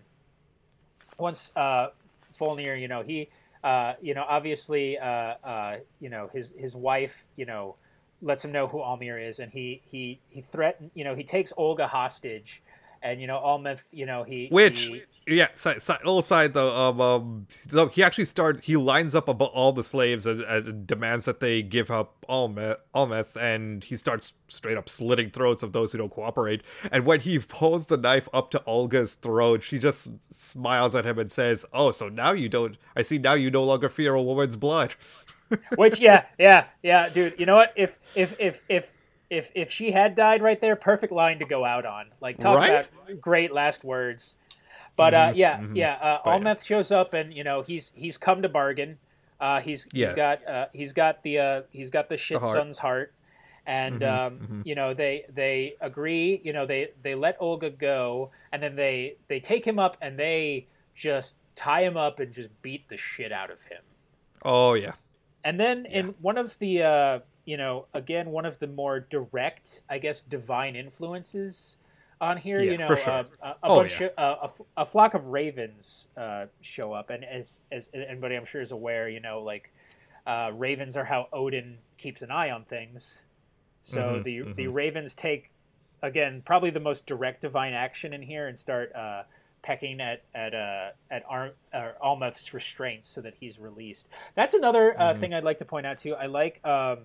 once 1.17 1.51
uh, 1.55 1.89
Fjölnir 2.33 2.79
you 2.79 2.87
know 2.87 3.01
he 3.01 3.29
uh, 3.63 3.93
you 4.01 4.13
know 4.13 4.25
obviously 4.27 4.97
uh, 4.97 5.35
uh, 5.43 5.77
you 5.99 6.09
know 6.09 6.29
his 6.33 6.53
his 6.57 6.75
wife 6.75 7.25
you 7.35 7.45
know 7.45 7.75
lets 8.21 8.45
him 8.45 8.51
know 8.51 8.67
who 8.67 8.77
Amleth 8.79 9.27
is 9.27 9.39
and 9.39 9.51
he 9.51 9.81
he 9.85 10.19
he 10.29 10.41
threaten 10.41 10.91
you 10.93 11.03
know 11.03 11.15
he 11.15 11.23
takes 11.23 11.53
Olga 11.57 11.87
hostage 11.87 12.61
and 13.01 13.19
you 13.19 13.27
know 13.27 13.39
Amleth 13.39 13.83
you 13.91 14.05
know 14.05 14.23
he 14.23 14.47
Which, 14.51 14.81
he- 14.83 15.03
yeah, 15.27 15.49
side, 15.55 15.81
side, 15.81 15.99
little 15.99 16.21
side 16.21 16.53
though. 16.53 16.75
Um, 16.75 16.99
um, 17.01 17.47
so 17.69 17.87
he 17.87 18.03
actually 18.03 18.25
starts. 18.25 18.61
He 18.65 18.75
lines 18.75 19.13
up 19.13 19.27
about 19.27 19.51
all 19.53 19.71
the 19.71 19.83
slaves 19.83 20.25
and, 20.25 20.41
and 20.41 20.87
demands 20.87 21.25
that 21.25 21.39
they 21.39 21.61
give 21.61 21.91
up 21.91 22.25
all 22.27 22.47
meth, 22.47 22.77
all 22.93 23.05
meth, 23.07 23.37
and 23.37 23.83
he 23.83 23.95
starts 23.95 24.33
straight 24.47 24.77
up 24.77 24.89
slitting 24.89 25.29
throats 25.29 25.61
of 25.63 25.73
those 25.73 25.91
who 25.91 25.99
don't 25.99 26.09
cooperate. 26.11 26.63
And 26.91 27.05
when 27.05 27.19
he 27.21 27.37
pulls 27.39 27.85
the 27.85 27.97
knife 27.97 28.27
up 28.33 28.49
to 28.51 28.63
Olga's 28.65 29.13
throat, 29.13 29.63
she 29.63 29.77
just 29.79 30.11
smiles 30.33 30.95
at 30.95 31.05
him 31.05 31.19
and 31.19 31.31
says, 31.31 31.65
"Oh, 31.71 31.91
so 31.91 32.09
now 32.09 32.31
you 32.31 32.49
don't? 32.49 32.77
I 32.95 33.03
see. 33.03 33.17
Now 33.17 33.33
you 33.33 33.51
no 33.51 33.63
longer 33.63 33.89
fear 33.89 34.15
a 34.15 34.21
woman's 34.21 34.55
blood." 34.55 34.95
Which 35.75 35.99
yeah, 35.99 36.25
yeah, 36.39 36.65
yeah, 36.81 37.09
dude. 37.09 37.39
You 37.39 37.45
know 37.45 37.55
what? 37.55 37.73
If 37.75 37.99
if 38.15 38.35
if 38.39 38.63
if 38.69 38.91
if 39.29 39.51
if 39.53 39.71
she 39.71 39.91
had 39.91 40.15
died 40.15 40.41
right 40.41 40.59
there, 40.59 40.75
perfect 40.75 41.13
line 41.13 41.39
to 41.39 41.45
go 41.45 41.63
out 41.63 41.85
on. 41.85 42.07
Like 42.21 42.37
talk 42.37 42.57
Right? 42.57 42.69
about 42.69 43.21
great 43.21 43.51
last 43.53 43.83
words. 43.83 44.35
But 44.95 45.13
uh, 45.13 45.31
yeah, 45.35 45.61
yeah. 45.73 45.93
Uh, 45.93 46.19
But, 46.23 46.41
yeah. 46.41 46.53
Amleth 46.53 46.65
shows 46.65 46.91
up, 46.91 47.13
and 47.13 47.33
you 47.33 47.43
know 47.43 47.61
he's 47.61 47.91
he's 47.95 48.17
come 48.17 48.41
to 48.41 48.49
bargain. 48.49 48.97
Uh, 49.39 49.59
he's 49.59 49.87
Yeah. 49.91 50.05
he's 50.07 50.13
got 50.15 50.47
uh, 50.47 50.65
he's 50.73 50.93
got 50.93 51.23
the 51.23 51.39
uh, 51.39 51.61
he's 51.71 51.89
got 51.89 52.09
the 52.09 52.17
shit 52.17 52.39
heart. 52.39 52.53
son's 52.53 52.77
heart, 52.77 53.13
and 53.65 54.03
um, 54.03 54.61
you 54.65 54.75
know 54.75 54.93
they 54.93 55.25
they 55.33 55.75
agree. 55.81 56.41
You 56.43 56.53
know 56.53 56.65
they 56.65 56.91
they 57.01 57.15
let 57.15 57.37
Olga 57.39 57.69
go, 57.69 58.31
and 58.51 58.61
then 58.61 58.75
they 58.75 59.15
they 59.27 59.39
take 59.39 59.65
him 59.65 59.79
up 59.79 59.97
and 60.01 60.17
they 60.19 60.67
just 60.93 61.37
tie 61.55 61.83
him 61.83 61.97
up 61.97 62.19
and 62.19 62.33
just 62.33 62.49
beat 62.61 62.87
the 62.89 62.97
shit 62.97 63.31
out 63.31 63.49
of 63.49 63.63
him. 63.63 63.81
Oh 64.43 64.73
yeah, 64.73 64.93
And 65.43 65.59
then 65.59 65.85
in 65.85 66.15
one 66.21 66.37
of 66.37 66.57
the 66.59 66.83
uh, 66.83 67.19
you 67.45 67.57
know, 67.57 67.87
again, 67.93 68.29
one 68.29 68.45
of 68.45 68.59
the 68.59 68.67
more 68.67 68.99
direct, 68.99 69.81
I 69.89 69.97
guess, 69.97 70.21
divine 70.21 70.75
influences 70.75 71.77
on 72.21 72.37
here. 72.37 72.61
Yeah, 72.61 72.71
you 72.73 72.77
know, 72.77 72.95
sure. 72.95 73.09
uh, 73.09 73.23
a, 73.41 73.47
a 73.49 73.55
Oh, 73.63 73.75
bunch 73.77 73.99
yeah. 73.99 74.07
of, 74.07 74.13
uh, 74.17 74.47
a, 74.77 74.81
a 74.81 74.85
flock 74.85 75.13
of 75.15 75.25
ravens 75.27 76.07
uh, 76.15 76.45
show 76.61 76.93
up, 76.93 77.09
and 77.09 77.25
as 77.25 77.63
as 77.71 77.89
anybody 77.93 78.35
I'm 78.35 78.45
sure 78.45 78.61
is 78.61 78.71
aware, 78.71 79.09
you 79.09 79.19
know, 79.19 79.41
like 79.41 79.71
uh, 80.27 80.51
ravens 80.53 80.95
are 80.95 81.03
how 81.05 81.27
Odin 81.33 81.79
keeps 81.97 82.21
an 82.21 82.31
eye 82.31 82.51
on 82.51 82.63
things. 82.65 83.23
So 83.81 84.19
Mhm, 84.19 84.23
the 84.23 84.39
the 84.55 84.67
mhm. 84.67 84.73
ravens 84.73 85.13
take 85.15 85.49
again 86.03 86.41
probably 86.45 86.69
the 86.69 86.79
most 86.79 87.05
direct 87.05 87.41
divine 87.41 87.73
action 87.73 88.13
in 88.13 88.21
here 88.21 88.47
and 88.47 88.57
start 88.57 88.93
uh, 88.95 89.23
pecking 89.63 89.99
at 89.99 90.23
at 90.35 90.53
uh, 90.53 90.89
at 91.09 91.23
Ar- 91.27 91.53
uh, 91.73 91.91
Amleth's 92.03 92.53
restraints 92.53 93.07
so 93.09 93.21
that 93.21 93.33
he's 93.39 93.59
released. 93.59 94.07
That's 94.35 94.53
another 94.53 94.95
uh, 94.99 95.13
Mhm. 95.13 95.19
thing 95.19 95.33
I'd 95.33 95.43
like 95.43 95.57
to 95.57 95.65
point 95.65 95.87
out 95.87 95.97
too. 95.97 96.13
I 96.15 96.27
like 96.27 96.63
um, 96.65 96.99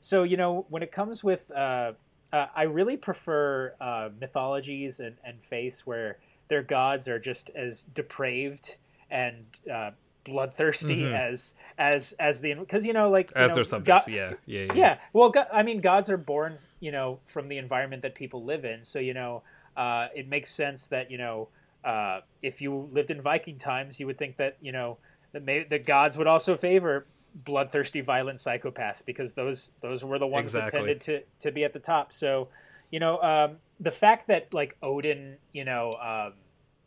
so 0.00 0.22
you 0.24 0.36
know 0.36 0.66
when 0.68 0.82
it 0.82 0.92
comes 0.92 1.24
with 1.24 1.50
uh, 1.50 1.92
uh, 2.32 2.46
I 2.54 2.64
really 2.64 2.96
prefer 2.96 3.74
uh, 3.80 4.10
mythologies 4.20 5.00
and 5.00 5.16
and 5.24 5.42
faiths 5.42 5.86
where 5.86 6.18
their 6.48 6.62
gods 6.62 7.08
are 7.08 7.18
just 7.18 7.50
as 7.54 7.82
depraved 7.82 8.76
and 9.10 9.44
uh, 9.72 9.90
bloodthirsty 10.24 11.02
Mhm. 11.02 11.12
as 11.14 11.54
as 11.78 12.12
as 12.18 12.40
the 12.40 12.54
because 12.54 12.84
you 12.84 12.92
know 12.92 13.08
like 13.10 13.30
you 13.30 13.36
As 13.42 13.48
know, 13.48 13.54
their 13.54 13.64
subjects, 13.64 14.06
God- 14.06 14.12
yeah, 14.14 14.32
yeah, 14.46 14.64
yeah. 14.64 14.72
yeah 14.74 14.98
well 15.12 15.32
i 15.52 15.62
mean 15.62 15.80
gods 15.80 16.10
are 16.10 16.18
born 16.18 16.58
you 16.80 16.92
know 16.92 17.18
from 17.26 17.48
the 17.48 17.56
environment 17.56 18.02
that 18.02 18.14
people 18.14 18.44
live 18.44 18.64
in 18.64 18.84
so 18.84 18.98
you 18.98 19.14
know 19.14 19.42
uh, 19.76 20.08
it 20.14 20.28
makes 20.28 20.50
sense 20.52 20.88
that 20.88 21.10
you 21.10 21.16
know 21.18 21.48
uh, 21.84 22.20
if 22.42 22.60
you 22.60 22.88
lived 22.92 23.10
in 23.10 23.22
viking 23.22 23.56
times 23.56 23.98
you 24.00 24.06
would 24.06 24.18
think 24.18 24.36
that 24.36 24.56
you 24.60 24.72
know 24.72 24.98
that 25.32 25.42
may, 25.44 25.64
the 25.64 25.78
gods 25.78 26.18
would 26.18 26.26
also 26.26 26.56
favor 26.56 27.06
bloodthirsty 27.34 28.00
violent 28.00 28.38
psychopaths 28.38 29.04
because 29.04 29.32
those 29.34 29.72
those 29.80 30.04
were 30.04 30.18
the 30.18 30.26
ones 30.26 30.46
Exactly. 30.54 30.70
that 30.70 31.00
tended 31.00 31.00
to 31.00 31.22
to 31.48 31.52
be 31.52 31.64
at 31.64 31.72
the 31.72 31.78
top 31.78 32.12
so 32.12 32.48
you 32.90 32.98
know 33.00 33.20
um, 33.22 33.56
the 33.80 33.90
fact 33.90 34.28
that 34.28 34.52
like 34.54 34.76
odin 34.82 35.36
you 35.52 35.64
know 35.64 35.90
um, 36.02 36.32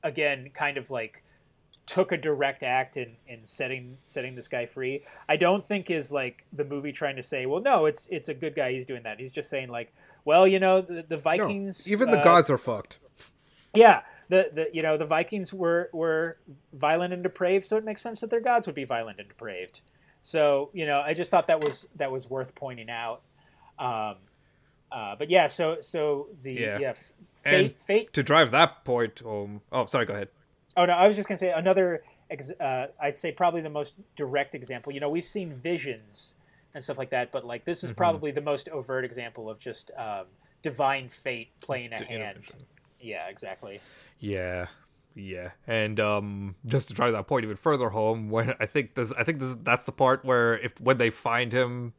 again 0.03 0.49
kind 0.53 0.77
of 0.77 0.89
like 0.89 1.23
took 1.87 2.11
a 2.11 2.17
direct 2.17 2.63
act 2.63 2.97
in, 2.97 3.15
in 3.27 3.45
setting 3.45 3.97
setting 4.05 4.35
this 4.35 4.47
guy 4.47 4.65
free 4.65 5.03
i 5.29 5.35
don't 5.35 5.67
think 5.67 5.89
is 5.89 6.11
like 6.11 6.45
the 6.53 6.63
movie 6.65 6.91
trying 6.91 7.15
to 7.15 7.23
say 7.23 7.45
well 7.45 7.61
no 7.61 7.85
it's 7.85 8.07
it's 8.11 8.29
a 8.29 8.33
good 8.33 8.55
guy 8.55 8.71
he's 8.71 8.85
doing 8.85 9.03
that 9.03 9.19
he's 9.19 9.31
just 9.33 9.49
saying 9.49 9.69
like 9.69 9.93
well 10.25 10.47
you 10.47 10.59
know 10.59 10.81
the, 10.81 11.03
the 11.07 11.15
No, 11.15 11.21
vikings 11.21 11.87
even 11.87 12.09
the 12.09 12.19
uh, 12.19 12.23
gods 12.23 12.49
are 12.49 12.57
fucked. 12.57 12.99
yeah 13.73 14.01
the, 14.29 14.49
the 14.53 14.69
you 14.73 14.81
know 14.81 14.97
the 14.97 15.05
vikings 15.05 15.53
were 15.53 15.89
were 15.91 16.37
violent 16.73 17.13
and 17.13 17.23
depraved 17.23 17.65
so 17.65 17.77
it 17.77 17.83
makes 17.83 18.01
sense 18.01 18.21
that 18.21 18.29
their 18.29 18.39
gods 18.41 18.65
would 18.67 18.75
be 18.75 18.85
violent 18.85 19.19
and 19.19 19.27
depraved 19.27 19.81
so 20.21 20.69
you 20.73 20.85
know 20.85 20.95
i 21.03 21.13
just 21.13 21.31
thought 21.31 21.47
that 21.47 21.63
was 21.63 21.87
that 21.95 22.11
was 22.11 22.29
worth 22.29 22.53
pointing 22.55 22.89
out 22.89 23.21
um 23.79 24.15
uh, 24.91 25.15
but 25.17 25.29
yeah 25.29 25.47
so 25.47 25.79
so 25.79 26.27
the 26.43 26.53
Yeah. 26.53 26.79
yeah, 26.79 26.89
f- 26.89 27.13
fate 27.43 27.71
And- 27.71 27.81
fate 27.81 28.13
To 28.13 28.21
drive 28.23 28.51
that 28.51 28.83
point 28.83 29.19
home. 29.19 29.61
Oh, 29.71 29.85
sorry. 29.85 30.05
Go 30.05 30.13
ahead. 30.13 30.27
Oh 30.75 30.83
no, 30.85 30.91
I 30.93 31.07
was 31.07 31.15
just 31.15 31.29
gonna 31.29 31.37
say 31.37 31.51
another. 31.51 32.03
Ex- 32.29 32.51
uh, 32.59 32.87
I'd 33.01 33.15
say 33.15 33.31
probably 33.31 33.61
the 33.61 33.69
most 33.69 33.93
direct 34.17 34.53
example. 34.53 34.91
You 34.91 34.99
know, 34.99 35.09
we've 35.09 35.23
seen 35.25 35.53
visions 35.53 36.35
and 36.73 36.83
stuff 36.83 36.97
like 36.97 37.09
that, 37.11 37.31
but 37.31 37.45
like 37.45 37.63
this 37.63 37.85
is 37.85 37.91
Mhm. 37.91 37.95
probably 37.97 38.31
the 38.31 38.41
most 38.41 38.67
overt 38.67 39.05
example 39.05 39.49
of 39.49 39.59
just 39.59 39.91
um, 39.97 40.25
divine 40.61 41.07
fate 41.07 41.51
playing 41.61 41.93
a 41.93 42.03
hand. 42.03 42.43
Yeah, 42.99 43.27
exactly. 43.29 43.79
Yeah, 44.19 44.67
yeah, 45.15 45.51
and 45.67 45.99
um, 45.99 46.55
just 46.65 46.87
to 46.89 46.93
drive 46.93 47.13
that 47.13 47.27
point 47.27 47.43
even 47.43 47.57
further 47.57 47.89
home, 47.89 48.29
when 48.29 48.53
I 48.59 48.65
think 48.65 48.95
this, 48.95 49.11
I 49.13 49.23
think 49.23 49.39
this, 49.39 49.55
that's 49.63 49.85
the 49.85 49.91
part 49.91 50.23
where 50.25 50.57
if 50.57 50.79
when 50.79 50.97
they 50.97 51.09
find 51.09 51.51
him 51.53 51.93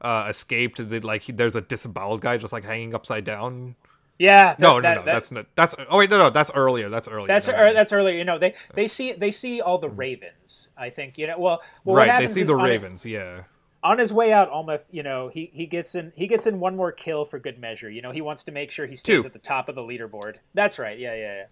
uh, 0.00 0.26
escaped, 0.28 0.88
they, 0.88 1.00
like 1.00 1.22
he, 1.22 1.32
there's 1.32 1.56
a 1.56 1.60
disemboweled 1.60 2.20
guy 2.20 2.36
just 2.38 2.52
like 2.52 2.64
hanging 2.64 2.94
upside 2.94 3.24
down. 3.24 3.76
Yeah. 4.18 4.54
that- 4.54 4.58
no, 4.60 4.78
no, 4.78 4.82
that- 4.82 4.94
no, 4.96 5.02
that- 5.02 5.12
that's 5.12 5.30
not. 5.30 5.46
That's 5.54 5.74
oh 5.88 5.98
wait, 5.98 6.10
no, 6.10 6.18
no, 6.18 6.30
that's 6.30 6.50
earlier. 6.54 6.88
That's 6.88 7.08
earlier. 7.08 7.26
That's 7.26 7.46
Never 7.46 7.66
er, 7.68 7.72
that's 7.72 7.92
earlier. 7.92 8.16
You 8.16 8.24
know, 8.24 8.38
they 8.38 8.54
they 8.74 8.86
see 8.88 9.12
they 9.12 9.30
see 9.30 9.60
all 9.60 9.78
the 9.78 9.88
ravens. 9.88 10.68
I 10.76 10.90
think 10.90 11.16
you 11.18 11.26
know. 11.26 11.38
Well, 11.38 11.62
well 11.84 11.96
what 11.96 12.08
right. 12.08 12.20
They 12.20 12.28
see 12.28 12.42
the 12.42 12.56
ravens. 12.56 13.06
Yeah. 13.06 13.44
on 13.82 13.98
his 13.98 14.12
way 14.12 14.30
out, 14.30 14.50
Amleth, 14.52 14.84
you 14.90 15.02
know, 15.02 15.28
he, 15.28 15.50
he 15.54 15.64
gets 15.64 15.94
in 15.94 16.12
he 16.14 16.26
gets 16.26 16.46
in 16.46 16.60
one 16.60 16.76
more 16.76 16.92
kill 16.92 17.24
for 17.24 17.38
good 17.38 17.58
measure. 17.58 17.88
You 17.88 18.02
know, 18.02 18.10
he 18.10 18.20
wants 18.20 18.44
to 18.44 18.52
make 18.52 18.70
sure 18.70 18.84
he 18.86 18.94
stays 18.96 19.22
Two. 19.22 19.26
at 19.26 19.32
the 19.32 19.38
top 19.38 19.70
of 19.70 19.74
the 19.74 19.80
leaderboard. 19.80 20.36
That's 20.52 20.78
right. 20.78 20.98
Yeah, 20.98 21.14
yeah, 21.14 21.34
yeah. 21.36 21.44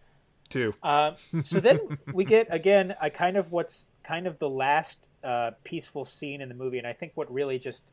Two. 0.48 0.74
Um, 0.82 1.16
so 1.42 1.60
then 1.60 1.80
we 2.12 2.24
get 2.24 2.46
again 2.50 2.94
a 3.00 3.10
kind 3.10 3.36
of 3.36 3.52
what's 3.52 3.86
kind 4.04 4.26
of 4.26 4.38
the 4.38 4.48
last 4.48 4.98
uh, 5.24 5.52
peaceful 5.64 6.04
scene 6.04 6.40
in 6.40 6.48
the 6.48 6.54
movie, 6.54 6.78
and 6.78 6.86
I 6.86 6.92
think 6.92 7.12
what 7.14 7.32
really 7.32 7.58
just 7.58 7.84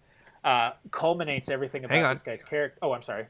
uh, 0.43 0.71
culminates 0.91 1.49
everything 1.49 1.85
about 1.85 2.09
this 2.09 2.21
guy's 2.21 2.43
character. 2.43 2.77
Oh, 2.81 2.93
I'm 2.93 3.01
sorry. 3.01 3.27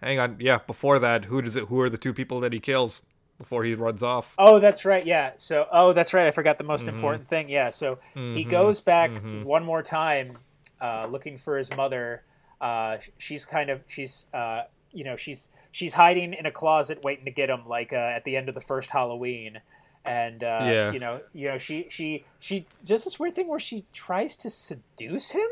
Hang 0.00 0.18
on. 0.18 0.36
Yeah. 0.40 0.58
Before 0.66 0.98
that, 0.98 1.26
who 1.26 1.42
does 1.42 1.56
it? 1.56 1.64
Who 1.64 1.80
are 1.80 1.90
the 1.90 1.98
two 1.98 2.14
people 2.14 2.40
that 2.40 2.52
he 2.52 2.60
kills 2.60 3.02
before 3.38 3.64
he 3.64 3.74
runs 3.74 4.02
off? 4.02 4.38
Oh, 4.38 4.58
that's 4.60 4.84
right. 4.84 5.04
Yeah. 5.04 5.32
So, 5.38 5.66
oh, 5.72 5.92
that's 5.92 6.12
right. 6.12 6.26
I 6.26 6.30
forgot 6.30 6.58
the 6.58 6.64
most 6.64 6.88
Mm-hmm. 6.88 6.88
important 6.88 7.26
thing. 7.28 7.48
Yeah. 7.48 7.70
So 7.70 7.98
he 8.28 8.44
Mhm, 8.44 8.44
goes 8.44 8.80
back 8.80 9.24
mhm. 9.24 9.42
one 9.42 9.64
more 9.64 9.82
time, 9.82 10.38
uh, 10.80 11.06
looking 11.10 11.38
for 11.38 11.56
his 11.56 11.72
mother. 11.72 12.22
Uh, 12.60 12.98
she's 13.18 13.46
kind 13.46 13.70
of 13.70 13.82
she's 13.86 14.26
uh, 14.34 14.62
you 14.92 15.04
know 15.04 15.16
she's 15.16 15.48
she's 15.76 15.92
hiding 15.92 16.32
in 16.32 16.46
a 16.46 16.50
closet 16.50 17.04
waiting 17.04 17.26
to 17.26 17.30
get 17.30 17.50
him, 17.50 17.68
like 17.68 17.92
uh, 17.92 17.96
at 17.96 18.24
the 18.24 18.34
end 18.34 18.48
of 18.48 18.54
the 18.54 18.62
first 18.62 18.88
Halloween. 18.88 19.60
And 20.06 20.42
uh, 20.42 20.60
Yeah. 20.62 20.90
you 20.92 20.98
know, 20.98 21.20
you 21.34 21.48
know, 21.48 21.58
she 21.58 21.86
she 21.90 22.24
she 22.38 22.64
does 22.82 23.04
this 23.04 23.18
weird 23.18 23.34
thing 23.34 23.46
where 23.46 23.60
she 23.60 23.84
tries 23.92 24.36
to 24.36 24.48
seduce 24.48 25.32
him, 25.32 25.48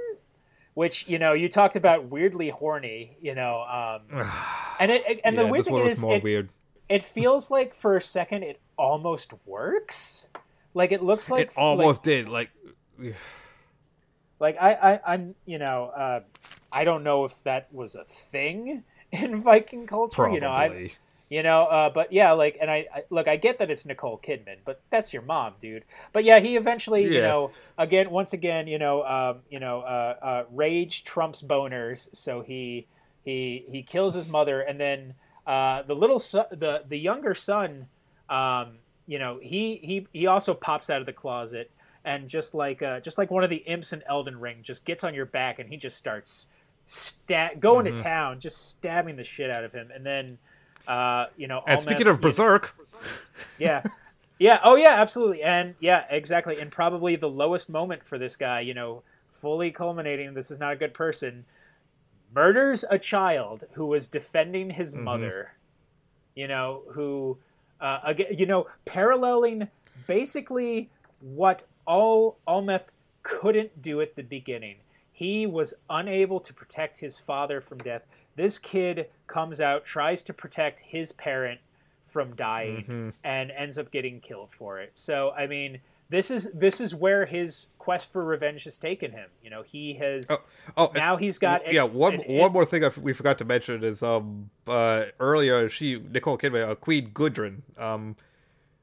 which 0.72 1.06
you 1.08 1.18
know 1.18 1.34
you 1.34 1.50
talked 1.50 1.76
about 1.76 2.04
weirdly 2.06 2.48
horny, 2.48 3.18
you 3.20 3.34
know, 3.34 3.60
um, 3.64 4.22
and 4.80 4.90
it 4.90 5.02
it- 5.06 5.20
and 5.24 5.38
the 5.38 5.46
weird 5.46 5.66
thing 5.66 5.76
is 5.86 6.00
more 6.00 6.14
it, 6.14 6.22
weird. 6.22 6.48
it 6.88 7.02
feels 7.02 7.50
like 7.50 7.74
for 7.74 7.94
a 7.94 8.00
second 8.00 8.44
it 8.44 8.60
almost 8.78 9.34
works. 9.44 10.28
Like 10.72 10.90
it 10.90 11.02
looks 11.02 11.30
like 11.30 11.48
it 11.48 11.58
almost 11.58 12.02
did. 12.02 12.30
Like, 12.30 12.50
like, 12.98 13.14
like 14.40 14.56
I, 14.58 14.72
I 14.72 15.00
I'm 15.14 15.34
you 15.44 15.58
know 15.58 15.92
uh, 15.94 16.20
I 16.72 16.84
don't 16.84 17.04
know 17.04 17.24
if 17.24 17.42
that 17.42 17.68
was 17.74 17.94
a 17.94 18.04
thing 18.04 18.84
in 19.22 19.40
Viking 19.42 19.86
culture. 19.86 20.14
probably. 20.14 20.34
You 20.34 20.40
know 20.40 20.50
I 20.50 20.90
you 21.30 21.42
know 21.42 21.62
uh, 21.64 21.90
but 21.90 22.12
yeah 22.12 22.32
like 22.32 22.58
and 22.60 22.70
I, 22.70 22.86
I 22.94 23.02
look 23.10 23.28
I 23.28 23.36
get 23.36 23.58
that 23.58 23.70
it's 23.70 23.86
Nicole 23.86 24.18
Kidman 24.18 24.58
but 24.64 24.80
that's 24.90 25.12
your 25.12 25.22
mom 25.22 25.54
dude. 25.60 25.84
But 26.12 26.24
yeah 26.24 26.38
he 26.38 26.56
eventually 26.56 27.04
you 27.04 27.22
know 27.22 27.50
again 27.78 28.10
once 28.10 28.32
again 28.32 28.66
you 28.66 28.78
know 28.78 29.04
um, 29.04 29.40
you 29.50 29.58
know 29.58 29.80
uh, 29.80 30.16
uh, 30.22 30.44
rage 30.52 31.04
trumps 31.04 31.42
boners 31.42 32.08
so 32.14 32.42
he 32.42 32.86
he 33.24 33.64
he 33.70 33.82
kills 33.82 34.14
his 34.14 34.28
mother 34.28 34.60
and 34.60 34.78
then 34.78 35.14
uh, 35.46 35.82
the 35.82 35.94
little 35.94 36.18
son, 36.18 36.46
the 36.50 36.82
the 36.88 36.98
younger 36.98 37.34
son 37.34 37.86
um, 38.28 38.78
you 39.06 39.18
know 39.18 39.38
he 39.42 39.80
he 39.82 40.06
he 40.12 40.26
also 40.26 40.54
pops 40.54 40.90
out 40.90 41.00
of 41.00 41.06
the 41.06 41.12
closet 41.12 41.70
and 42.04 42.28
just 42.28 42.54
like 42.54 42.82
uh, 42.82 43.00
just 43.00 43.18
like 43.18 43.30
one 43.30 43.42
of 43.42 43.50
the 43.50 43.56
imps 43.56 43.92
in 43.92 44.02
Elden 44.06 44.38
Ring 44.38 44.58
just 44.62 44.84
gets 44.84 45.04
on 45.04 45.14
your 45.14 45.26
back 45.26 45.58
and 45.58 45.68
he 45.68 45.76
just 45.76 45.96
starts 45.96 46.48
sta- 46.84 47.54
going 47.58 47.86
Mhm. 47.86 47.96
to 47.96 48.02
town 48.02 48.40
just 48.40 48.70
stabbing 48.70 49.16
the 49.16 49.24
shit 49.24 49.50
out 49.50 49.64
of 49.64 49.72
him. 49.72 49.90
And 49.94 50.04
then 50.04 50.38
uh, 50.86 51.26
you 51.36 51.46
know 51.48 51.62
And 51.66 51.80
speaking 51.80 52.06
of 52.06 52.20
Berserk, 52.20 52.74
yeah. 53.58 53.82
Yeah. 54.38 54.60
Oh 54.62 54.76
yeah 54.76 54.94
absolutely. 55.00 55.42
And 55.42 55.74
yeah 55.80 56.04
exactly. 56.10 56.60
And 56.60 56.70
probably 56.70 57.16
the 57.16 57.28
lowest 57.30 57.68
moment 57.70 58.04
for 58.06 58.18
this 58.18 58.36
guy 58.36 58.60
you 58.60 58.74
know 58.74 59.02
fully 59.30 59.70
culminating 59.70 60.34
this 60.34 60.50
is 60.50 60.58
not 60.60 60.72
a 60.72 60.76
good 60.76 60.94
person 60.94 61.44
murders 62.34 62.84
a 62.90 62.98
child 62.98 63.64
who 63.72 63.86
was 63.86 64.06
defending 64.06 64.70
his 64.70 64.94
Mhm. 64.94 65.02
mother 65.02 65.52
you 66.34 66.46
know 66.48 66.82
who 66.92 67.38
uh, 67.80 68.00
again 68.04 68.26
you 68.36 68.46
know 68.46 68.66
paralleling 68.84 69.68
basically 70.06 70.88
what 71.20 71.64
all 71.86 72.36
Amleth 72.46 72.86
couldn't 73.22 73.82
do 73.82 74.00
at 74.00 74.14
the 74.16 74.22
beginning 74.22 74.76
he 75.16 75.46
was 75.46 75.72
unable 75.88 76.40
to 76.40 76.52
protect 76.52 76.98
his 76.98 77.18
father 77.18 77.60
from 77.60 77.78
death 77.78 78.02
this 78.36 78.58
kid 78.58 79.08
comes 79.28 79.60
out 79.60 79.84
tries 79.84 80.20
to 80.22 80.32
protect 80.34 80.80
his 80.80 81.12
parent 81.12 81.60
from 82.02 82.34
dying 82.36 82.84
Mhm. 82.88 83.12
and 83.24 83.50
ends 83.52 83.78
up 83.78 83.90
getting 83.90 84.20
killed 84.20 84.50
for 84.52 84.80
it. 84.80 84.90
So 84.94 85.30
I 85.32 85.46
mean, 85.46 85.80
this 86.10 86.30
is 86.30 86.50
this 86.52 86.80
is 86.80 86.94
where 86.94 87.26
his 87.26 87.68
quest 87.78 88.12
for 88.12 88.24
revenge 88.24 88.64
has 88.64 88.76
taken 88.78 89.10
him. 89.12 89.28
You 89.42 89.50
know, 89.50 89.62
he 89.62 89.94
has 89.94 90.26
Oh, 90.30 90.38
oh, 90.76 90.92
now 90.94 91.16
he's 91.16 91.38
got 91.38 91.72
yeah. 91.72 91.82
One 91.84 92.14
an- 92.20 92.36
one 92.38 92.52
more 92.52 92.64
thing 92.64 92.82
I 92.84 92.88
f- 92.88 92.98
we 92.98 93.12
forgot 93.12 93.38
to 93.38 93.44
mention 93.44 93.82
is 93.84 94.02
um 94.02 94.50
uh 94.66 95.06
earlier 95.20 95.68
she 95.68 95.98
Nicole 95.98 96.38
Kidman 96.38 96.68
uh, 96.70 96.74
Queen 96.76 97.10
Gudrun 97.12 97.62
um 97.78 98.16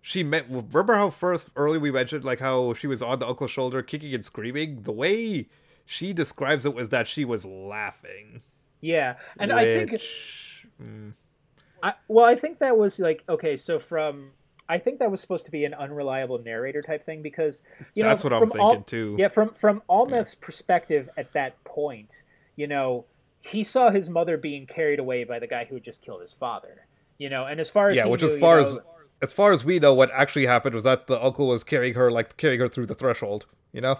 she 0.02 0.24
met 0.24 0.46
remember 0.50 0.96
how 0.96 1.10
first 1.10 1.50
early 1.56 1.78
we 1.78 1.92
mentioned 1.92 2.24
like 2.26 2.40
how 2.40 2.74
she 2.74 2.88
was 2.88 3.02
on 3.02 3.20
the 3.20 3.28
uncle's 3.28 3.52
shoulder 3.52 3.82
kicking 3.82 4.14
and 4.14 4.26
screaming 4.26 4.82
the 4.84 4.92
way 4.92 5.48
she 5.92 6.14
describes 6.14 6.66
it 6.66 6.74
was 6.74 6.90
that 6.90 7.08
she 7.08 7.26
was 7.26 7.46
laughing 7.46 8.42
yeah, 8.82 9.16
and 9.40 9.54
I 9.54 9.64
think 9.64 9.92
which- 9.92 10.66
mm, 10.82 11.14
I, 11.84 11.94
well, 12.08 12.26
I 12.26 12.36
think 12.36 12.60
that 12.60 12.78
was 12.78 13.00
like 13.00 13.24
okay. 13.30 13.56
So 13.56 13.78
from 13.80 14.32
I 14.68 14.80
think 14.80 15.00
that 15.00 15.12
was 15.12 15.22
supposed 15.22 15.46
to 15.46 15.52
be 15.52 15.66
an 15.66 15.74
unreliable 15.74 16.40
narrator 16.40 16.82
type 16.82 17.06
thing 17.06 17.22
because 17.22 17.62
you 17.96 18.04
that's 18.04 18.24
know 18.24 18.30
that's 18.30 18.42
what 18.52 18.58
I'm 18.58 18.62
all- 18.62 18.74
thinking 18.74 18.86
too 18.86 19.16
Yeah, 19.20 19.28
from 19.28 19.54
from 19.54 19.84
Amleth's 19.90 20.36
perspective 20.36 21.10
at 21.16 21.32
that 21.34 21.64
point, 21.64 22.24
you 22.56 22.68
know, 22.68 23.06
he 23.40 23.64
saw 23.64 23.92
his 23.92 24.10
mother 24.10 24.36
being 24.38 24.66
carried 24.66 25.00
away 25.00 25.24
by 25.24 25.38
the 25.40 25.48
guy 25.48 25.66
who 25.66 25.76
had 25.76 25.84
just 25.84 26.02
killed 26.02 26.22
his 26.22 26.34
father. 26.34 26.88
You 27.20 27.30
know, 27.30 27.46
and 27.46 27.60
as 27.60 27.70
far 27.70 27.92
as 27.92 27.98
yeah, 27.98 28.06
which 28.06 28.22
knew, 28.22 28.28
as 28.30 28.34
you 28.34 28.40
far 28.40 28.62
know, 28.62 28.68
as 28.68 28.80
as 29.22 29.34
far 29.34 29.52
as 29.52 29.64
we 29.64 29.78
know, 29.78 29.94
what 29.94 30.10
actually 30.12 30.48
happened 30.48 30.74
was 30.74 30.86
that 30.86 31.06
the 31.06 31.24
uncle 31.24 31.48
was 31.48 31.64
carrying 31.64 31.94
her 31.94 32.10
like 32.12 32.36
carrying 32.38 32.60
her 32.62 32.68
through 32.68 32.88
the 32.88 32.96
threshold. 32.96 33.46
You 33.74 33.82
know. 33.82 33.98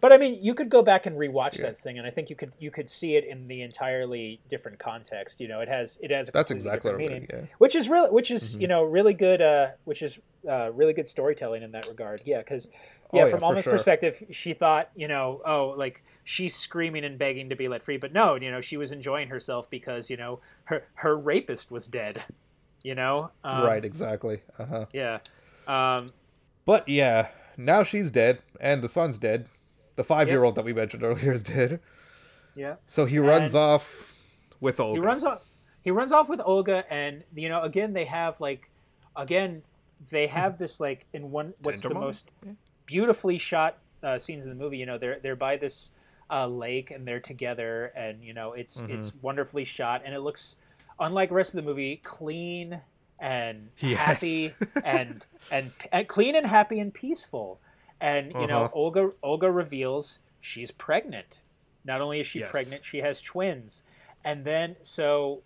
But 0.00 0.12
I 0.12 0.18
mean, 0.18 0.38
you 0.40 0.54
could 0.54 0.68
go 0.68 0.82
back 0.82 1.06
and 1.06 1.16
rewatch 1.16 1.56
that 1.62 1.78
thing, 1.78 1.96
and 1.98 2.06
I 2.06 2.10
think 2.10 2.28
you 2.28 2.36
could 2.36 2.52
you 2.58 2.70
could 2.70 2.90
see 2.90 3.16
it 3.16 3.24
in 3.24 3.48
the 3.48 3.62
entirely 3.62 4.40
different 4.50 4.78
context. 4.78 5.40
You 5.40 5.48
know, 5.48 5.60
it 5.60 5.68
has 5.68 5.98
it 6.02 6.10
has 6.10 6.28
a 6.28 6.32
That's 6.32 6.50
exactly 6.50 6.90
different 6.90 7.02
what 7.02 7.10
meaning, 7.12 7.28
mean, 7.32 7.40
yeah. 7.42 7.56
which 7.58 7.74
is 7.74 7.88
really 7.88 8.10
which 8.10 8.30
is 8.30 8.56
Mhm. 8.56 8.60
you 8.60 8.68
know 8.68 8.82
really 8.82 9.14
good, 9.14 9.40
uh, 9.40 9.68
which 9.84 10.02
is 10.02 10.18
uh, 10.48 10.70
really 10.72 10.92
good 10.92 11.08
storytelling 11.08 11.62
in 11.62 11.72
that 11.72 11.86
regard. 11.88 12.20
Yeah, 12.24 12.38
because 12.38 12.66
yeah, 13.12 13.22
Oh, 13.22 13.24
yeah, 13.24 13.30
from 13.30 13.42
Alma's 13.44 13.64
sure. 13.64 13.72
perspective, 13.72 14.22
she 14.30 14.52
thought 14.52 14.90
you 14.94 15.08
know 15.08 15.40
oh 15.46 15.74
like 15.76 16.04
she's 16.24 16.54
screaming 16.54 17.04
and 17.04 17.18
begging 17.18 17.48
to 17.48 17.56
be 17.56 17.66
let 17.68 17.82
free, 17.82 17.96
but 17.96 18.12
no, 18.12 18.34
you 18.34 18.50
know 18.50 18.60
she 18.60 18.76
was 18.76 18.92
enjoying 18.92 19.28
herself 19.28 19.70
because 19.70 20.10
you 20.10 20.16
know 20.18 20.40
her 20.64 20.84
her 20.94 21.16
rapist 21.16 21.70
was 21.70 21.86
dead. 21.86 22.22
You 22.82 22.94
know, 22.94 23.30
um, 23.42 23.64
right. 23.64 23.82
Exactly. 23.84 24.42
Uh 24.58 24.66
huh. 24.66 24.86
Yeah. 24.92 25.18
Um, 25.66 26.06
But 26.66 26.88
yeah, 26.88 27.28
now 27.56 27.82
she's 27.82 28.10
dead, 28.10 28.40
and 28.60 28.82
the 28.82 28.88
son's 28.88 29.18
dead. 29.18 29.46
The 29.96 30.04
five-year-old 30.04 30.54
that 30.54 30.64
we 30.64 30.72
mentioned 30.72 31.02
earlier 31.02 31.32
is 31.32 31.42
dead. 31.42 31.80
yeah. 32.54 32.76
So 32.86 33.04
he 33.06 33.18
runs 33.18 33.54
And- 33.54 33.62
off 33.62 34.14
with 34.60 34.78
Olga. 34.80 35.00
He 35.00 35.04
runs 35.06 35.24
off. 35.24 35.42
He 35.82 35.90
runs 35.90 36.12
off 36.12 36.28
with 36.28 36.40
Olga, 36.44 36.84
and 36.92 37.22
you 37.34 37.48
know, 37.48 37.62
again, 37.62 37.92
they 37.92 38.04
have 38.06 38.40
like, 38.40 38.68
again, 39.14 39.62
they 40.10 40.26
have 40.26 40.58
this 40.58 40.80
like 40.80 41.06
in 41.12 41.30
one. 41.30 41.54
What's 41.62 41.80
Tender 41.82 41.94
the 41.94 42.00
moment? 42.00 42.08
most 42.08 42.32
beautifully 42.86 43.38
shot 43.38 43.78
uh, 44.02 44.18
scenes 44.18 44.44
in 44.46 44.50
the 44.50 44.56
movie? 44.56 44.78
You 44.78 44.86
know, 44.86 44.98
they're 44.98 45.18
they're 45.22 45.36
by 45.36 45.56
this 45.56 45.90
uh, 46.30 46.46
lake 46.46 46.90
and 46.90 47.06
they're 47.06 47.20
together, 47.20 47.92
and 47.96 48.22
you 48.22 48.34
know, 48.34 48.52
it's 48.52 48.80
Mm-hmm. 48.80 48.92
it's 48.98 49.12
wonderfully 49.22 49.64
shot, 49.64 50.02
and 50.04 50.14
it 50.14 50.20
looks 50.20 50.56
unlike 50.98 51.28
the 51.28 51.34
rest 51.36 51.50
of 51.54 51.56
the 51.56 51.68
movie, 51.70 52.00
clean 52.02 52.80
and 53.18 53.68
Yes. 53.78 53.98
happy 53.98 54.54
and, 54.84 55.24
and 55.50 55.70
and 55.92 56.08
clean 56.08 56.34
and 56.34 56.46
happy 56.46 56.80
and 56.80 56.92
peaceful. 56.92 57.60
And 58.00 58.34
you 58.38 58.46
know, 58.46 58.64
Uh-huh. 58.64 58.68
Olga 58.72 59.10
Olga 59.22 59.50
reveals 59.50 60.20
she's 60.40 60.70
pregnant. 60.70 61.42
Not 61.84 62.00
only 62.00 62.20
is 62.20 62.26
she 62.26 62.40
Yes. 62.40 62.50
pregnant, 62.50 62.84
she 62.84 62.98
has 62.98 63.20
twins. 63.20 63.82
And 64.24 64.44
then 64.44 64.76
so 64.82 65.42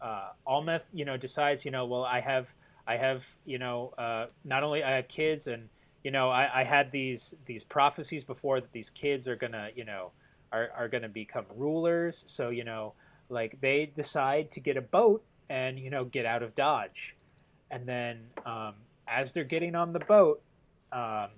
uh, 0.00 0.30
Amleth, 0.46 0.82
you 0.92 1.04
know, 1.04 1.16
decides, 1.16 1.64
you 1.64 1.70
know, 1.70 1.86
well, 1.86 2.04
I 2.04 2.20
have, 2.20 2.54
I 2.86 2.96
have, 2.96 3.26
you 3.44 3.58
know, 3.58 3.92
uh, 3.98 4.26
not 4.44 4.62
only 4.64 4.82
I 4.82 4.96
have 4.96 5.08
kids, 5.08 5.46
and 5.46 5.68
you 6.02 6.10
know, 6.10 6.30
I, 6.30 6.60
I 6.60 6.64
had 6.64 6.90
these 6.92 7.34
these 7.46 7.64
prophecies 7.64 8.24
before 8.24 8.60
that 8.60 8.72
these 8.72 8.90
kids 8.90 9.28
are 9.28 9.36
gonna, 9.36 9.70
you 9.74 9.84
know, 9.84 10.12
are 10.52 10.70
are 10.76 10.88
gonna 10.88 11.08
become 11.08 11.46
rulers. 11.54 12.24
So 12.26 12.50
you 12.50 12.64
know, 12.64 12.94
like 13.28 13.60
they 13.60 13.86
decide 13.86 14.50
to 14.52 14.60
get 14.60 14.76
a 14.76 14.82
boat 14.82 15.24
and 15.48 15.78
you 15.78 15.90
know 15.90 16.04
get 16.04 16.26
out 16.26 16.42
of 16.42 16.54
Dodge, 16.54 17.16
and 17.70 17.86
then 17.88 18.30
um, 18.44 18.74
as 19.08 19.32
they're 19.32 19.44
getting 19.44 19.74
on 19.74 19.92
the 19.92 20.00
boat, 20.00 20.42
um, 20.92 21.28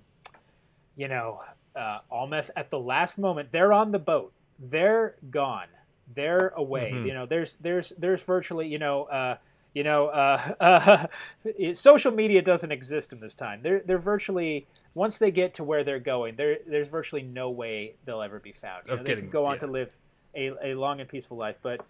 you 0.95 1.07
know, 1.07 1.41
uh, 1.75 1.99
Amleth 2.11 2.49
at 2.55 2.69
the 2.69 2.79
last 2.79 3.17
moment, 3.17 3.51
they're 3.51 3.73
on 3.73 3.91
the 3.91 3.99
boat, 3.99 4.31
they're 4.59 5.15
gone, 5.31 5.67
they're 6.15 6.49
away. 6.55 6.91
Mhm. 6.93 7.07
You 7.07 7.13
know, 7.13 7.25
there's 7.25 7.55
there's 7.55 7.89
there's 7.97 8.21
virtually, 8.21 8.67
you 8.67 8.77
know, 8.77 9.03
uh, 9.05 9.37
you 9.73 9.83
know, 9.83 10.07
uh, 10.07 10.53
uh, 10.61 11.73
social 11.73 12.11
media 12.11 12.41
doesn't 12.41 12.71
exist 12.71 13.11
in 13.11 13.19
this 13.19 13.33
time. 13.33 13.59
They're 13.61 13.81
they're 13.81 13.97
virtually 13.97 14.67
once 14.93 15.17
they 15.17 15.31
get 15.31 15.53
to 15.55 15.63
where 15.63 15.83
they're 15.83 15.99
going, 15.99 16.35
there 16.37 16.59
there's 16.65 16.87
virtually 16.87 17.23
no 17.23 17.49
way 17.49 17.95
they'll 18.05 18.21
ever 18.21 18.39
be 18.39 18.53
found. 18.53 18.85
You 18.87 18.91
know, 18.95 18.97
they 19.03 19.09
getting- 19.09 19.23
can 19.25 19.31
go 19.31 19.45
on 19.45 19.55
yeah. 19.55 19.59
to 19.59 19.67
live 19.67 19.97
a, 20.35 20.51
a 20.71 20.73
long 20.75 20.99
and 21.01 21.09
peaceful 21.09 21.37
life, 21.37 21.57
but 21.61 21.81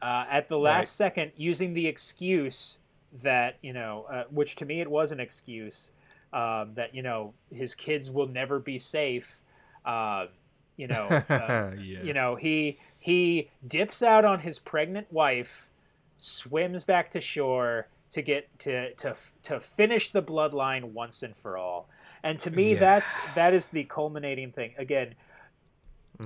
uh, 0.00 0.24
at 0.30 0.48
the 0.48 0.58
last 0.58 0.76
Right. 0.78 0.86
second, 1.06 1.32
using 1.36 1.74
the 1.74 1.86
excuse 1.86 2.78
that 3.22 3.56
you 3.62 3.72
know, 3.72 4.06
uh, 4.10 4.24
which 4.30 4.56
to 4.56 4.64
me 4.64 4.80
it 4.80 4.90
was 4.90 5.12
an 5.12 5.20
excuse 5.20 5.92
um, 6.32 6.72
that 6.74 6.94
you 6.94 7.02
know 7.02 7.34
his 7.52 7.74
kids 7.74 8.10
will 8.10 8.28
never 8.28 8.58
be 8.58 8.78
safe. 8.78 9.36
Uh, 9.84 10.26
you 10.76 10.86
know, 10.86 11.04
uh, 11.28 11.72
yeah. 11.78 12.02
you 12.02 12.12
know 12.12 12.34
he 12.36 12.78
he 12.98 13.50
dips 13.66 14.02
out 14.02 14.24
on 14.24 14.40
his 14.40 14.58
pregnant 14.58 15.12
wife, 15.12 15.68
swims 16.16 16.84
back 16.84 17.10
to 17.12 17.20
shore 17.20 17.88
to 18.12 18.22
get 18.22 18.48
to 18.60 18.92
to 18.94 19.14
to 19.44 19.60
finish 19.60 20.10
the 20.12 20.22
bloodline 20.22 20.84
once 20.92 21.22
and 21.22 21.36
for 21.36 21.56
all. 21.58 21.88
And 22.22 22.38
to 22.40 22.50
me, 22.50 22.72
Yeah. 22.72 22.80
that's 22.80 23.16
that 23.34 23.54
is 23.54 23.68
the 23.68 23.84
culminating 23.84 24.52
thing. 24.52 24.74
Again, 24.78 25.14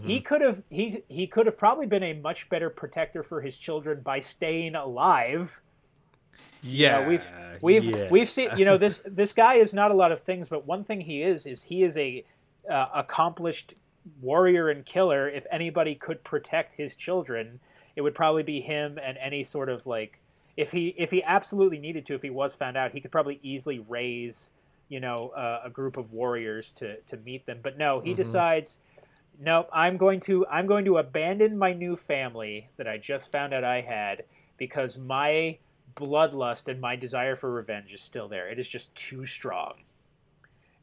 he 0.00 0.18
Mm-hmm. 0.18 0.24
could 0.24 0.40
have 0.40 0.62
he 0.70 1.02
he 1.08 1.26
could 1.26 1.44
have 1.46 1.58
probably 1.58 1.86
been 1.86 2.02
a 2.02 2.14
much 2.14 2.48
better 2.48 2.70
protector 2.70 3.22
for 3.22 3.42
his 3.42 3.58
children 3.58 4.00
by 4.00 4.20
staying 4.20 4.74
alive. 4.74 5.60
You 6.62 6.88
know, 6.88 7.00
yeah. 7.00 7.08
we've 7.08 7.26
we've 7.62 7.84
yeah. 7.84 8.08
we've 8.10 8.30
seen 8.30 8.50
you 8.56 8.64
know 8.64 8.78
this 8.78 9.02
this 9.06 9.32
guy 9.32 9.54
is 9.54 9.74
not 9.74 9.90
a 9.90 9.94
lot 9.94 10.12
of 10.12 10.20
things, 10.20 10.48
but 10.48 10.66
one 10.66 10.84
thing 10.84 11.00
he 11.00 11.22
is 11.22 11.46
is 11.46 11.62
he 11.62 11.82
is 11.82 11.96
a 11.96 12.24
uh, 12.70 12.86
accomplished 12.94 13.74
warrior 14.20 14.68
and 14.68 14.84
killer. 14.84 15.28
If 15.28 15.46
anybody 15.50 15.94
could 15.94 16.22
protect 16.24 16.74
his 16.74 16.96
children, 16.96 17.60
it 17.96 18.02
would 18.02 18.14
probably 18.14 18.42
be 18.42 18.60
him 18.60 18.98
and 19.02 19.18
any 19.18 19.44
sort 19.44 19.68
of 19.68 19.86
like 19.86 20.18
if 20.56 20.72
he 20.72 20.94
if 20.98 21.10
he 21.10 21.22
absolutely 21.22 21.78
needed 21.78 22.06
to, 22.06 22.14
if 22.14 22.22
he 22.22 22.30
was 22.30 22.54
found 22.54 22.76
out, 22.76 22.92
he 22.92 23.00
could 23.00 23.12
probably 23.12 23.40
easily 23.42 23.78
raise 23.78 24.50
you 24.88 25.00
know 25.00 25.32
uh, 25.36 25.62
a 25.64 25.70
group 25.70 25.96
of 25.96 26.12
warriors 26.12 26.72
to 26.72 26.96
to 27.02 27.16
meet 27.18 27.46
them. 27.46 27.58
But 27.62 27.78
no, 27.78 28.00
he 28.00 28.12
Mhm. 28.12 28.16
decides. 28.16 28.80
No, 29.40 29.66
I'm 29.72 29.96
going 29.96 30.20
to 30.20 30.46
I'm 30.48 30.66
going 30.66 30.84
to 30.84 30.98
abandon 30.98 31.56
my 31.58 31.72
new 31.72 31.96
family 31.96 32.68
that 32.76 32.86
I 32.86 32.98
just 32.98 33.32
found 33.32 33.54
out 33.54 33.64
I 33.64 33.80
had 33.80 34.24
because 34.58 34.98
my 34.98 35.58
bloodlust 35.96 36.68
and 36.68 36.80
my 36.80 36.96
desire 36.96 37.36
for 37.36 37.50
revenge 37.50 37.92
is 37.92 38.00
still 38.00 38.28
there. 38.28 38.48
It 38.48 38.58
is 38.58 38.68
just 38.68 38.94
too 38.94 39.26
strong. 39.26 39.74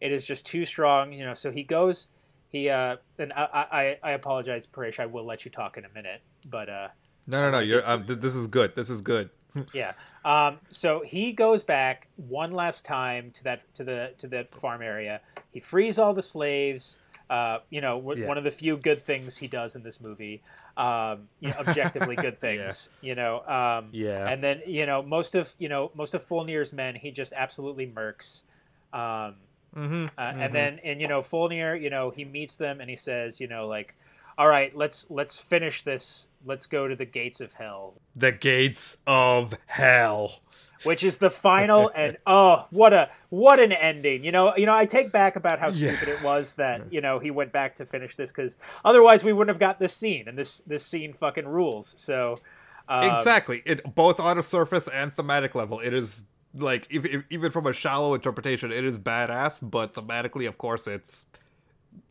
It 0.02 0.12
is 0.12 0.26
just 0.26 0.46
too 0.46 0.66
strong, 0.66 1.12
you 1.12 1.26
know. 1.26 1.34
So 1.34 1.52
he 1.52 1.64
goes, 1.64 2.08
he 2.50 2.70
uh, 2.70 2.98
and 3.18 3.34
I 3.34 3.98
I, 4.04 4.10
I 4.10 4.12
apologize, 4.12 4.68
Paresh. 4.68 5.00
I 5.00 5.06
will 5.06 5.26
let 5.26 5.46
you 5.46 5.52
talk 5.52 5.78
in 5.78 5.86
a 5.86 5.90
minute, 5.90 6.22
but 6.50 6.70
uh, 6.70 6.88
no, 7.28 7.42
no, 7.42 7.52
no. 7.52 7.60
You're. 7.60 7.82
Th- 7.82 8.20
this 8.20 8.36
is 8.36 8.48
good. 8.48 8.76
This 8.76 8.90
is 8.90 9.02
good. 9.02 9.30
yeah. 9.74 9.94
Um, 10.26 10.60
so 10.70 11.04
he 11.06 11.32
goes 11.32 11.62
back 11.62 12.08
one 12.16 12.52
last 12.52 12.86
time 12.86 13.32
to 13.32 13.44
that 13.44 13.74
to 13.76 13.84
the 13.84 14.14
to 14.18 14.28
the 14.28 14.48
farm 14.52 14.82
area. 14.82 15.22
He 15.52 15.60
frees 15.60 16.00
all 16.00 16.14
the 16.14 16.22
slaves. 16.22 17.00
Uh, 17.30 17.60
you 17.70 17.80
know, 17.82 18.00
w- 18.00 18.22
Yeah. 18.22 18.28
one 18.28 18.38
of 18.38 18.44
the 18.44 18.52
few 18.52 18.76
good 18.78 19.06
things 19.06 19.38
he 19.38 19.48
does 19.48 19.76
in 19.76 19.84
this 19.84 20.02
movie. 20.02 20.42
Um, 20.78 21.28
you 21.40 21.50
know, 21.50 21.56
objectively 21.60 22.16
good 22.16 22.40
things. 22.46 22.90
You 23.02 23.16
know. 23.16 23.42
Um, 23.48 23.90
Yeah. 23.92 24.28
and 24.28 24.42
then 24.44 24.62
you 24.66 24.86
know 24.86 25.02
most 25.04 25.36
of 25.36 25.54
you 25.60 25.70
know 25.70 25.92
most 25.94 26.14
of 26.14 26.28
Fjölnir's 26.28 26.74
men 26.74 26.96
he 26.96 27.12
just 27.12 27.34
absolutely 27.34 27.86
murks. 27.88 28.44
Um, 28.92 29.36
mm-hmm. 29.76 30.06
uh, 30.18 30.22
and 30.22 30.54
then 30.56 30.80
and 30.84 31.00
you 31.00 31.08
know 31.08 31.22
Fulnir, 31.22 31.80
you 31.80 31.90
know 31.90 32.10
he 32.10 32.26
meets 32.26 32.56
them 32.56 32.82
and 32.82 32.90
he 32.90 32.96
says, 32.96 33.40
you 33.40 33.48
know, 33.48 33.68
like, 33.68 33.94
all 34.38 34.48
right, 34.48 34.76
let's 34.76 35.06
let's 35.12 35.40
finish 35.40 35.84
this. 35.84 36.28
Let's 36.46 36.66
go 36.66 36.88
to 36.88 36.96
the 36.96 37.06
gates 37.06 37.42
of 37.42 37.54
hell, 37.54 37.94
the 38.16 38.32
gates 38.32 38.98
of 39.06 39.54
hell. 39.68 40.40
Which 40.84 41.04
is 41.04 41.18
the 41.18 41.30
final 41.30 41.92
and 41.96 42.18
oh, 42.26 42.66
what 42.72 42.94
a 42.94 43.10
what 43.30 43.60
an 43.60 43.72
ending. 43.72 44.24
You 44.24 44.32
know, 44.32 44.56
you 44.56 44.66
know 44.66 44.74
I 44.76 44.86
take 44.86 45.12
back 45.12 45.36
about 45.36 45.60
how 45.60 45.68
Yeah. 45.68 45.96
stupid 45.96 46.10
it 46.10 46.22
was 46.24 46.54
that 46.54 46.92
you 46.92 47.02
know 47.02 47.20
he 47.20 47.32
went 47.32 47.52
back 47.52 47.76
to 47.76 47.86
finish 47.86 48.16
this 48.16 48.32
because 48.32 48.58
otherwise 48.84 49.24
we 49.24 49.34
wouldn't 49.34 49.54
have 49.54 49.60
got 49.60 49.80
this 49.80 49.94
scene 49.94 50.28
and 50.28 50.38
this 50.38 50.60
this 50.62 50.86
scene 50.86 51.14
fucking 51.14 51.48
rules. 51.48 51.94
So. 51.98 52.40
um, 52.88 53.04
exactly. 53.04 53.62
It 53.66 53.96
both 53.96 54.20
on 54.20 54.38
a 54.38 54.44
surface 54.44 54.88
and 54.88 55.14
thematic 55.14 55.54
level. 55.56 55.80
It 55.80 55.94
is 55.94 56.24
like 56.56 56.88
if, 56.90 57.06
if, 57.06 57.24
even 57.30 57.52
from 57.52 57.68
a 57.68 57.74
shallow 57.74 58.14
interpretation, 58.16 58.72
it 58.72 58.84
is 58.84 58.98
badass. 59.00 59.60
But 59.70 59.94
thematically, 59.94 60.48
of 60.48 60.58
course, 60.58 60.88
it's 60.88 61.28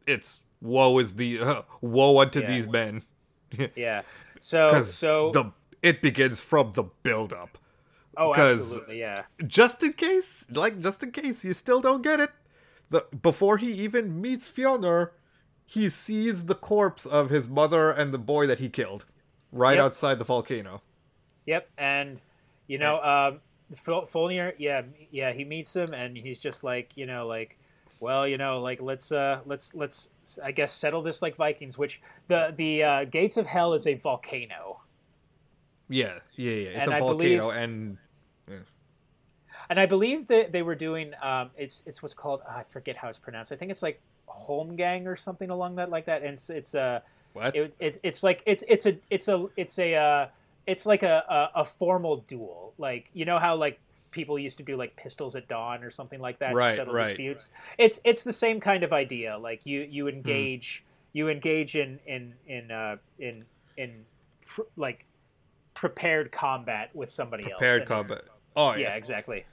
it's 0.07 0.43
woe 0.61 0.99
is 0.99 1.15
the 1.15 1.41
uh, 1.41 1.63
woe 1.81 2.21
unto 2.21 2.41
Yeah. 2.41 2.47
these 2.47 2.69
men 2.69 3.03
Yeah. 3.77 4.03
So 4.41 4.83
so 4.83 5.31
the 5.33 5.53
it 5.83 6.01
begins 6.03 6.41
from 6.41 6.73
the 6.73 6.85
build 7.03 7.33
up. 7.33 7.59
Oh 8.19 8.35
absolutely 8.35 8.99
yeah. 9.01 9.23
Just 9.47 9.83
in 9.83 9.93
case, 9.95 10.45
like 10.51 10.81
just 10.81 11.03
in 11.03 11.13
case 11.13 11.45
you 11.45 11.53
still 11.55 11.81
don't 11.81 12.03
get 12.03 12.19
it, 12.21 12.31
the 12.91 13.07
before 13.23 13.57
he 13.59 13.71
even 13.73 14.21
meets 14.21 14.49
Fjölnir, 14.49 15.11
he 15.65 15.89
sees 15.89 16.47
the 16.47 16.55
corpse 16.55 17.07
of 17.07 17.31
his 17.31 17.49
mother 17.49 17.91
and 17.91 18.13
the 18.13 18.19
boy 18.19 18.47
that 18.47 18.59
he 18.59 18.69
killed 18.69 19.05
right 19.53 19.77
Yep. 19.77 19.85
outside 19.85 20.19
the 20.19 20.25
volcano. 20.25 20.83
Yep, 21.47 21.69
and 21.79 22.21
you 22.67 22.79
know, 22.79 23.01
um, 23.03 23.41
yeah, 24.59 24.83
yeah, 25.11 25.33
he 25.33 25.45
meets 25.45 25.75
him, 25.77 25.93
and 25.95 26.17
he's 26.17 26.39
just 26.39 26.65
like, 26.65 26.97
you 26.97 27.07
know, 27.07 27.27
like, 27.27 27.57
well, 28.01 28.27
you 28.29 28.37
know, 28.39 28.61
like 28.61 28.81
let's, 28.83 29.11
uh, 29.13 29.41
let's, 29.47 29.75
let's, 29.75 30.11
I 30.45 30.53
guess, 30.53 30.73
settle 30.73 31.03
this 31.03 31.23
like 31.23 31.37
Vikings. 31.37 31.79
Which 31.79 32.01
the 32.29 32.53
the 32.57 32.83
uh, 32.83 33.05
gates 33.05 33.37
of 33.37 33.47
hell 33.47 33.75
is 33.75 33.87
a 33.87 33.95
volcano, 33.95 34.81
Yeah, 35.89 36.19
yeah, 36.37 36.53
yeah. 36.53 36.69
It's 36.69 36.79
And 36.81 36.95
a 36.95 36.99
volcano, 36.99 37.17
believe- 37.17 37.43
and 37.63 37.99
and 39.71 39.79
I 39.79 39.87
believe 39.87 40.27
that 40.29 40.53
they 40.53 40.63
were 40.63 40.75
doing, 40.75 41.13
um, 41.23 41.51
it's 41.57 41.83
it's 41.87 42.03
what's 42.03 42.15
called, 42.15 42.41
I 42.49 42.63
forget 42.71 42.97
how 42.97 43.09
it's 43.09 43.19
pronounced. 43.19 43.53
I 43.53 43.57
think 43.57 43.71
it's 43.71 43.83
like 43.83 44.01
Holmgang 44.29 45.07
or 45.07 45.17
something 45.17 45.51
along 45.51 45.77
that 45.77 45.91
like 45.91 46.07
that, 46.07 46.23
and 46.23 46.33
it's 46.35 46.51
it's 46.51 46.75
uh, 46.75 47.01
what? 47.33 47.55
It, 47.57 47.75
it's 47.81 47.99
it's 48.03 48.23
like 48.23 48.43
it's 48.47 48.65
it's 48.69 48.87
a 48.87 48.97
it's 49.11 49.29
a 49.29 49.47
it's 49.57 49.79
a 49.79 49.95
uh, 49.95 50.27
it's 50.67 50.87
like 50.87 51.03
a, 51.03 51.51
a 51.57 51.61
a 51.61 51.65
formal 51.65 52.19
duel. 52.29 52.73
Like 52.79 53.09
you 53.13 53.25
know 53.25 53.39
how 53.39 53.57
like 53.57 53.79
people 54.11 54.39
used 54.39 54.57
to 54.57 54.63
do 54.63 54.77
like 54.77 54.97
pistols 54.97 55.37
at 55.37 55.47
dawn 55.49 55.85
or 55.85 55.91
something 55.91 56.19
like 56.21 56.39
that 56.39 56.55
Right, 56.55 56.71
to 56.71 56.77
settle 56.77 56.95
right. 56.95 57.09
disputes. 57.09 57.51
It's 57.77 58.01
it's 58.05 58.23
the 58.23 58.33
same 58.33 58.59
kind 58.61 58.83
of 58.85 58.93
idea. 58.93 59.37
Like 59.39 59.61
you 59.65 59.81
you 59.81 60.05
Hmm. 60.05 60.09
engage 60.17 60.85
you 61.13 61.29
engage 61.29 61.77
in 61.77 61.99
in 62.07 62.35
in 62.47 62.71
uh, 62.71 62.97
in 63.19 63.45
in 63.77 64.05
pr- 64.47 64.63
like 64.77 65.05
prepared 65.75 66.33
combat 66.33 66.91
with 66.95 67.11
somebody 67.11 67.45
Prepared 67.45 67.83
else. 67.83 68.07
it's- 68.07 68.09
combat. 68.09 68.25
Oh 68.57 68.73
Yeah, 68.73 68.89
yeah. 68.89 68.95
exactly. 68.97 69.45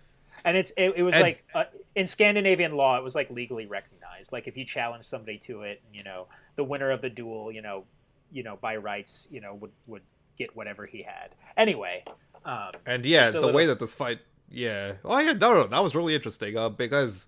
And 0.45 0.55
it's 0.55 0.71
it, 0.77 0.93
it 0.95 1.03
was 1.03 1.13
And- 1.15 1.23
like 1.23 1.43
uh, 1.53 1.65
in 1.95 2.07
Scandinavian 2.07 2.71
law, 2.77 2.97
it 2.97 3.03
was 3.03 3.15
like 3.15 3.29
legally 3.29 3.65
recognized. 3.65 4.31
Like 4.31 4.47
if 4.47 4.55
you 4.55 4.63
challenge 4.63 5.03
somebody 5.05 5.37
to 5.39 5.63
it, 5.63 5.81
you 5.93 6.03
know, 6.03 6.27
the 6.55 6.63
winner 6.63 6.91
of 6.91 7.01
the 7.01 7.09
duel, 7.09 7.51
you 7.51 7.61
know, 7.61 7.83
you 8.31 8.43
know, 8.43 8.57
by 8.61 8.77
rights, 8.77 9.27
you 9.31 9.41
know, 9.41 9.55
would 9.55 9.71
would 9.87 10.03
get 10.37 10.55
whatever 10.55 10.85
he 10.85 11.01
had. 11.01 11.29
Anyway, 11.57 12.03
um, 12.45 12.71
And 12.85 13.05
yeah, 13.05 13.29
the 13.31 13.41
a 13.41 13.51
way 13.51 13.65
that 13.65 13.79
this 13.79 13.91
fight, 13.93 14.19
yeah. 14.49 14.93
Oh 15.03 15.17
yeah, 15.19 15.33
no, 15.33 15.53
no, 15.53 15.67
that 15.67 15.83
was 15.83 15.95
really 15.95 16.13
interesting. 16.15 16.55
Uh, 16.57 16.69
because 16.69 17.27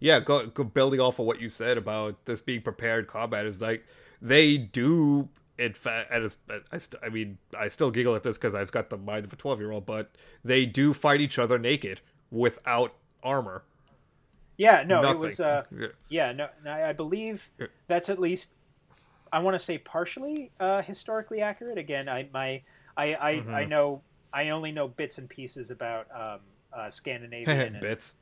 yeah, 0.00 0.20
go, 0.20 0.46
go 0.46 0.64
building 0.64 1.00
off 1.00 1.18
of 1.18 1.26
what 1.26 1.40
you 1.40 1.48
said 1.48 1.78
about 1.78 2.24
this 2.26 2.40
being 2.40 2.62
prepared 2.62 3.06
combat 3.06 3.46
is 3.46 3.60
like 3.62 3.86
they 4.20 4.56
do. 4.58 5.28
In 5.58 5.72
fact, 5.72 6.10
and 6.12 6.22
it's, 6.24 6.36
I, 6.70 6.76
st- 6.76 7.02
I 7.02 7.08
mean, 7.08 7.38
I 7.58 7.68
still 7.68 7.90
giggle 7.90 8.14
at 8.14 8.22
this 8.22 8.36
because 8.36 8.54
I've 8.54 8.70
got 8.72 8.90
the 8.90 8.98
mind 8.98 9.24
of 9.24 9.32
a 9.32 9.36
twelve-year-old, 9.36 9.86
but 9.86 10.10
they 10.44 10.66
do 10.66 10.92
fight 10.92 11.22
each 11.22 11.38
other 11.38 11.58
naked 11.58 12.02
without 12.30 12.94
armor. 13.22 13.64
yeah, 14.56 14.84
no, 14.86 15.02
Nothing. 15.02 15.16
it 15.16 15.18
was 15.20 15.40
uh, 15.40 15.62
Yeah. 16.08 16.32
no, 16.32 16.48
I 16.66 16.92
believe 16.92 17.50
that's 17.88 18.08
at 18.08 18.18
least 18.18 18.50
I 19.32 19.40
want 19.40 19.54
to 19.54 19.58
say 19.58 19.78
partially 19.78 20.52
uh, 20.60 20.82
historically 20.82 21.40
accurate. 21.40 21.78
Again, 21.78 22.08
I 22.08 22.28
my 22.32 22.62
I 22.96 23.14
I, 23.14 23.32
Mm-hmm. 23.34 23.54
I 23.54 23.64
know 23.64 24.02
I 24.32 24.50
only 24.50 24.72
know 24.72 24.88
bits 24.88 25.18
and 25.18 25.28
pieces 25.28 25.70
about 25.70 26.06
um, 26.14 26.40
uh, 26.72 26.90
Scandinavian 26.90 27.48
and, 27.74 27.80
bits. 27.80 28.14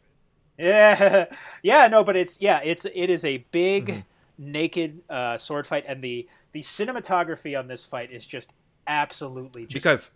Yeah, 0.59 1.27
yeah, 1.63 1.89
no, 1.89 2.05
but 2.05 2.17
it's 2.17 2.41
yeah, 2.41 2.61
it's 2.65 2.85
it 2.87 3.11
is 3.11 3.25
a 3.25 3.39
big 3.53 3.87
Mm-hmm. 3.87 4.01
naked 4.39 5.01
uh, 5.11 5.37
sword 5.37 5.67
fight, 5.67 5.85
and 5.87 6.03
the 6.03 6.29
the 6.53 6.61
cinematography 6.61 7.59
on 7.59 7.69
this 7.69 7.85
fight 7.85 8.11
is 8.13 8.25
just 8.27 8.53
absolutely 8.87 9.67
just 9.67 9.73
Because 9.73 10.11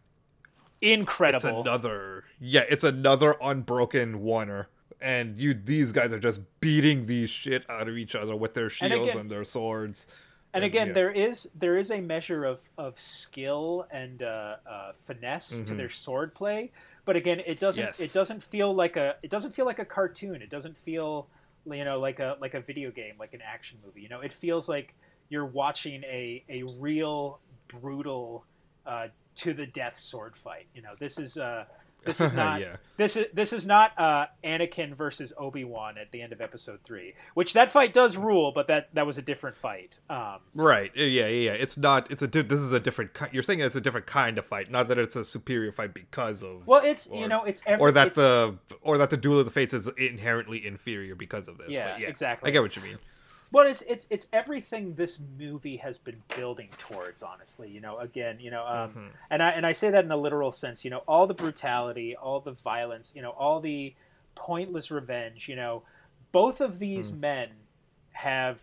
it's 0.81 0.99
incredible. 1.01 1.61
another 1.63 2.25
yeah 2.41 2.65
it's 2.69 2.85
another 2.85 3.35
unbroken 3.43 4.21
oneer 4.21 4.67
and 5.01 5.39
you 5.39 5.55
these 5.55 5.93
guys 5.93 6.13
are 6.13 6.19
just 6.19 6.41
beating 6.61 7.07
these 7.07 7.31
shit 7.31 7.65
out 7.71 7.89
of 7.89 7.97
each 7.97 8.15
other 8.15 8.35
with 8.37 8.55
their 8.55 8.69
shields 8.71 8.95
and, 8.95 9.09
again- 9.11 9.29
their 9.29 9.45
swords 9.45 10.07
and 10.55 10.65
again, 10.65 10.89
yeah. 10.89 10.93
there 10.95 11.11
is 11.11 11.51
there 11.55 11.77
is 11.77 11.91
a 11.91 12.01
measure 12.01 12.43
of 12.47 12.63
of 12.79 12.99
skill 12.99 13.87
and 13.91 14.23
uh, 14.23 14.57
uh, 14.69 14.93
finesse 14.95 15.51
to 15.61 15.75
Mhm. 15.75 15.77
their 15.77 15.91
sword 15.91 16.35
play, 16.35 16.73
but 17.05 17.17
again, 17.17 17.43
it 17.45 17.59
doesn't 17.59 17.85
Yes. 17.85 18.01
it 18.01 18.15
doesn't 18.15 18.43
feel 18.43 18.73
like 18.75 18.97
a 18.97 19.17
it 19.23 19.29
doesn't 19.29 19.53
feel 19.53 19.67
like 19.67 19.79
a 19.79 19.85
cartoon. 19.85 20.41
It 20.41 20.49
doesn't 20.49 20.77
feel 20.79 21.29
you 21.71 21.85
know 21.85 22.01
like 22.01 22.19
a 22.19 22.39
like 22.41 22.55
a 22.55 22.61
video 22.61 22.91
game, 22.91 23.17
like 23.21 23.35
an 23.35 23.43
action 23.43 23.79
movie. 23.85 24.01
You 24.01 24.09
know, 24.09 24.21
it 24.21 24.33
feels 24.33 24.71
like 24.71 24.95
you're 25.29 25.45
watching 25.45 26.03
a 26.05 26.43
a 26.49 26.63
real 26.81 27.41
brutal 27.69 28.47
uh, 28.87 29.09
to 29.39 29.55
the 29.55 29.67
death 29.67 29.97
sword 29.99 30.37
fight. 30.37 30.67
You 30.75 30.83
know, 30.83 30.95
this 30.99 31.19
is 31.19 31.37
uh, 31.39 31.65
this 32.05 32.21
is 32.27 32.33
not 32.33 32.61
yeah 32.61 32.77
this 32.97 33.17
is 33.17 33.27
this 33.33 33.53
is 33.53 33.67
not 33.67 33.93
uh, 33.99 34.27
Anakin 34.45 34.95
versus 34.95 35.33
Obi 35.37 35.65
Wan 35.65 35.97
at 35.99 36.11
the 36.11 36.23
end 36.23 36.33
of 36.33 36.41
Episode 36.41 36.81
Three, 36.85 37.15
which 37.35 37.53
that 37.53 37.71
fight 37.71 37.93
does 37.93 38.17
rule, 38.17 38.53
but 38.53 38.67
that 38.69 38.95
that 38.95 39.07
was 39.07 39.19
a 39.19 39.23
different 39.23 39.57
fight. 39.57 39.99
Um, 40.11 40.39
right 40.55 40.91
yeah 40.95 41.05
yeah 41.05 41.27
yeah 41.27 41.53
it's 41.53 41.77
not 41.77 42.11
it's 42.11 42.23
a 42.23 42.27
di- 42.29 42.43
this 42.43 42.61
is 42.61 42.73
a 42.73 42.81
different 42.81 43.15
ki- 43.15 43.27
you're 43.33 43.43
saying 43.43 43.61
it's 43.61 43.77
a 43.77 43.81
different 43.81 44.07
kind 44.07 44.39
of 44.39 44.47
fight 44.47 44.71
not 44.71 44.89
that 44.89 44.99
it's 44.99 45.17
a 45.17 45.25
superior 45.25 45.73
fight 45.73 45.95
because 45.95 46.43
of 46.43 46.67
well, 46.67 46.85
it's 46.85 47.09
you 47.13 47.29
know 47.29 47.45
it's 47.45 47.63
every, 47.67 47.81
or 47.81 47.93
that 47.93 48.15
the 48.15 48.57
or 48.83 48.99
that 48.99 49.11
the 49.11 49.17
duel 49.17 49.39
of 49.39 49.45
the 49.45 49.51
fates 49.51 49.75
is 49.75 49.89
inherently 49.97 50.67
inferior 50.67 51.15
because 51.15 51.49
of 51.49 51.59
this 51.59 51.69
Yeah, 51.71 51.99
but 51.99 52.09
exactly. 52.09 52.49
i 52.49 52.53
get 52.53 52.63
what 52.63 52.75
you 52.77 52.83
mean 52.83 52.99
well, 53.51 53.67
it's 53.67 53.83
it's 53.83 54.07
it's 54.11 54.29
everything 54.33 54.95
this 54.95 55.19
movie 55.39 55.79
has 55.79 55.97
been 55.99 56.19
building 56.37 56.69
towards. 56.79 57.23
Honestly, 57.23 57.71
you 57.71 57.81
know, 57.81 57.99
again, 57.99 58.39
you 58.41 58.51
know, 58.51 58.67
um, 58.67 58.91
Mhm. 58.93 59.09
and 59.31 59.43
I 59.43 59.51
and 59.51 59.67
I 59.67 59.73
say 59.73 59.91
that 59.91 60.05
in 60.05 60.11
a 60.11 60.17
literal 60.17 60.53
sense. 60.53 60.85
You 60.85 60.91
know, 60.91 61.03
all 61.09 61.27
the 61.27 61.35
brutality, 61.35 62.15
all 62.17 62.41
the 62.41 62.53
violence, 62.53 63.13
you 63.15 63.23
know, 63.23 63.31
all 63.31 63.61
the 63.61 63.95
pointless 64.35 64.91
revenge. 64.91 65.49
You 65.49 65.57
know, 65.57 65.83
both 66.33 66.61
of 66.61 66.79
these 66.79 67.11
Hmm. 67.11 67.21
men 67.21 67.49
have, 68.13 68.63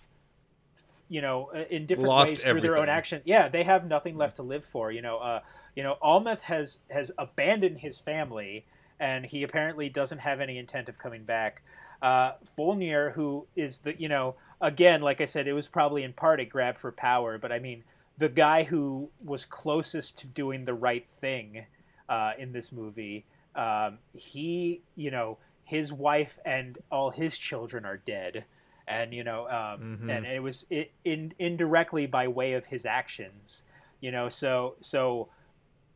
you 1.10 1.22
know, 1.22 1.52
uh, 1.54 1.66
in 1.70 1.86
different 1.86 2.10
Lost 2.10 2.32
ways 2.32 2.44
through 2.44 2.62
their 2.62 2.78
own 2.78 2.90
actions. 2.90 3.24
Yeah, 3.26 3.48
they 3.48 3.64
have 3.64 3.88
nothing 3.88 4.18
left 4.18 4.36
to 4.38 4.44
live 4.44 4.66
for. 4.66 4.92
You 4.92 5.02
know, 5.02 5.18
uh, 5.18 5.42
you 5.76 5.84
know, 5.84 5.98
Amleth 6.04 6.42
has 6.42 6.80
has 6.90 7.12
abandoned 7.18 7.80
his 7.80 8.00
family, 8.00 8.66
and 9.00 9.26
he 9.26 9.44
apparently 9.44 9.90
doesn't 9.90 10.20
have 10.20 10.42
any 10.42 10.58
intent 10.58 10.90
of 10.90 10.98
coming 10.98 11.24
back. 11.24 11.62
Uh, 12.02 12.34
Fjölnir, 12.58 13.14
who 13.14 13.48
is 13.56 13.80
the 13.80 14.00
you 14.00 14.10
know 14.10 14.36
again, 14.62 15.02
like 15.02 15.22
I 15.22 15.26
said, 15.26 15.48
it 15.48 15.54
was 15.54 15.68
probably 15.68 16.04
in 16.04 16.14
part 16.14 16.40
a 16.40 16.46
grab 16.46 16.78
for 16.78 16.92
power, 16.92 17.38
but 17.38 17.52
I 17.52 17.60
mean, 17.60 17.84
the 18.18 18.30
guy 18.30 18.64
who 18.64 19.10
was 19.24 19.46
closest 19.46 20.20
to 20.20 20.28
doing 20.28 20.66
the 20.66 20.74
right 20.74 21.06
thing 21.20 21.66
uh, 22.08 22.32
in 22.38 22.54
this 22.54 22.72
movie, 22.72 23.26
um, 23.56 23.98
he, 24.14 24.82
you 24.96 25.12
know, 25.12 25.38
his 25.66 25.92
wife 25.92 26.40
and 26.46 26.78
all 26.92 27.10
his 27.10 27.38
children 27.38 27.86
are 27.86 27.98
dead, 27.98 28.46
and 28.88 29.14
you 29.14 29.24
know, 29.24 29.48
um, 29.50 30.00
Mhm. 30.04 30.12
and 30.12 30.26
it 30.26 30.42
was 30.42 30.66
it, 30.70 30.92
in 31.04 31.34
indirectly 31.40 32.06
by 32.06 32.28
way 32.28 32.54
of 32.54 32.66
his 32.66 32.86
actions, 32.86 33.64
you 34.00 34.12
know, 34.12 34.30
so 34.30 34.76
so 34.80 35.28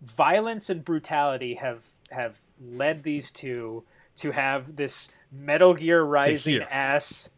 violence 0.01 0.69
and 0.69 0.83
brutality 0.83 1.53
have 1.53 1.85
have 2.11 2.39
led 2.59 3.03
these 3.03 3.31
two 3.31 3.83
to 4.15 4.31
have 4.31 4.75
this 4.75 5.09
Metal 5.31 5.73
Gear 5.73 6.03
Rising 6.03 6.63
ass 6.63 7.29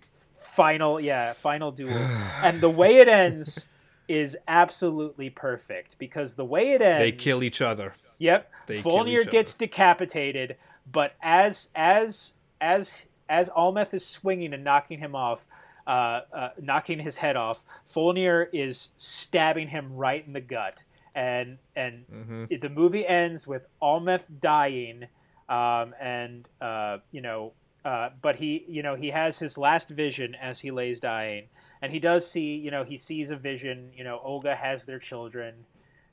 final 0.42 1.00
yeah 1.00 1.34
final 1.34 1.72
duel 1.72 1.92
and 2.44 2.62
the 2.62 2.70
way 2.70 2.98
it 2.98 3.08
ends 3.08 3.66
is 4.08 4.36
absolutely 4.48 5.30
perfect 5.30 5.98
because 5.98 6.34
the 6.34 6.44
way 6.44 6.74
it 6.74 6.82
ends 6.82 7.00
they 7.00 7.12
kill 7.12 7.44
each 7.44 7.62
other 7.62 7.94
Yep. 8.22 8.52
They 8.68 8.84
Fjölnir 8.84 9.28
gets 9.28 9.56
decapitated, 9.56 10.56
but 10.92 11.16
as 11.24 11.70
as 11.74 12.34
as 12.62 13.08
as 13.28 13.50
Amleth 13.50 13.96
is 13.96 14.06
swinging 14.06 14.54
and 14.54 14.64
knocking 14.64 15.00
him 15.00 15.16
off, 15.16 15.48
uh, 15.88 16.22
uh, 16.32 16.50
knocking 16.62 17.00
his 17.00 17.18
head 17.18 17.36
off, 17.36 17.66
Fjölnir 17.88 18.48
is 18.54 18.92
stabbing 18.96 19.70
him 19.70 19.96
right 19.96 20.24
in 20.24 20.34
the 20.34 20.42
gut, 20.42 20.84
and 21.16 21.58
and 21.76 22.06
mm-hmm. 22.14 22.44
the 22.62 22.70
movie 22.70 23.08
ends 23.08 23.48
with 23.48 23.66
Amleth 23.82 24.26
dying, 24.40 25.08
um, 25.50 25.96
and 26.00 26.48
uh, 26.62 27.00
you 27.12 27.22
know, 27.22 27.54
uh, 27.84 28.10
but 28.22 28.36
he 28.36 28.66
you 28.68 28.84
know 28.84 28.96
he 28.96 29.10
has 29.10 29.40
his 29.40 29.58
last 29.58 29.90
vision 29.90 30.36
as 30.36 30.60
he 30.60 30.72
lays 30.72 31.00
dying, 31.00 31.46
and 31.82 31.92
he 31.92 32.00
does 32.00 32.30
see 32.30 32.56
you 32.56 32.72
know 32.72 32.84
he 32.84 32.98
sees 32.98 33.32
a 33.32 33.36
vision. 33.36 33.92
You 33.96 34.04
know, 34.04 34.20
Olga 34.24 34.56
has 34.56 34.86
their 34.86 35.00
children, 35.00 35.54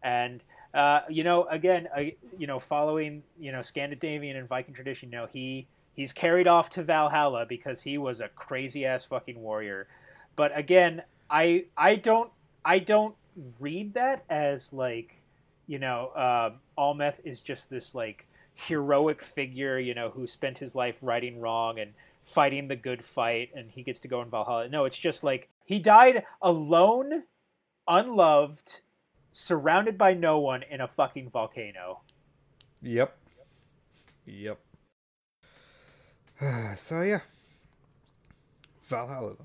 and 0.03 0.43
uh, 0.73 1.01
you 1.09 1.25
know 1.25 1.45
again 1.45 1.89
uh, 1.97 2.05
you 2.39 2.47
know 2.47 2.59
following 2.59 3.23
you 3.39 3.53
know 3.53 3.63
Scandinavian 3.63 4.37
and 4.37 4.49
Viking 4.49 4.75
tradition, 4.75 5.11
you 5.11 5.19
know 5.19 5.27
he 5.27 5.67
he's 5.95 6.13
carried 6.13 6.47
off 6.47 6.71
to 6.71 6.83
Valhalla 6.83 7.45
because 7.47 7.83
he 7.83 7.99
was 7.99 8.21
a 8.21 8.29
crazy 8.29 8.87
ass 8.87 9.05
fucking 9.05 9.41
warrior. 9.41 9.89
But 10.37 10.57
again, 10.57 11.03
I 11.29 11.65
I 11.77 11.97
don't 11.97 12.31
I 12.65 12.79
don't 12.79 13.17
read 13.59 13.95
that 13.95 14.25
as 14.31 14.73
like 14.73 15.21
you 15.67 15.79
know 15.81 16.13
um, 16.15 16.61
Amleth 16.79 17.17
is 17.25 17.41
just 17.41 17.69
this 17.69 17.95
like 17.95 18.28
heroic 18.67 19.23
figure 19.23 19.79
you 19.79 19.95
know 19.95 20.11
who 20.11 20.27
spent 20.27 20.59
his 20.59 20.75
life 20.75 20.99
righting 21.01 21.41
wrong 21.41 21.79
and 21.79 21.93
fighting 22.21 22.67
the 22.67 22.77
good 22.77 23.05
fight 23.05 23.51
and 23.55 23.71
he 23.71 23.83
gets 23.83 24.01
to 24.01 24.09
go 24.09 24.21
in 24.21 24.29
Valhalla. 24.29 24.69
No, 24.69 24.85
it's 24.85 24.99
just 24.99 25.23
like 25.23 25.49
he 25.65 25.79
died 25.79 26.25
alone, 26.43 27.23
unloved, 27.87 28.81
surrounded 29.31 29.97
by 29.97 30.15
no 30.15 30.39
one 30.41 30.65
in 30.69 30.81
a 30.81 30.89
fucking 30.89 31.31
volcano. 31.31 32.01
Yep. 32.83 33.17
Yep. 34.27 34.59
so 36.77 37.03
yeah. 37.03 37.21
Valhalla. 38.89 39.37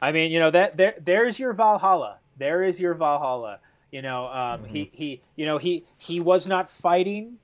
I 0.00 0.12
mean, 0.12 0.30
you 0.30 0.38
know 0.38 0.50
that 0.50 0.76
there 0.76 0.94
there's 0.98 1.38
your 1.38 1.52
Valhalla. 1.52 2.18
There 2.38 2.62
is 2.62 2.80
your 2.80 2.94
Valhalla. 2.94 3.58
You 3.90 4.02
know, 4.02 4.26
um, 4.26 4.64
he 4.64 4.90
he 4.92 5.22
you 5.36 5.44
know 5.44 5.58
he 5.58 5.84
he 5.98 6.20
was 6.20 6.46
not 6.46 6.70
fighting 6.70 7.38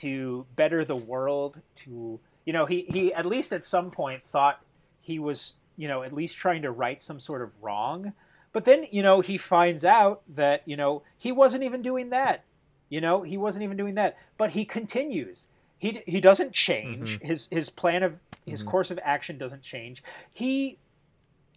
to 0.00 0.46
better 0.56 0.84
the 0.84 0.96
world. 0.96 1.60
To 1.84 2.20
you 2.44 2.52
know 2.52 2.66
he 2.66 2.82
he 2.82 3.12
at 3.14 3.26
least 3.26 3.52
at 3.52 3.64
some 3.64 3.90
point 3.90 4.22
thought 4.24 4.62
he 5.00 5.18
was 5.18 5.54
you 5.76 5.88
know 5.88 6.02
at 6.02 6.12
least 6.12 6.36
trying 6.36 6.62
to 6.62 6.70
right 6.70 7.00
some 7.00 7.20
sort 7.20 7.42
of 7.42 7.52
wrong. 7.62 8.12
But 8.52 8.64
then 8.64 8.86
you 8.90 9.02
know 9.02 9.20
he 9.20 9.36
finds 9.38 9.84
out 9.84 10.22
that 10.34 10.62
you 10.66 10.76
know 10.76 11.02
he 11.16 11.32
wasn't 11.32 11.64
even 11.64 11.82
doing 11.82 12.10
that. 12.10 12.44
You 12.88 13.00
know 13.00 13.22
he 13.22 13.36
wasn't 13.36 13.64
even 13.64 13.76
doing 13.76 13.94
that. 13.96 14.16
But 14.38 14.50
he 14.50 14.64
continues. 14.64 15.48
He 15.78 16.02
he 16.06 16.20
doesn't 16.20 16.52
change. 16.52 17.20
His 17.20 17.48
his 17.50 17.68
plan 17.70 18.02
of 18.02 18.18
his 18.46 18.62
course 18.62 18.90
of 18.90 18.98
action 19.02 19.38
doesn't 19.38 19.62
change. 19.62 20.02
He 20.32 20.78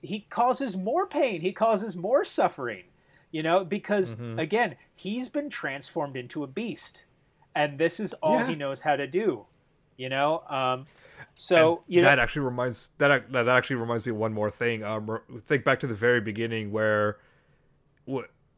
he 0.01 0.21
causes 0.29 0.75
more 0.77 1.05
pain. 1.05 1.41
He 1.41 1.51
causes 1.51 1.95
more 1.95 2.23
suffering. 2.23 2.85
You 3.31 3.43
know, 3.43 3.63
because 3.63 4.15
Mhm. 4.15 4.39
again, 4.41 4.75
he's 4.95 5.29
been 5.29 5.51
transformed 5.51 6.17
into 6.17 6.43
a 6.43 6.47
beast, 6.47 7.05
and 7.55 7.77
this 7.77 7.99
is 7.99 8.13
all 8.15 8.39
Yeah. 8.39 8.47
he 8.47 8.55
knows 8.55 8.81
how 8.81 8.95
to 8.95 9.07
do. 9.07 9.45
You 9.97 10.09
know, 10.09 10.39
um, 10.49 10.85
so 11.35 11.77
And 11.85 11.95
you 11.95 12.01
know, 12.01 12.07
that 12.07 12.19
actually 12.19 12.43
reminds 12.43 12.91
that 12.99 13.31
that 13.33 13.47
actually 13.49 13.75
reminds 13.77 14.05
me 14.05 14.11
of 14.11 14.17
one 14.17 14.33
more 14.33 14.49
thing. 14.49 14.83
Um, 14.83 15.19
think 15.45 15.63
back 15.65 15.79
to 15.81 15.87
the 15.87 15.93
very 15.95 16.21
beginning 16.21 16.71
where, 16.71 17.17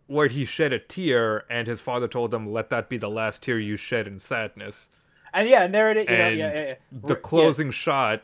where 0.07 0.27
he 0.27 0.45
shed 0.45 0.72
a 0.73 0.77
tear, 0.80 1.45
and 1.49 1.68
his 1.68 1.81
father 1.81 2.07
told 2.07 2.34
him, 2.34 2.47
"Let 2.51 2.69
that 2.69 2.89
be 2.89 2.97
the 2.97 3.09
last 3.09 3.41
tear 3.41 3.57
you 3.59 3.76
shed 3.77 4.07
in 4.07 4.19
sadness." 4.19 4.89
and 5.34 5.47
yeah, 5.49 5.63
and 5.63 5.73
there 5.73 5.89
it 5.89 5.97
is. 5.97 6.03
You 6.09 6.18
know, 6.18 6.23
And 6.23 6.38
yeah, 6.38 6.53
yeah, 6.53 6.59
yeah. 6.68 6.73
the 6.91 7.07
Re- 7.07 7.13
yes. 7.15 7.22
closing 7.23 7.72
shot, 7.72 8.23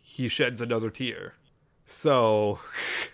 he 0.00 0.28
sheds 0.28 0.60
another 0.60 0.90
tear. 0.90 1.34
So, 1.86 2.60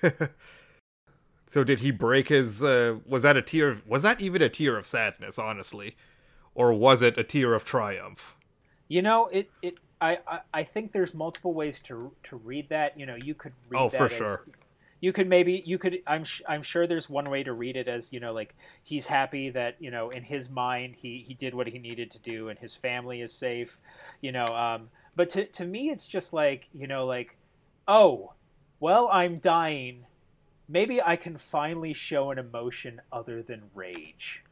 so 1.51 1.65
did 1.65 1.81
he 1.81 1.91
break 1.91 2.29
his? 2.29 2.63
Uh, 2.63 2.99
was 3.07 3.23
that 3.23 3.37
a 3.37 3.43
tear? 3.43 3.71
Of, 3.71 3.87
was 3.87 4.03
that 4.03 4.21
even 4.21 4.43
a 4.43 4.49
tear 4.49 4.77
of 4.77 4.87
sadness? 4.87 5.39
Honestly, 5.39 5.97
or 6.59 6.73
was 6.73 7.03
it 7.03 7.17
a 7.17 7.23
tear 7.23 7.55
of 7.55 7.65
triumph? 7.65 8.35
You 8.89 9.01
know, 9.03 9.29
it 9.29 9.51
it 9.63 9.79
I, 10.01 10.19
I 10.27 10.41
I 10.53 10.63
think 10.65 10.93
there's 10.93 11.15
multiple 11.15 11.55
ways 11.55 11.81
to 11.83 12.13
to 12.25 12.37
read 12.37 12.69
that. 12.71 12.99
You 12.99 13.07
know, 13.07 13.15
you 13.17 13.35
could 13.35 13.53
read 13.69 13.81
Oh, 13.81 13.89
that 13.89 13.99
for 13.99 14.07
as- 14.07 14.13
sure. 14.13 14.45
You 15.01 15.13
could 15.13 15.29
maybe 15.29 15.63
you 15.65 15.79
could 15.79 16.01
I'm 16.09 16.25
sh- 16.25 16.43
I'm 16.49 16.63
sure 16.63 16.89
there's 16.89 17.09
one 17.09 17.31
way 17.31 17.45
to 17.45 17.53
read 17.53 17.77
it 17.77 17.87
as 17.87 18.13
you 18.13 18.19
know 18.19 18.33
like 18.33 18.57
he's 18.83 19.07
happy 19.07 19.49
that 19.51 19.77
you 19.79 19.93
know 19.93 20.11
in 20.11 20.25
his 20.25 20.51
mind 20.51 20.97
he 20.97 21.23
he 21.25 21.35
did 21.35 21.55
what 21.55 21.69
he 21.69 21.79
needed 21.79 22.11
to 22.11 22.19
do 22.19 22.49
and 22.49 22.59
his 22.59 22.75
family 22.75 23.21
is 23.23 23.33
safe, 23.33 23.81
you 24.21 24.33
know. 24.33 24.45
Um, 24.47 24.89
but 25.15 25.29
to 25.31 25.45
to 25.45 25.65
me 25.65 25.91
it's 25.91 26.05
just 26.07 26.33
like 26.33 26.69
you 26.73 26.89
know 26.89 27.07
like 27.07 27.37
oh 27.87 28.33
well 28.81 29.09
I'm 29.13 29.39
dying, 29.39 30.05
maybe 30.69 31.01
I 31.01 31.15
can 31.15 31.37
finally 31.37 31.93
show 31.93 32.33
an 32.33 32.39
emotion 32.41 33.01
other 33.13 33.41
than 33.41 33.71
rage. 33.77 34.43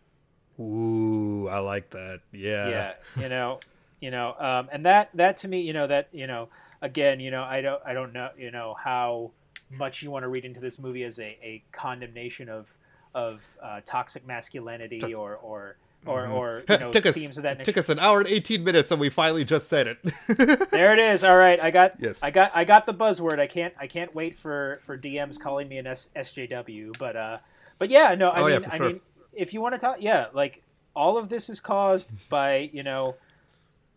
Ooh, 0.59 1.49
I 1.49 1.59
like 1.59 1.91
that. 1.91 2.21
Yeah. 2.33 2.69
yeah 2.69 2.93
you 3.17 3.29
know 3.29 3.61
you 4.01 4.11
know 4.11 4.35
um, 4.39 4.69
and 4.73 4.85
that 4.87 5.11
that 5.15 5.37
to 5.39 5.49
me 5.49 5.61
you 5.61 5.73
know 5.73 5.87
that 5.87 6.09
you 6.13 6.27
know 6.27 6.49
again 6.83 7.19
you 7.21 7.31
know 7.31 7.43
i 7.43 7.61
don't 7.63 7.81
i 7.87 7.95
don't 7.95 8.13
know 8.13 8.29
you 8.39 8.51
know 8.51 8.75
how 8.83 9.31
much 9.71 10.03
you 10.03 10.11
want 10.11 10.23
to 10.23 10.29
read 10.29 10.45
into 10.45 10.61
this 10.61 10.79
movie 10.79 11.03
as 11.03 11.19
a, 11.19 11.37
a 11.43 11.63
condemnation 11.73 12.49
of 12.49 12.69
of 13.15 13.43
uh, 13.63 13.81
toxic 13.87 14.27
masculinity 14.27 15.15
or 15.15 15.37
or 15.37 15.77
or, 16.05 16.27
Mhm. 16.27 16.31
or 16.35 16.63
you 16.69 16.79
know 16.79 16.93
took 16.93 17.07
us 17.07 17.15
themes 17.15 17.37
of 17.39 17.43
that 17.45 17.65
took 17.65 17.77
us 17.79 17.89
an 17.89 17.99
hour 17.99 18.21
and 18.21 18.29
18 18.29 18.63
minutes 18.63 18.91
and 18.91 19.01
we 19.01 19.09
finally 19.09 19.45
just 19.45 19.69
said 19.69 19.87
it 19.87 19.99
there 20.71 20.93
it 20.93 20.99
is 21.01 21.25
all 21.25 21.37
right 21.37 21.59
i 21.61 21.71
got 21.71 21.95
Yes. 21.99 22.19
i 22.23 22.31
got 22.31 22.53
i 22.55 22.65
got 22.65 22.85
the 22.87 22.95
buzzword 22.95 23.39
i 23.41 23.47
can't 23.47 23.73
i 23.81 23.87
can't 23.87 24.15
wait 24.15 24.37
for 24.37 24.79
for 24.85 24.97
dms 24.99 25.41
calling 25.41 25.69
me 25.69 25.79
an 25.79 25.87
S, 25.87 26.11
sjw 26.15 26.97
but 26.99 27.17
uh 27.17 27.39
but 27.79 27.89
yeah 27.91 28.15
no 28.15 28.31
i 28.31 28.41
Oh, 28.43 28.47
yeah, 28.47 28.59
mean 28.59 28.69
i 28.71 28.77
sure. 28.77 28.87
mean 28.89 29.01
if 29.37 29.53
you 29.55 29.61
want 29.61 29.75
to 29.75 29.79
talk 29.79 29.97
yeah 30.01 30.27
like 30.33 30.63
all 30.95 31.17
of 31.19 31.29
this 31.29 31.49
is 31.49 31.61
caused 31.61 32.09
by 32.29 32.71
you 32.73 32.83
know 32.83 33.15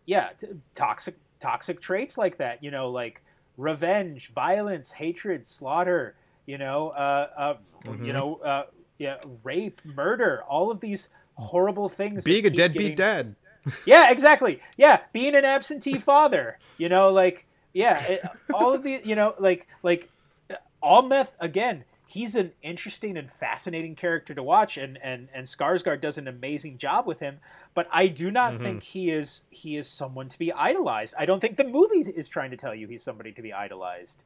yeah 0.06 0.30
t- 0.38 0.46
toxic 0.74 1.16
toxic 1.38 1.80
traits 1.80 2.18
like 2.18 2.36
that 2.38 2.62
you 2.62 2.70
know 2.70 2.90
like 2.90 3.22
revenge 3.56 4.32
violence 4.34 4.92
hatred 4.92 5.46
slaughter 5.46 6.14
you 6.46 6.58
know 6.58 6.88
uh, 6.90 7.28
uh 7.36 7.54
you 7.86 7.92
Mhm. 7.92 8.14
know 8.14 8.34
uh 8.36 8.64
yeah 8.98 9.16
rape 9.44 9.80
murder 9.84 10.42
all 10.48 10.70
of 10.70 10.80
these 10.80 11.08
horrible 11.34 11.88
things 11.88 12.24
being 12.24 12.46
a 12.46 12.50
deadbeat 12.50 12.96
getting- 12.96 12.96
dad 12.96 13.34
yeah, 13.84 14.10
exactly. 14.10 14.58
Yeah, 14.78 15.00
being 15.12 15.34
an 15.34 15.44
absentee 15.44 15.98
father. 16.10 16.58
You 16.78 16.88
know, 16.88 17.10
like 17.10 17.44
yeah, 17.74 18.02
it, 18.04 18.22
all 18.54 18.72
of 18.72 18.82
the 18.82 19.02
you 19.04 19.14
know, 19.14 19.34
like 19.38 19.68
like 19.82 20.08
Amleth 20.82 21.32
again. 21.40 21.84
He's 22.12 22.34
an 22.34 22.52
interesting 22.60 23.16
and 23.16 23.30
fascinating 23.30 23.94
character 23.94 24.34
to 24.34 24.42
watch, 24.42 24.76
and 24.76 24.98
and 25.00 25.28
and 25.32 25.46
Skarsgård 25.46 26.00
does 26.00 26.18
an 26.18 26.26
amazing 26.26 26.76
job 26.76 27.06
with 27.06 27.20
him. 27.20 27.38
But 27.72 27.88
I 27.92 28.08
do 28.08 28.32
not 28.32 28.54
Mhm. 28.54 28.58
think 28.58 28.82
he 28.82 29.10
is 29.10 29.44
he 29.50 29.76
is 29.76 29.88
someone 29.88 30.28
to 30.28 30.38
be 30.38 30.52
idolized. 30.52 31.14
I 31.16 31.24
don't 31.24 31.38
think 31.38 31.56
the 31.56 31.62
movie 31.64 32.00
is 32.00 32.28
trying 32.28 32.50
to 32.50 32.56
tell 32.56 32.74
you 32.74 32.88
he's 32.88 33.04
somebody 33.04 33.30
to 33.32 33.42
be 33.42 33.52
idolized. 33.52 34.24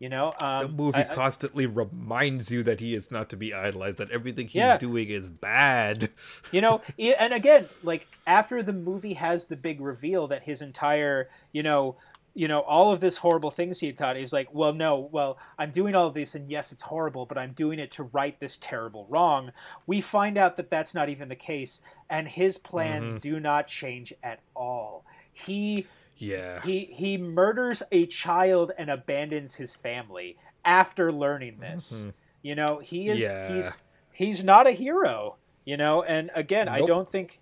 You 0.00 0.08
know, 0.08 0.32
um, 0.40 0.62
the 0.62 0.72
movie 0.82 0.98
I- 0.98 1.12
I- 1.12 1.14
constantly 1.14 1.66
reminds 1.66 2.50
you 2.50 2.62
that 2.64 2.80
he 2.80 2.94
is 2.94 3.10
not 3.12 3.28
to 3.30 3.36
be 3.36 3.52
idolized 3.54 3.98
that 3.98 4.10
everything 4.10 4.46
he's 4.48 4.54
Yeah. 4.56 4.78
doing 4.78 5.08
is 5.10 5.28
bad 5.28 6.08
you 6.50 6.62
know 6.62 6.80
and 6.98 7.34
again 7.34 7.68
like 7.82 8.06
after 8.26 8.62
the 8.62 8.72
movie 8.72 9.12
has 9.12 9.44
the 9.44 9.56
big 9.56 9.78
reveal 9.78 10.26
that 10.28 10.44
his 10.44 10.62
entire 10.62 11.28
you 11.52 11.62
know 11.62 11.96
you 12.40 12.48
know 12.48 12.60
all 12.60 12.90
of 12.90 13.00
this 13.00 13.18
horrible 13.18 13.50
things 13.50 13.80
he 13.80 13.86
had 13.86 13.98
caught 13.98 14.16
he's 14.16 14.32
like 14.32 14.48
well 14.52 14.72
no 14.72 14.98
well 15.12 15.36
i'm 15.58 15.70
doing 15.70 15.94
all 15.94 16.06
of 16.06 16.14
this 16.14 16.34
and 16.34 16.50
yes 16.50 16.72
it's 16.72 16.82
horrible 16.82 17.26
but 17.26 17.36
i'm 17.36 17.52
doing 17.52 17.78
it 17.78 17.90
to 17.90 18.04
right 18.04 18.40
this 18.40 18.56
terrible 18.62 19.04
wrong 19.10 19.52
we 19.86 20.00
find 20.00 20.38
out 20.38 20.56
that 20.56 20.70
that's 20.70 20.94
not 20.94 21.08
even 21.10 21.28
the 21.28 21.36
case 21.36 21.80
and 22.08 22.26
his 22.28 22.56
plans 22.56 23.14
Mhm. 23.14 23.20
do 23.20 23.40
not 23.40 23.66
change 23.66 24.14
at 24.22 24.40
all 24.56 25.04
he 25.32 25.86
yeah 26.16 26.62
he 26.62 26.86
he 26.86 27.18
murders 27.18 27.82
a 27.92 28.06
child 28.06 28.72
and 28.78 28.88
abandons 28.90 29.56
his 29.56 29.74
family 29.74 30.38
after 30.64 31.12
learning 31.12 31.58
this 31.60 32.04
Mhm. 32.06 32.12
you 32.40 32.54
know 32.54 32.78
he 32.78 33.08
is 33.10 33.20
Yeah. 33.20 33.54
he's 33.54 33.70
he's 34.12 34.44
not 34.44 34.66
a 34.66 34.72
hero 34.72 35.36
you 35.66 35.76
know 35.76 36.02
and 36.04 36.30
again 36.34 36.68
i 36.68 36.80
don't 36.86 37.06
think 37.08 37.38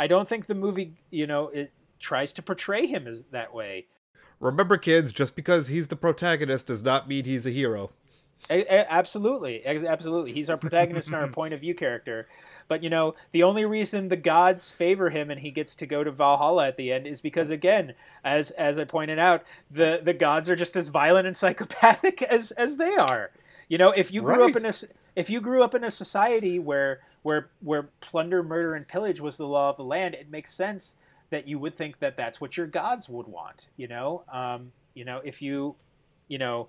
i 0.00 0.08
don't 0.08 0.28
think 0.28 0.46
the 0.46 0.54
movie 0.56 0.94
you 1.10 1.28
know 1.28 1.48
it 1.48 1.70
tries 2.00 2.32
to 2.32 2.42
portray 2.42 2.86
him 2.86 3.06
as 3.06 3.22
that 3.30 3.54
way 3.54 3.86
remember 4.42 4.76
kids 4.76 5.12
just 5.12 5.34
because 5.36 5.68
he's 5.68 5.88
the 5.88 5.96
protagonist 5.96 6.66
does 6.66 6.84
not 6.84 7.08
mean 7.08 7.24
he's 7.24 7.46
a 7.46 7.50
hero. 7.50 7.90
A- 8.50 8.64
a- 8.64 8.92
absolutely. 8.92 9.64
Ex- 9.64 9.84
absolutely. 9.84 10.32
He's 10.32 10.50
our 10.50 10.56
protagonist 10.56 11.06
and 11.08 11.16
our 11.16 11.28
point 11.28 11.54
of 11.54 11.60
view 11.60 11.74
character. 11.74 12.26
But 12.68 12.82
you 12.82 12.90
know 12.90 13.14
the 13.32 13.42
only 13.42 13.64
reason 13.64 14.08
the 14.08 14.16
gods 14.16 14.70
favor 14.70 15.10
him 15.10 15.30
and 15.30 15.40
he 15.40 15.50
gets 15.50 15.74
to 15.76 15.86
go 15.86 16.02
to 16.04 16.10
valhalla 16.10 16.68
at 16.68 16.76
the 16.76 16.92
end 16.92 17.06
is 17.06 17.20
because 17.20 17.50
again 17.50 17.92
as 18.24 18.50
as 18.52 18.78
i 18.78 18.84
pointed 18.84 19.18
out 19.18 19.42
the 19.70 20.00
the 20.02 20.14
gods 20.14 20.48
are 20.48 20.56
just 20.56 20.76
as 20.76 20.88
violent 20.88 21.26
and 21.26 21.36
psychopathic 21.42 22.22
as 22.22 22.50
as 22.52 22.76
they 22.78 22.94
are. 22.96 23.30
You 23.68 23.78
know 23.78 23.90
if 23.90 24.12
you 24.12 24.22
grew 24.22 24.44
up 24.48 24.56
in 24.56 24.64
a 24.64 24.72
if 25.16 25.28
you 25.28 25.40
grew 25.40 25.62
up 25.62 25.74
in 25.74 25.84
a 25.84 25.90
society 25.90 26.58
where 26.58 27.00
where 27.22 27.50
where 27.60 27.90
plunder 28.00 28.42
murder 28.42 28.74
and 28.74 28.88
pillage 28.88 29.20
was 29.20 29.36
the 29.36 29.46
law 29.46 29.70
of 29.70 29.76
the 29.76 29.84
land 29.84 30.14
it 30.14 30.30
makes 30.30 30.54
sense 30.54 30.96
that 31.32 31.48
you 31.48 31.58
would 31.58 31.74
think 31.74 31.98
that 31.98 32.16
that's 32.16 32.40
what 32.40 32.56
your 32.56 32.66
gods 32.68 33.08
would 33.08 33.26
want 33.26 33.68
you 33.76 33.88
know? 33.88 34.22
Um 34.32 34.72
you 34.94 35.04
know 35.04 35.20
if 35.24 35.42
you 35.42 35.74
you 36.28 36.38
know 36.38 36.68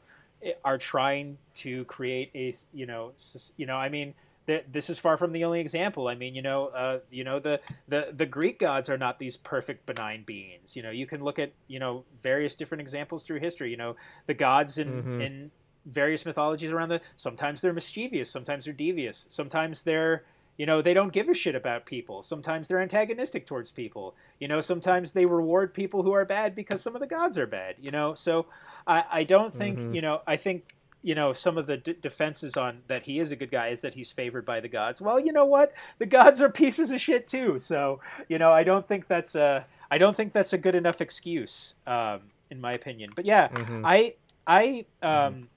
are 0.66 0.78
trying 0.78 1.38
to 1.54 1.86
create 1.86 2.30
a, 2.36 2.52
you 2.74 2.86
know 2.86 3.14
you 3.56 3.66
know 3.66 3.78
i 3.78 3.88
mean 3.88 4.14
th- 4.48 4.66
this 4.72 4.90
is 4.90 5.00
far 5.00 5.16
from 5.16 5.32
the 5.32 5.46
only 5.46 5.62
example. 5.62 6.08
I 6.10 6.16
mean 6.16 6.36
you 6.36 6.42
know 6.42 6.68
uh, 6.68 7.00
you 7.12 7.24
know 7.24 7.40
the, 7.40 7.62
the 7.88 8.14
the 8.16 8.26
greek 8.26 8.60
gods 8.60 8.90
are 8.90 8.98
not 8.98 9.20
these 9.20 9.38
perfect 9.38 9.86
benign 9.86 10.24
beings. 10.24 10.76
You 10.76 10.84
know 10.84 10.92
you 10.92 11.06
can 11.06 11.24
look 11.24 11.40
at 11.40 11.52
you 11.68 11.80
know 11.80 12.04
various 12.22 12.54
different 12.56 12.82
examples 12.82 13.24
through 13.24 13.40
history. 13.40 13.72
You 13.72 13.78
know 13.78 13.96
the 14.26 14.34
gods 14.34 14.78
in 14.78 14.90
Mhm. 15.04 15.22
in 15.26 15.52
various 15.86 16.26
mythologies 16.26 16.72
around 16.72 16.90
the 16.90 17.02
sometimes 17.16 17.62
they're 17.62 17.74
mischievous 17.74 18.30
sometimes 18.30 18.64
they're 18.66 18.74
devious 18.74 19.28
sometimes 19.30 19.84
they're 19.84 20.24
you 20.58 20.66
know 20.66 20.82
they 20.82 20.94
don't 20.94 21.12
give 21.14 21.30
a 21.30 21.34
shit 21.34 21.56
about 21.56 21.86
people. 21.86 22.22
Sometimes 22.22 22.68
they're 22.68 22.82
antagonistic 22.82 23.46
towards 23.46 23.72
people. 23.72 24.16
You 24.40 24.48
know 24.48 24.60
sometimes 24.62 25.14
they 25.14 25.26
reward 25.26 25.74
people 25.74 26.04
who 26.04 26.12
are 26.14 26.26
bad 26.26 26.56
because 26.56 26.82
some 26.82 26.96
of 26.96 27.02
the 27.02 27.08
gods 27.08 27.38
are 27.38 27.48
bad 27.48 27.76
you 27.82 27.92
know? 27.92 28.14
So 28.14 28.46
i 28.88 29.04
i 29.12 29.24
don't 29.24 29.54
think 29.54 29.80
Mhm. 29.80 29.96
you 29.96 30.02
know 30.02 30.22
i 30.28 30.36
think 30.36 30.64
you 31.02 31.16
know 31.16 31.34
some 31.34 31.58
of 31.58 31.68
the 31.68 31.78
d- 31.78 31.96
defenses 32.02 32.56
on 32.58 32.82
that 32.88 33.04
he 33.04 33.20
is 33.20 33.32
a 33.32 33.36
good 33.36 33.52
guy 33.52 33.68
is 33.70 33.82
that 33.82 33.94
he's 33.94 34.12
favored 34.12 34.46
by 34.46 34.60
the 34.60 34.70
gods. 34.70 35.02
Well 35.02 35.20
you 35.20 35.32
know 35.34 35.46
what? 35.46 35.74
The 36.00 36.06
gods 36.06 36.42
are 36.42 36.50
pieces 36.50 36.92
of 36.92 37.00
shit 37.02 37.28
too. 37.28 37.60
So 37.60 38.00
you 38.30 38.38
know 38.38 38.52
i 38.52 38.64
don't 38.64 38.88
think 38.88 39.08
that's 39.08 39.36
a 39.36 39.66
i 39.92 39.98
don't 39.98 40.16
think 40.16 40.34
that's 40.34 40.54
a 40.54 40.58
good 40.58 40.76
enough 40.76 41.02
excuse 41.02 41.76
um 41.88 42.22
in 42.50 42.62
my 42.62 42.74
opinion. 42.74 43.10
But 43.16 43.26
yeah 43.26 43.48
Mhm. 43.50 43.82
I 43.84 44.16
I 44.48 44.86
um 45.02 45.50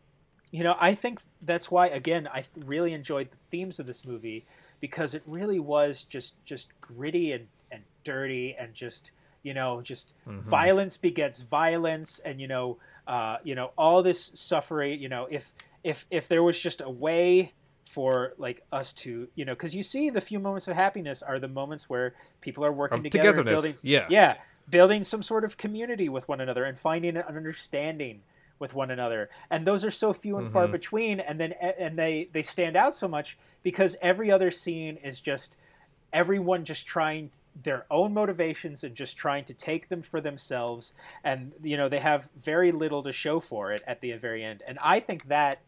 you 0.52 0.62
know 0.64 0.76
I 0.80 0.94
think 0.94 1.20
that's 1.42 1.70
why 1.70 1.88
again 1.88 2.28
I 2.32 2.44
really 2.64 2.92
enjoyed 2.92 3.30
the 3.30 3.36
themes 3.50 3.78
of 3.80 3.86
this 3.86 4.04
movie 4.04 4.46
because 4.80 5.14
it 5.14 5.22
really 5.26 5.58
was 5.58 6.04
just 6.04 6.42
just 6.44 6.68
gritty 6.80 7.32
and 7.32 7.46
and 7.70 7.82
dirty 8.04 8.54
and 8.58 8.74
just 8.74 9.10
you 9.42 9.54
know 9.54 9.80
just 9.82 10.12
Mhm. 10.26 10.40
violence 10.42 10.96
begets 10.96 11.40
violence 11.40 12.18
and 12.20 12.40
you 12.40 12.48
know 12.48 12.78
uh 13.06 13.36
you 13.44 13.54
know 13.54 13.72
all 13.76 14.02
this 14.02 14.32
suffering 14.34 15.00
you 15.00 15.08
know 15.08 15.26
if 15.30 15.52
if 15.84 16.06
if 16.10 16.28
there 16.28 16.42
was 16.42 16.60
just 16.60 16.80
a 16.80 16.90
way 16.90 17.52
for 17.84 18.34
like 18.38 18.62
us 18.72 18.92
to 18.92 19.28
you 19.36 19.44
know 19.44 19.52
because 19.52 19.74
you 19.74 19.82
see 19.82 20.10
the 20.10 20.20
few 20.20 20.40
moments 20.40 20.66
of 20.66 20.74
happiness 20.74 21.22
are 21.22 21.38
the 21.38 21.48
moments 21.48 21.88
where 21.88 22.14
people 22.40 22.64
are 22.64 22.72
working 22.72 23.06
Of 23.06 23.12
together 23.12 23.42
building 23.44 23.76
yeah 23.82 24.06
yeah 24.10 24.34
building 24.68 25.04
some 25.04 25.22
sort 25.22 25.44
of 25.44 25.56
community 25.56 26.08
with 26.08 26.26
one 26.28 26.40
another 26.40 26.64
and 26.64 26.76
finding 26.76 27.16
an 27.16 27.22
understanding 27.22 28.22
with 28.58 28.74
one 28.74 28.90
another 28.90 29.28
and 29.50 29.66
those 29.66 29.84
are 29.84 29.90
so 29.90 30.12
few 30.12 30.38
and 30.38 30.50
far 30.50 30.66
Mhm. 30.66 30.72
between 30.72 31.20
and 31.20 31.38
then 31.38 31.52
and 31.52 31.98
they 31.98 32.28
they 32.32 32.42
stand 32.42 32.76
out 32.76 32.94
so 32.94 33.06
much 33.06 33.36
because 33.62 33.96
every 34.00 34.30
other 34.30 34.50
scene 34.50 34.96
is 34.98 35.20
just 35.20 35.56
everyone 36.12 36.64
just 36.64 36.86
trying 36.86 37.30
their 37.62 37.84
own 37.90 38.14
motivations 38.14 38.84
and 38.84 38.94
just 38.94 39.16
trying 39.16 39.44
to 39.44 39.52
take 39.52 39.88
them 39.88 40.02
for 40.02 40.20
themselves 40.20 40.94
and 41.24 41.52
you 41.62 41.76
know 41.76 41.88
they 41.88 41.98
have 41.98 42.28
very 42.36 42.72
little 42.72 43.02
to 43.02 43.12
show 43.12 43.40
for 43.40 43.72
it 43.72 43.82
at 43.86 44.00
the 44.00 44.12
very 44.12 44.42
end 44.44 44.62
and 44.66 44.78
i 44.82 45.00
think 45.00 45.26
that 45.28 45.58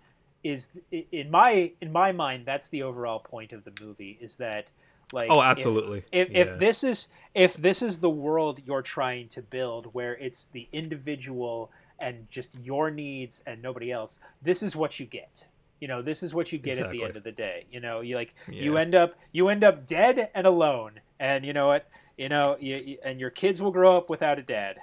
is 0.44 0.70
in 1.12 1.31
my 1.31 1.73
in 1.81 1.90
my 1.93 2.12
mind 2.12 2.47
that's 2.47 2.69
the 2.69 2.82
overall 2.82 3.19
point 3.19 3.52
of 3.52 3.65
the 3.65 3.73
movie 3.85 4.16
is 4.20 4.36
that 4.36 4.69
like 5.12 5.28
oh 5.31 5.43
absolutely 5.43 5.98
if, 6.12 6.28
if, 6.28 6.31
yeah. 6.31 6.40
if 6.40 6.59
this 6.59 6.85
is 6.85 7.09
if 7.35 7.56
this 7.56 7.82
is 7.82 7.98
the 7.98 8.10
world 8.10 8.60
you're 8.65 8.82
trying 8.82 9.27
to 9.28 9.43
build 9.43 9.93
where 9.93 10.15
it's 10.16 10.47
the 10.52 10.69
individual 10.73 11.70
and 12.00 12.30
just 12.30 12.54
your 12.62 12.90
needs 12.90 13.42
and 13.46 13.62
nobody 13.62 13.90
else 13.90 14.18
this 14.42 14.62
is 14.62 14.76
what 14.76 14.98
you 15.00 15.06
get 15.06 15.46
you 15.80 15.88
know 15.88 16.02
this 16.02 16.22
is 16.22 16.34
what 16.34 16.52
you 16.52 16.58
get 16.58 16.74
exactly. 16.74 16.98
at 16.98 17.00
the 17.00 17.06
end 17.06 17.16
of 17.16 17.24
the 17.24 17.32
day 17.32 17.64
you 17.70 17.80
know 17.80 18.00
you 18.00 18.16
like 18.16 18.34
yeah. 18.48 18.62
you 18.62 18.76
end 18.76 18.94
up 18.94 19.14
you 19.32 19.48
end 19.48 19.64
up 19.64 19.86
dead 19.86 20.30
and 20.34 20.46
alone 20.46 21.00
and 21.20 21.44
you 21.44 21.52
know 21.52 21.66
what 21.68 21.88
you 22.16 22.28
know 22.28 22.56
you, 22.60 22.76
you, 22.76 22.98
and 23.04 23.20
your 23.20 23.30
kids 23.30 23.60
will 23.62 23.70
grow 23.70 23.96
up 23.96 24.10
without 24.10 24.38
a 24.38 24.42
dad 24.42 24.78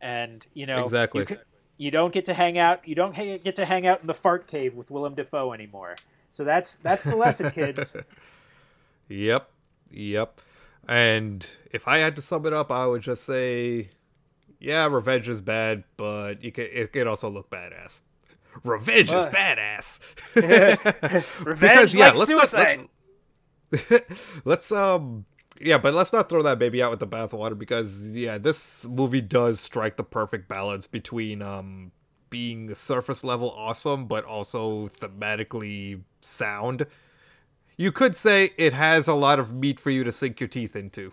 and 0.00 0.46
you 0.54 0.66
know 0.66 0.82
exactly 0.82 1.26
you, 1.28 1.36
you 1.78 1.92
don't 1.92 2.12
get 2.12 2.26
to 2.26 2.34
hang 2.34 2.58
out. 2.58 2.86
You 2.86 2.96
don't 2.96 3.14
get 3.14 3.56
to 3.56 3.64
hang 3.64 3.86
out 3.86 4.00
in 4.00 4.08
the 4.08 4.14
fart 4.14 4.46
cave 4.48 4.74
with 4.74 4.90
Willem 4.90 5.14
Dafoe 5.14 5.52
anymore. 5.52 5.94
So 6.28 6.44
that's 6.44 6.74
that's 6.74 7.04
the 7.04 7.16
lesson, 7.16 7.50
kids. 7.52 7.96
yep, 9.08 9.48
yep. 9.90 10.40
And 10.86 11.48
if 11.70 11.86
I 11.86 11.98
had 11.98 12.16
to 12.16 12.22
sum 12.22 12.44
it 12.46 12.52
up, 12.52 12.70
I 12.70 12.86
would 12.86 13.02
just 13.02 13.24
say, 13.24 13.90
yeah, 14.60 14.86
revenge 14.86 15.28
is 15.28 15.40
bad, 15.40 15.84
but 15.96 16.42
you 16.42 16.52
can 16.52 16.66
it 16.72 16.92
can 16.92 17.06
also 17.06 17.28
look 17.28 17.50
badass. 17.50 18.00
Revenge 18.64 19.10
uh, 19.12 19.18
is 19.18 19.26
badass. 19.26 20.00
revenge 21.44 21.60
because, 21.60 21.94
yeah, 21.94 22.08
like 22.08 22.16
let's 22.16 22.30
suicide. 22.30 22.88
Not, 23.70 23.82
let, 23.90 24.06
let's 24.44 24.72
um 24.72 25.26
yeah, 25.60 25.78
but 25.78 25.94
let's 25.94 26.12
not 26.12 26.28
throw 26.28 26.42
that 26.42 26.58
baby 26.58 26.82
out 26.82 26.90
with 26.90 27.00
the 27.00 27.06
bathwater 27.06 27.58
because 27.58 28.08
yeah, 28.12 28.38
this 28.38 28.84
movie 28.86 29.20
does 29.20 29.60
strike 29.60 29.96
the 29.96 30.04
perfect 30.04 30.48
balance 30.48 30.86
between 30.86 31.42
um 31.42 31.92
being 32.30 32.74
surface 32.74 33.24
level 33.24 33.50
awesome 33.52 34.06
but 34.06 34.24
also 34.24 34.88
thematically 34.88 36.02
sound. 36.20 36.86
You 37.76 37.92
could 37.92 38.16
say 38.16 38.50
it 38.56 38.72
has 38.72 39.06
a 39.06 39.14
lot 39.14 39.38
of 39.38 39.54
meat 39.54 39.78
for 39.78 39.90
you 39.90 40.02
to 40.02 40.10
sink 40.10 40.40
your 40.40 40.48
teeth 40.48 40.74
into. 40.74 41.12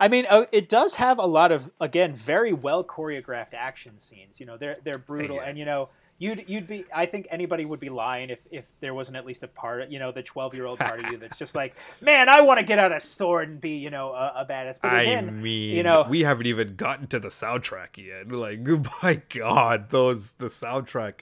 I 0.00 0.08
mean, 0.08 0.26
uh, 0.28 0.44
it 0.52 0.68
does 0.68 0.96
have 0.96 1.18
a 1.18 1.26
lot 1.26 1.52
of 1.52 1.70
again 1.80 2.14
very 2.14 2.52
well 2.52 2.84
choreographed 2.84 3.54
action 3.54 3.98
scenes. 3.98 4.40
You 4.40 4.46
know, 4.46 4.56
they're 4.56 4.78
they're 4.84 4.98
brutal, 4.98 5.36
yeah. 5.36 5.44
and 5.44 5.58
you 5.58 5.64
know, 5.64 5.88
you'd 6.18 6.44
you'd 6.48 6.66
be 6.66 6.84
I 6.94 7.06
think 7.06 7.28
anybody 7.30 7.64
would 7.64 7.80
be 7.80 7.88
lying 7.88 8.30
if 8.30 8.40
if 8.50 8.70
there 8.80 8.92
wasn't 8.92 9.16
at 9.16 9.24
least 9.24 9.42
a 9.42 9.48
part 9.48 9.88
you 9.88 9.98
know 9.98 10.12
the 10.12 10.22
12 10.22 10.54
year 10.54 10.66
old 10.66 10.78
part 10.78 11.02
of 11.02 11.10
you 11.10 11.16
that's 11.16 11.36
just 11.36 11.54
like 11.54 11.74
man 12.00 12.28
I 12.28 12.40
want 12.40 12.58
to 12.58 12.64
get 12.64 12.78
out 12.78 12.92
a 12.92 13.00
sword 13.00 13.48
and 13.48 13.60
be 13.60 13.76
you 13.76 13.90
know 13.90 14.12
a, 14.12 14.32
a 14.38 14.46
badass 14.46 14.78
but 14.82 15.00
again, 15.00 15.28
I 15.28 15.30
mean 15.30 15.76
you 15.76 15.82
know 15.82 16.06
we 16.08 16.20
haven't 16.20 16.46
even 16.46 16.76
gotten 16.76 17.06
to 17.08 17.20
the 17.20 17.28
soundtrack 17.28 17.96
yet 17.96 18.30
like 18.30 18.60
my 19.02 19.22
god 19.28 19.90
those 19.90 20.32
the 20.32 20.48
soundtrack 20.48 21.20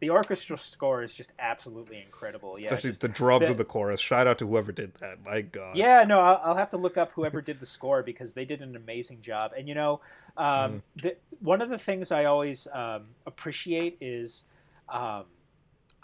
the 0.00 0.10
orchestral 0.10 0.58
score 0.58 1.02
is 1.02 1.14
just 1.14 1.32
absolutely 1.38 2.02
incredible. 2.04 2.58
Yeah, 2.58 2.66
especially 2.66 2.90
just, 2.90 3.00
the 3.00 3.08
drums 3.08 3.46
the, 3.46 3.52
of 3.52 3.58
the 3.58 3.64
chorus. 3.64 4.00
Shout 4.00 4.26
out 4.26 4.38
to 4.38 4.46
whoever 4.46 4.72
did 4.72 4.94
that. 4.96 5.24
My 5.24 5.40
God. 5.40 5.76
Yeah, 5.76 6.04
no, 6.04 6.20
I'll, 6.20 6.40
I'll, 6.44 6.56
have 6.56 6.70
to 6.70 6.76
look 6.76 6.96
up 6.96 7.12
whoever 7.12 7.40
did 7.40 7.60
the 7.60 7.66
score 7.66 8.02
because 8.02 8.34
they 8.34 8.44
did 8.44 8.60
an 8.60 8.76
amazing 8.76 9.22
job. 9.22 9.52
And 9.56 9.66
you 9.66 9.74
know, 9.74 10.00
um, 10.36 10.82
mm. 10.98 11.02
the, 11.02 11.16
one 11.40 11.62
of 11.62 11.70
the 11.70 11.78
things 11.78 12.12
I 12.12 12.26
always 12.26 12.68
um, 12.72 13.06
appreciate 13.24 13.96
is 14.00 14.44
um, 14.88 15.24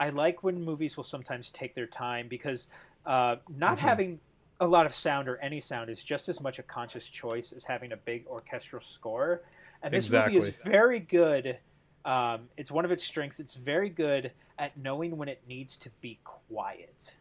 I 0.00 0.08
like 0.08 0.42
when 0.42 0.64
movies 0.64 0.96
will 0.96 1.04
sometimes 1.04 1.50
take 1.50 1.74
their 1.74 1.86
time 1.86 2.28
because 2.28 2.68
uh, 3.04 3.36
not 3.54 3.76
mm-hmm. 3.76 3.86
having 3.86 4.20
a 4.60 4.66
lot 4.66 4.86
of 4.86 4.94
sound 4.94 5.28
or 5.28 5.36
any 5.38 5.60
sound 5.60 5.90
is 5.90 6.02
just 6.02 6.28
as 6.28 6.40
much 6.40 6.58
a 6.58 6.62
conscious 6.62 7.08
choice 7.08 7.52
as 7.52 7.64
having 7.64 7.92
a 7.92 7.96
big 7.96 8.26
orchestral 8.26 8.80
score. 8.80 9.42
And 9.82 9.92
this 9.92 10.06
exactly. 10.06 10.34
movie 10.34 10.48
is 10.48 10.54
very 10.64 11.00
good. 11.00 11.58
Um, 12.04 12.48
it's 12.56 12.70
one 12.70 12.84
of 12.84 12.90
its 12.90 13.02
strengths. 13.02 13.40
It's 13.40 13.54
very 13.54 13.88
good 13.88 14.32
at 14.58 14.76
knowing 14.76 15.16
when 15.16 15.28
it 15.28 15.40
needs 15.48 15.76
to 15.78 15.90
be 16.00 16.18
quiet. 16.24 17.16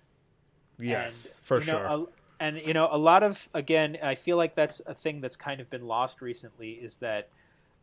Yes, 0.80 1.26
and, 1.26 1.46
for 1.46 1.62
sure. 1.62 1.84
Know, 1.84 2.10
a, 2.40 2.44
and 2.44 2.60
you 2.60 2.74
know, 2.74 2.88
a 2.92 2.98
lot 2.98 3.24
of 3.24 3.50
again, 3.54 3.98
I 4.02 4.16
feel 4.16 4.38
like 4.38 4.56
that's 4.56 4.82
a 4.86 4.94
thing 4.94 5.22
that's 5.22 5.36
kind 5.36 5.62
of 5.62 5.70
been 5.70 5.86
lost 5.86 6.22
recently. 6.22 6.72
Is 6.72 6.98
that 6.98 7.30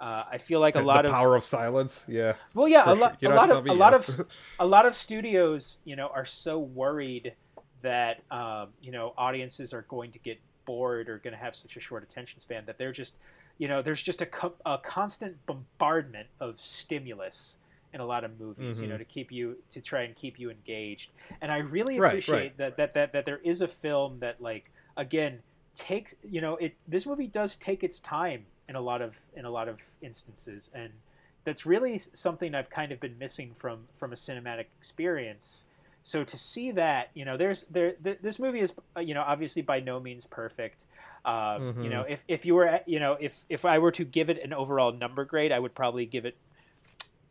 uh, 0.00 0.24
I 0.30 0.38
feel 0.38 0.60
like 0.60 0.74
a 0.74 0.80
lot 0.80 1.02
the 1.02 1.08
of 1.08 1.14
power 1.14 1.36
of 1.36 1.44
silence. 1.44 2.04
Yeah. 2.08 2.34
Well, 2.54 2.68
yeah, 2.68 2.92
a, 2.92 2.94
lo- 2.94 3.12
a 3.22 3.28
lot 3.28 3.50
of 3.50 3.66
a 3.66 3.72
lot 3.72 3.94
of 3.94 4.26
a 4.58 4.66
lot 4.66 4.86
of 4.86 4.94
studios, 4.94 5.78
you 5.84 5.96
know, 5.96 6.08
are 6.08 6.24
so 6.24 6.58
worried 6.58 7.34
that 7.82 8.22
um, 8.30 8.68
you 8.82 8.90
know 8.90 9.14
audiences 9.16 9.72
are 9.72 9.82
going 9.82 10.10
to 10.12 10.18
get 10.18 10.38
bored 10.68 11.08
or 11.08 11.18
going 11.18 11.32
to 11.32 11.38
have 11.38 11.56
such 11.56 11.76
a 11.76 11.80
short 11.80 12.02
attention 12.02 12.38
span 12.38 12.62
that 12.66 12.76
they're 12.76 12.92
just, 12.92 13.14
you 13.58 13.68
know, 13.68 13.82
there's 13.82 14.02
just 14.02 14.22
a, 14.22 14.26
co- 14.26 14.54
a 14.64 14.78
constant 14.78 15.36
bombardment 15.46 16.28
of 16.40 16.60
stimulus 16.60 17.58
in 17.92 18.00
a 18.00 18.06
lot 18.06 18.24
of 18.24 18.38
movies, 18.38 18.76
mm-hmm. 18.76 18.84
you 18.84 18.88
know, 18.88 18.94
mm-hmm. 18.94 19.02
to 19.02 19.04
keep 19.04 19.32
you 19.32 19.56
to 19.70 19.80
try 19.80 20.02
and 20.02 20.14
keep 20.14 20.38
you 20.38 20.50
engaged. 20.50 21.10
And 21.40 21.50
I 21.50 21.58
really 21.58 21.96
appreciate 21.96 22.32
right, 22.32 22.42
right. 22.42 22.56
that 22.58 22.76
that 22.76 22.94
that 22.94 23.12
that 23.12 23.26
there 23.26 23.40
is 23.42 23.60
a 23.60 23.68
film 23.68 24.18
that 24.20 24.40
like 24.40 24.70
again 24.96 25.40
takes, 25.74 26.14
you 26.22 26.40
know, 26.40 26.56
it 26.56 26.74
this 26.86 27.06
movie 27.06 27.26
does 27.26 27.56
take 27.56 27.82
its 27.82 27.98
time 28.00 28.44
in 28.68 28.76
a 28.76 28.80
lot 28.80 29.00
of 29.02 29.16
in 29.34 29.44
a 29.44 29.50
lot 29.50 29.68
of 29.68 29.78
instances, 30.02 30.70
and 30.74 30.90
that's 31.44 31.64
really 31.64 31.98
something 31.98 32.54
I've 32.54 32.70
kind 32.70 32.92
of 32.92 33.00
been 33.00 33.18
missing 33.18 33.54
from 33.58 33.86
from 33.98 34.12
a 34.12 34.16
cinematic 34.16 34.66
experience. 34.78 35.64
So 36.02 36.24
to 36.24 36.38
see 36.38 36.70
that, 36.72 37.10
you 37.14 37.24
know, 37.24 37.36
there's 37.36 37.64
there 37.64 37.92
th- 37.92 38.18
this 38.22 38.38
movie 38.38 38.60
is 38.60 38.72
uh, 38.96 39.00
you 39.00 39.14
know 39.14 39.24
obviously 39.26 39.62
by 39.62 39.80
no 39.80 39.98
means 39.98 40.26
perfect. 40.26 40.84
Uh, 41.24 41.58
mm-hmm. 41.58 41.82
You 41.82 41.90
know, 41.90 42.02
if 42.02 42.24
if 42.28 42.46
you 42.46 42.54
were 42.54 42.80
you 42.86 43.00
know 43.00 43.16
if 43.20 43.44
if 43.48 43.64
I 43.64 43.78
were 43.78 43.92
to 43.92 44.04
give 44.04 44.30
it 44.30 44.42
an 44.42 44.52
overall 44.52 44.92
number 44.92 45.24
grade, 45.24 45.52
I 45.52 45.58
would 45.58 45.74
probably 45.74 46.06
give 46.06 46.24
it 46.24 46.36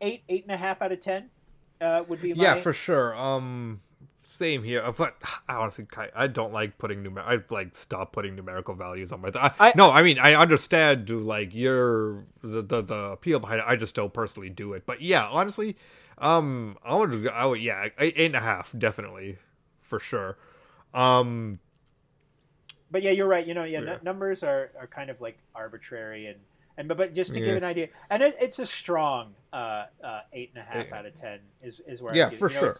eight 0.00 0.22
eight 0.28 0.44
and 0.44 0.52
a 0.52 0.56
half 0.56 0.82
out 0.82 0.92
of 0.92 1.00
ten. 1.00 1.30
Uh, 1.80 2.02
would 2.08 2.20
be 2.20 2.34
my... 2.34 2.42
yeah 2.42 2.60
for 2.60 2.72
sure. 2.72 3.16
Um, 3.16 3.80
same 4.22 4.62
here, 4.62 4.82
uh, 4.82 4.92
but 4.92 5.16
I 5.48 5.54
honestly 5.54 5.86
I 6.14 6.26
don't 6.26 6.52
like 6.52 6.78
putting 6.78 7.02
numer. 7.02 7.20
I 7.20 7.38
like 7.50 7.74
stop 7.76 8.12
putting 8.12 8.36
numerical 8.36 8.74
values 8.74 9.12
on 9.12 9.20
my. 9.20 9.30
Th- 9.30 9.42
I, 9.42 9.52
I, 9.58 9.72
no, 9.74 9.90
I 9.90 10.02
mean 10.02 10.18
I 10.18 10.34
understand 10.34 11.08
like 11.08 11.54
your 11.54 12.24
the, 12.42 12.62
the 12.62 12.82
the 12.82 13.04
appeal 13.12 13.38
behind 13.38 13.60
it. 13.60 13.64
I 13.66 13.76
just 13.76 13.94
don't 13.94 14.12
personally 14.12 14.50
do 14.50 14.74
it. 14.74 14.84
But 14.86 15.00
yeah, 15.00 15.26
honestly, 15.26 15.76
um, 16.18 16.76
I 16.84 16.96
would 16.96 17.28
I 17.28 17.46
would 17.46 17.60
yeah 17.60 17.88
eight 17.98 18.18
and 18.18 18.36
a 18.36 18.40
half 18.40 18.74
definitely 18.76 19.38
for 19.80 19.98
sure. 19.98 20.36
Um, 20.92 21.60
but 22.90 23.02
yeah, 23.02 23.10
you're 23.10 23.28
right. 23.28 23.46
You 23.46 23.54
know, 23.54 23.64
yeah, 23.64 23.80
yeah. 23.80 23.92
N- 23.94 24.00
numbers 24.02 24.42
are 24.42 24.70
are 24.78 24.86
kind 24.86 25.10
of 25.10 25.20
like 25.20 25.38
arbitrary 25.54 26.26
and. 26.26 26.38
And, 26.76 26.86
but, 26.86 26.96
but 26.96 27.12
just 27.12 27.34
to 27.34 27.40
yeah. 27.40 27.46
give 27.46 27.56
an 27.56 27.64
idea, 27.64 27.88
and 28.08 28.22
it, 28.22 28.36
it's 28.40 28.60
a 28.60 28.64
strong 28.64 29.34
uh, 29.52 29.86
uh, 30.04 30.20
eight 30.32 30.52
and 30.54 30.62
a 30.62 30.64
half 30.64 30.92
out 30.92 31.06
of 31.06 31.14
ten 31.16 31.40
is, 31.60 31.80
is 31.88 32.00
where 32.00 32.14
yeah 32.14 32.30
for 32.30 32.48
you 32.48 32.54
know, 32.54 32.60
sure 32.60 32.74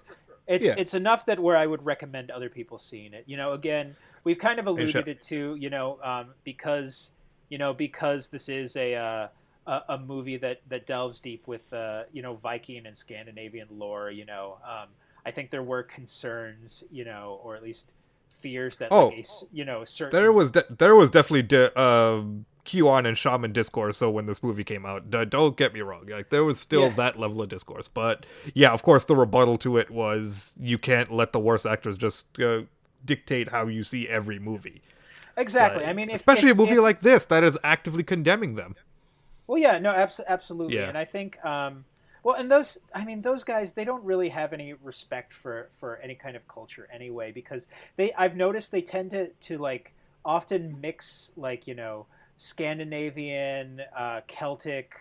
it's 0.48 0.66
yeah. 0.66 0.74
it's 0.76 0.94
enough 0.94 1.26
that 1.26 1.38
where 1.38 1.56
I 1.56 1.66
would 1.66 1.84
recommend 1.84 2.30
other 2.30 2.48
people 2.48 2.78
seeing 2.78 3.12
it. 3.12 3.24
You 3.26 3.36
know, 3.36 3.52
again, 3.52 3.94
we've 4.24 4.38
kind 4.38 4.58
of 4.58 4.66
alluded 4.66 5.06
it 5.06 5.20
to, 5.22 5.54
you 5.56 5.70
know, 5.70 5.98
um, 6.02 6.28
because 6.42 7.12
you 7.50 7.58
know 7.58 7.74
because 7.74 8.28
this 8.28 8.48
is 8.48 8.74
a, 8.76 8.94
uh, 8.94 9.28
a, 9.66 9.80
a 9.90 9.98
movie 9.98 10.38
that 10.38 10.62
that 10.68 10.86
delves 10.86 11.20
deep 11.20 11.46
with 11.46 11.70
uh, 11.72 12.04
you 12.12 12.22
know 12.22 12.34
Viking 12.34 12.86
and 12.86 12.96
Scandinavian 12.96 13.68
lore. 13.70 14.10
You 14.10 14.24
know, 14.24 14.56
um, 14.64 14.88
I 15.26 15.30
think 15.30 15.50
there 15.50 15.62
were 15.62 15.82
concerns, 15.82 16.82
you 16.90 17.04
know, 17.04 17.38
or 17.44 17.54
at 17.54 17.62
least 17.62 17.92
fears 18.38 18.78
that 18.78 18.88
oh, 18.90 19.08
like 19.08 19.18
a, 19.18 19.24
you 19.52 19.64
know 19.64 19.84
certain 19.84 20.18
there 20.18 20.32
was 20.32 20.52
de- 20.52 20.66
there 20.68 20.94
was 20.94 21.10
definitely 21.10 21.42
de- 21.42 21.76
uh, 21.78 22.22
QAnon 22.64 23.08
and 23.08 23.18
shaman 23.18 23.52
discourse. 23.52 23.96
So 23.96 24.10
when 24.10 24.26
this 24.26 24.42
movie 24.42 24.64
came 24.64 24.84
out, 24.84 25.10
D- 25.10 25.24
don't 25.24 25.56
get 25.56 25.72
me 25.74 25.80
wrong, 25.80 26.06
like 26.06 26.30
there 26.30 26.44
was 26.44 26.60
still 26.60 26.82
yeah. 26.82 26.94
that 26.96 27.18
level 27.18 27.42
of 27.42 27.48
discourse. 27.48 27.88
But 27.88 28.26
yeah, 28.54 28.70
of 28.72 28.82
course, 28.82 29.04
the 29.04 29.16
rebuttal 29.16 29.58
to 29.58 29.76
it 29.76 29.90
was 29.90 30.54
you 30.58 30.78
can't 30.78 31.10
let 31.12 31.32
the 31.32 31.40
worst 31.40 31.66
actors 31.66 31.96
just 31.96 32.38
uh, 32.40 32.62
dictate 33.04 33.48
how 33.48 33.66
you 33.66 33.82
see 33.82 34.08
every 34.08 34.38
movie. 34.38 34.82
Exactly. 35.36 35.82
Like, 35.82 35.90
I 35.90 35.92
mean, 35.92 36.10
if, 36.10 36.16
especially 36.16 36.50
if, 36.50 36.54
a 36.54 36.58
movie 36.58 36.74
if, 36.74 36.80
like 36.80 37.02
this 37.02 37.24
that 37.26 37.44
is 37.44 37.58
actively 37.64 38.02
condemning 38.02 38.54
them. 38.54 38.76
Well, 39.46 39.58
yeah, 39.58 39.78
no, 39.78 39.90
abs- 39.90 40.20
absolutely, 40.26 40.76
yeah. 40.76 40.88
and 40.88 40.98
I 40.98 41.04
think. 41.04 41.42
Um, 41.44 41.84
well, 42.28 42.36
and 42.36 42.52
those, 42.52 42.76
I 42.94 43.06
mean, 43.06 43.22
those 43.22 43.42
guys, 43.42 43.72
they 43.72 43.86
don't 43.86 44.04
really 44.04 44.28
have 44.28 44.52
any 44.52 44.74
respect 44.74 45.32
for 45.32 45.70
for 45.80 45.96
any 45.96 46.14
kind 46.14 46.36
of 46.36 46.46
culture 46.46 46.86
anyway, 46.92 47.32
because 47.32 47.68
they, 47.96 48.12
I've 48.12 48.36
noticed 48.36 48.70
they 48.70 48.82
tend 48.82 49.12
to 49.12 49.28
to 49.28 49.56
like 49.56 49.94
often 50.26 50.78
mix 50.78 51.32
like 51.38 51.66
you 51.66 51.74
know 51.74 52.04
Scandinavian, 52.36 53.80
uh, 53.96 54.20
Celtic, 54.28 54.92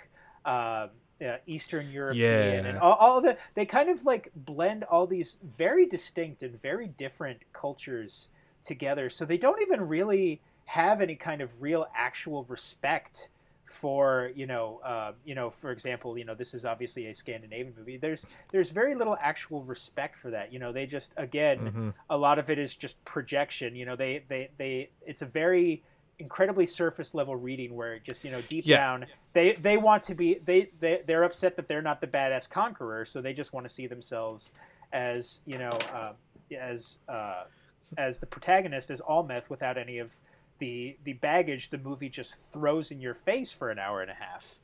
uh, 0.46 0.88
uh, 1.22 1.36
Eastern 1.48 1.92
European, 1.92 2.64
yeah. 2.64 2.70
and 2.70 2.78
all, 2.78 2.94
all 2.94 3.20
the 3.20 3.38
they 3.56 3.66
kind 3.66 3.90
of 3.90 4.06
like 4.06 4.32
blend 4.34 4.86
all 4.86 5.06
these 5.06 5.36
very 5.58 5.86
distinct 5.86 6.44
and 6.44 6.62
very 6.62 6.88
different 6.88 7.42
cultures 7.52 8.30
together. 8.64 9.10
So 9.10 9.26
they 9.26 9.38
don't 9.38 9.62
even 9.62 9.86
really 9.86 10.40
have 10.64 11.02
any 11.02 11.18
kind 11.18 11.42
of 11.42 11.62
real 11.62 11.88
actual 11.94 12.46
respect 12.46 13.28
for 13.80 14.32
you 14.36 14.48
know 14.48 14.82
uh, 14.84 15.12
you 15.24 15.36
know 15.36 15.50
for 15.50 15.72
example 15.72 16.18
you 16.18 16.26
know 16.26 16.36
this 16.36 16.54
is 16.54 16.66
obviously 16.66 17.08
a 17.08 17.14
Scandinavian 17.14 17.74
movie. 17.78 17.98
There's 17.98 18.26
there's 18.52 18.72
very 18.72 18.96
little 18.96 19.18
actual 19.22 19.64
respect 19.64 20.18
for 20.18 20.32
that. 20.32 20.52
You 20.52 20.60
know 20.60 20.72
they 20.72 20.86
just 20.86 21.14
again 21.18 21.60
mm-hmm. 21.60 21.90
a 22.10 22.18
lot 22.18 22.40
of 22.40 22.50
it 22.50 22.58
is 22.58 22.76
just 22.76 23.04
projection. 23.06 23.76
You 23.76 23.86
know 23.86 23.96
they 23.96 24.24
they 24.28 24.50
they 24.58 24.90
it's 25.06 25.22
a 25.22 25.26
very 25.26 25.84
incredibly 26.20 26.66
surface 26.66 27.14
level 27.14 27.36
reading 27.36 27.76
where 27.76 28.00
just 28.00 28.24
you 28.24 28.32
know 28.32 28.42
deep 28.50 28.64
yeah. 28.66 28.78
down 28.78 29.06
they 29.34 29.54
they 29.54 29.78
want 29.78 30.02
to 30.02 30.16
be 30.16 30.40
they, 30.46 30.68
they 30.80 31.04
they're 31.06 31.24
upset 31.24 31.56
that 31.56 31.68
they're 31.68 31.82
not 31.84 32.02
the 32.02 32.08
badass 32.08 32.50
conqueror 32.50 33.06
so 33.06 33.22
they 33.22 33.34
just 33.34 33.54
want 33.54 33.68
to 33.68 33.72
see 33.72 33.86
themselves 33.86 34.52
as 34.92 35.42
you 35.46 35.60
know 35.60 35.78
uh, 35.94 36.14
as 36.60 36.98
uh, 37.08 37.44
as 37.98 38.18
the 38.18 38.26
protagonist 38.26 38.90
as 38.90 39.00
Amleth 39.02 39.50
without 39.50 39.78
any 39.78 40.00
of 40.00 40.10
the 40.60 40.98
the 41.04 41.14
baggage 41.14 41.70
the 41.70 41.78
movie 41.78 42.10
just 42.10 42.36
throws 42.54 42.92
in 42.92 43.00
your 43.00 43.14
face 43.14 43.52
for 43.52 43.70
an 43.70 43.80
hour 43.80 44.02
and 44.02 44.12
a 44.12 44.16
half. 44.16 44.60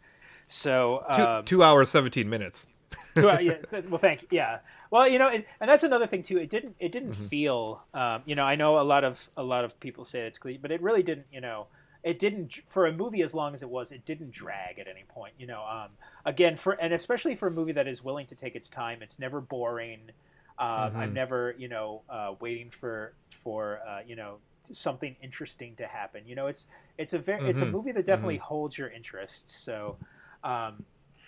So 0.48 1.04
um, 1.08 1.44
two, 1.46 1.58
two 1.58 1.64
hours 1.64 1.90
seventeen 1.90 2.30
minutes. 2.30 2.68
two, 3.16 3.30
uh, 3.30 3.40
yeah, 3.40 3.58
well, 3.90 3.98
thank 3.98 4.24
you. 4.24 4.28
Yeah, 4.32 4.60
well, 4.92 5.08
you 5.08 5.18
know, 5.18 5.28
it, 5.28 5.48
and 5.60 5.70
that's 5.70 5.84
another 5.84 6.06
thing 6.06 6.24
too. 6.24 6.38
It 6.38 6.50
didn't 6.50 6.76
it 6.80 6.92
didn't 6.92 7.12
mm-hmm. 7.12 7.26
feel. 7.26 7.84
Um, 7.94 8.22
you 8.26 8.36
know, 8.36 8.46
I 8.46 8.56
know 8.56 8.80
a 8.80 8.84
lot 8.84 9.04
of 9.04 9.30
a 9.36 9.44
lot 9.44 9.66
of 9.66 9.80
people 9.80 10.06
say 10.06 10.22
it's 10.22 10.38
clean, 10.38 10.60
but 10.62 10.72
it 10.72 10.82
really 10.82 11.04
didn't. 11.04 11.26
You 11.32 11.42
know, 11.42 11.68
it 12.04 12.20
didn't 12.20 12.60
for 12.70 12.86
a 12.86 12.94
movie 12.94 13.22
as 13.22 13.34
long 13.34 13.54
as 13.54 13.62
it 13.62 13.70
was. 13.70 13.92
It 13.92 14.06
didn't 14.06 14.32
drag 14.32 14.80
at 14.80 14.88
any 14.88 15.04
point. 15.08 15.34
You 15.40 15.48
know, 15.48 15.64
um, 15.66 15.90
again 16.26 16.58
for 16.58 16.74
and 16.74 16.94
especially 16.94 17.36
for 17.36 17.48
a 17.48 17.52
movie 17.52 17.72
that 17.72 17.88
is 17.88 18.04
willing 18.04 18.28
to 18.28 18.36
take 18.36 18.56
its 18.56 18.70
time. 18.70 19.02
It's 19.02 19.20
never 19.20 19.42
boring. 19.42 20.12
Um, 20.60 20.68
mm-hmm. 20.68 20.98
I'm 20.98 21.14
never, 21.14 21.56
you 21.58 21.68
know, 21.68 22.04
uh, 22.10 22.36
waiting 22.40 22.70
for 22.70 23.14
for 23.44 23.80
uh, 23.88 24.02
you 24.06 24.16
know 24.16 24.38
something 24.72 25.16
interesting 25.22 25.76
to 25.76 25.88
happen. 25.88 26.24
You 26.26 26.36
know, 26.36 26.48
it's 26.48 26.68
it's 26.98 27.14
a 27.14 27.20
very 27.20 27.40
mm-hmm. 27.40 27.50
it's 27.50 27.60
a 27.60 27.64
mm-hmm. 27.64 27.72
movie 27.72 27.92
that 27.92 28.06
definitely 28.06 28.36
mm-hmm. 28.36 28.46
holds 28.46 28.78
your 28.78 28.90
interest. 28.90 29.64
So, 29.64 29.98
um, 30.44 30.86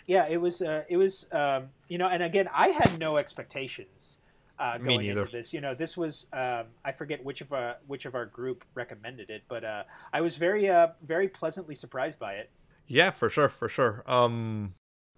yeah, 0.07 0.27
it 0.27 0.37
was 0.37 0.61
uh, 0.61 0.83
it 0.89 0.97
was 0.97 1.27
um, 1.31 1.69
you 1.87 1.97
know, 1.97 2.07
and 2.07 2.23
again, 2.23 2.49
I 2.53 2.69
had 2.69 2.99
no 2.99 3.17
expectations 3.17 4.19
uh, 4.59 4.77
going 4.77 5.05
into 5.05 5.25
this. 5.25 5.53
You 5.53 5.61
know, 5.61 5.75
this 5.75 5.97
was 5.97 6.27
um, 6.33 6.65
I 6.83 6.91
forget 6.91 7.23
which 7.23 7.41
of 7.41 7.53
our 7.53 7.77
which 7.87 8.05
of 8.05 8.15
our 8.15 8.25
group 8.25 8.63
recommended 8.73 9.29
it, 9.29 9.43
but 9.47 9.63
uh, 9.63 9.83
I 10.13 10.21
was 10.21 10.37
very 10.37 10.69
uh, 10.69 10.89
very 11.05 11.27
pleasantly 11.27 11.75
surprised 11.75 12.19
by 12.19 12.33
it. 12.33 12.49
Yeah, 12.87 13.11
for 13.11 13.29
sure, 13.29 13.49
for 13.49 13.67
sure. 13.67 14.03
Um, 14.05 14.75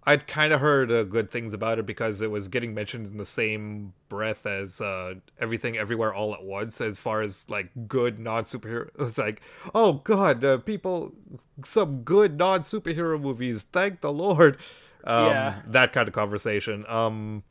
I'd 0.08 0.26
kind 0.26 0.54
of 0.54 0.62
heard 0.62 0.90
uh, 0.90 1.02
good 1.02 1.30
things 1.30 1.52
about 1.52 1.78
it 1.78 1.84
because 1.84 2.22
it 2.22 2.30
was 2.30 2.48
getting 2.48 2.72
mentioned 2.72 3.06
in 3.08 3.18
the 3.18 3.26
same 3.26 3.92
breath 4.08 4.46
as 4.46 4.80
uh, 4.80 5.16
everything 5.38 5.76
everywhere 5.76 6.14
all 6.14 6.32
at 6.32 6.42
once 6.42 6.80
as 6.80 6.98
far 6.98 7.20
as 7.20 7.44
like 7.50 7.68
good 7.86 8.18
non 8.18 8.44
superhero 8.44 8.88
it's 9.00 9.18
like 9.18 9.42
oh 9.74 9.92
god 10.04 10.42
uh, 10.42 10.56
people 10.56 11.12
some 11.62 12.04
good 12.04 12.38
non 12.38 12.60
superhero 12.60 13.20
movies 13.20 13.64
thank 13.64 14.00
the 14.00 14.10
lord. 14.10 14.56
Um, 15.04 15.26
yeah. 15.26 15.60
that 15.66 15.92
kind 15.92 16.08
of 16.08 16.14
conversation. 16.14 16.86
Um 16.88 17.42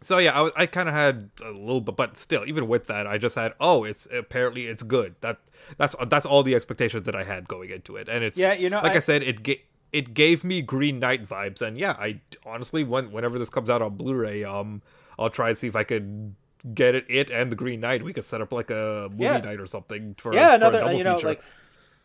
so 0.00 0.16
yeah 0.16 0.40
I, 0.40 0.62
I 0.62 0.66
kind 0.66 0.88
of 0.88 0.94
had 0.94 1.28
a 1.44 1.50
little 1.50 1.82
bit 1.82 1.96
but 1.96 2.16
still 2.16 2.44
even 2.46 2.66
with 2.66 2.86
that 2.86 3.06
I 3.06 3.18
just 3.18 3.34
had 3.34 3.52
oh 3.60 3.84
it's 3.84 4.08
apparently 4.10 4.68
it's 4.68 4.82
good. 4.82 5.16
That 5.20 5.36
that's 5.76 5.94
that's 6.08 6.24
all 6.24 6.42
the 6.42 6.54
expectations 6.54 7.04
that 7.04 7.14
I 7.14 7.24
had 7.24 7.46
going 7.46 7.68
into 7.68 7.96
it 7.96 8.08
and 8.08 8.24
it's 8.24 8.38
yeah 8.38 8.54
you 8.54 8.70
know 8.70 8.80
like 8.80 8.92
I, 8.92 8.96
I 8.96 9.00
said 9.00 9.22
it 9.22 9.42
get 9.42 9.60
it 9.94 10.12
gave 10.12 10.42
me 10.42 10.60
Green 10.60 10.98
Knight 10.98 11.24
vibes, 11.24 11.62
and 11.62 11.78
yeah, 11.78 11.92
I 11.92 12.20
honestly 12.44 12.82
when 12.82 13.12
whenever 13.12 13.38
this 13.38 13.48
comes 13.48 13.70
out 13.70 13.80
on 13.80 13.96
Blu-ray, 13.96 14.42
um, 14.42 14.82
I'll 15.20 15.30
try 15.30 15.50
and 15.50 15.56
see 15.56 15.68
if 15.68 15.76
I 15.76 15.84
could 15.84 16.34
get 16.74 16.96
it 16.96 17.06
it 17.08 17.30
and 17.30 17.52
the 17.52 17.56
Green 17.56 17.78
Knight. 17.78 18.02
We 18.02 18.12
could 18.12 18.24
set 18.24 18.40
up 18.40 18.52
like 18.52 18.70
a 18.70 19.08
movie 19.12 19.22
yeah. 19.22 19.38
night 19.38 19.60
or 19.60 19.68
something 19.68 20.16
for 20.18 20.34
yeah, 20.34 20.56
another 20.56 20.92
you 20.92 21.04
know 21.04 21.14
feature. 21.14 21.28
like 21.28 21.42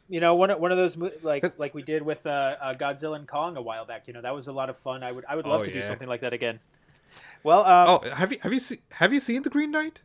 you 0.07 0.19
know 0.19 0.35
one 0.35 0.51
one 0.51 0.71
of 0.71 0.77
those 0.77 0.95
like 1.23 1.57
like 1.57 1.73
we 1.73 1.81
did 1.81 2.03
with 2.03 2.27
uh, 2.27 2.55
uh, 2.61 2.73
Godzilla 2.75 3.15
and 3.15 3.27
Kong 3.27 3.57
a 3.57 3.61
while 3.61 3.85
back. 3.85 4.07
You 4.07 4.13
know 4.13 4.21
that 4.21 4.35
was 4.35 4.47
a 4.47 4.53
lot 4.53 4.69
of 4.69 4.77
fun. 4.77 5.01
I 5.03 5.11
would 5.11 5.25
I 5.27 5.35
would 5.35 5.47
love 5.47 5.61
oh, 5.61 5.63
to 5.63 5.69
yeah. 5.71 5.73
do 5.73 5.81
something 5.81 6.07
like 6.07 6.21
that 6.21 6.33
again. 6.33 6.59
Well, 7.41 7.65
um, 7.65 7.99
oh, 8.03 8.09
have 8.11 8.31
you 8.31 8.37
have 8.43 8.53
you 8.53 8.59
seen 8.59 8.77
have 8.91 9.11
you 9.11 9.19
seen 9.19 9.41
the 9.41 9.49
Green 9.49 9.71
Knight? 9.71 10.03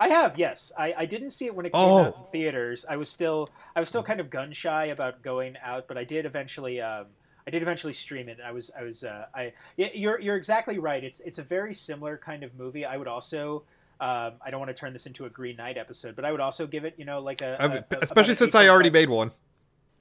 I 0.00 0.08
have, 0.08 0.38
yes. 0.38 0.72
I, 0.78 0.94
I 0.98 1.06
didn't 1.06 1.30
see 1.30 1.46
it 1.46 1.54
when 1.54 1.66
it 1.66 1.72
came 1.72 1.80
oh. 1.80 1.98
out 1.98 2.16
in 2.16 2.24
theaters. 2.30 2.86
I 2.88 2.96
was 2.96 3.08
still 3.08 3.50
I 3.74 3.80
was 3.80 3.88
still 3.88 4.02
kind 4.02 4.20
of 4.20 4.30
gun 4.30 4.52
shy 4.52 4.86
about 4.86 5.22
going 5.22 5.56
out, 5.62 5.88
but 5.88 5.98
I 5.98 6.04
did 6.04 6.26
eventually. 6.26 6.80
Um, 6.80 7.06
I 7.46 7.50
did 7.50 7.62
eventually 7.62 7.94
stream 7.94 8.28
it. 8.28 8.38
I 8.44 8.52
was 8.52 8.70
I 8.78 8.82
was 8.82 9.04
uh, 9.04 9.26
I 9.34 9.52
you're 9.76 10.20
you're 10.20 10.36
exactly 10.36 10.78
right. 10.78 11.02
It's 11.02 11.20
it's 11.20 11.38
a 11.38 11.42
very 11.42 11.74
similar 11.74 12.16
kind 12.16 12.44
of 12.44 12.54
movie. 12.54 12.84
I 12.84 12.96
would 12.96 13.08
also. 13.08 13.64
Um, 14.00 14.34
I 14.40 14.50
don't 14.52 14.60
want 14.60 14.68
to 14.68 14.74
turn 14.74 14.92
this 14.92 15.06
into 15.06 15.24
a 15.24 15.30
Green 15.30 15.56
Knight 15.56 15.76
episode, 15.76 16.14
but 16.14 16.24
I 16.24 16.30
would 16.30 16.40
also 16.40 16.68
give 16.68 16.84
it, 16.84 16.94
you 16.98 17.04
know, 17.04 17.18
like 17.18 17.42
a, 17.42 17.84
a, 17.90 17.96
a 17.96 17.98
especially 18.02 18.34
since 18.34 18.54
I 18.54 18.68
already 18.68 18.90
made 18.90 19.08
one. 19.08 19.32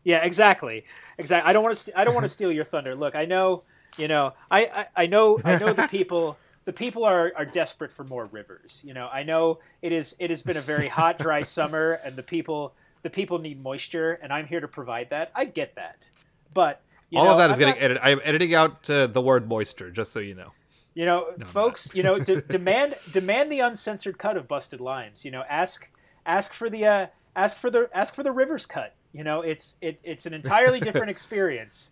Yeah, 0.03 0.23
exactly, 0.23 0.85
exactly. 1.17 1.49
I 1.49 1.51
don't 1.51 1.63
want 1.63 1.75
to. 1.75 1.81
St- 1.81 1.97
I 1.97 2.03
don't 2.03 2.13
want 2.13 2.25
to 2.25 2.29
steal 2.29 2.51
your 2.51 2.63
thunder. 2.63 2.93
Look, 2.93 3.15
I 3.15 3.25
know, 3.25 3.63
you 3.97 4.07
know, 4.07 4.33
I, 4.51 4.65
I, 4.65 5.03
I 5.03 5.05
know, 5.07 5.39
I 5.43 5.57
know 5.57 5.73
the 5.73 5.87
people 5.91 6.37
the 6.67 6.73
people 6.73 7.05
are, 7.05 7.31
are 7.37 7.45
desperate 7.45 7.93
for 7.93 8.03
more 8.03 8.25
rivers. 8.25 8.83
You 8.85 8.93
know, 8.93 9.07
I 9.07 9.23
know 9.23 9.59
it 9.81 9.93
is 9.93 10.17
it 10.19 10.29
has 10.29 10.41
been 10.41 10.57
a 10.57 10.61
very 10.61 10.89
hot, 10.89 11.17
dry 11.17 11.41
summer, 11.57 11.93
and 12.03 12.17
the 12.17 12.23
people 12.23 12.75
the 13.03 13.09
people 13.09 13.39
need 13.39 13.63
moisture, 13.63 14.19
and 14.21 14.33
I'm 14.33 14.45
here 14.45 14.59
to 14.59 14.67
provide 14.67 15.09
that. 15.11 15.31
I 15.33 15.45
get 15.45 15.75
that, 15.75 16.09
but 16.53 16.81
all 17.15 17.23
know, 17.23 17.31
of 17.31 17.37
that 17.37 17.51
is 17.51 17.53
I'm 17.53 17.59
getting 17.59 17.75
not... 17.75 17.83
edited. 17.83 18.03
I'm 18.03 18.19
editing 18.21 18.53
out 18.53 18.89
uh, 18.89 19.07
the 19.07 19.21
word 19.21 19.47
moisture, 19.47 19.91
just 19.91 20.11
so 20.11 20.19
you 20.19 20.35
know. 20.35 20.51
You 20.93 21.05
know, 21.05 21.27
no, 21.37 21.45
folks. 21.45 21.89
You 21.93 22.03
know, 22.03 22.19
de- 22.19 22.41
demand 22.49 22.95
demand 23.13 23.49
the 23.49 23.61
uncensored 23.61 24.17
cut 24.17 24.35
of 24.35 24.49
Busted 24.49 24.81
Limes. 24.81 25.23
You 25.23 25.31
know, 25.31 25.45
ask 25.47 25.89
ask 26.25 26.51
for 26.51 26.69
the 26.69 26.85
uh, 26.85 27.07
ask 27.33 27.55
for 27.55 27.69
the 27.69 27.89
ask 27.93 28.13
for 28.13 28.23
the 28.23 28.33
Rivers 28.33 28.65
cut. 28.65 28.93
You 29.13 29.23
know, 29.23 29.39
it's 29.39 29.77
it, 29.79 30.01
it's 30.03 30.25
an 30.25 30.33
entirely 30.33 30.81
different 30.81 31.09
experience. 31.11 31.91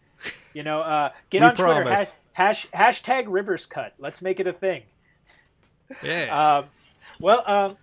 You 0.54 0.64
know, 0.64 0.82
uh, 0.82 1.12
get 1.30 1.44
we 1.44 1.48
on 1.48 1.56
promise. 1.56 1.84
Twitter 1.84 1.96
hash, 1.96 2.08
hash, 2.36 2.68
hashtag 2.72 3.26
Rivers 3.28 3.66
cut. 3.66 3.94
Let's 3.98 4.22
make 4.22 4.40
it 4.40 4.45
a 4.48 4.53
thing. 4.53 4.84
Yeah. 6.03 6.60
Um, 6.60 6.66
well, 7.20 7.44
um, 7.48 7.78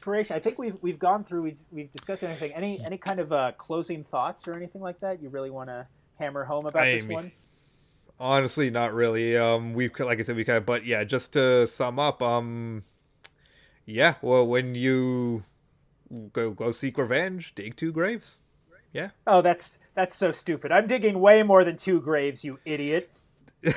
Paresh, 0.00 0.30
I 0.30 0.38
think 0.38 0.58
we've 0.58 0.76
we've 0.82 0.98
gone 0.98 1.24
through. 1.24 1.42
We've 1.42 1.60
we've 1.72 1.90
discussed 1.90 2.22
anything. 2.22 2.52
Any 2.52 2.80
any 2.84 2.98
kind 2.98 3.18
of 3.18 3.32
uh, 3.32 3.52
closing 3.52 4.04
thoughts 4.04 4.46
or 4.46 4.54
anything 4.54 4.80
like 4.80 5.00
that 5.00 5.20
you 5.22 5.28
really 5.28 5.50
want 5.50 5.68
to 5.70 5.86
hammer 6.18 6.44
home 6.44 6.66
about 6.66 6.82
I 6.84 6.92
this 6.92 7.04
mean, 7.04 7.14
one? 7.14 7.32
Honestly, 8.18 8.70
not 8.70 8.94
really. 8.94 9.36
Um, 9.36 9.74
we've 9.74 9.92
like 9.98 10.18
I 10.18 10.22
said, 10.22 10.36
we 10.36 10.44
kind 10.44 10.58
of, 10.58 10.66
but 10.66 10.84
yeah, 10.84 11.04
just 11.04 11.32
to 11.32 11.66
sum 11.66 11.98
up, 11.98 12.22
um, 12.22 12.84
yeah. 13.84 14.14
Well, 14.22 14.46
when 14.46 14.74
you 14.74 15.44
go 16.32 16.50
go 16.50 16.70
seek 16.70 16.98
revenge, 16.98 17.54
dig 17.54 17.76
two 17.76 17.92
graves. 17.92 18.36
Yeah. 18.92 19.10
Oh, 19.26 19.42
that's 19.42 19.78
that's 19.94 20.14
so 20.14 20.32
stupid. 20.32 20.70
I'm 20.72 20.86
digging 20.86 21.20
way 21.20 21.42
more 21.42 21.64
than 21.64 21.76
two 21.76 22.00
graves, 22.00 22.44
you 22.44 22.58
idiot. 22.64 23.10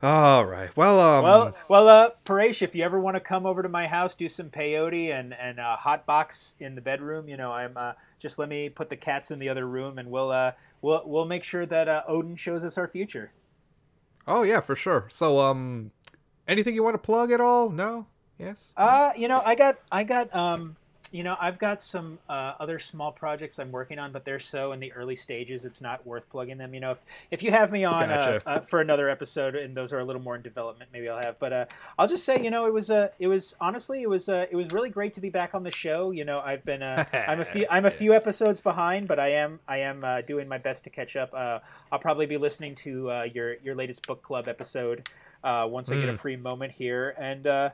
All 0.00 0.46
right. 0.46 0.70
Well, 0.76 1.00
um, 1.00 1.24
well, 1.24 1.56
well, 1.68 1.88
uh, 1.88 2.10
Paresh, 2.24 2.62
if 2.62 2.76
you 2.76 2.84
ever 2.84 3.00
want 3.00 3.16
to 3.16 3.20
come 3.20 3.46
over 3.46 3.62
to 3.62 3.68
my 3.68 3.88
house, 3.88 4.14
do 4.14 4.28
some 4.28 4.48
peyote 4.48 5.12
and 5.12 5.34
and 5.34 5.58
uh, 5.58 5.76
hot 5.76 6.06
box 6.06 6.54
in 6.60 6.76
the 6.76 6.80
bedroom, 6.80 7.28
you 7.28 7.36
know, 7.36 7.50
I'm 7.50 7.76
uh, 7.76 7.94
just 8.20 8.38
let 8.38 8.48
me 8.48 8.68
put 8.68 8.90
the 8.90 8.96
cats 8.96 9.32
in 9.32 9.40
the 9.40 9.48
other 9.48 9.66
room, 9.66 9.98
and 9.98 10.08
we'll 10.10 10.30
uh, 10.30 10.52
we'll 10.82 11.02
we'll 11.04 11.24
make 11.24 11.42
sure 11.42 11.66
that 11.66 11.88
uh, 11.88 12.02
Odin 12.06 12.36
shows 12.36 12.62
us 12.62 12.78
our 12.78 12.86
future. 12.86 13.32
Oh 14.26 14.42
yeah, 14.42 14.60
for 14.60 14.76
sure. 14.76 15.08
So, 15.10 15.38
um, 15.38 15.90
anything 16.46 16.76
you 16.76 16.84
want 16.84 16.94
to 16.94 16.98
plug 16.98 17.32
at 17.32 17.40
all? 17.40 17.70
No. 17.70 18.06
Yes. 18.38 18.72
Uh, 18.76 19.10
you 19.16 19.26
know, 19.26 19.42
I 19.44 19.56
got 19.56 19.78
I 19.90 20.04
got 20.04 20.34
um 20.34 20.76
you 21.10 21.22
know, 21.22 21.36
I've 21.40 21.58
got 21.58 21.82
some 21.82 22.18
uh, 22.28 22.54
other 22.60 22.78
small 22.78 23.12
projects 23.12 23.58
I'm 23.58 23.72
working 23.72 23.98
on, 23.98 24.12
but 24.12 24.24
they're 24.24 24.38
so 24.38 24.72
in 24.72 24.80
the 24.80 24.92
early 24.92 25.16
stages, 25.16 25.64
it's 25.64 25.80
not 25.80 26.06
worth 26.06 26.28
plugging 26.28 26.58
them. 26.58 26.74
You 26.74 26.80
know, 26.80 26.90
if, 26.92 26.98
if 27.30 27.42
you 27.42 27.50
have 27.50 27.72
me 27.72 27.84
on 27.84 28.04
uh, 28.04 28.06
gotcha. 28.06 28.42
uh, 28.46 28.50
uh, 28.50 28.60
for 28.60 28.80
another 28.80 29.08
episode 29.08 29.54
and 29.54 29.76
those 29.76 29.92
are 29.92 30.00
a 30.00 30.04
little 30.04 30.20
more 30.20 30.36
in 30.36 30.42
development, 30.42 30.90
maybe 30.92 31.08
I'll 31.08 31.20
have. 31.22 31.38
But 31.38 31.52
uh, 31.52 31.64
I'll 31.98 32.08
just 32.08 32.24
say, 32.24 32.42
you 32.42 32.50
know, 32.50 32.66
it 32.66 32.72
was 32.72 32.90
uh, 32.90 33.08
it 33.18 33.26
was 33.26 33.54
honestly, 33.60 34.02
it 34.02 34.08
was 34.08 34.28
it 34.28 34.54
was 34.54 34.72
really 34.72 34.90
great 34.90 35.12
to 35.14 35.20
be 35.20 35.30
back 35.30 35.54
on 35.54 35.62
the 35.62 35.70
show. 35.70 36.10
You 36.10 36.24
know, 36.24 36.40
I've 36.40 36.64
been 36.64 36.82
I'm 37.12 37.40
a 37.40 37.44
few 37.44 37.66
I'm 37.70 37.86
a 37.86 37.90
few 37.90 38.14
episodes 38.14 38.60
behind, 38.60 39.08
but 39.08 39.18
I 39.18 39.32
am 39.32 39.60
I 39.66 39.78
am 39.78 40.04
doing 40.26 40.48
my 40.48 40.58
best 40.58 40.84
to 40.84 40.90
catch 40.90 41.16
up. 41.16 41.32
I'll 41.34 41.98
probably 41.98 42.26
be 42.26 42.36
listening 42.36 42.74
to 42.76 43.28
your 43.32 43.54
your 43.56 43.74
latest 43.74 44.06
book 44.06 44.22
club 44.22 44.48
episode 44.48 45.08
once 45.42 45.88
mm. 45.88 45.96
I 45.96 46.00
get 46.00 46.08
a 46.08 46.12
hmm. 46.12 46.18
free 46.18 46.36
moment 46.36 46.72
here, 46.72 47.14
and 47.18 47.46
uh, 47.46 47.70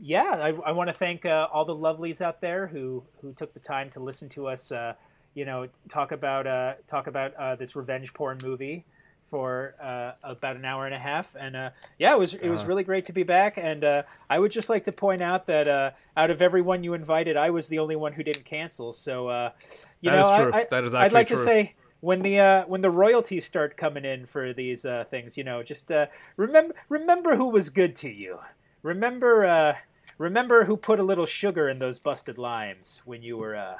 yeah, 0.00 0.36
I, 0.40 0.48
I 0.66 0.72
want 0.72 0.88
to 0.88 0.94
thank 0.94 1.24
uh, 1.24 1.48
all 1.52 1.64
the 1.64 1.74
lovelies 1.74 2.20
out 2.20 2.40
there 2.40 2.66
who 2.66 3.02
who 3.20 3.32
took 3.32 3.54
the 3.54 3.60
time 3.60 3.90
to 3.90 4.00
listen 4.00 4.28
to 4.30 4.46
us. 4.46 4.72
Uh, 4.72 4.94
you 5.34 5.44
know, 5.44 5.68
talk 5.88 6.12
about 6.12 6.46
uh, 6.46 6.74
talk 6.86 7.06
about 7.06 7.34
uh, 7.34 7.56
this 7.56 7.76
revenge 7.76 8.12
porn 8.14 8.38
movie 8.42 8.84
for 9.24 9.74
uh, 9.82 10.12
about 10.22 10.56
an 10.56 10.64
hour 10.64 10.86
and 10.86 10.94
a 10.94 10.98
half, 10.98 11.36
and 11.38 11.54
yeah, 11.98 12.12
it 12.12 12.18
was 12.18 12.34
it 12.34 12.48
was 12.48 12.60
uh-huh. 12.60 12.68
really 12.68 12.84
great 12.84 13.04
to 13.06 13.12
be 13.12 13.22
back. 13.22 13.58
And 13.58 13.84
I 14.30 14.38
would 14.38 14.52
just 14.52 14.68
like 14.68 14.84
to 14.84 14.92
point 14.92 15.22
out 15.22 15.46
that 15.46 15.94
out 16.16 16.30
of 16.30 16.42
everyone 16.42 16.82
you 16.82 16.94
invited, 16.94 17.36
I 17.36 17.50
was 17.50 17.68
the 17.68 17.78
only 17.78 17.96
one 17.96 18.12
who 18.12 18.22
didn't 18.22 18.44
cancel. 18.44 18.92
So 18.92 19.52
you 20.00 20.10
that 20.10 20.16
know, 20.16 20.30
is 20.30 20.36
true. 20.36 20.52
I, 20.52 20.66
that 20.70 20.84
is 20.84 20.94
I'd 20.94 21.12
like 21.12 21.28
true. 21.28 21.36
to 21.36 21.42
say 21.42 21.74
when 22.00 22.22
the 22.22 22.38
uh, 22.38 22.64
when 22.66 22.80
the 22.80 22.90
royalties 22.90 23.44
start 23.44 23.76
coming 23.76 24.04
in 24.04 24.26
for 24.26 24.52
these 24.52 24.84
uh, 24.84 25.04
things, 25.10 25.36
you 25.36 25.44
know, 25.44 25.62
just 25.62 25.90
uh, 25.90 26.06
remember 26.36 26.74
remember 26.88 27.36
who 27.36 27.48
was 27.48 27.70
good 27.70 27.96
to 27.96 28.10
you. 28.10 28.38
Remember, 28.82 29.44
uh, 29.44 29.74
remember 30.18 30.64
who 30.64 30.76
put 30.76 31.00
a 31.00 31.02
little 31.02 31.26
sugar 31.26 31.68
in 31.68 31.78
those 31.78 31.98
busted 31.98 32.38
limes 32.38 33.02
when 33.04 33.22
you 33.22 33.36
were 33.36 33.56
uh, 33.56 33.76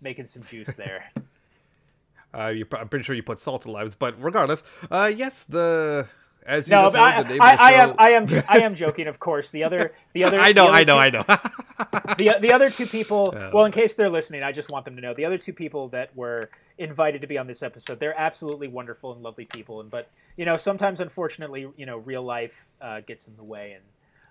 making 0.00 0.26
some 0.26 0.42
juice 0.44 0.74
there. 0.74 1.10
uh, 2.34 2.48
you, 2.48 2.66
I'm 2.72 2.88
pretty 2.88 3.04
sure 3.04 3.14
you 3.14 3.22
put 3.22 3.38
salt 3.38 3.66
in 3.66 3.72
limes, 3.72 3.94
but 3.94 4.20
regardless, 4.22 4.62
uh, 4.90 5.10
yes, 5.14 5.44
the 5.44 6.08
as 6.44 6.68
you 6.68 6.74
No, 6.74 6.84
just 6.84 6.96
I, 6.96 7.22
the 7.22 7.28
name 7.28 7.38
I, 7.42 7.56
I 7.56 7.72
am 7.72 7.94
I 7.98 8.10
am 8.10 8.26
I 8.48 8.58
am 8.60 8.74
joking. 8.84 9.06
Of 9.06 9.20
course, 9.20 9.50
the 9.50 9.62
other 9.64 9.92
the 10.12 10.24
other 10.24 10.40
I 10.40 10.52
know, 10.52 10.66
the 10.66 10.72
I 10.72 10.84
know, 10.84 10.94
two- 10.94 10.98
I 10.98 11.10
know. 11.10 11.22
the 12.18 12.38
the 12.40 12.52
other 12.52 12.68
two 12.68 12.86
people 12.86 13.32
Oh, 13.36 13.50
well 13.52 13.64
in 13.64 13.72
case 13.72 13.94
they're 13.94 14.10
listening 14.10 14.42
i 14.42 14.52
just 14.52 14.70
want 14.70 14.84
them 14.84 14.94
to 14.96 15.02
know 15.02 15.14
the 15.14 15.24
other 15.24 15.38
two 15.38 15.52
people 15.52 15.88
that 15.88 16.14
were 16.16 16.50
invited 16.78 17.20
to 17.22 17.26
be 17.26 17.38
on 17.38 17.46
this 17.46 17.62
episode 17.62 17.98
they're 17.98 18.18
absolutely 18.18 18.68
wonderful 18.68 19.12
and 19.12 19.22
lovely 19.22 19.46
people 19.46 19.80
and 19.80 19.90
but 19.90 20.08
you 20.36 20.44
know 20.44 20.56
sometimes 20.56 21.00
unfortunately 21.00 21.68
you 21.76 21.86
know 21.86 21.96
real 21.98 22.22
life 22.22 22.66
uh, 22.80 23.00
gets 23.00 23.26
in 23.26 23.36
the 23.36 23.42
way 23.42 23.72
and 23.72 23.82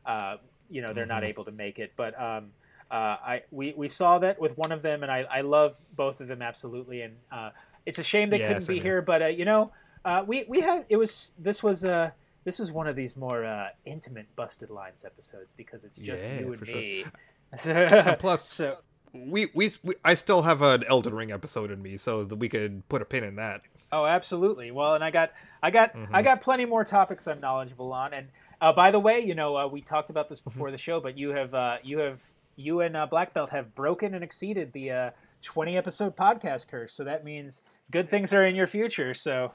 uh, 0.05 0.37
you 0.69 0.81
know 0.81 0.93
they're 0.93 1.05
not 1.05 1.23
Mhm. 1.23 1.27
able 1.29 1.45
to 1.45 1.51
make 1.51 1.79
it 1.79 1.93
but 1.97 2.19
um, 2.21 2.51
uh, 2.89 2.93
I 3.23 3.41
we, 3.51 3.73
we 3.75 3.87
saw 3.87 4.19
that 4.19 4.39
with 4.39 4.57
one 4.57 4.71
of 4.71 4.81
them 4.81 5.03
and 5.03 5.11
I, 5.11 5.21
I 5.31 5.41
love 5.41 5.75
both 5.95 6.19
of 6.21 6.27
them 6.27 6.41
absolutely 6.41 7.01
and 7.01 7.15
uh, 7.31 7.51
it's 7.85 7.99
a 7.99 8.03
shame 8.03 8.29
they 8.29 8.39
Yeah, 8.39 8.47
couldn't 8.47 8.67
be 8.67 8.75
here. 8.75 8.83
here 8.83 9.01
but 9.01 9.21
uh, 9.21 9.27
you 9.27 9.45
know 9.45 9.71
uh, 10.05 10.23
we 10.25 10.45
we 10.47 10.61
had 10.61 10.85
it 10.89 10.97
was 10.97 11.31
this 11.37 11.61
was 11.63 11.85
uh 11.85 12.11
this 12.43 12.59
is 12.59 12.71
one 12.71 12.87
of 12.87 12.95
these 12.95 13.15
more 13.15 13.45
uh, 13.45 13.67
intimate 13.85 14.35
busted 14.35 14.69
limes 14.71 15.05
episodes 15.05 15.53
because 15.55 15.83
it's 15.83 15.97
just 15.97 16.25
Yeah, 16.25 16.39
you 16.39 16.47
and 16.47 16.57
for 16.59 16.65
sure. 16.65 16.75
me 16.77 17.05
And 17.65 18.17
plus, 18.17 18.49
so 18.49 18.77
we, 19.13 19.49
we 19.53 19.71
we 19.83 19.95
I 20.05 20.13
still 20.13 20.43
have 20.43 20.61
an 20.61 20.83
Elden 20.85 21.13
Ring 21.13 21.31
episode 21.31 21.69
in 21.69 21.81
me, 21.81 21.97
so 21.97 22.23
that 22.23 22.35
we 22.37 22.49
could 22.49 22.87
put 22.89 23.01
a 23.01 23.05
pin 23.05 23.23
in 23.23 23.35
that. 23.35 23.61
Oh, 23.91 24.05
absolutely. 24.05 24.71
Well, 24.71 24.95
and 24.95 25.03
I 25.03 25.11
got, 25.11 25.31
I 25.61 25.69
got, 25.71 25.93
Mhm. 25.93 26.09
I 26.13 26.21
got 26.21 26.41
plenty 26.41 26.65
more 26.65 26.83
topics 26.85 27.27
I'm 27.27 27.39
knowledgeable 27.41 27.91
on. 27.91 28.13
And 28.13 28.27
uh, 28.61 28.71
by 28.73 28.91
the 28.91 28.99
way, 28.99 29.19
you 29.19 29.35
know, 29.35 29.57
uh, 29.57 29.67
we 29.67 29.81
talked 29.81 30.09
about 30.09 30.29
this 30.29 30.39
before 30.39 30.71
the 30.71 30.77
show, 30.77 30.99
but 30.99 31.17
you 31.17 31.29
have, 31.31 31.53
uh, 31.53 31.77
you 31.83 31.99
have, 31.99 32.23
you 32.55 32.81
and 32.81 32.95
uh, 32.95 33.05
Black 33.05 33.33
Belt 33.33 33.49
have 33.49 33.75
broken 33.75 34.13
and 34.13 34.23
exceeded 34.23 34.71
the 34.73 34.91
uh, 34.91 35.11
20 35.41 35.75
episode 35.77 36.15
podcast 36.15 36.67
curse. 36.67 36.93
So 36.93 37.03
that 37.03 37.23
means 37.25 37.63
good 37.91 38.09
things 38.09 38.33
are 38.33 38.45
in 38.45 38.55
your 38.55 38.67
future. 38.67 39.13
So. 39.13 39.53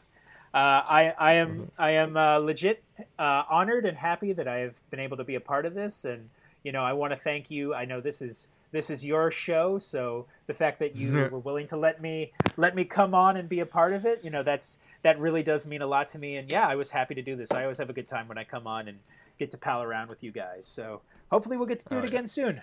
Uh, 0.54 0.80
I, 0.88 1.14
I 1.18 1.32
am 1.34 1.70
I 1.76 1.90
am 1.90 2.16
uh, 2.16 2.38
legit 2.38 2.82
uh, 3.18 3.42
honored 3.50 3.84
and 3.84 3.94
happy 3.98 4.32
that 4.32 4.48
I 4.48 4.58
have 4.60 4.76
been 4.90 5.00
able 5.00 5.18
to 5.18 5.24
be 5.24 5.34
a 5.34 5.40
part 5.40 5.66
of 5.66 5.74
this, 5.74 6.06
and 6.06 6.30
you 6.62 6.72
know 6.72 6.82
I 6.82 6.94
want 6.94 7.12
to 7.12 7.16
thank 7.18 7.50
you. 7.50 7.74
I 7.74 7.84
know 7.84 8.00
this 8.00 8.22
is 8.22 8.46
this 8.76 8.90
is 8.90 9.04
your 9.04 9.30
show, 9.30 9.78
so 9.78 10.26
the 10.46 10.54
fact 10.54 10.78
that 10.80 10.94
you 10.94 11.10
were 11.32 11.38
willing 11.38 11.66
to 11.68 11.76
let 11.76 12.00
me 12.02 12.32
let 12.56 12.74
me 12.74 12.84
come 12.84 13.14
on 13.14 13.36
and 13.38 13.48
be 13.48 13.60
a 13.60 13.66
part 13.66 13.92
of 13.94 14.04
it, 14.04 14.20
you 14.22 14.30
know 14.30 14.42
that's 14.42 14.78
that 15.02 15.18
really 15.18 15.42
does 15.42 15.64
mean 15.66 15.82
a 15.82 15.86
lot 15.86 16.08
to 16.08 16.18
me. 16.18 16.36
And 16.36 16.50
yeah, 16.52 16.66
I 16.68 16.74
was 16.76 16.90
happy 16.90 17.14
to 17.14 17.22
do 17.22 17.36
this. 17.36 17.50
I 17.52 17.62
always 17.62 17.78
have 17.78 17.88
a 17.90 17.92
good 17.94 18.08
time 18.08 18.28
when 18.28 18.38
I 18.38 18.44
come 18.44 18.66
on 18.66 18.88
and 18.88 18.98
get 19.38 19.50
to 19.52 19.58
pal 19.58 19.82
around 19.82 20.08
with 20.10 20.22
you 20.22 20.32
guys. 20.32 20.66
So 20.66 21.00
hopefully 21.30 21.56
we'll 21.56 21.66
get 21.66 21.78
to 21.80 21.88
do 21.88 21.96
Oh, 21.96 21.98
it 22.00 22.02
yeah. 22.02 22.08
again 22.08 22.26
soon. 22.26 22.62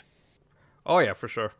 Oh 0.86 1.00
yeah, 1.00 1.14
for 1.14 1.28
sure. 1.28 1.54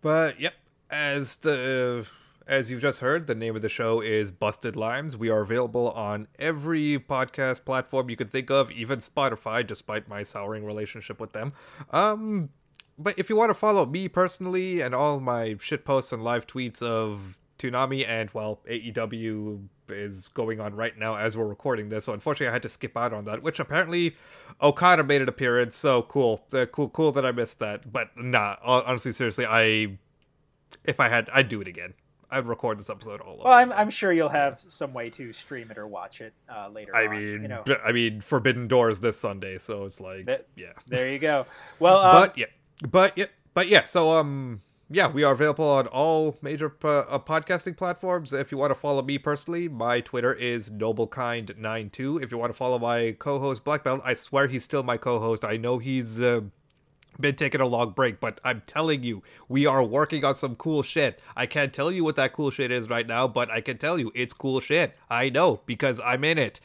But 0.00 0.40
yep, 0.40 0.54
as 0.90 1.36
the 1.36 2.06
as 2.46 2.70
you've 2.70 2.82
just 2.82 2.98
heard, 2.98 3.26
the 3.28 3.34
name 3.36 3.54
of 3.54 3.62
the 3.62 3.68
show 3.68 4.00
is 4.00 4.32
Busted 4.32 4.74
Limes. 4.74 5.16
We 5.16 5.30
are 5.30 5.42
available 5.42 5.90
on 5.92 6.26
every 6.40 6.98
podcast 6.98 7.64
platform 7.64 8.10
you 8.10 8.16
can 8.16 8.26
think 8.28 8.50
of, 8.50 8.70
even 8.72 8.98
Spotify, 8.98 9.64
despite 9.64 10.08
my 10.08 10.24
souring 10.24 10.64
relationship 10.64 11.20
with 11.20 11.32
them. 11.32 11.52
Um 11.90 12.50
but 12.98 13.18
if 13.18 13.28
you 13.28 13.36
want 13.36 13.50
to 13.50 13.54
follow 13.54 13.86
me 13.86 14.08
personally 14.08 14.80
and 14.80 14.94
all 14.94 15.20
my 15.20 15.56
shit 15.60 15.84
posts 15.84 16.12
and 16.12 16.22
live 16.22 16.46
tweets 16.46 16.82
of 16.82 17.38
Toonami 17.58 18.06
and 18.06 18.30
well, 18.32 18.60
AEW 18.68 19.68
is 19.88 20.28
going 20.28 20.60
on 20.60 20.74
right 20.74 20.96
now 20.98 21.16
as 21.16 21.36
we're 21.36 21.46
recording 21.46 21.88
this. 21.88 22.06
So 22.06 22.12
unfortunately, 22.12 22.48
I 22.48 22.52
had 22.52 22.62
to 22.62 22.68
skip 22.68 22.96
out 22.96 23.12
on 23.12 23.24
that. 23.26 23.42
Which 23.42 23.60
apparently 23.60 24.16
Okada 24.60 25.04
made 25.04 25.22
an 25.22 25.28
appearance. 25.28 25.76
So 25.76 26.02
cool, 26.02 26.44
uh, 26.52 26.66
cool, 26.66 26.88
cool 26.88 27.12
that 27.12 27.24
I 27.24 27.32
missed 27.32 27.58
that. 27.60 27.92
But 27.92 28.16
nah, 28.16 28.56
honestly, 28.62 29.12
seriously, 29.12 29.46
I 29.46 29.98
if 30.84 31.00
I 31.00 31.08
had, 31.08 31.30
I'd 31.32 31.48
do 31.48 31.60
it 31.60 31.68
again. 31.68 31.94
I'd 32.30 32.46
record 32.46 32.78
this 32.78 32.88
episode 32.88 33.20
all 33.20 33.34
over. 33.34 33.42
Well, 33.44 33.52
I'm. 33.52 33.70
I'm 33.72 33.90
sure 33.90 34.10
you'll 34.10 34.30
have 34.30 34.58
some 34.58 34.94
way 34.94 35.10
to 35.10 35.34
stream 35.34 35.70
it 35.70 35.76
or 35.76 35.86
watch 35.86 36.22
it 36.22 36.32
uh, 36.48 36.70
later. 36.70 36.96
I 36.96 37.06
on, 37.06 37.10
mean, 37.10 37.42
you 37.42 37.48
know, 37.48 37.62
I 37.84 37.92
mean, 37.92 38.22
Forbidden 38.22 38.68
Doors 38.68 39.00
this 39.00 39.20
Sunday, 39.20 39.58
so 39.58 39.84
it's 39.84 40.00
like, 40.00 40.26
yeah. 40.56 40.72
there 40.86 41.10
you 41.10 41.18
go. 41.18 41.46
Well, 41.78 41.98
um, 41.98 42.22
but 42.22 42.38
yeah, 42.38 42.46
but 42.82 43.16
yeah, 43.16 43.26
but 43.54 43.68
yeah. 43.68 43.84
So 43.84 44.10
um, 44.12 44.60
yeah, 44.90 45.08
we 45.08 45.22
are 45.22 45.32
available 45.32 45.68
on 45.68 45.86
all 45.86 46.36
major 46.42 46.68
po- 46.68 47.06
uh, 47.08 47.18
podcasting 47.18 47.76
platforms. 47.76 48.32
If 48.32 48.52
you 48.52 48.58
want 48.58 48.70
to 48.70 48.74
follow 48.74 49.02
me 49.02 49.18
personally, 49.18 49.68
my 49.68 50.00
Twitter 50.00 50.32
is 50.32 50.70
noblekind92. 50.70 52.22
If 52.22 52.30
you 52.30 52.38
want 52.38 52.50
to 52.50 52.56
follow 52.56 52.78
my 52.78 53.16
co-host 53.18 53.64
Black 53.64 53.84
Belt, 53.84 54.02
I 54.04 54.14
swear 54.14 54.48
he's 54.48 54.64
still 54.64 54.82
my 54.82 54.96
co-host. 54.96 55.44
I 55.44 55.56
know 55.56 55.78
he's 55.78 56.20
uh, 56.20 56.42
been 57.18 57.36
taking 57.36 57.60
a 57.60 57.66
long 57.66 57.90
break, 57.90 58.20
but 58.20 58.40
I'm 58.44 58.62
telling 58.66 59.02
you, 59.02 59.22
we 59.48 59.66
are 59.66 59.82
working 59.82 60.24
on 60.24 60.34
some 60.34 60.56
cool 60.56 60.82
shit. 60.82 61.20
I 61.36 61.46
can't 61.46 61.72
tell 61.72 61.90
you 61.90 62.04
what 62.04 62.16
that 62.16 62.32
cool 62.32 62.50
shit 62.50 62.70
is 62.70 62.88
right 62.88 63.06
now, 63.06 63.28
but 63.28 63.50
I 63.50 63.60
can 63.60 63.78
tell 63.78 63.98
you 63.98 64.12
it's 64.14 64.34
cool 64.34 64.60
shit. 64.60 64.96
I 65.08 65.30
know 65.30 65.60
because 65.66 66.00
I'm 66.04 66.24
in 66.24 66.38
it. 66.38 66.60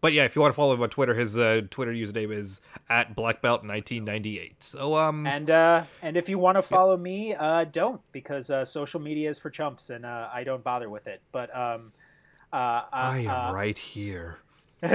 But 0.00 0.12
yeah, 0.14 0.24
if 0.24 0.34
you 0.34 0.40
want 0.40 0.54
to 0.54 0.56
follow 0.56 0.74
him 0.74 0.82
on 0.82 0.88
Twitter, 0.88 1.14
his 1.14 1.36
uh, 1.36 1.62
Twitter 1.70 1.92
username 1.92 2.32
is 2.32 2.60
at 2.88 3.14
blackbelt1998. 3.14 4.52
So 4.60 4.96
um, 4.96 5.26
And 5.26 5.50
uh, 5.50 5.84
and 6.02 6.16
if 6.16 6.28
you 6.28 6.38
want 6.38 6.56
to 6.56 6.62
follow 6.62 6.96
me, 6.96 7.34
uh, 7.34 7.64
don't 7.64 8.00
because 8.12 8.50
uh, 8.50 8.64
social 8.64 9.00
media 9.00 9.28
is 9.28 9.38
for 9.38 9.50
chumps, 9.50 9.90
and 9.90 10.06
uh, 10.06 10.28
I 10.32 10.44
don't 10.44 10.64
bother 10.64 10.88
with 10.88 11.06
it. 11.06 11.20
But 11.32 11.54
um, 11.54 11.92
uh, 12.52 12.82
I 12.92 13.18
am 13.20 13.50
uh, 13.50 13.52
right 13.52 13.78
here. 13.78 14.38
um, 14.82 14.90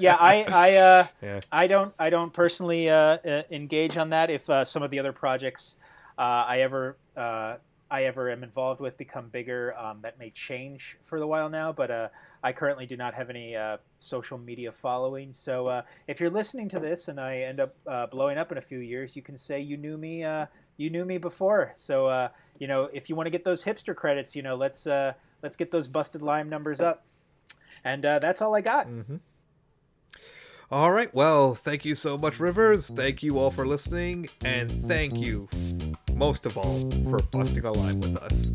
yeah, 0.00 0.16
I 0.18 0.46
I 0.48 0.76
uh, 0.76 1.06
Yeah. 1.22 1.40
I 1.52 1.66
don't 1.66 1.92
I 1.98 2.08
don't 2.08 2.32
personally 2.32 2.88
uh, 2.88 2.96
uh, 2.96 3.42
engage 3.50 3.98
on 3.98 4.10
that. 4.10 4.30
If 4.30 4.48
uh, 4.48 4.64
some 4.64 4.82
of 4.82 4.90
the 4.90 4.98
other 4.98 5.12
projects 5.12 5.76
uh, 6.18 6.22
I 6.22 6.60
ever 6.60 6.96
uh, 7.14 7.56
I 7.90 8.04
ever 8.04 8.30
am 8.30 8.42
involved 8.42 8.80
with 8.80 8.96
become 8.96 9.28
bigger, 9.28 9.76
um, 9.78 9.98
that 10.02 10.18
may 10.18 10.30
change 10.30 10.96
for 11.04 11.18
the 11.18 11.26
while 11.26 11.48
now. 11.48 11.72
But 11.72 11.90
uh, 11.90 12.08
I 12.42 12.52
currently 12.52 12.86
do 12.86 12.96
not 12.96 13.14
have 13.14 13.30
any 13.30 13.54
uh, 13.54 13.76
social 13.98 14.38
media 14.38 14.72
following. 14.72 15.32
So 15.32 15.66
uh, 15.66 15.82
if 16.08 16.20
you're 16.20 16.30
listening 16.30 16.68
to 16.70 16.80
this 16.80 17.08
and 17.08 17.20
I 17.20 17.38
end 17.38 17.60
up 17.60 17.74
uh, 17.86 18.06
blowing 18.06 18.38
up 18.38 18.50
in 18.52 18.58
a 18.58 18.62
few 18.62 18.78
years, 18.78 19.14
you 19.14 19.22
can 19.22 19.36
say 19.36 19.60
you 19.60 19.76
knew 19.76 19.96
me. 19.96 20.24
Uh, 20.24 20.46
you 20.76 20.90
knew 20.90 21.04
me 21.04 21.18
before. 21.18 21.72
So 21.76 22.06
uh, 22.06 22.28
you 22.58 22.66
know 22.66 22.88
if 22.92 23.08
you 23.08 23.16
want 23.16 23.26
to 23.26 23.30
get 23.30 23.44
those 23.44 23.64
hipster 23.64 23.94
credits, 23.94 24.34
you 24.34 24.42
know 24.42 24.56
let's 24.56 24.86
let's 25.42 25.56
get 25.56 25.70
those 25.70 25.86
busted 25.86 26.22
lime 26.22 26.48
numbers 26.48 26.80
up. 26.80 27.04
And 27.84 28.02
that's 28.02 28.40
all 28.40 28.54
I 28.54 28.60
got. 28.60 28.86
Mm-hmm. 28.86 29.16
All 30.70 30.90
right. 30.90 31.14
Well, 31.14 31.54
thank 31.54 31.84
you 31.84 31.94
so 31.94 32.16
much, 32.16 32.40
Rivers. 32.40 32.88
Thank 32.88 33.22
you 33.22 33.38
all 33.38 33.50
for 33.50 33.66
listening, 33.66 34.28
and 34.44 34.70
thank 34.70 35.14
you, 35.14 35.46
most 36.14 36.46
of 36.46 36.56
all, 36.56 36.78
for 37.10 37.18
busting 37.30 37.64
a 37.64 37.72
line 37.72 38.00
with 38.00 38.16
us. 38.18 38.50